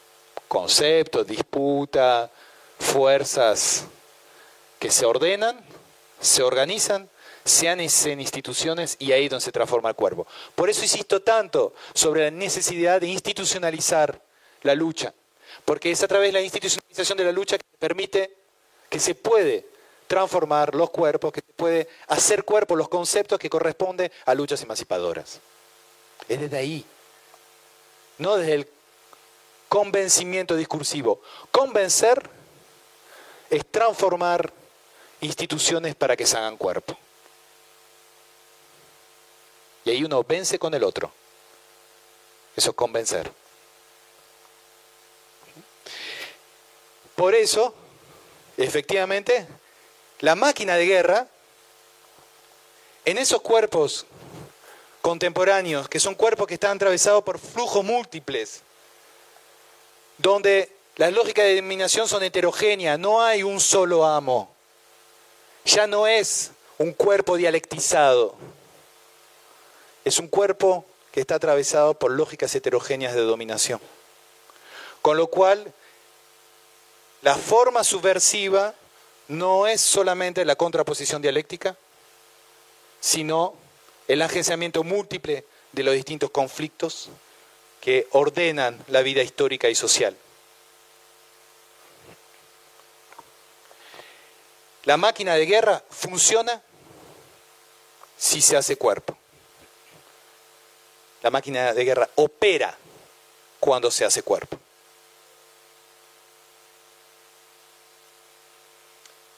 conceptos, 0.49 1.27
disputa, 1.27 2.31
fuerzas 2.79 3.85
que 4.79 4.91
se 4.91 5.07
ordenan 5.07 5.65
se 6.25 6.43
organizan, 6.43 7.09
se 7.45 7.69
hacen 7.69 8.21
instituciones 8.21 8.97
y 8.99 9.13
ahí 9.13 9.25
es 9.25 9.31
donde 9.31 9.45
se 9.45 9.53
transforma 9.53 9.91
el 9.91 9.95
cuerpo. 9.95 10.27
Por 10.55 10.71
eso 10.71 10.83
insisto 10.83 11.21
tanto 11.23 11.75
sobre 11.93 12.25
la 12.25 12.31
necesidad 12.31 13.01
de 13.01 13.09
institucionalizar 13.09 14.21
la 14.63 14.75
lucha, 14.75 15.13
porque 15.65 15.91
es 15.91 16.03
a 16.03 16.09
través 16.09 16.29
de 16.29 16.33
la 16.33 16.41
institucionalización 16.41 17.19
de 17.19 17.25
la 17.25 17.33
lucha 17.33 17.59
que 17.59 17.65
permite 17.79 18.35
que 18.89 18.99
se 18.99 19.15
puede 19.15 19.67
transformar 20.07 20.75
los 20.75 20.91
cuerpos, 20.91 21.33
que 21.33 21.41
se 21.41 21.53
puede 21.53 21.89
hacer 22.09 22.45
cuerpo 22.45 22.77
los 22.77 22.89
conceptos 22.89 23.39
que 23.39 23.51
corresponden 23.51 24.11
a 24.25 24.35
luchas 24.35 24.63
emancipadoras. 24.63 25.41
Es 26.29 26.41
desde 26.41 26.57
ahí, 26.57 26.85
no 28.19 28.37
desde 28.37 28.55
el 28.55 28.69
convencimiento 29.69 30.57
discursivo. 30.57 31.21
Convencer 31.51 32.31
es 33.55 33.65
transformar 33.71 34.53
instituciones 35.21 35.95
para 35.95 36.17
que 36.17 36.27
se 36.27 36.37
hagan 36.37 36.57
cuerpo. 36.57 36.99
Y 39.85 39.91
ahí 39.91 40.03
uno 40.03 40.25
vence 40.25 40.59
con 40.59 40.75
el 40.75 40.83
otro. 40.83 41.13
Eso 42.57 42.71
es 42.71 42.77
convencer. 42.77 43.31
Por 47.15 47.35
eso, 47.35 47.73
efectivamente, 48.57 49.47
la 50.21 50.35
máquina 50.35 50.77
de 50.77 50.87
guerra, 50.87 51.29
en 53.05 53.19
esos 53.19 53.41
cuerpos 53.41 54.07
contemporáneos, 55.01 55.89
que 55.89 56.01
son 56.01 56.15
cuerpos 56.15 56.49
que 56.49 56.55
están 56.55 56.77
atravesados 56.77 57.23
por 57.23 57.39
flujos 57.39 57.85
múltiples, 57.85 58.63
donde 60.19 60.74
las 60.97 61.13
lógicas 61.13 61.45
de 61.45 61.57
dominación 61.57 62.09
son 62.09 62.23
heterogéneas, 62.23 62.99
no 62.99 63.23
hay 63.23 63.43
un 63.43 63.61
solo 63.61 64.05
amo. 64.05 64.51
Ya 65.65 65.87
no 65.87 66.07
es 66.07 66.53
un 66.79 66.93
cuerpo 66.93 67.37
dialectizado, 67.37 68.35
es 70.05 70.19
un 70.19 70.29
cuerpo 70.29 70.85
que 71.11 71.21
está 71.21 71.37
atravesado 71.37 71.95
por 71.95 72.11
lógicas 72.11 72.55
heterogéneas 72.55 73.15
de 73.15 73.23
dominación. 73.23 73.81
Con 75.01 75.17
lo 75.17 75.29
cual, 75.29 75.73
la 77.23 77.37
forma 77.37 77.85
subversiva 77.85 78.75
no 79.29 79.67
es 79.67 79.81
solamente 79.81 80.45
la 80.45 80.57
contraposición 80.57 81.23
dialéctica, 81.23 81.77
sino 83.01 83.55
el 84.09 84.23
agenciamiento 84.23 84.85
múltiple 84.85 85.45
de 85.73 85.83
los 85.83 85.95
distintos 85.95 86.31
conflictos 86.31 87.09
que 87.81 88.07
ordenan 88.13 88.83
la 88.89 89.03
vida 89.03 89.23
histórica 89.23 89.69
y 89.69 89.75
social. 89.75 90.17
La 94.85 94.97
máquina 94.97 95.35
de 95.35 95.47
guerra 95.47 95.83
funciona 95.89 96.61
si 98.17 98.41
se 98.41 98.57
hace 98.57 98.77
cuerpo. 98.77 99.17
La 101.23 101.31
máquina 101.31 101.73
de 101.73 101.85
guerra 101.85 102.09
opera 102.17 102.77
cuando 103.59 103.91
se 103.91 104.05
hace 104.05 104.23
cuerpo. 104.23 104.59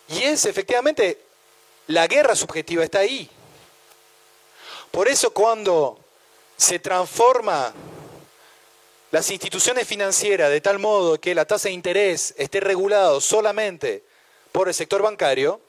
Y 0.09 0.23
es 0.23 0.45
efectivamente, 0.47 1.21
la 1.89 2.07
guerra 2.07 2.35
subjetiva 2.35 2.83
está 2.83 3.01
ahí. 3.01 3.31
Por 4.91 5.09
eso 5.09 5.31
cuando 5.33 5.99
se 6.57 6.79
transforma 6.79 7.73
las 9.11 9.31
instituciones 9.31 9.87
financieras 9.87 10.51
de 10.51 10.61
tal 10.61 10.79
modo 10.79 11.21
que 11.21 11.35
la 11.35 11.45
tasa 11.45 11.69
de 11.69 11.75
interés 11.75 12.35
esté 12.37 12.61
regulada 12.61 13.21
solamente 13.21 14.06
por 14.57 14.69
el 14.69 14.75
sector 14.75 15.03
bancario, 15.03 15.61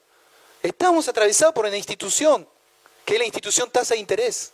estamos 0.62 1.06
atravesados 1.08 1.54
por 1.54 1.66
una 1.66 1.76
institución, 1.76 2.48
que 3.04 3.12
es 3.12 3.18
la 3.18 3.26
institución 3.26 3.70
tasa 3.70 3.92
de 3.92 4.00
interés, 4.00 4.50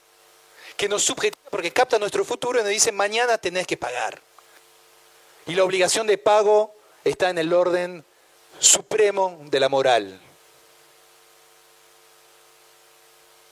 que 0.76 0.88
nos 0.88 1.04
subjetiva 1.04 1.48
porque 1.52 1.70
capta 1.70 2.00
nuestro 2.00 2.24
futuro 2.24 2.58
y 2.58 2.62
nos 2.64 2.70
dice 2.72 2.90
mañana 2.90 3.38
tenés 3.38 3.64
que 3.64 3.76
pagar. 3.76 4.20
Y 5.46 5.54
la 5.54 5.62
obligación 5.62 6.08
de 6.08 6.18
pago 6.18 6.74
está 7.04 7.30
en 7.30 7.38
el 7.38 7.52
orden 7.52 8.04
supremo 8.58 9.38
de 9.44 9.60
la 9.60 9.68
moral. 9.68 10.20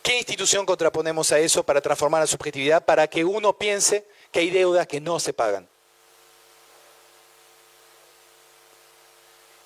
¿Qué 0.02 0.18
institución 0.18 0.66
contraponemos 0.66 1.30
a 1.30 1.38
eso 1.38 1.62
para 1.62 1.80
transformar 1.80 2.22
la 2.22 2.26
subjetividad 2.26 2.84
para 2.84 3.06
que 3.06 3.24
uno 3.24 3.52
piense 3.52 4.04
que 4.32 4.40
hay 4.40 4.50
deudas 4.50 4.88
que 4.88 5.00
no 5.00 5.20
se 5.20 5.32
pagan? 5.32 5.68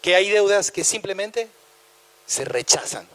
Que 0.06 0.14
hay 0.14 0.30
deudas 0.30 0.70
que 0.70 0.84
simplemente 0.84 1.48
se 2.26 2.44
rechazan. 2.44 3.08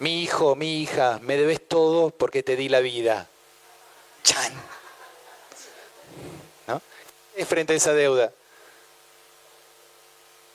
Mi 0.00 0.24
hijo, 0.24 0.56
mi 0.56 0.82
hija, 0.82 1.20
me 1.22 1.36
debes 1.36 1.68
todo 1.68 2.10
porque 2.10 2.42
te 2.42 2.56
di 2.56 2.68
la 2.68 2.80
vida. 2.80 3.28
Chan. 4.24 4.52
¿No? 6.66 6.82
Frente 7.46 7.74
a 7.74 7.76
esa 7.76 7.92
deuda. 7.92 8.32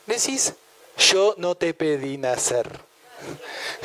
Decís, 0.06 0.56
yo 0.98 1.34
no 1.38 1.56
te 1.56 1.74
pedí 1.74 2.18
nacer. 2.18 2.78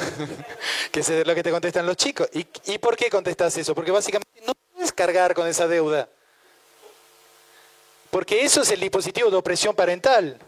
que 0.90 0.98
es 0.98 1.09
lo 1.24 1.32
que 1.32 1.44
te 1.44 1.52
contestan 1.52 1.86
los 1.86 1.96
chicos. 1.96 2.28
¿Y, 2.32 2.44
¿Y 2.64 2.78
por 2.78 2.96
qué 2.96 3.09
contestas 3.09 3.56
eso? 3.56 3.72
Porque 3.72 3.92
básicamente 3.92 4.42
no 4.44 4.52
puedes 4.74 4.92
cargar 4.92 5.32
con 5.32 5.46
esa 5.46 5.68
deuda. 5.68 6.09
Porque 8.10 8.44
eso 8.44 8.62
es 8.62 8.70
el 8.70 8.80
dispositivo 8.80 9.30
de 9.30 9.36
opresión 9.36 9.74
parental. 9.74 10.39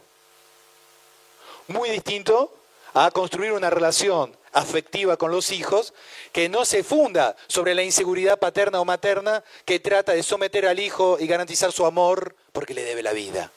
Muy 1.68 1.90
distinto 1.90 2.52
a 2.94 3.10
construir 3.10 3.52
una 3.52 3.70
relación 3.70 4.36
afectiva 4.52 5.16
con 5.16 5.30
los 5.30 5.52
hijos 5.52 5.92
que 6.32 6.48
no 6.48 6.64
se 6.64 6.82
funda 6.82 7.36
sobre 7.46 7.74
la 7.74 7.82
inseguridad 7.82 8.38
paterna 8.38 8.80
o 8.80 8.84
materna 8.84 9.44
que 9.64 9.78
trata 9.78 10.12
de 10.12 10.22
someter 10.22 10.66
al 10.66 10.80
hijo 10.80 11.18
y 11.20 11.26
garantizar 11.26 11.70
su 11.70 11.86
amor 11.86 12.34
porque 12.52 12.74
le 12.74 12.82
debe 12.82 13.02
la 13.02 13.12
vida. 13.12 13.52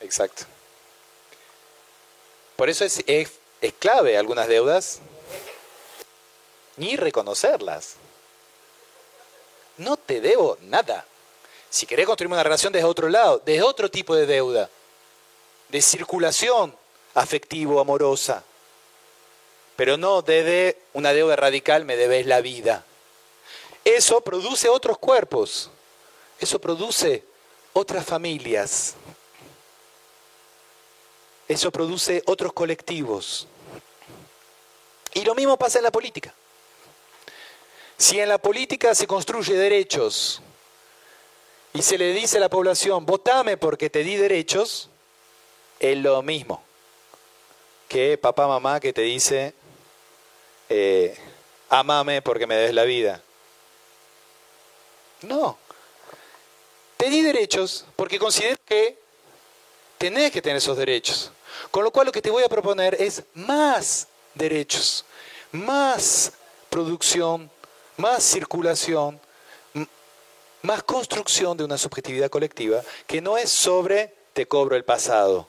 Exacto. 0.00 0.55
Por 2.56 2.70
eso 2.70 2.84
es, 2.84 3.04
es, 3.06 3.30
clave 3.78 4.16
algunas 4.16 4.48
deudas 4.48 5.00
ni 6.76 6.96
reconocerlas. 6.96 7.96
No 9.76 9.96
te 9.96 10.20
debo 10.20 10.56
nada. 10.62 11.04
Si 11.68 11.86
querés 11.86 12.06
construir 12.06 12.32
una 12.32 12.42
relación 12.42 12.72
desde 12.72 12.86
otro 12.86 13.08
lado, 13.08 13.42
desde 13.44 13.62
otro 13.62 13.90
tipo 13.90 14.14
de 14.14 14.26
deuda, 14.26 14.70
de 15.68 15.82
circulación 15.82 16.74
afectivo, 17.14 17.80
amorosa, 17.80 18.42
pero 19.76 19.98
no 19.98 20.22
desde 20.22 20.78
una 20.94 21.12
deuda 21.12 21.36
radical, 21.36 21.84
me 21.84 21.96
debes 21.96 22.26
la 22.26 22.40
vida. 22.40 22.84
Eso 23.84 24.22
produce 24.22 24.68
otros 24.70 24.98
cuerpos, 24.98 25.70
eso 26.40 26.58
produce 26.58 27.22
otras 27.74 28.06
familias, 28.06 28.94
eso 31.48 31.70
produce 31.70 32.22
otros 32.26 32.52
colectivos. 32.52 33.46
Y 35.14 35.24
lo 35.24 35.34
mismo 35.34 35.56
pasa 35.56 35.78
en 35.78 35.84
la 35.84 35.92
política. 35.92 36.34
Si 37.96 38.20
en 38.20 38.28
la 38.28 38.38
política 38.38 38.94
se 38.94 39.06
construye 39.06 39.54
derechos 39.54 40.42
y 41.72 41.82
se 41.82 41.96
le 41.96 42.12
dice 42.12 42.36
a 42.36 42.40
la 42.40 42.50
población, 42.50 43.06
votame 43.06 43.56
porque 43.56 43.88
te 43.88 44.04
di 44.04 44.16
derechos, 44.16 44.90
es 45.80 45.96
lo 45.98 46.22
mismo 46.22 46.62
que 47.88 48.18
papá, 48.18 48.46
mamá 48.46 48.80
que 48.80 48.92
te 48.92 49.02
dice, 49.02 49.54
eh, 50.68 51.16
amame 51.68 52.22
porque 52.22 52.46
me 52.46 52.56
des 52.56 52.74
la 52.74 52.84
vida. 52.84 53.22
No. 55.22 55.58
Te 56.96 57.10
di 57.10 57.22
derechos 57.22 57.84
porque 57.96 58.18
considero 58.18 58.56
que 58.64 58.98
tenés 59.98 60.32
que 60.32 60.42
tener 60.42 60.58
esos 60.58 60.76
derechos. 60.76 61.30
Con 61.70 61.84
lo 61.84 61.90
cual 61.90 62.06
lo 62.06 62.12
que 62.12 62.22
te 62.22 62.30
voy 62.30 62.42
a 62.44 62.48
proponer 62.48 62.96
es 63.00 63.22
más 63.34 64.08
derechos, 64.34 65.04
más 65.52 66.32
producción, 66.70 67.50
más 67.96 68.22
circulación, 68.22 69.20
más 70.62 70.82
construcción 70.82 71.56
de 71.56 71.64
una 71.64 71.78
subjetividad 71.78 72.28
colectiva 72.28 72.82
que 73.06 73.20
no 73.20 73.38
es 73.38 73.50
sobre 73.50 74.14
te 74.32 74.46
cobro 74.46 74.76
el 74.76 74.84
pasado, 74.84 75.48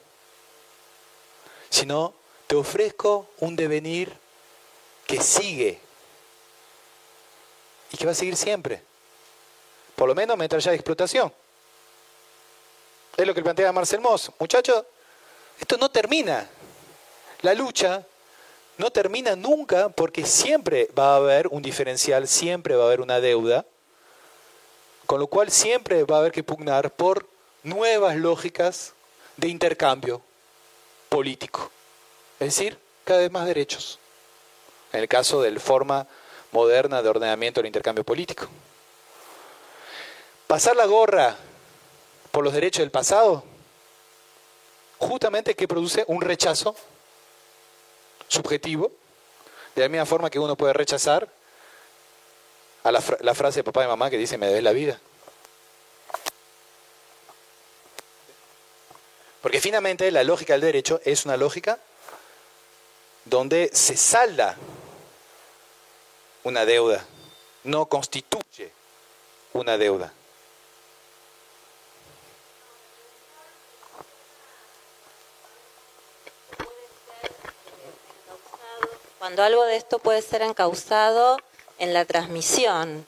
sino 1.69 2.13
te 2.45 2.55
ofrezco 2.55 3.27
un 3.39 3.55
devenir 3.55 4.13
que 5.05 5.21
sigue 5.21 5.79
y 7.91 7.97
que 7.97 8.05
va 8.05 8.11
a 8.11 8.15
seguir 8.15 8.37
siempre, 8.37 8.81
por 9.95 10.07
lo 10.07 10.15
menos 10.15 10.37
mientras 10.37 10.65
haya 10.67 10.75
explotación. 10.75 11.33
Es 13.17 13.25
lo 13.25 13.33
que 13.33 13.41
plantea 13.41 13.71
Marcel 13.71 13.99
Moss. 13.99 14.31
Muchachos, 14.39 14.85
esto 15.59 15.77
no 15.77 15.89
termina. 15.89 16.47
La 17.41 17.53
lucha 17.53 18.05
no 18.77 18.91
termina 18.91 19.35
nunca 19.35 19.89
porque 19.89 20.25
siempre 20.25 20.89
va 20.97 21.13
a 21.13 21.17
haber 21.17 21.47
un 21.47 21.61
diferencial, 21.61 22.27
siempre 22.27 22.75
va 22.75 22.83
a 22.83 22.87
haber 22.87 23.01
una 23.01 23.19
deuda, 23.19 23.65
con 25.05 25.19
lo 25.19 25.27
cual 25.27 25.51
siempre 25.51 26.03
va 26.03 26.17
a 26.17 26.19
haber 26.19 26.31
que 26.31 26.43
pugnar 26.43 26.91
por 26.91 27.27
nuevas 27.63 28.15
lógicas 28.15 28.93
de 29.35 29.47
intercambio 29.47 30.21
político. 31.09 31.71
Es 32.39 32.55
decir, 32.55 32.77
cada 33.03 33.21
vez 33.21 33.31
más 33.31 33.47
derechos. 33.47 33.99
En 34.93 35.01
el 35.01 35.07
caso 35.07 35.41
de 35.41 35.51
la 35.51 35.59
forma 35.59 36.07
moderna 36.51 37.01
de 37.01 37.09
ordenamiento 37.09 37.59
del 37.59 37.67
intercambio 37.67 38.03
político. 38.03 38.47
Pasar 40.45 40.75
la 40.75 40.85
gorra 40.85 41.35
por 42.31 42.43
los 42.43 42.53
derechos 42.53 42.81
del 42.81 42.91
pasado 42.91 43.43
justamente 44.99 45.55
que 45.55 45.67
produce 45.67 46.03
un 46.07 46.21
rechazo 46.21 46.75
subjetivo, 48.27 48.91
de 49.75 49.83
la 49.83 49.89
misma 49.89 50.05
forma 50.05 50.29
que 50.29 50.39
uno 50.39 50.55
puede 50.55 50.73
rechazar 50.73 51.27
a 52.83 52.91
la, 52.91 53.01
frase 53.01 53.59
de 53.59 53.63
papá 53.63 53.83
y 53.83 53.87
mamá 53.87 54.09
que 54.09 54.17
dice 54.17 54.37
me 54.37 54.47
debes 54.47 54.63
la 54.63 54.71
vida. 54.71 54.99
Porque 59.41 59.61
finalmente 59.61 60.09
la 60.11 60.23
lógica 60.23 60.53
del 60.53 60.61
derecho 60.61 60.99
es 61.05 61.25
una 61.25 61.37
lógica 61.37 61.79
donde 63.25 63.69
se 63.73 63.97
salda 63.97 64.57
una 66.43 66.65
deuda, 66.65 67.05
no 67.63 67.87
constituye 67.87 68.71
una 69.53 69.77
deuda. 69.77 70.13
Cuando 79.19 79.43
algo 79.43 79.65
de 79.65 79.75
esto 79.75 79.99
puede 79.99 80.21
ser 80.21 80.41
encausado 80.41 81.37
en 81.79 81.93
la 81.93 82.05
transmisión. 82.05 83.05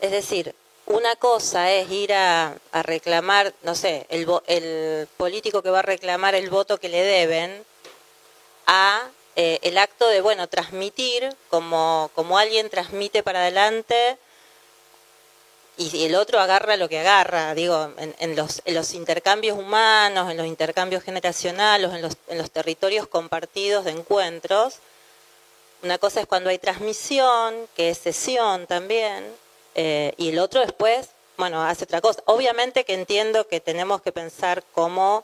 Es 0.00 0.10
decir, 0.10 0.54
una 0.86 1.16
cosa 1.16 1.70
es 1.72 1.90
ir 1.90 2.14
a, 2.14 2.56
reclamar, 2.72 3.52
no 3.62 3.74
sé, 3.74 4.06
el, 4.08 4.26
el, 4.46 5.08
político 5.16 5.62
que 5.62 5.70
va 5.70 5.80
a 5.80 5.82
reclamar 5.82 6.34
el 6.34 6.48
voto 6.48 6.78
que 6.78 6.88
le 6.88 7.02
deben, 7.02 7.64
a 8.66 9.08
eh, 9.36 9.58
el 9.62 9.78
acto 9.78 10.08
de, 10.08 10.20
bueno, 10.20 10.48
transmitir 10.48 11.34
como, 11.50 12.10
como 12.14 12.38
alguien 12.38 12.70
transmite 12.70 13.22
para 13.22 13.40
adelante 13.40 14.16
y, 15.76 16.06
el 16.06 16.14
otro 16.14 16.40
agarra 16.40 16.76
lo 16.76 16.88
que 16.88 17.00
agarra, 17.00 17.54
digo, 17.54 17.92
en, 17.98 18.36
los, 18.36 18.62
en, 18.64 18.74
los, 18.74 18.94
intercambios 18.94 19.58
humanos, 19.58 20.30
en 20.30 20.38
los 20.38 20.46
intercambios 20.46 21.02
generacionales, 21.02 21.92
en 21.92 22.00
los, 22.00 22.16
en 22.28 22.38
los 22.38 22.50
territorios 22.50 23.06
compartidos 23.06 23.84
de 23.84 23.90
encuentros. 23.90 24.76
Una 25.82 25.98
cosa 25.98 26.20
es 26.20 26.26
cuando 26.26 26.50
hay 26.50 26.58
transmisión, 26.58 27.68
que 27.76 27.90
es 27.90 27.98
sesión 27.98 28.66
también, 28.66 29.24
eh, 29.74 30.14
y 30.16 30.30
el 30.30 30.38
otro 30.38 30.60
después, 30.60 31.10
bueno, 31.36 31.62
hace 31.62 31.84
otra 31.84 32.00
cosa. 32.00 32.22
Obviamente 32.26 32.84
que 32.84 32.94
entiendo 32.94 33.46
que 33.46 33.60
tenemos 33.60 34.00
que 34.00 34.10
pensar 34.10 34.64
cómo, 34.72 35.22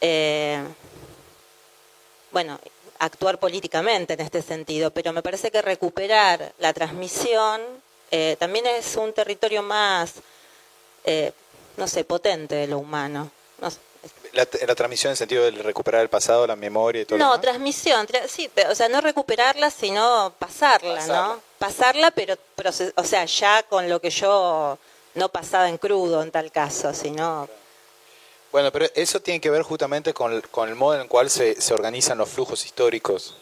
eh, 0.00 0.62
bueno, 2.30 2.60
actuar 2.98 3.38
políticamente 3.38 4.14
en 4.14 4.20
este 4.20 4.42
sentido, 4.42 4.90
pero 4.90 5.12
me 5.12 5.22
parece 5.22 5.50
que 5.50 5.62
recuperar 5.62 6.52
la 6.58 6.72
transmisión 6.72 7.60
eh, 8.10 8.36
también 8.38 8.66
es 8.66 8.96
un 8.96 9.12
territorio 9.12 9.62
más, 9.62 10.14
no 11.76 11.88
sé, 11.88 12.04
potente 12.04 12.54
de 12.54 12.66
lo 12.68 12.78
humano. 12.78 13.30
La, 14.36 14.74
transmisión 14.74 15.10
en 15.10 15.12
el 15.12 15.16
sentido 15.16 15.44
de 15.44 15.50
recuperar 15.62 16.02
el 16.02 16.10
pasado, 16.10 16.46
la 16.46 16.56
memoria 16.56 17.02
y 17.02 17.04
todo. 17.06 17.18
No, 17.18 17.40
transmisión, 17.40 18.06
sí, 18.28 18.50
o 18.68 18.74
sea, 18.74 18.88
no 18.88 19.00
recuperarla, 19.00 19.70
sino 19.70 20.32
pasarla, 20.38 21.06
¿no? 21.06 21.40
Pasarla, 21.58 22.10
pero, 22.10 22.36
o 22.96 23.04
sea, 23.04 23.24
ya 23.24 23.62
con 23.62 23.88
lo 23.88 23.98
que 23.98 24.10
yo 24.10 24.78
no 25.14 25.28
pasaba 25.30 25.70
en 25.70 25.78
crudo 25.78 26.22
en 26.22 26.30
tal 26.30 26.52
caso, 26.52 26.92
sino... 26.92 27.48
Bueno, 28.52 28.70
pero 28.70 28.86
eso 28.94 29.20
tiene 29.20 29.40
que 29.40 29.50
ver 29.50 29.62
justamente 29.62 30.12
con, 30.12 30.40
con 30.50 30.68
el 30.68 30.74
modo 30.74 30.96
en 30.96 31.00
el 31.02 31.08
cual 31.08 31.30
se, 31.30 31.60
se, 31.60 31.72
organizan 31.74 32.18
los 32.18 32.28
flujos 32.28 32.64
históricos. 32.64 33.36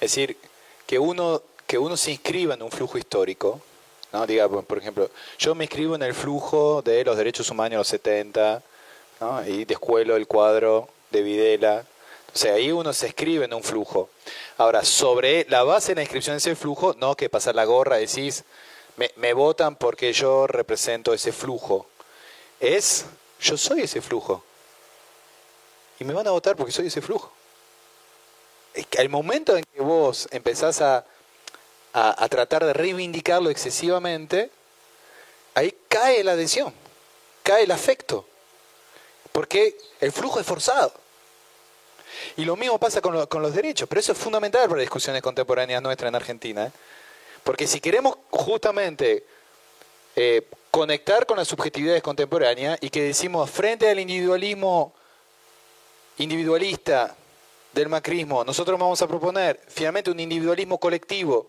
Es 0.00 0.12
decir, 0.12 0.36
que 0.86 0.98
uno, 0.98 1.42
que 1.66 1.78
uno 1.78 1.96
se 1.96 2.12
inscriba 2.12 2.54
en 2.54 2.62
un 2.62 2.70
flujo 2.70 2.96
histórico, 2.96 3.60
¿no? 4.12 4.26
Diga, 4.26 4.48
por 4.48 4.78
ejemplo, 4.78 5.10
yo 5.38 5.54
me 5.54 5.64
inscribo 5.64 5.96
en 5.96 6.02
el 6.02 6.14
flujo 6.14 6.80
de 6.82 7.04
los 7.04 7.16
derechos 7.16 7.50
humanos 7.50 7.72
en 7.72 7.78
los 7.78 7.88
70, 7.88 8.62
¿no? 9.22 9.46
y 9.46 9.64
descuelo 9.64 10.16
el 10.16 10.26
cuadro 10.26 10.88
de 11.10 11.22
Videla. 11.22 11.84
O 12.34 12.36
sea, 12.36 12.54
ahí 12.54 12.72
uno 12.72 12.92
se 12.92 13.06
escribe 13.08 13.44
en 13.44 13.54
un 13.54 13.62
flujo. 13.62 14.08
Ahora, 14.56 14.84
sobre 14.84 15.46
la 15.48 15.62
base 15.62 15.92
de 15.92 15.96
la 15.96 16.02
inscripción 16.02 16.34
de 16.34 16.38
ese 16.38 16.56
flujo, 16.56 16.94
no 16.98 17.14
que 17.14 17.28
pasar 17.28 17.54
la 17.54 17.64
gorra, 17.64 17.96
decís, 17.96 18.44
me, 19.16 19.32
votan 19.32 19.76
porque 19.76 20.12
yo 20.12 20.46
represento 20.46 21.14
ese 21.14 21.32
flujo. 21.32 21.86
Es, 22.58 23.04
yo 23.40 23.56
soy 23.56 23.82
ese 23.82 24.00
flujo. 24.00 24.42
Y 26.00 26.04
me 26.04 26.14
van 26.14 26.26
a 26.26 26.30
votar 26.30 26.56
porque 26.56 26.72
soy 26.72 26.86
ese 26.86 27.00
flujo. 27.00 27.32
El 28.92 29.08
momento 29.08 29.56
en 29.56 29.64
que 29.64 29.82
vos 29.82 30.26
empezás 30.30 30.80
a, 30.80 31.04
a 31.92 32.28
tratar 32.28 32.64
de 32.64 32.72
reivindicarlo 32.72 33.50
excesivamente, 33.50 34.50
ahí 35.54 35.76
cae 35.88 36.24
la 36.24 36.32
adhesión, 36.32 36.72
cae 37.42 37.64
el 37.64 37.70
afecto. 37.70 38.26
Porque 39.32 39.76
el 40.00 40.12
flujo 40.12 40.38
es 40.38 40.46
forzado. 40.46 40.92
Y 42.36 42.44
lo 42.44 42.56
mismo 42.56 42.78
pasa 42.78 43.00
con, 43.00 43.14
los 43.14 43.54
derechos, 43.54 43.88
pero 43.88 44.00
eso 44.00 44.12
es 44.12 44.18
fundamental 44.18 44.62
para 44.62 44.76
las 44.76 44.84
discusiones 44.84 45.22
contemporáneas 45.22 45.82
nuestras 45.82 46.08
en 46.08 46.14
Argentina. 46.14 46.66
¿eh? 46.66 46.72
Porque 47.42 47.66
si 47.66 47.80
queremos 47.80 48.16
justamente 48.30 49.24
eh, 50.14 50.46
conectar 50.70 51.26
con 51.26 51.36
las 51.36 51.48
subjetividades 51.48 52.02
contemporáneas 52.02 52.78
y 52.80 52.90
que 52.90 53.02
decimos 53.02 53.50
frente 53.50 53.88
al 53.88 53.98
individualismo 53.98 54.94
individualista 56.18 57.16
del 57.72 57.88
macrismo, 57.88 58.44
nosotros 58.44 58.78
vamos 58.78 59.00
a 59.00 59.08
proponer 59.08 59.58
finalmente 59.68 60.10
un 60.10 60.20
individualismo 60.20 60.78
colectivo, 60.78 61.46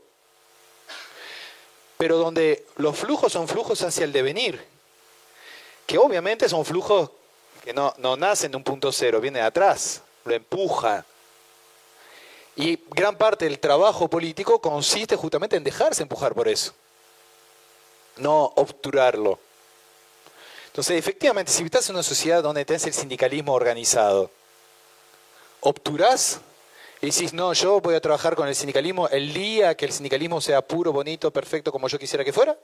pero 1.97 2.17
donde 2.17 2.65
los 2.77 2.97
flujos 2.97 3.31
son 3.31 3.47
flujos 3.47 3.81
hacia 3.81 4.05
el 4.05 4.13
devenir, 4.13 4.65
que 5.85 5.97
obviamente 5.97 6.47
son 6.47 6.63
flujos 6.65 7.11
que 7.63 7.73
no, 7.73 7.93
no 7.97 8.17
nace 8.17 8.47
en 8.47 8.55
un 8.55 8.63
punto 8.63 8.91
cero, 8.91 9.21
viene 9.21 9.39
de 9.39 9.45
atrás, 9.45 10.01
lo 10.25 10.33
empuja. 10.35 11.05
Y 12.55 12.77
gran 12.89 13.17
parte 13.17 13.45
del 13.45 13.57
trabajo 13.59 14.09
político 14.09 14.59
consiste 14.59 15.15
justamente 15.15 15.55
en 15.55 15.63
dejarse 15.63 16.03
empujar 16.03 16.33
por 16.35 16.47
eso, 16.47 16.73
no 18.17 18.51
obturarlo. 18.57 19.39
Entonces, 20.67 20.97
efectivamente, 20.97 21.51
si 21.51 21.63
estás 21.63 21.87
en 21.89 21.95
una 21.95 22.03
sociedad 22.03 22.43
donde 22.43 22.65
tenés 22.65 22.85
el 22.85 22.93
sindicalismo 22.93 23.53
organizado, 23.53 24.29
obturás 25.61 26.41
y 27.01 27.11
decís, 27.11 27.31
no, 27.31 27.53
yo 27.53 27.79
voy 27.79 27.95
a 27.95 28.01
trabajar 28.01 28.35
con 28.35 28.47
el 28.47 28.55
sindicalismo 28.55 29.07
el 29.07 29.33
día 29.33 29.75
que 29.75 29.85
el 29.85 29.93
sindicalismo 29.93 30.41
sea 30.41 30.61
puro, 30.61 30.91
bonito, 30.91 31.31
perfecto, 31.31 31.71
como 31.71 31.87
yo 31.87 31.97
quisiera 31.97 32.25
que 32.25 32.33
fuera. 32.33 32.57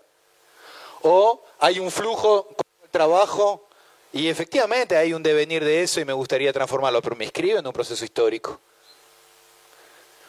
O 1.03 1.41
hay 1.59 1.79
un 1.79 1.89
flujo 1.89 2.49
de 2.81 2.87
trabajo 2.89 3.68
y 4.11 4.27
efectivamente 4.27 4.97
hay 4.97 5.13
un 5.13 5.21
devenir 5.21 5.63
de 5.63 5.83
eso 5.83 5.99
y 5.99 6.05
me 6.05 6.13
gustaría 6.13 6.51
transformarlo, 6.51 7.01
pero 7.01 7.15
me 7.15 7.25
inscribo 7.25 7.59
en 7.59 7.67
un 7.67 7.73
proceso 7.73 8.03
histórico. 8.03 8.59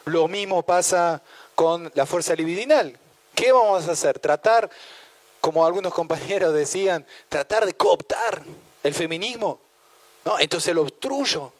Lo 0.05 0.27
mismo 0.27 0.61
pasa 0.63 1.21
con 1.55 1.91
la 1.95 2.05
fuerza 2.05 2.35
libidinal. 2.35 2.97
¿Qué 3.33 3.51
vamos 3.51 3.87
a 3.87 3.91
hacer? 3.93 4.19
Tratar, 4.19 4.69
como 5.39 5.65
algunos 5.65 5.93
compañeros 5.93 6.53
decían, 6.53 7.05
tratar 7.29 7.65
de 7.65 7.73
cooptar 7.73 8.43
el 8.83 8.93
feminismo. 8.93 9.59
¿No? 10.25 10.37
Entonces 10.39 10.75
lo 10.75 10.83
obstruyo, 10.83 11.51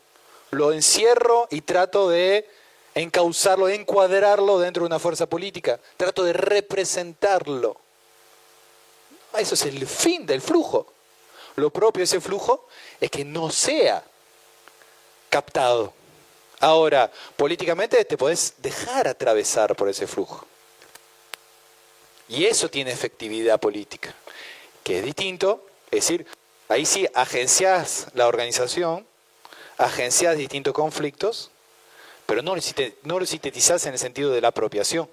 lo 0.52 0.72
encierro 0.74 1.48
y 1.50 1.62
trato 1.62 2.10
de 2.10 2.48
encauzarlo, 2.94 3.68
encuadrarlo 3.70 4.60
dentro 4.60 4.84
de 4.84 4.88
una 4.88 5.00
fuerza 5.00 5.28
política. 5.28 5.80
Trato 5.98 6.24
de 6.24 6.34
representarlo. 6.34 7.78
Eso 9.36 9.56
es 9.56 9.66
el 9.66 9.88
fin 9.88 10.28
del 10.28 10.42
flujo. 10.42 10.94
Lo 11.62 11.70
propio 11.70 12.00
de 12.00 12.06
ese 12.06 12.20
flujo 12.20 12.68
es 13.00 13.12
que 13.12 13.24
no 13.24 13.52
sea 13.52 14.04
captado. 15.30 15.94
Ahora, 16.60 17.12
políticamente 17.38 18.04
te 18.04 18.18
podés 18.18 18.56
dejar 18.58 19.08
atravesar 19.08 19.76
por 19.76 19.88
ese 19.88 20.08
flujo. 20.08 20.44
Y 22.28 22.46
eso 22.46 22.68
tiene 22.72 22.92
efectividad 22.92 23.60
política, 23.60 24.12
que 24.84 24.98
es 24.98 25.06
distinto, 25.06 25.64
es 25.92 26.02
decir, 26.02 26.26
ahí 26.68 26.84
sí 26.84 27.08
agencias 27.14 28.08
la 28.16 28.28
organización, 28.28 29.06
agencias 29.78 30.38
distintos 30.38 30.74
conflictos, 30.74 31.52
pero 32.26 32.42
no 32.42 32.56
lo, 32.56 33.26
sintetizás 33.28 33.86
en 33.86 33.94
el 33.94 34.00
sentido 34.00 34.32
de 34.32 34.42
la 34.42 34.48
apropiación. 34.48 35.08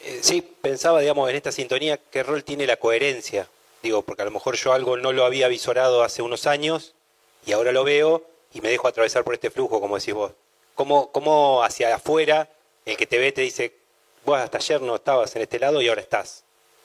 Eh, 0.00 0.20
sí, 0.22 0.40
pensaba, 0.40 1.00
digamos, 1.00 1.28
en 1.28 1.36
esta 1.36 1.52
sintonía, 1.52 1.98
qué 1.98 2.22
rol 2.22 2.44
tiene 2.44 2.66
la 2.66 2.78
coherencia 2.78 3.46
Digo, 3.84 4.00
porque 4.00 4.22
a 4.22 4.24
lo 4.24 4.30
mejor 4.30 4.56
yo 4.56 4.72
algo 4.72 4.96
no 4.96 5.12
lo 5.12 5.26
había 5.26 5.46
visorado 5.46 6.02
hace 6.02 6.22
unos 6.22 6.46
años 6.46 6.94
y 7.44 7.52
ahora 7.52 7.70
lo 7.70 7.84
veo 7.84 8.24
y 8.54 8.62
me 8.62 8.70
dejo 8.70 8.88
atravesar 8.88 9.24
por 9.24 9.34
este 9.34 9.50
flujo, 9.50 9.78
como 9.78 9.98
decís 9.98 10.14
vos. 10.14 10.32
¿Cómo, 10.74 11.12
cómo 11.12 11.62
hacia 11.62 11.94
afuera 11.94 12.48
el 12.86 12.96
que 12.96 13.06
te 13.06 13.18
ve 13.18 13.30
te 13.30 13.42
dice, 13.42 13.76
vos 14.24 14.38
hasta 14.38 14.56
ayer 14.56 14.80
no 14.80 14.94
estabas 14.94 15.36
en 15.36 15.42
este 15.42 15.58
lado 15.58 15.82
y 15.82 15.88
ahora 15.88 16.00
estás? 16.00 16.44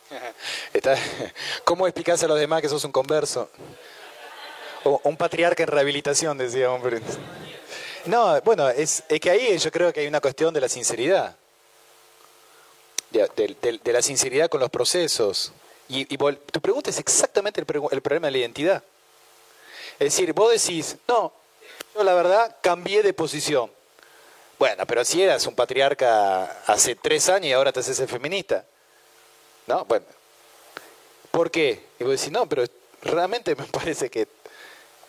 ¿Cómo 1.64 1.88
explicás 1.88 2.22
a 2.24 2.28
los 2.28 2.38
demás 2.38 2.62
que 2.62 2.68
sos 2.68 2.84
un 2.84 2.92
converso? 2.92 3.50
O 4.84 5.00
un 5.06 5.16
patriarca 5.16 5.64
en 5.64 5.68
rehabilitación, 5.68 6.38
decía 6.38 6.70
hombre. 6.70 7.00
No, 8.08 8.42
bueno, 8.42 8.68
es, 8.70 9.06
que 9.22 9.30
ahí 9.30 9.58
yo 9.58 9.72
creo 9.72 9.94
que 9.94 10.02
hay 10.02 10.08
una 10.08 10.20
cuestión 10.20 10.54
de 10.54 10.60
la 10.60 10.68
sinceridad. 10.68 11.38
de 13.10 13.94
la 13.94 14.02
sinceridad 14.02 14.50
con 14.50 14.60
los 14.60 14.70
procesos. 14.70 15.54
Y, 15.90 16.06
tu 16.06 16.62
pregunta 16.62 16.90
es 16.90 17.00
exactamente 17.00 17.60
el, 17.60 17.66
problema 17.66 18.28
de 18.28 18.32
la 18.32 18.38
identidad. 18.38 18.84
Es 19.94 20.14
decir, 20.16 20.32
vos 20.34 20.52
decís, 20.52 20.96
no, 21.08 21.34
yo 21.96 22.04
la 22.04 22.14
verdad 22.14 22.56
cambié 22.62 23.04
de 23.04 23.12
posición. 23.14 23.72
Bueno, 24.58 24.86
pero 24.86 25.04
si 25.04 25.22
eras 25.22 25.46
un 25.48 25.56
patriarca 25.56 26.64
hace 26.68 26.96
tres 26.96 27.28
años 27.30 27.48
y 27.48 27.54
ahora 27.54 27.72
te 27.72 27.80
haces 27.80 28.10
feminista. 28.10 28.66
¿No? 29.68 29.84
Bueno. 29.86 30.06
¿Por 31.32 31.52
qué? 31.52 31.86
Y 32.00 32.04
vos 32.04 32.20
decís, 32.20 32.32
no, 32.32 32.48
pero 32.48 32.64
realmente 33.02 33.56
me 33.56 33.66
parece 33.72 34.10
que 34.10 34.28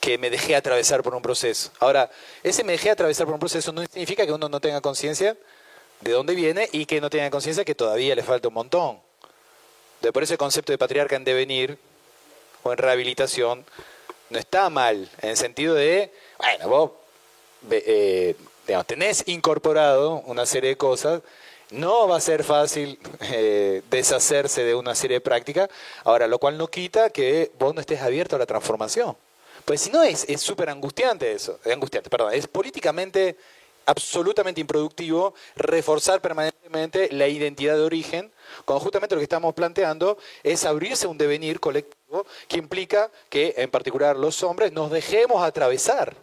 que 0.00 0.16
me 0.16 0.30
dejé 0.30 0.56
atravesar 0.56 1.02
por 1.02 1.14
un 1.14 1.22
proceso. 1.22 1.70
Ahora, 1.78 2.10
ese 2.42 2.64
me 2.64 2.72
dejé 2.72 2.90
atravesar 2.90 3.26
por 3.26 3.34
un 3.34 3.40
proceso 3.40 3.70
no 3.70 3.82
significa 3.82 4.24
que 4.24 4.32
uno 4.32 4.48
no 4.48 4.58
tenga 4.58 4.80
conciencia 4.80 5.36
de 6.00 6.12
dónde 6.12 6.34
viene 6.34 6.68
y 6.72 6.86
que 6.86 7.00
no 7.00 7.10
tenga 7.10 7.30
conciencia 7.30 7.64
que 7.64 7.74
todavía 7.74 8.14
le 8.14 8.22
falta 8.22 8.48
un 8.48 8.54
montón. 8.54 9.09
De 10.00 10.12
por 10.12 10.22
eso 10.22 10.34
el 10.34 10.38
concepto 10.38 10.72
de 10.72 10.78
patriarca 10.78 11.16
en 11.16 11.24
devenir 11.24 11.78
o 12.62 12.72
en 12.72 12.78
rehabilitación 12.78 13.64
no 14.30 14.38
está 14.38 14.70
mal, 14.70 15.10
en 15.20 15.30
el 15.30 15.36
sentido 15.36 15.74
de, 15.74 16.12
bueno, 16.38 16.68
vos 16.68 16.90
eh, 17.70 18.36
tenés 18.86 19.24
incorporado 19.26 20.22
una 20.26 20.46
serie 20.46 20.70
de 20.70 20.76
cosas, 20.76 21.20
no 21.70 22.08
va 22.08 22.16
a 22.16 22.20
ser 22.20 22.44
fácil 22.44 22.98
eh, 23.20 23.82
deshacerse 23.90 24.64
de 24.64 24.74
una 24.74 24.94
serie 24.94 25.16
de 25.16 25.20
prácticas, 25.20 25.68
ahora, 26.04 26.26
lo 26.26 26.38
cual 26.38 26.58
no 26.58 26.68
quita 26.68 27.10
que 27.10 27.50
vos 27.58 27.74
no 27.74 27.80
estés 27.80 28.00
abierto 28.00 28.36
a 28.36 28.38
la 28.38 28.46
transformación. 28.46 29.16
Pues 29.64 29.82
si 29.82 29.90
no 29.90 30.02
es 30.02 30.26
súper 30.40 30.70
angustiante 30.70 31.32
eso, 31.32 31.58
es 31.64 31.72
angustiante, 31.72 32.08
perdón, 32.08 32.32
es 32.32 32.46
políticamente 32.46 33.36
absolutamente 33.86 34.60
improductivo 34.60 35.34
reforzar 35.56 36.20
permanentemente 36.20 37.08
la 37.12 37.28
identidad 37.28 37.74
de 37.74 37.82
origen, 37.82 38.32
cuando 38.64 38.80
justamente 38.80 39.14
lo 39.14 39.20
que 39.20 39.24
estamos 39.24 39.54
planteando 39.54 40.18
es 40.42 40.64
abrirse 40.64 41.06
un 41.06 41.18
devenir 41.18 41.60
colectivo 41.60 42.26
que 42.48 42.58
implica 42.58 43.10
que, 43.28 43.54
en 43.56 43.70
particular 43.70 44.16
los 44.16 44.42
hombres, 44.42 44.72
nos 44.72 44.90
dejemos 44.90 45.42
atravesar. 45.42 46.14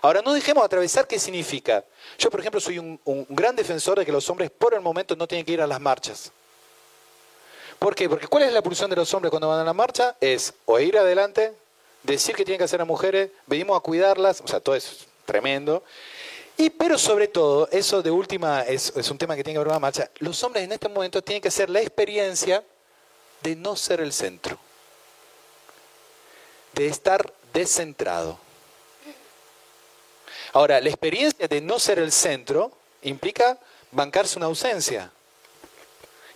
Ahora, 0.00 0.22
no 0.22 0.32
dejemos 0.32 0.64
atravesar, 0.64 1.06
¿qué 1.06 1.18
significa? 1.18 1.84
Yo, 2.18 2.30
por 2.30 2.40
ejemplo, 2.40 2.60
soy 2.60 2.78
un, 2.78 3.00
un 3.04 3.26
gran 3.28 3.56
defensor 3.56 3.98
de 3.98 4.06
que 4.06 4.12
los 4.12 4.28
hombres 4.30 4.50
por 4.50 4.74
el 4.74 4.80
momento 4.80 5.16
no 5.16 5.26
tienen 5.26 5.44
que 5.44 5.52
ir 5.52 5.60
a 5.60 5.66
las 5.66 5.80
marchas. 5.80 6.32
¿Por 7.78 7.96
qué? 7.96 8.08
Porque 8.08 8.28
¿cuál 8.28 8.44
es 8.44 8.52
la 8.52 8.62
pulsión 8.62 8.88
de 8.90 8.94
los 8.94 9.12
hombres 9.12 9.30
cuando 9.30 9.48
van 9.48 9.58
a 9.58 9.64
la 9.64 9.72
marcha? 9.72 10.14
Es 10.20 10.54
o 10.66 10.78
ir 10.78 10.96
adelante, 10.96 11.52
decir 12.04 12.36
que 12.36 12.44
tienen 12.44 12.58
que 12.58 12.64
hacer 12.64 12.80
a 12.80 12.84
mujeres, 12.84 13.30
venimos 13.46 13.76
a 13.76 13.80
cuidarlas, 13.80 14.40
o 14.40 14.46
sea, 14.46 14.60
todo 14.60 14.76
es 14.76 15.06
tremendo, 15.24 15.82
y, 16.62 16.70
pero 16.70 16.96
sobre 16.96 17.28
todo, 17.28 17.68
eso 17.70 18.02
de 18.02 18.10
última 18.10 18.62
es, 18.62 18.92
un 19.10 19.18
tema 19.18 19.34
que 19.34 19.42
tiene 19.42 19.54
que 19.54 19.58
ver 19.58 19.66
con 19.66 19.74
la 19.74 19.80
marcha, 19.80 20.10
los 20.18 20.42
hombres 20.44 20.64
en 20.64 20.72
este 20.72 20.88
momento 20.88 21.22
tienen 21.22 21.42
que 21.42 21.48
hacer 21.48 21.68
la 21.68 21.80
experiencia 21.80 22.62
de 23.42 23.56
no 23.56 23.74
ser 23.74 24.00
el 24.00 24.12
centro, 24.12 24.58
de 26.74 26.86
estar 26.86 27.32
descentrado. 27.52 28.38
Ahora, 30.52 30.80
la 30.80 30.88
experiencia 30.88 31.48
de 31.48 31.60
no 31.60 31.78
ser 31.78 31.98
el 31.98 32.12
centro 32.12 32.70
implica 33.02 33.58
bancarse 33.90 34.38
una 34.38 34.46
ausencia, 34.46 35.10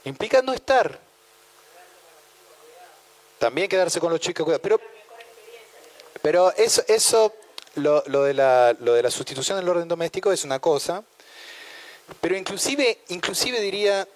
implica 0.04 0.42
no 0.42 0.52
estar. 0.52 0.98
También 3.38 3.68
quedarse 3.68 4.00
con 4.00 4.10
los 4.10 4.20
chicos, 4.20 4.58
pero, 4.62 4.80
pero 6.22 6.50
eso, 6.56 6.82
eso 6.88 7.32
lo, 7.76 8.02
de 8.02 8.34
la, 8.34 8.76
lo 8.80 8.94
de 8.94 9.02
la 9.02 9.10
sustitución 9.10 9.58
del 9.58 9.68
orden 9.68 9.88
doméstico 9.88 10.32
es 10.32 10.44
una 10.44 10.58
cosa, 10.58 11.02
pero 12.20 12.36
inclusive, 12.36 13.00
inclusive 13.08 13.60
diría, 13.60 14.06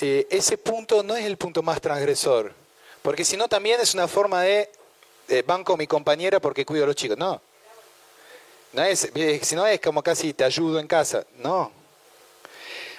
eh, 0.00 0.26
ese 0.30 0.58
punto 0.58 1.02
no 1.02 1.16
es 1.16 1.24
el 1.24 1.36
punto 1.36 1.62
más 1.62 1.80
transgresor, 1.80 2.52
porque 3.02 3.24
si 3.24 3.36
no 3.36 3.48
también 3.48 3.80
es 3.80 3.94
una 3.94 4.08
forma 4.08 4.42
de 4.42 4.70
banco 5.46 5.76
mi 5.76 5.86
compañera 5.86 6.40
porque 6.40 6.64
cuido 6.64 6.84
a 6.84 6.86
los 6.86 6.96
chicos, 6.96 7.18
no. 7.18 7.40
no 8.72 8.82
es, 8.82 9.10
si 9.42 9.54
no 9.54 9.66
es 9.66 9.80
como 9.80 10.02
casi 10.02 10.32
te 10.32 10.44
ayudo 10.44 10.78
en 10.78 10.86
casa, 10.86 11.24
no. 11.36 11.85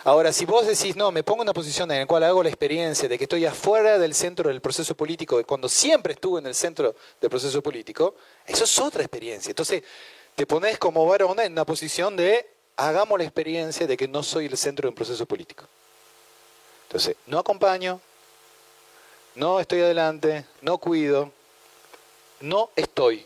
Ahora, 0.08 0.32
si 0.32 0.46
vos 0.46 0.66
decís, 0.66 0.96
no, 0.96 1.12
me 1.12 1.22
pongo 1.22 1.42
en 1.42 1.48
una 1.48 1.54
posición 1.54 1.92
en 1.92 2.00
la 2.00 2.06
cual 2.06 2.24
hago 2.24 2.42
la 2.42 2.48
experiencia 2.48 3.10
de 3.10 3.18
que 3.18 3.26
estoy 3.26 3.46
afuera 3.46 4.00
del 4.00 4.14
centro 4.16 4.48
del 4.48 4.62
proceso 4.62 4.96
político, 4.96 5.44
cuando 5.46 5.68
siempre 5.68 6.14
estuve 6.14 6.40
en 6.40 6.46
el 6.48 6.56
centro 6.56 6.96
del 7.20 7.30
proceso 7.30 7.62
político, 7.62 8.16
eso 8.46 8.64
es 8.64 8.80
otra 8.80 9.02
experiencia. 9.02 9.50
Entonces, 9.50 9.84
te 10.34 10.46
pones 10.46 10.78
como 10.78 11.06
varón 11.06 11.38
en 11.42 11.52
una 11.52 11.66
posición 11.66 12.16
de, 12.16 12.50
hagamos 12.78 13.20
la 13.20 13.26
experiencia 13.26 13.86
de 13.86 13.98
que 13.98 14.08
no 14.08 14.24
soy 14.24 14.46
el 14.46 14.56
centro 14.56 14.84
de 14.84 14.92
un 14.92 14.96
proceso 14.96 15.26
político. 15.26 15.66
Entonces, 16.84 17.18
no 17.26 17.40
acompaño, 17.40 18.00
no 19.36 19.60
estoy 19.60 19.82
adelante, 19.82 20.46
no 20.62 20.78
cuido, 20.78 21.34
no 22.40 22.70
estoy. 22.78 23.26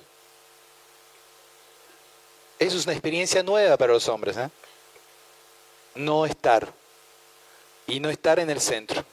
Eso 2.58 2.76
es 2.76 2.86
una 2.86 2.94
experiencia 2.94 3.44
nueva 3.44 3.78
para 3.78 3.94
los 3.94 4.08
hombres. 4.08 4.36
¿eh? 4.36 4.50
No 5.96 6.26
estar 6.26 6.72
y 7.88 8.00
no 8.00 8.10
estar 8.10 8.40
en 8.40 8.50
el 8.50 8.62
centro 8.62 9.04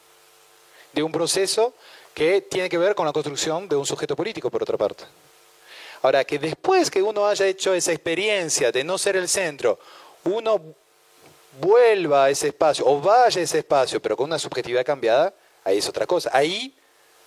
de 0.92 1.02
un 1.02 1.12
proceso 1.12 1.74
que 2.14 2.40
tiene 2.40 2.68
que 2.68 2.78
ver 2.78 2.94
con 2.94 3.06
la 3.06 3.12
construcción 3.12 3.68
de 3.68 3.76
un 3.76 3.86
sujeto 3.86 4.16
político, 4.16 4.50
por 4.50 4.62
otra 4.62 4.76
parte. 4.76 5.04
Ahora, 6.02 6.24
que 6.24 6.38
después 6.38 6.90
que 6.90 7.02
uno 7.02 7.26
haya 7.26 7.46
hecho 7.46 7.74
esa 7.74 7.92
experiencia 7.92 8.72
de 8.72 8.84
no 8.84 8.98
ser 8.98 9.16
el 9.16 9.28
centro, 9.28 9.78
uno 10.24 10.60
vuelva 11.60 12.24
a 12.24 12.30
ese 12.30 12.48
espacio 12.48 12.84
o 12.86 13.00
vaya 13.00 13.40
a 13.40 13.44
ese 13.44 13.58
espacio, 13.58 14.00
pero 14.00 14.16
con 14.16 14.24
una 14.24 14.38
subjetividad 14.38 14.84
cambiada, 14.84 15.32
ahí 15.64 15.78
es 15.78 15.88
otra 15.88 16.06
cosa. 16.06 16.30
Ahí, 16.32 16.74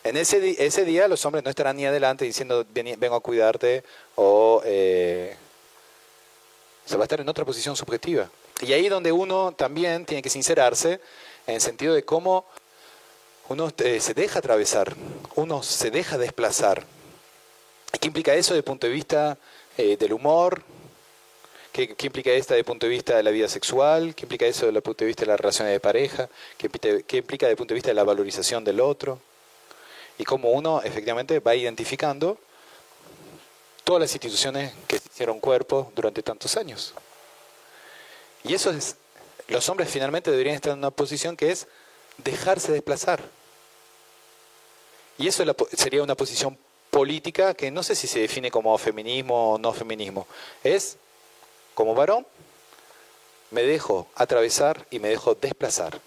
en 0.04 0.18
ese, 0.18 0.64
ese 0.64 0.86
día, 0.86 1.08
los 1.08 1.26
hombres 1.26 1.44
no 1.44 1.50
estarán 1.50 1.78
ni 1.78 1.86
adelante 1.86 2.26
diciendo, 2.26 2.66
vengo 2.70 3.16
a 3.16 3.22
cuidarte, 3.22 3.84
o 4.16 4.62
eh, 4.66 5.36
se 6.86 6.96
va 6.96 7.04
a 7.04 7.06
estar 7.06 7.20
en 7.20 7.30
otra 7.30 7.46
posición 7.46 7.76
subjetiva. 7.76 8.30
Y 8.62 8.74
ahí 8.74 8.90
donde 8.90 9.12
uno 9.12 9.54
también 9.54 10.06
tiene 10.06 10.22
que 10.22 10.30
sincerarse 10.30 11.00
en 11.48 11.56
el 11.56 11.62
sentido 11.62 11.96
de 11.96 12.04
cómo 12.04 12.46
uno 13.50 13.72
eh, 13.80 14.00
se 14.00 14.14
deja 14.14 14.40
atravesar, 14.40 14.96
uno 15.36 15.64
se 15.64 15.90
deja 15.90 16.18
desplazar. 16.18 16.86
¿Qué 18.00 18.08
implica 18.08 18.34
eso 18.34 18.54
desde 18.54 18.60
el 18.60 18.64
punto 18.64 18.88
de 18.88 18.94
vista 18.94 19.38
eh, 19.78 19.98
del 19.98 20.14
humor? 20.14 20.64
¿Qué, 21.72 21.96
implica 22.02 22.32
esto 22.32 22.54
desde 22.54 22.60
el 22.60 22.66
punto 22.66 22.86
de 22.86 22.92
vista 22.92 23.18
de 23.18 23.24
la 23.24 23.32
vida 23.32 23.48
sexual? 23.48 24.14
¿Qué 24.14 24.26
implica 24.26 24.46
eso 24.46 24.66
desde 24.66 24.78
el 24.78 24.84
punto 24.84 25.04
de 25.04 25.08
vista 25.08 25.22
de 25.22 25.28
las 25.28 25.40
relaciones 25.40 25.74
de 25.74 25.80
pareja? 25.80 26.30
¿Qué, 26.58 26.70
¿Qué 27.04 27.18
implica 27.18 27.48
desde 27.48 27.54
el 27.54 27.58
punto 27.58 27.74
de 27.74 27.76
vista 27.76 27.90
de 27.90 27.96
la 27.96 28.04
valorización 28.04 28.64
del 28.64 28.80
otro? 28.80 29.20
Y 30.18 30.24
cómo 30.24 30.52
uno 30.52 30.82
efectivamente 30.84 31.40
va 31.40 31.56
identificando 31.56 32.38
todas 33.84 34.02
las 34.02 34.14
instituciones 34.14 34.74
que 34.88 34.98
hicieron 34.98 35.40
cuerpo 35.40 35.92
durante 35.96 36.22
tantos 36.22 36.56
años. 36.58 36.94
Y 38.44 38.54
eso 38.54 38.72
es, 38.72 38.96
los 39.48 39.68
hombres 39.70 39.90
finalmente 39.90 40.32
deberían 40.32 40.56
estar 40.56 40.74
en 40.74 40.80
una 40.80 40.92
posición 40.92 41.38
que 41.38 41.52
es 41.52 41.68
dejarse 42.18 42.72
desplazar. 42.72 43.22
Y 45.18 45.28
eso 45.28 45.44
sería 45.76 46.04
una 46.04 46.16
posición 46.16 46.58
política 46.90 47.54
que 47.54 47.72
no 47.72 47.84
sé 47.84 47.96
si 47.96 48.08
se 48.08 48.20
define 48.20 48.52
como 48.52 48.78
feminismo 48.78 49.54
o 49.54 49.58
no 49.58 49.74
feminismo. 49.74 50.28
Es, 50.64 50.98
como 51.74 51.94
varón, 51.94 52.26
me 53.52 53.64
dejo 53.64 54.08
atravesar 54.16 54.88
y 54.90 55.00
me 55.00 55.10
dejo 55.10 55.36
desplazar. 55.36 56.00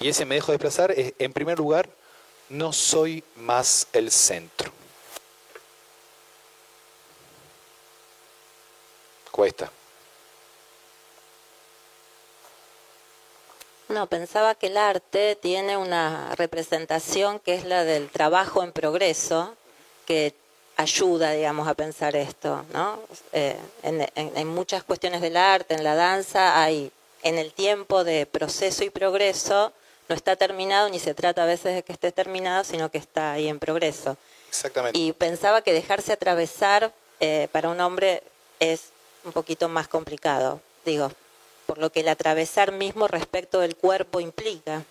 Y 0.00 0.08
ese 0.08 0.24
me 0.24 0.34
dejo 0.34 0.52
desplazar 0.52 0.90
es, 0.90 1.14
en 1.18 1.32
primer 1.32 1.58
lugar, 1.58 1.88
no 2.48 2.72
soy 2.72 3.22
más 3.36 3.86
el 3.92 4.10
centro. 4.10 4.72
Cuesta. 9.30 9.70
No, 13.92 14.06
pensaba 14.06 14.54
que 14.54 14.68
el 14.68 14.78
arte 14.78 15.36
tiene 15.36 15.76
una 15.76 16.34
representación 16.36 17.38
que 17.38 17.54
es 17.54 17.64
la 17.64 17.84
del 17.84 18.08
trabajo 18.08 18.62
en 18.62 18.72
progreso, 18.72 19.54
que 20.06 20.34
ayuda, 20.76 21.32
digamos, 21.32 21.68
a 21.68 21.74
pensar 21.74 22.16
esto, 22.16 22.64
¿no? 22.72 22.98
Eh, 23.34 23.54
en, 23.82 24.48
muchas 24.48 24.82
cuestiones 24.82 25.20
del 25.20 25.36
arte, 25.36 25.74
en 25.74 25.84
la 25.84 25.94
danza, 25.94 26.62
hay 26.62 26.90
en 27.22 27.36
el 27.36 27.52
tiempo 27.52 28.02
de 28.02 28.24
proceso 28.24 28.82
y 28.82 28.88
progreso, 28.88 29.72
no 30.08 30.14
está 30.14 30.36
terminado 30.36 30.88
ni 30.88 30.98
se 30.98 31.12
trata 31.12 31.42
a 31.42 31.46
veces 31.46 31.74
de 31.74 31.82
que 31.82 31.92
esté 31.92 32.12
terminado, 32.12 32.64
sino 32.64 32.90
que 32.90 32.98
está 32.98 33.32
ahí 33.32 33.46
en 33.46 33.58
progreso. 33.58 34.16
Exactamente. 34.48 34.98
Y 34.98 35.12
pensaba 35.12 35.60
que 35.60 35.74
dejarse 35.74 36.14
atravesar 36.14 36.92
eh, 37.20 37.48
para 37.52 37.68
un 37.68 37.80
hombre 37.80 38.22
es 38.58 38.84
un 39.24 39.32
poquito 39.32 39.68
más 39.68 39.86
complicado. 39.86 40.60
Digo, 40.86 41.12
por 41.66 41.78
lo 41.78 41.90
que 41.90 42.00
el 42.00 42.08
atravesar 42.08 42.72
mismo 42.72 43.08
respecto 43.08 43.60
del 43.60 43.76
cuerpo 43.76 44.20
implica. 44.20 44.84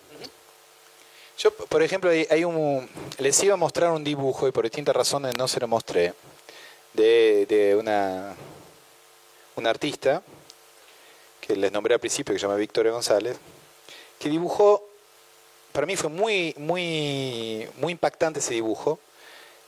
Yo, 1.38 1.52
por 1.54 1.82
ejemplo, 1.82 2.10
hay 2.10 2.44
un, 2.44 2.88
les 3.18 3.42
iba 3.44 3.56
a 3.56 3.58
mostrar 3.58 3.92
un 3.92 4.04
dibujo 4.04 4.48
y 4.48 4.52
por 4.52 4.64
distintas 4.64 4.96
razones 4.96 5.36
no 5.38 5.48
se 5.48 5.60
lo 5.60 5.68
mostré, 5.68 6.14
de, 6.94 7.76
una, 7.80 8.36
una 9.56 9.70
artista 9.70 10.22
que 11.40 11.56
les 11.56 11.72
nombré 11.72 11.94
al 11.94 12.00
principio, 12.00 12.34
que 12.34 12.40
se 12.40 12.46
llama 12.46 12.58
Victoria 12.58 12.92
González, 12.92 13.38
que 14.20 14.30
dibujó, 14.30 14.88
para 15.72 15.88
mí 15.88 15.96
fue 15.96 16.10
muy, 16.10 16.54
muy, 16.58 17.68
muy 17.78 17.92
impactante 17.94 18.40
ese 18.40 18.54
dibujo, 18.54 19.00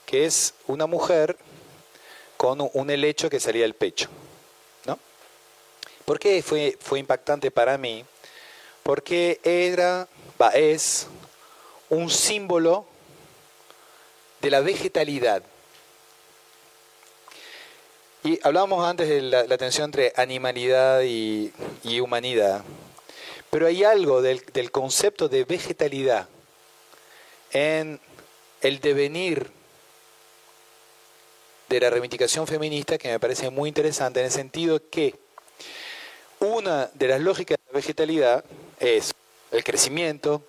que 0.06 0.26
es 0.26 0.54
una 0.66 0.86
mujer 0.86 1.36
con 2.36 2.70
un 2.72 2.90
helecho 2.90 3.28
que 3.28 3.40
salía 3.40 3.62
del 3.62 3.74
pecho. 3.74 4.08
¿Por 6.04 6.18
qué 6.18 6.42
fue, 6.42 6.76
fue 6.80 6.98
impactante 6.98 7.50
para 7.50 7.78
mí? 7.78 8.04
Porque 8.82 9.40
era, 9.42 10.06
es 10.54 11.06
un 11.88 12.10
símbolo 12.10 12.84
de 14.42 14.50
la 14.50 14.60
vegetalidad. 14.60 15.42
Y 18.22 18.38
hablábamos 18.42 18.86
antes 18.86 19.08
de 19.08 19.22
la, 19.22 19.58
tensión 19.58 19.86
entre 19.86 20.12
animalidad 20.16 21.02
y, 21.02 21.52
y 21.82 22.00
humanidad. 22.00 22.62
Pero 23.50 23.66
hay 23.66 23.84
algo 23.84 24.20
del, 24.20 24.44
del 24.52 24.70
concepto 24.70 25.28
de 25.28 25.44
vegetalidad 25.44 26.28
en 27.52 28.00
el 28.60 28.80
devenir 28.80 29.50
de 31.68 31.80
la 31.80 31.90
reivindicación 31.90 32.46
feminista 32.46 32.98
que 32.98 33.08
me 33.08 33.20
parece 33.20 33.48
muy 33.50 33.68
interesante 33.68 34.20
en 34.20 34.26
el 34.26 34.32
sentido 34.32 34.80
que 34.90 35.23
una 36.44 36.90
de 36.94 37.08
las 37.08 37.20
lógicas 37.20 37.58
de 37.58 37.72
la 37.72 37.76
vegetalidad 37.76 38.44
es 38.78 39.12
el 39.50 39.64
crecimiento, 39.64 40.42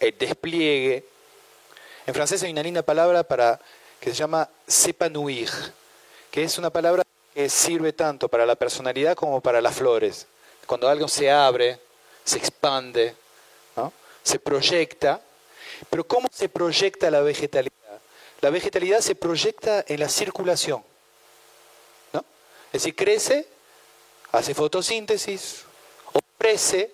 el 0.00 0.16
despliegue. 0.18 1.04
En 2.06 2.14
francés 2.14 2.42
hay 2.42 2.52
una 2.52 2.62
linda 2.62 2.82
palabra 2.82 3.22
para 3.22 3.60
que 4.00 4.10
se 4.10 4.16
llama 4.16 4.48
s'épanouir, 4.66 5.50
que 6.30 6.42
es 6.42 6.58
una 6.58 6.70
palabra 6.70 7.02
que 7.32 7.48
sirve 7.48 7.92
tanto 7.92 8.28
para 8.28 8.46
la 8.46 8.54
personalidad 8.54 9.16
como 9.16 9.40
para 9.40 9.60
las 9.60 9.74
flores. 9.74 10.26
Cuando 10.66 10.88
algo 10.88 11.08
se 11.08 11.30
abre, 11.30 11.78
se 12.24 12.38
expande, 12.38 13.14
¿no? 13.76 13.92
se 14.22 14.38
proyecta. 14.38 15.20
Pero 15.90 16.04
¿cómo 16.04 16.28
se 16.32 16.48
proyecta 16.48 17.10
la 17.10 17.20
vegetalidad? 17.20 17.72
La 18.40 18.50
vegetalidad 18.50 19.00
se 19.00 19.14
proyecta 19.14 19.84
en 19.88 20.00
la 20.00 20.08
circulación. 20.08 20.84
¿no? 22.12 22.24
Es 22.72 22.82
decir, 22.82 22.94
crece, 22.94 23.46
hace 24.34 24.54
fotosíntesis, 24.54 25.64
ofrece. 26.12 26.90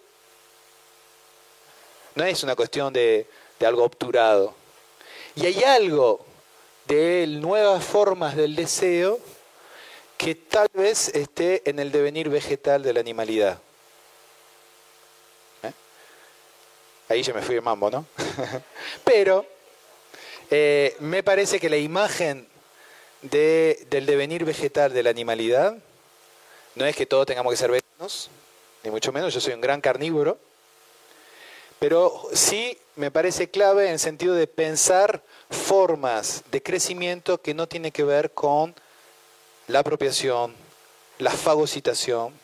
No 2.15 2.25
es 2.25 2.43
una 2.43 2.55
cuestión 2.55 2.93
de, 2.93 3.27
algo 3.65 3.85
obturado. 3.85 4.55
Y 5.35 5.47
hay 5.47 5.65
algo 5.65 6.25
de 6.87 7.27
nuevas 7.27 7.85
formas 7.85 8.37
del 8.37 8.57
deseo 8.57 9.19
que 10.19 10.35
tal 10.35 10.69
vez 10.75 11.09
esté 11.15 11.63
en 11.69 11.79
el 11.79 11.93
devenir 11.93 12.29
vegetal 12.29 12.83
de 12.83 12.93
la 12.93 13.01
animalidad. 13.01 13.59
¿Eh? 15.63 15.73
Ahí 17.09 17.23
ya 17.23 17.33
me 17.33 17.43
fui 17.43 17.55
de 17.55 17.61
mambo, 17.61 17.91
¿no? 17.91 18.05
Pero 19.05 19.47
eh, 20.51 20.95
me 21.01 21.23
parece 21.23 21.59
que 21.59 21.71
la 21.71 21.79
imagen 21.79 22.47
de, 23.23 23.87
del 23.89 24.05
devenir 24.05 24.45
vegetal 24.45 24.93
de 24.93 25.03
la 25.03 25.11
animalidad 25.11 25.79
no 26.75 26.85
es 26.87 26.97
que 26.97 27.07
todos 27.07 27.27
tengamos 27.27 27.53
que 27.53 27.57
ser 27.57 27.71
veganos, 27.71 28.31
ni 28.83 28.91
mucho 28.91 29.13
menos, 29.13 29.35
yo 29.35 29.41
soy 29.41 29.55
un 29.55 29.61
gran 29.61 29.81
carnívoro, 29.81 30.39
pero 31.79 32.29
sí 32.33 32.79
me 32.97 33.11
parece 33.11 33.51
clave 33.51 33.87
en 33.87 33.93
el 33.93 33.99
sentido 33.99 34.35
de 34.35 34.47
pensar 34.47 35.23
formas 35.51 36.45
de 36.51 36.63
crecimiento 36.63 37.41
que 37.41 37.55
no 37.55 37.67
tienen 37.67 37.93
que 37.93 38.05
ver 38.05 38.33
con 38.33 38.75
la 39.67 39.81
apropiación, 39.81 40.55
la 41.19 41.31
fagocitación, 41.31 42.35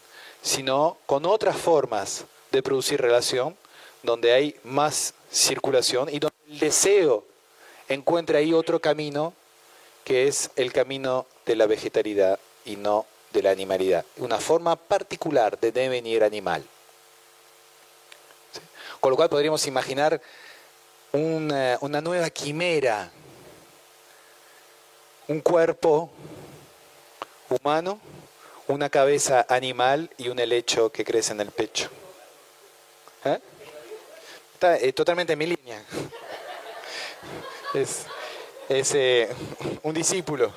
sino 0.43 0.97
con 1.07 1.27
otras 1.27 1.57
formas 1.57 2.25
de 2.53 2.63
producir 2.63 3.01
relación, 3.01 3.57
donde 4.03 4.33
hay 4.33 4.57
más 4.65 5.15
circulación 5.31 6.09
y 6.09 6.19
donde 6.19 6.37
el 6.49 6.59
deseo 6.59 7.25
encuentra 7.89 8.39
ahí 8.39 8.53
otro 8.53 8.81
camino, 8.81 9.35
que 10.05 10.29
es 10.29 10.51
el 10.57 10.73
camino 10.73 11.27
de 11.45 11.57
la 11.57 11.67
vegetalidad 11.67 12.39
y 12.65 12.77
no 12.77 13.07
de 13.37 13.43
la 13.43 13.51
animalidad, 13.51 14.05
una 14.17 14.39
forma 14.39 14.77
particular 14.77 15.61
de 15.61 15.71
devenir 15.71 16.25
animal. 16.25 16.65
Con 18.99 19.11
lo 19.11 19.17
cual 19.17 19.29
podríamos 19.29 19.67
imaginar 19.67 20.21
una, 21.13 21.77
una 21.83 22.01
nueva 22.01 22.31
quimera, 22.31 23.11
un 25.29 25.41
cuerpo 25.41 26.11
humano, 27.51 28.01
una 28.69 28.89
cabeza 28.89 29.45
animal 29.51 30.09
y 30.17 30.31
un 30.31 30.39
helecho 30.39 30.91
que 30.91 31.05
crece 31.05 31.33
en 31.33 31.43
el 31.43 31.51
pecho. 31.51 31.91
¿Eh? 33.27 33.39
Está 34.55 34.79
eh, 34.79 34.95
totalmente 34.95 35.35
en 35.35 35.39
mi 35.39 35.47
línea. 35.47 35.85
Es, 37.75 38.07
es 38.71 38.95
eh, 38.95 39.29
un 39.83 39.93
discípulo. 39.93 40.51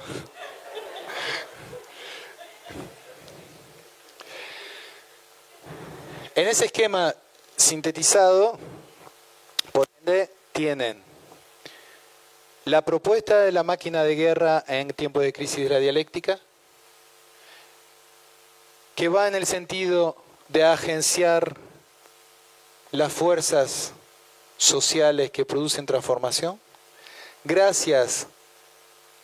En 6.39 6.47
ese 6.47 6.67
esquema 6.67 7.13
sintetizado, 7.57 8.57
por 9.73 9.85
ende, 9.99 10.29
tienen 10.53 11.03
la 12.63 12.81
propuesta 12.81 13.41
de 13.41 13.51
la 13.51 13.63
máquina 13.63 14.05
de 14.05 14.15
guerra 14.15 14.63
en 14.65 14.93
tiempos 14.93 15.21
de 15.21 15.33
crisis 15.33 15.65
de 15.65 15.69
la 15.69 15.79
dialéctica, 15.79 16.39
que 18.95 19.09
va 19.09 19.27
en 19.27 19.35
el 19.35 19.45
sentido 19.45 20.15
de 20.47 20.63
agenciar 20.63 21.57
las 22.91 23.11
fuerzas 23.11 23.91
sociales 24.55 25.31
que 25.31 25.43
producen 25.43 25.85
transformación, 25.85 26.57
gracias 27.43 28.27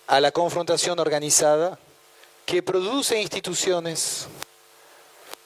a 0.07 0.19
la 0.19 0.33
confrontación 0.33 0.99
organizada 0.99 1.79
que 2.45 2.61
produce 2.61 3.21
instituciones 3.21 4.27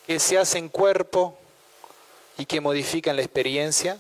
que 0.08 0.20
se 0.20 0.36
hacen 0.36 0.68
cuerpo 0.68 1.39
y 2.40 2.46
que 2.46 2.62
modifican 2.62 3.18
la 3.18 3.22
experiencia 3.22 3.98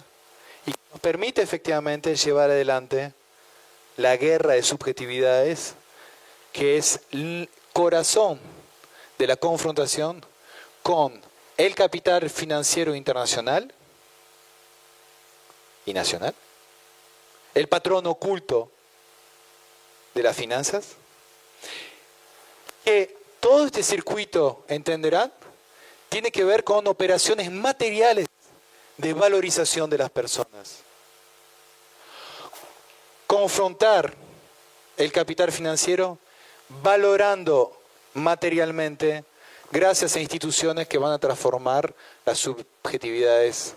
y 0.66 0.72
que 0.72 0.80
nos 0.92 1.00
permite 1.02 1.42
efectivamente 1.42 2.16
llevar 2.16 2.50
adelante 2.50 3.14
la 3.98 4.16
guerra 4.16 4.54
de 4.54 4.64
subjetividades, 4.64 5.76
que 6.54 6.78
es 6.78 7.02
el 7.12 7.50
corazón 7.74 8.40
de 9.18 9.28
la 9.28 9.36
confrontación 9.36 10.26
con 10.82 11.22
el 11.58 11.76
capital 11.76 12.30
financiero 12.30 12.96
internacional 12.96 13.74
y 15.86 15.94
nacional, 15.94 16.34
el 17.54 17.68
patrón 17.68 18.08
oculto 18.08 18.72
de 20.16 20.24
las 20.24 20.38
finanzas, 20.38 20.96
que 22.86 23.18
todo 23.42 23.66
este 23.66 23.84
circuito, 23.84 24.64
entenderán, 24.70 25.34
tiene 26.10 26.32
que 26.32 26.44
ver 26.44 26.64
con 26.64 26.88
operaciones 26.88 27.52
materiales 27.52 28.28
de 28.98 29.14
valorización 29.14 29.90
de 29.90 30.00
las 30.00 30.10
personas. 30.10 30.80
Confrontar 33.28 34.14
el 34.98 35.12
capital 35.12 35.52
financiero 35.52 36.18
valorando 36.84 37.80
materialmente 38.14 39.24
gracias 39.72 40.16
a 40.16 40.20
instituciones 40.20 40.88
que 40.88 40.98
van 40.98 41.14
a 41.14 41.20
transformar 41.20 41.94
las 42.26 42.40
subjetividades 42.40 43.76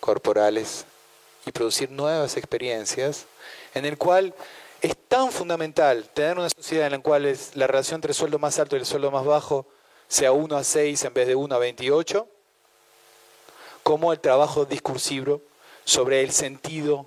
corporales 0.00 0.84
y 1.46 1.52
producir 1.52 1.90
nuevas 1.90 2.36
experiencias, 2.36 3.26
en 3.74 3.84
el 3.84 3.96
cual 3.96 4.34
es 4.80 4.96
tan 5.08 5.30
fundamental 5.30 6.08
tener 6.12 6.38
una 6.38 6.50
sociedad 6.50 6.86
en 6.86 6.92
la 6.92 6.98
cual 6.98 7.38
la 7.54 7.66
relación 7.66 7.98
entre 7.98 8.10
el 8.10 8.16
sueldo 8.16 8.38
más 8.38 8.58
alto 8.58 8.76
y 8.76 8.80
el 8.80 8.86
sueldo 8.86 9.10
más 9.12 9.24
bajo 9.24 9.66
sea 10.12 10.32
1 10.32 10.56
a 10.58 10.62
6 10.62 11.04
en 11.04 11.14
vez 11.14 11.26
de 11.26 11.34
1 11.34 11.54
a 11.54 11.58
28, 11.58 12.28
como 13.82 14.12
el 14.12 14.20
trabajo 14.20 14.66
discursivo 14.66 15.40
sobre 15.86 16.20
el 16.20 16.32
sentido 16.32 17.06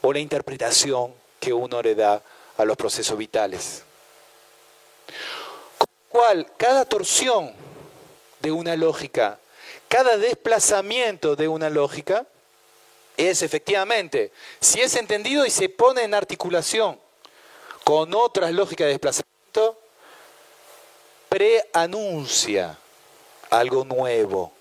o 0.00 0.12
la 0.12 0.18
interpretación 0.18 1.14
que 1.38 1.52
uno 1.52 1.80
le 1.80 1.94
da 1.94 2.20
a 2.56 2.64
los 2.64 2.76
procesos 2.76 3.16
vitales. 3.16 3.84
Con 5.78 5.86
lo 5.88 6.08
cual, 6.08 6.52
cada 6.56 6.84
torsión 6.84 7.52
de 8.40 8.50
una 8.50 8.74
lógica, 8.74 9.38
cada 9.86 10.16
desplazamiento 10.16 11.36
de 11.36 11.46
una 11.46 11.70
lógica, 11.70 12.26
es 13.16 13.42
efectivamente, 13.42 14.32
si 14.58 14.80
es 14.80 14.96
entendido 14.96 15.46
y 15.46 15.50
se 15.50 15.68
pone 15.68 16.02
en 16.02 16.12
articulación 16.12 16.98
con 17.84 18.12
otras 18.14 18.50
lógicas 18.50 18.86
de 18.86 18.94
desplazamiento, 18.94 19.78
preanuncia 21.32 22.76
algo 23.48 23.86
nuevo. 23.86 24.52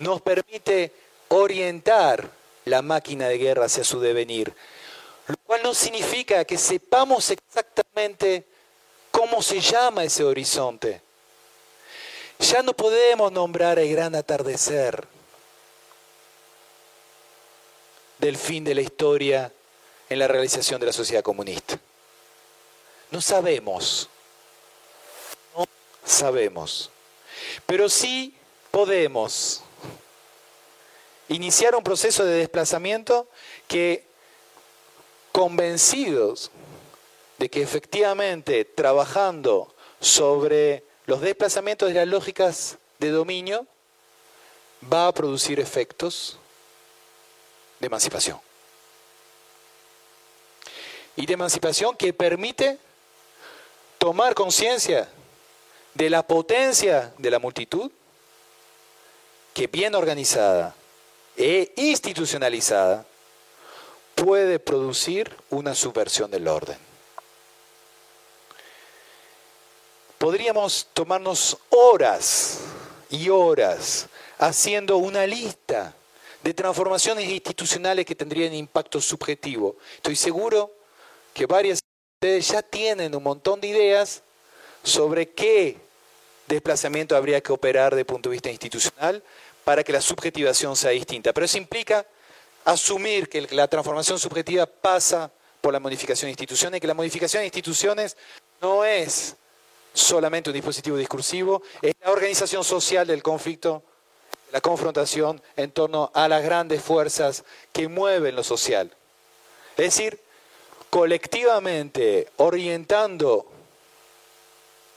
Nos 0.00 0.20
permite 0.20 0.92
orientar 1.28 2.28
la 2.66 2.82
máquina 2.82 3.26
de 3.28 3.38
guerra 3.38 3.64
hacia 3.64 3.84
su 3.84 4.00
devenir, 4.00 4.54
lo 5.28 5.36
cual 5.46 5.62
no 5.62 5.72
significa 5.72 6.44
que 6.44 6.58
sepamos 6.58 7.30
exactamente 7.30 8.44
cómo 9.10 9.40
se 9.40 9.60
llama 9.60 10.04
ese 10.04 10.24
horizonte. 10.24 11.00
Ya 12.38 12.62
no 12.62 12.74
podemos 12.74 13.32
nombrar 13.32 13.78
el 13.78 13.90
gran 13.90 14.14
atardecer 14.14 15.08
del 18.18 18.36
fin 18.36 18.62
de 18.62 18.74
la 18.74 18.82
historia 18.82 19.50
en 20.10 20.18
la 20.18 20.28
realización 20.28 20.78
de 20.80 20.86
la 20.86 20.92
sociedad 20.92 21.22
comunista. 21.22 21.80
No 23.10 23.22
sabemos, 23.22 24.10
sabemos, 26.06 26.90
pero 27.66 27.88
sí 27.88 28.34
podemos 28.70 29.62
iniciar 31.28 31.74
un 31.74 31.82
proceso 31.82 32.24
de 32.24 32.38
desplazamiento 32.38 33.28
que, 33.66 34.04
convencidos 35.32 36.50
de 37.38 37.50
que 37.50 37.60
efectivamente 37.60 38.64
trabajando 38.64 39.74
sobre 40.00 40.84
los 41.04 41.20
desplazamientos 41.20 41.88
de 41.88 41.94
las 41.94 42.06
lógicas 42.06 42.78
de 42.98 43.10
dominio 43.10 43.66
va 44.90 45.08
a 45.08 45.12
producir 45.12 45.60
efectos 45.60 46.38
de 47.80 47.86
emancipación. 47.86 48.40
Y 51.16 51.26
de 51.26 51.34
emancipación 51.34 51.96
que 51.96 52.12
permite 52.12 52.78
tomar 53.98 54.34
conciencia 54.34 55.08
de 55.96 56.10
la 56.10 56.26
potencia 56.26 57.14
de 57.16 57.30
la 57.30 57.38
multitud, 57.38 57.90
que 59.54 59.66
bien 59.66 59.94
organizada 59.94 60.74
e 61.36 61.72
institucionalizada 61.76 63.06
puede 64.14 64.58
producir 64.58 65.34
una 65.48 65.74
subversión 65.74 66.30
del 66.30 66.48
orden. 66.48 66.76
Podríamos 70.18 70.88
tomarnos 70.92 71.56
horas 71.70 72.58
y 73.08 73.30
horas 73.30 74.06
haciendo 74.38 74.98
una 74.98 75.26
lista 75.26 75.94
de 76.42 76.52
transformaciones 76.52 77.26
institucionales 77.26 78.04
que 78.04 78.14
tendrían 78.14 78.52
impacto 78.52 79.00
subjetivo. 79.00 79.76
Estoy 79.96 80.16
seguro 80.16 80.72
que 81.32 81.46
varias 81.46 81.80
de 81.80 82.28
ustedes 82.28 82.48
ya 82.48 82.62
tienen 82.62 83.14
un 83.14 83.22
montón 83.22 83.60
de 83.62 83.68
ideas 83.68 84.22
sobre 84.82 85.30
qué 85.30 85.85
desplazamiento 86.46 87.16
habría 87.16 87.40
que 87.40 87.52
operar 87.52 87.94
el 87.94 88.06
punto 88.06 88.28
de 88.28 88.34
vista 88.34 88.50
institucional 88.50 89.22
para 89.64 89.82
que 89.82 89.92
la 89.92 90.00
subjetivación 90.00 90.76
sea 90.76 90.90
distinta. 90.90 91.32
Pero 91.32 91.44
eso 91.44 91.58
implica 91.58 92.06
asumir 92.64 93.28
que 93.28 93.42
la 93.50 93.68
transformación 93.68 94.18
subjetiva 94.18 94.66
pasa 94.66 95.30
por 95.60 95.72
la 95.72 95.80
modificación 95.80 96.28
de 96.28 96.32
instituciones 96.32 96.80
que 96.80 96.86
la 96.86 96.94
modificación 96.94 97.40
de 97.40 97.46
instituciones 97.46 98.16
no 98.60 98.84
es 98.84 99.36
solamente 99.92 100.50
un 100.50 100.54
dispositivo 100.54 100.96
discursivo, 100.96 101.62
es 101.82 101.94
la 102.04 102.10
organización 102.12 102.62
social 102.62 103.06
del 103.06 103.22
conflicto, 103.22 103.82
la 104.52 104.60
confrontación 104.60 105.42
en 105.56 105.70
torno 105.72 106.10
a 106.14 106.28
las 106.28 106.44
grandes 106.44 106.82
fuerzas 106.82 107.44
que 107.72 107.88
mueven 107.88 108.36
lo 108.36 108.44
social. 108.44 108.94
Es 109.76 109.96
decir, 109.96 110.20
colectivamente 110.90 112.28
orientando, 112.36 113.50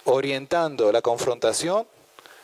orientando 0.09 0.91
la 0.91 1.01
confrontación, 1.01 1.87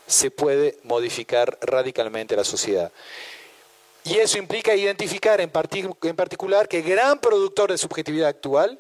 se 0.07 0.31
puede 0.31 0.77
modificar 0.83 1.57
radicalmente 1.61 2.35
la 2.35 2.43
sociedad. 2.43 2.91
Y 4.03 4.19
eso 4.19 4.37
implica 4.37 4.75
identificar 4.75 5.41
en, 5.41 5.49
particular 5.49 6.67
que 6.67 6.81
gran 6.81 7.19
productor 7.19 7.71
de 7.71 7.77
subjetividad 7.77 8.29
actual 8.29 8.79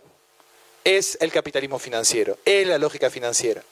es 0.83 1.17
el 1.19 1.31
capitalismo 1.31 1.79
financiero, 1.79 2.37
es 2.45 2.67
la 2.67 2.77
lógica 2.77 3.09
financiera. 3.09 3.63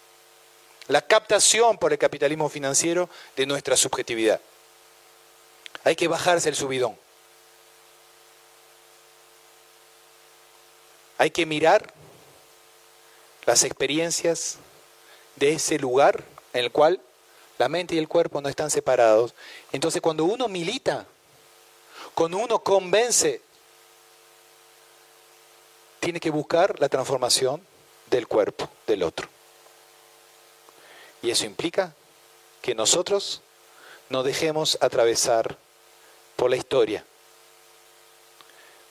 La 0.87 1.01
captación 1.01 1.77
por 1.77 1.91
el 1.91 1.99
capitalismo 1.99 2.49
financiero 2.49 3.07
de 3.35 3.45
nuestra 3.45 3.77
subjetividad. 3.77 4.41
Hay 5.83 5.95
que 5.95 6.07
bajarse 6.07 6.49
el 6.49 6.55
subidón. 6.55 6.97
Hay 11.19 11.29
que 11.29 11.45
mirar 11.45 11.93
las 13.45 13.63
experiencias 13.63 14.57
de 15.35 15.53
ese 15.53 15.79
lugar 15.79 16.23
en 16.53 16.65
el 16.65 16.71
cual 16.71 16.99
la 17.57 17.69
mente 17.69 17.95
y 17.95 17.97
el 17.97 18.07
cuerpo 18.07 18.41
no 18.41 18.49
están 18.49 18.69
separados. 18.69 19.33
Entonces 19.71 20.01
cuando 20.01 20.25
uno 20.25 20.47
milita, 20.47 21.05
cuando 22.13 22.37
uno 22.37 22.59
convence, 22.59 23.41
tiene 25.99 26.19
que 26.19 26.29
buscar 26.29 26.79
la 26.79 26.89
transformación 26.89 27.61
del 28.09 28.27
cuerpo 28.27 28.69
del 28.85 29.03
otro. 29.03 29.27
Y 31.21 31.31
eso 31.31 31.45
implica 31.45 31.95
que 32.61 32.75
nosotros 32.75 33.41
nos 34.09 34.25
dejemos 34.25 34.77
atravesar 34.81 35.57
por 36.35 36.49
la 36.49 36.57
historia. 36.57 37.05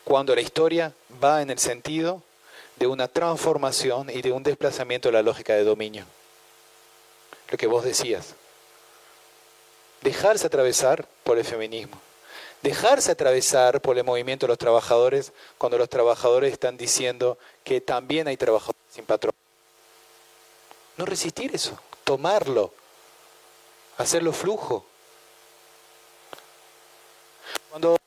Cuando 0.05 0.35
la 0.35 0.40
historia 0.40 0.94
va 1.23 1.43
en 1.43 1.51
el 1.51 1.59
sentido 1.59 2.23
de 2.77 2.86
una 2.86 3.06
transformación 3.06 4.09
y 4.10 4.23
de 4.23 4.32
un 4.32 4.43
desplazamiento 4.43 5.09
de 5.09 5.12
la 5.12 5.23
lógica 5.23 5.52
de 5.52 5.64
dominio. 5.64 6.06
Lo 7.53 7.59
que 7.59 7.66
vos 7.66 7.85
decías. 7.85 8.35
Dejarse 10.01 10.47
atravesar 10.47 11.07
por 11.23 11.37
el 11.37 11.45
feminismo. 11.45 12.01
Dejarse 12.62 13.12
atravesar 13.12 13.83
por 13.83 13.99
el 13.99 14.05
movimiento 14.05 14.47
de 14.47 14.53
los 14.53 14.59
trabajadores 14.59 15.33
cuando 15.59 15.77
los 15.77 15.91
trabajadores 15.91 16.51
están 16.51 16.79
diciendo 16.79 17.37
que 17.62 17.83
también 17.83 18.27
hay 18.27 18.39
trabajadores 18.39 18.81
sin 18.91 19.05
patrón. 19.05 19.35
No 20.97 21.05
resistir 21.05 21.55
eso, 21.55 21.79
tomarlo, 22.05 22.73
hacerlo 23.99 24.33
flujo. 24.33 24.87
Cuando 27.69 27.99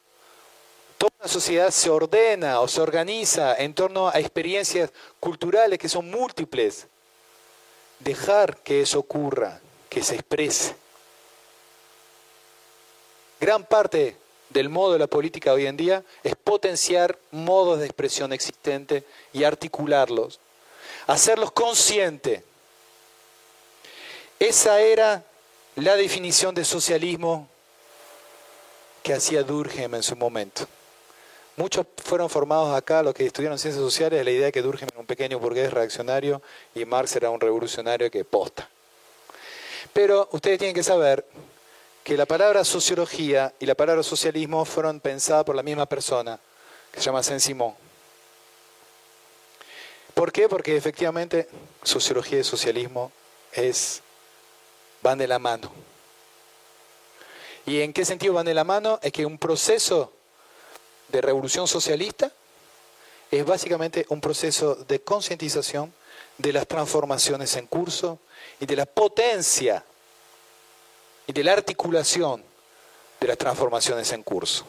toda 0.98 1.12
una 1.20 1.28
sociedad 1.28 1.70
se 1.70 1.92
ordena 1.92 2.62
o 2.62 2.68
se 2.68 2.82
organiza 2.82 3.56
en 3.58 3.76
torno 3.76 4.10
a 4.10 4.20
experiencias 4.20 4.92
culturales 5.20 5.78
que 5.78 5.90
son 5.90 6.10
múltiples, 6.10 6.88
dejar 8.00 8.58
que 8.58 8.82
eso 8.82 9.00
ocurra, 9.00 9.60
que 9.90 10.04
se 10.04 10.16
exprese. 10.16 10.76
Gran 13.40 13.64
parte 13.64 14.18
del 14.50 14.70
modo 14.70 14.94
de 14.94 15.00
la 15.00 15.08
política 15.08 15.54
hoy 15.54 15.66
en 15.66 15.78
día 15.78 16.04
es 16.24 16.36
potenciar 16.36 17.18
modos 17.32 17.80
de 17.80 17.86
expresión 17.86 18.32
existentes 18.34 19.04
y 19.34 19.44
articularlos, 19.44 20.40
hacerlos 21.08 21.52
conscientes. 21.52 22.44
Esa 24.40 24.80
era 24.82 25.24
la 25.76 25.96
definición 25.96 26.56
de 26.56 26.66
socialismo 26.66 27.48
que 29.04 29.14
hacía 29.14 29.44
Durkheim 29.44 29.96
en 29.96 30.04
su 30.04 30.16
momento. 30.16 30.68
Muchos 31.58 31.86
fueron 32.04 32.30
formados 32.30 32.76
acá, 32.76 33.02
los 33.02 33.14
que 33.14 33.26
estudiaron 33.26 33.58
ciencias 33.58 33.84
sociales, 33.84 34.26
la 34.26 34.32
idea 34.32 34.48
de 34.48 34.52
que 34.52 34.62
Durkheim 34.62 34.90
era 34.92 35.00
un 35.00 35.06
pequeño 35.06 35.40
burgués 35.40 35.72
reaccionario 35.72 36.42
y 36.74 36.84
Marx 36.84 37.16
era 37.16 37.30
un 37.30 37.40
revolucionario 37.40 38.12
que 38.12 38.26
posta. 38.26 38.70
Pero 39.94 40.28
ustedes 40.34 40.60
tienen 40.60 40.76
que 40.76 40.84
saber 40.84 41.26
que 42.04 42.18
la 42.18 42.26
palabra 42.26 42.66
sociología 42.66 43.54
y 43.58 43.66
la 43.66 43.76
palabra 43.76 44.04
socialismo 44.04 44.66
fueron 44.66 45.00
pensadas 45.00 45.46
por 45.46 45.56
la 45.56 45.64
misma 45.64 45.86
persona, 45.86 46.38
que 46.92 47.00
se 47.00 47.06
llama 47.06 47.24
Saint-Simon. 47.24 47.74
¿Por 50.14 50.32
qué? 50.34 50.50
Porque 50.50 50.76
efectivamente 50.76 51.48
sociología 51.84 52.40
y 52.40 52.44
socialismo 52.44 53.12
es, 53.54 54.02
van 55.02 55.18
de 55.18 55.28
la 55.28 55.40
mano. 55.40 55.72
¿Y 57.66 57.80
en 57.80 57.94
qué 57.94 58.04
sentido 58.04 58.34
van 58.34 58.46
de 58.46 58.54
la 58.54 58.66
mano? 58.66 59.00
Es 59.02 59.12
que 59.14 59.26
un 59.26 59.38
proceso 59.38 60.12
de 61.10 61.22
revolución 61.22 61.68
socialista 61.68 62.32
es 63.32 63.46
básicamente 63.46 64.06
un 64.10 64.22
proceso 64.22 64.76
de 64.76 65.02
concientización 65.02 65.94
de 66.38 66.54
las 66.54 66.68
transformaciones 66.68 67.56
en 67.56 67.68
curso 67.68 68.20
y 68.60 68.66
de 68.66 68.76
la 68.76 68.86
potencia 68.86 69.84
y 71.28 71.34
de 71.34 71.44
la 71.44 71.54
articulación 71.54 72.44
de 73.20 73.28
las 73.28 73.38
transformaciones 73.38 74.12
en 74.12 74.24
curso. 74.24 74.66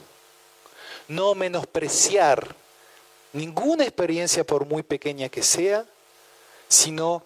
No 1.08 1.34
menospreciar 1.34 2.54
ninguna 3.32 3.84
experiencia 3.84 4.44
por 4.44 4.64
muy 4.64 4.82
pequeña 4.82 5.28
que 5.28 5.42
sea, 5.42 5.84
sino 6.68 7.22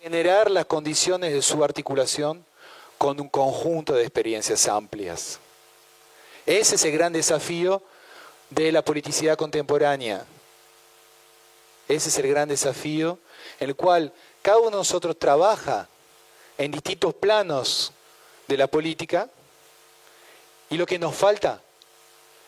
generar 0.00 0.50
las 0.50 0.66
condiciones 0.66 1.32
de 1.32 1.42
su 1.42 1.64
articulación 1.64 2.44
con 2.98 3.20
un 3.20 3.28
conjunto 3.28 3.94
de 3.94 4.02
experiencias 4.02 4.68
amplias. 4.68 5.38
Ese 6.46 6.74
es 6.74 6.84
el 6.84 6.92
gran 6.92 7.12
desafío 7.12 7.82
de 8.54 8.70
la 8.72 8.84
politicidad 8.84 9.36
contemporánea. 9.36 10.24
Ese 11.88 12.08
es 12.08 12.18
el 12.18 12.28
gran 12.28 12.48
desafío 12.48 13.18
en 13.60 13.70
el 13.70 13.76
cual 13.76 14.12
cada 14.42 14.58
uno 14.58 14.70
de 14.70 14.76
nosotros 14.76 15.18
trabaja 15.18 15.88
en 16.56 16.70
distintos 16.70 17.14
planos 17.14 17.92
de 18.46 18.56
la 18.56 18.66
política 18.66 19.28
y 20.70 20.76
lo 20.76 20.86
que 20.86 20.98
nos 20.98 21.14
falta 21.14 21.60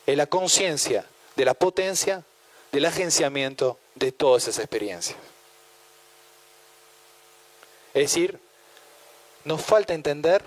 es 0.06 0.16
la 0.16 0.26
conciencia 0.26 1.04
de 1.34 1.44
la 1.44 1.54
potencia 1.54 2.24
del 2.72 2.84
agenciamiento 2.84 3.78
de 3.94 4.12
todas 4.12 4.44
esas 4.44 4.60
experiencias. 4.60 5.18
Es 7.92 8.02
decir, 8.02 8.38
nos 9.44 9.62
falta 9.62 9.94
entender 9.94 10.42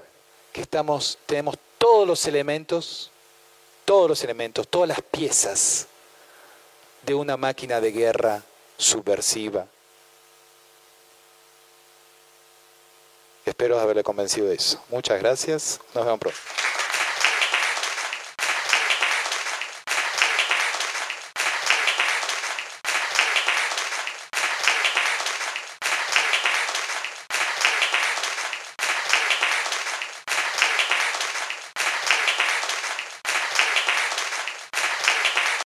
que 0.53 0.61
estamos, 0.61 1.17
tenemos 1.25 1.55
todos 1.77 2.07
los 2.07 2.25
elementos, 2.25 3.11
todos 3.89 4.07
los 4.07 4.23
elementos, 4.23 4.67
todas 4.67 4.87
las 4.87 5.01
piezas 5.01 5.87
de 7.07 7.15
una 7.15 7.37
máquina 7.37 7.81
de 7.81 7.91
guerra 7.91 8.43
subversiva 8.77 9.65
Espero 13.49 13.79
haberle 13.79 14.03
convencido 14.03 14.47
de 14.47 14.55
eso. 14.55 14.79
Muchas 14.89 15.19
gracias. 15.19 15.79
Nos 15.95 16.05
vemos 16.05 16.19
pronto. 16.19 16.37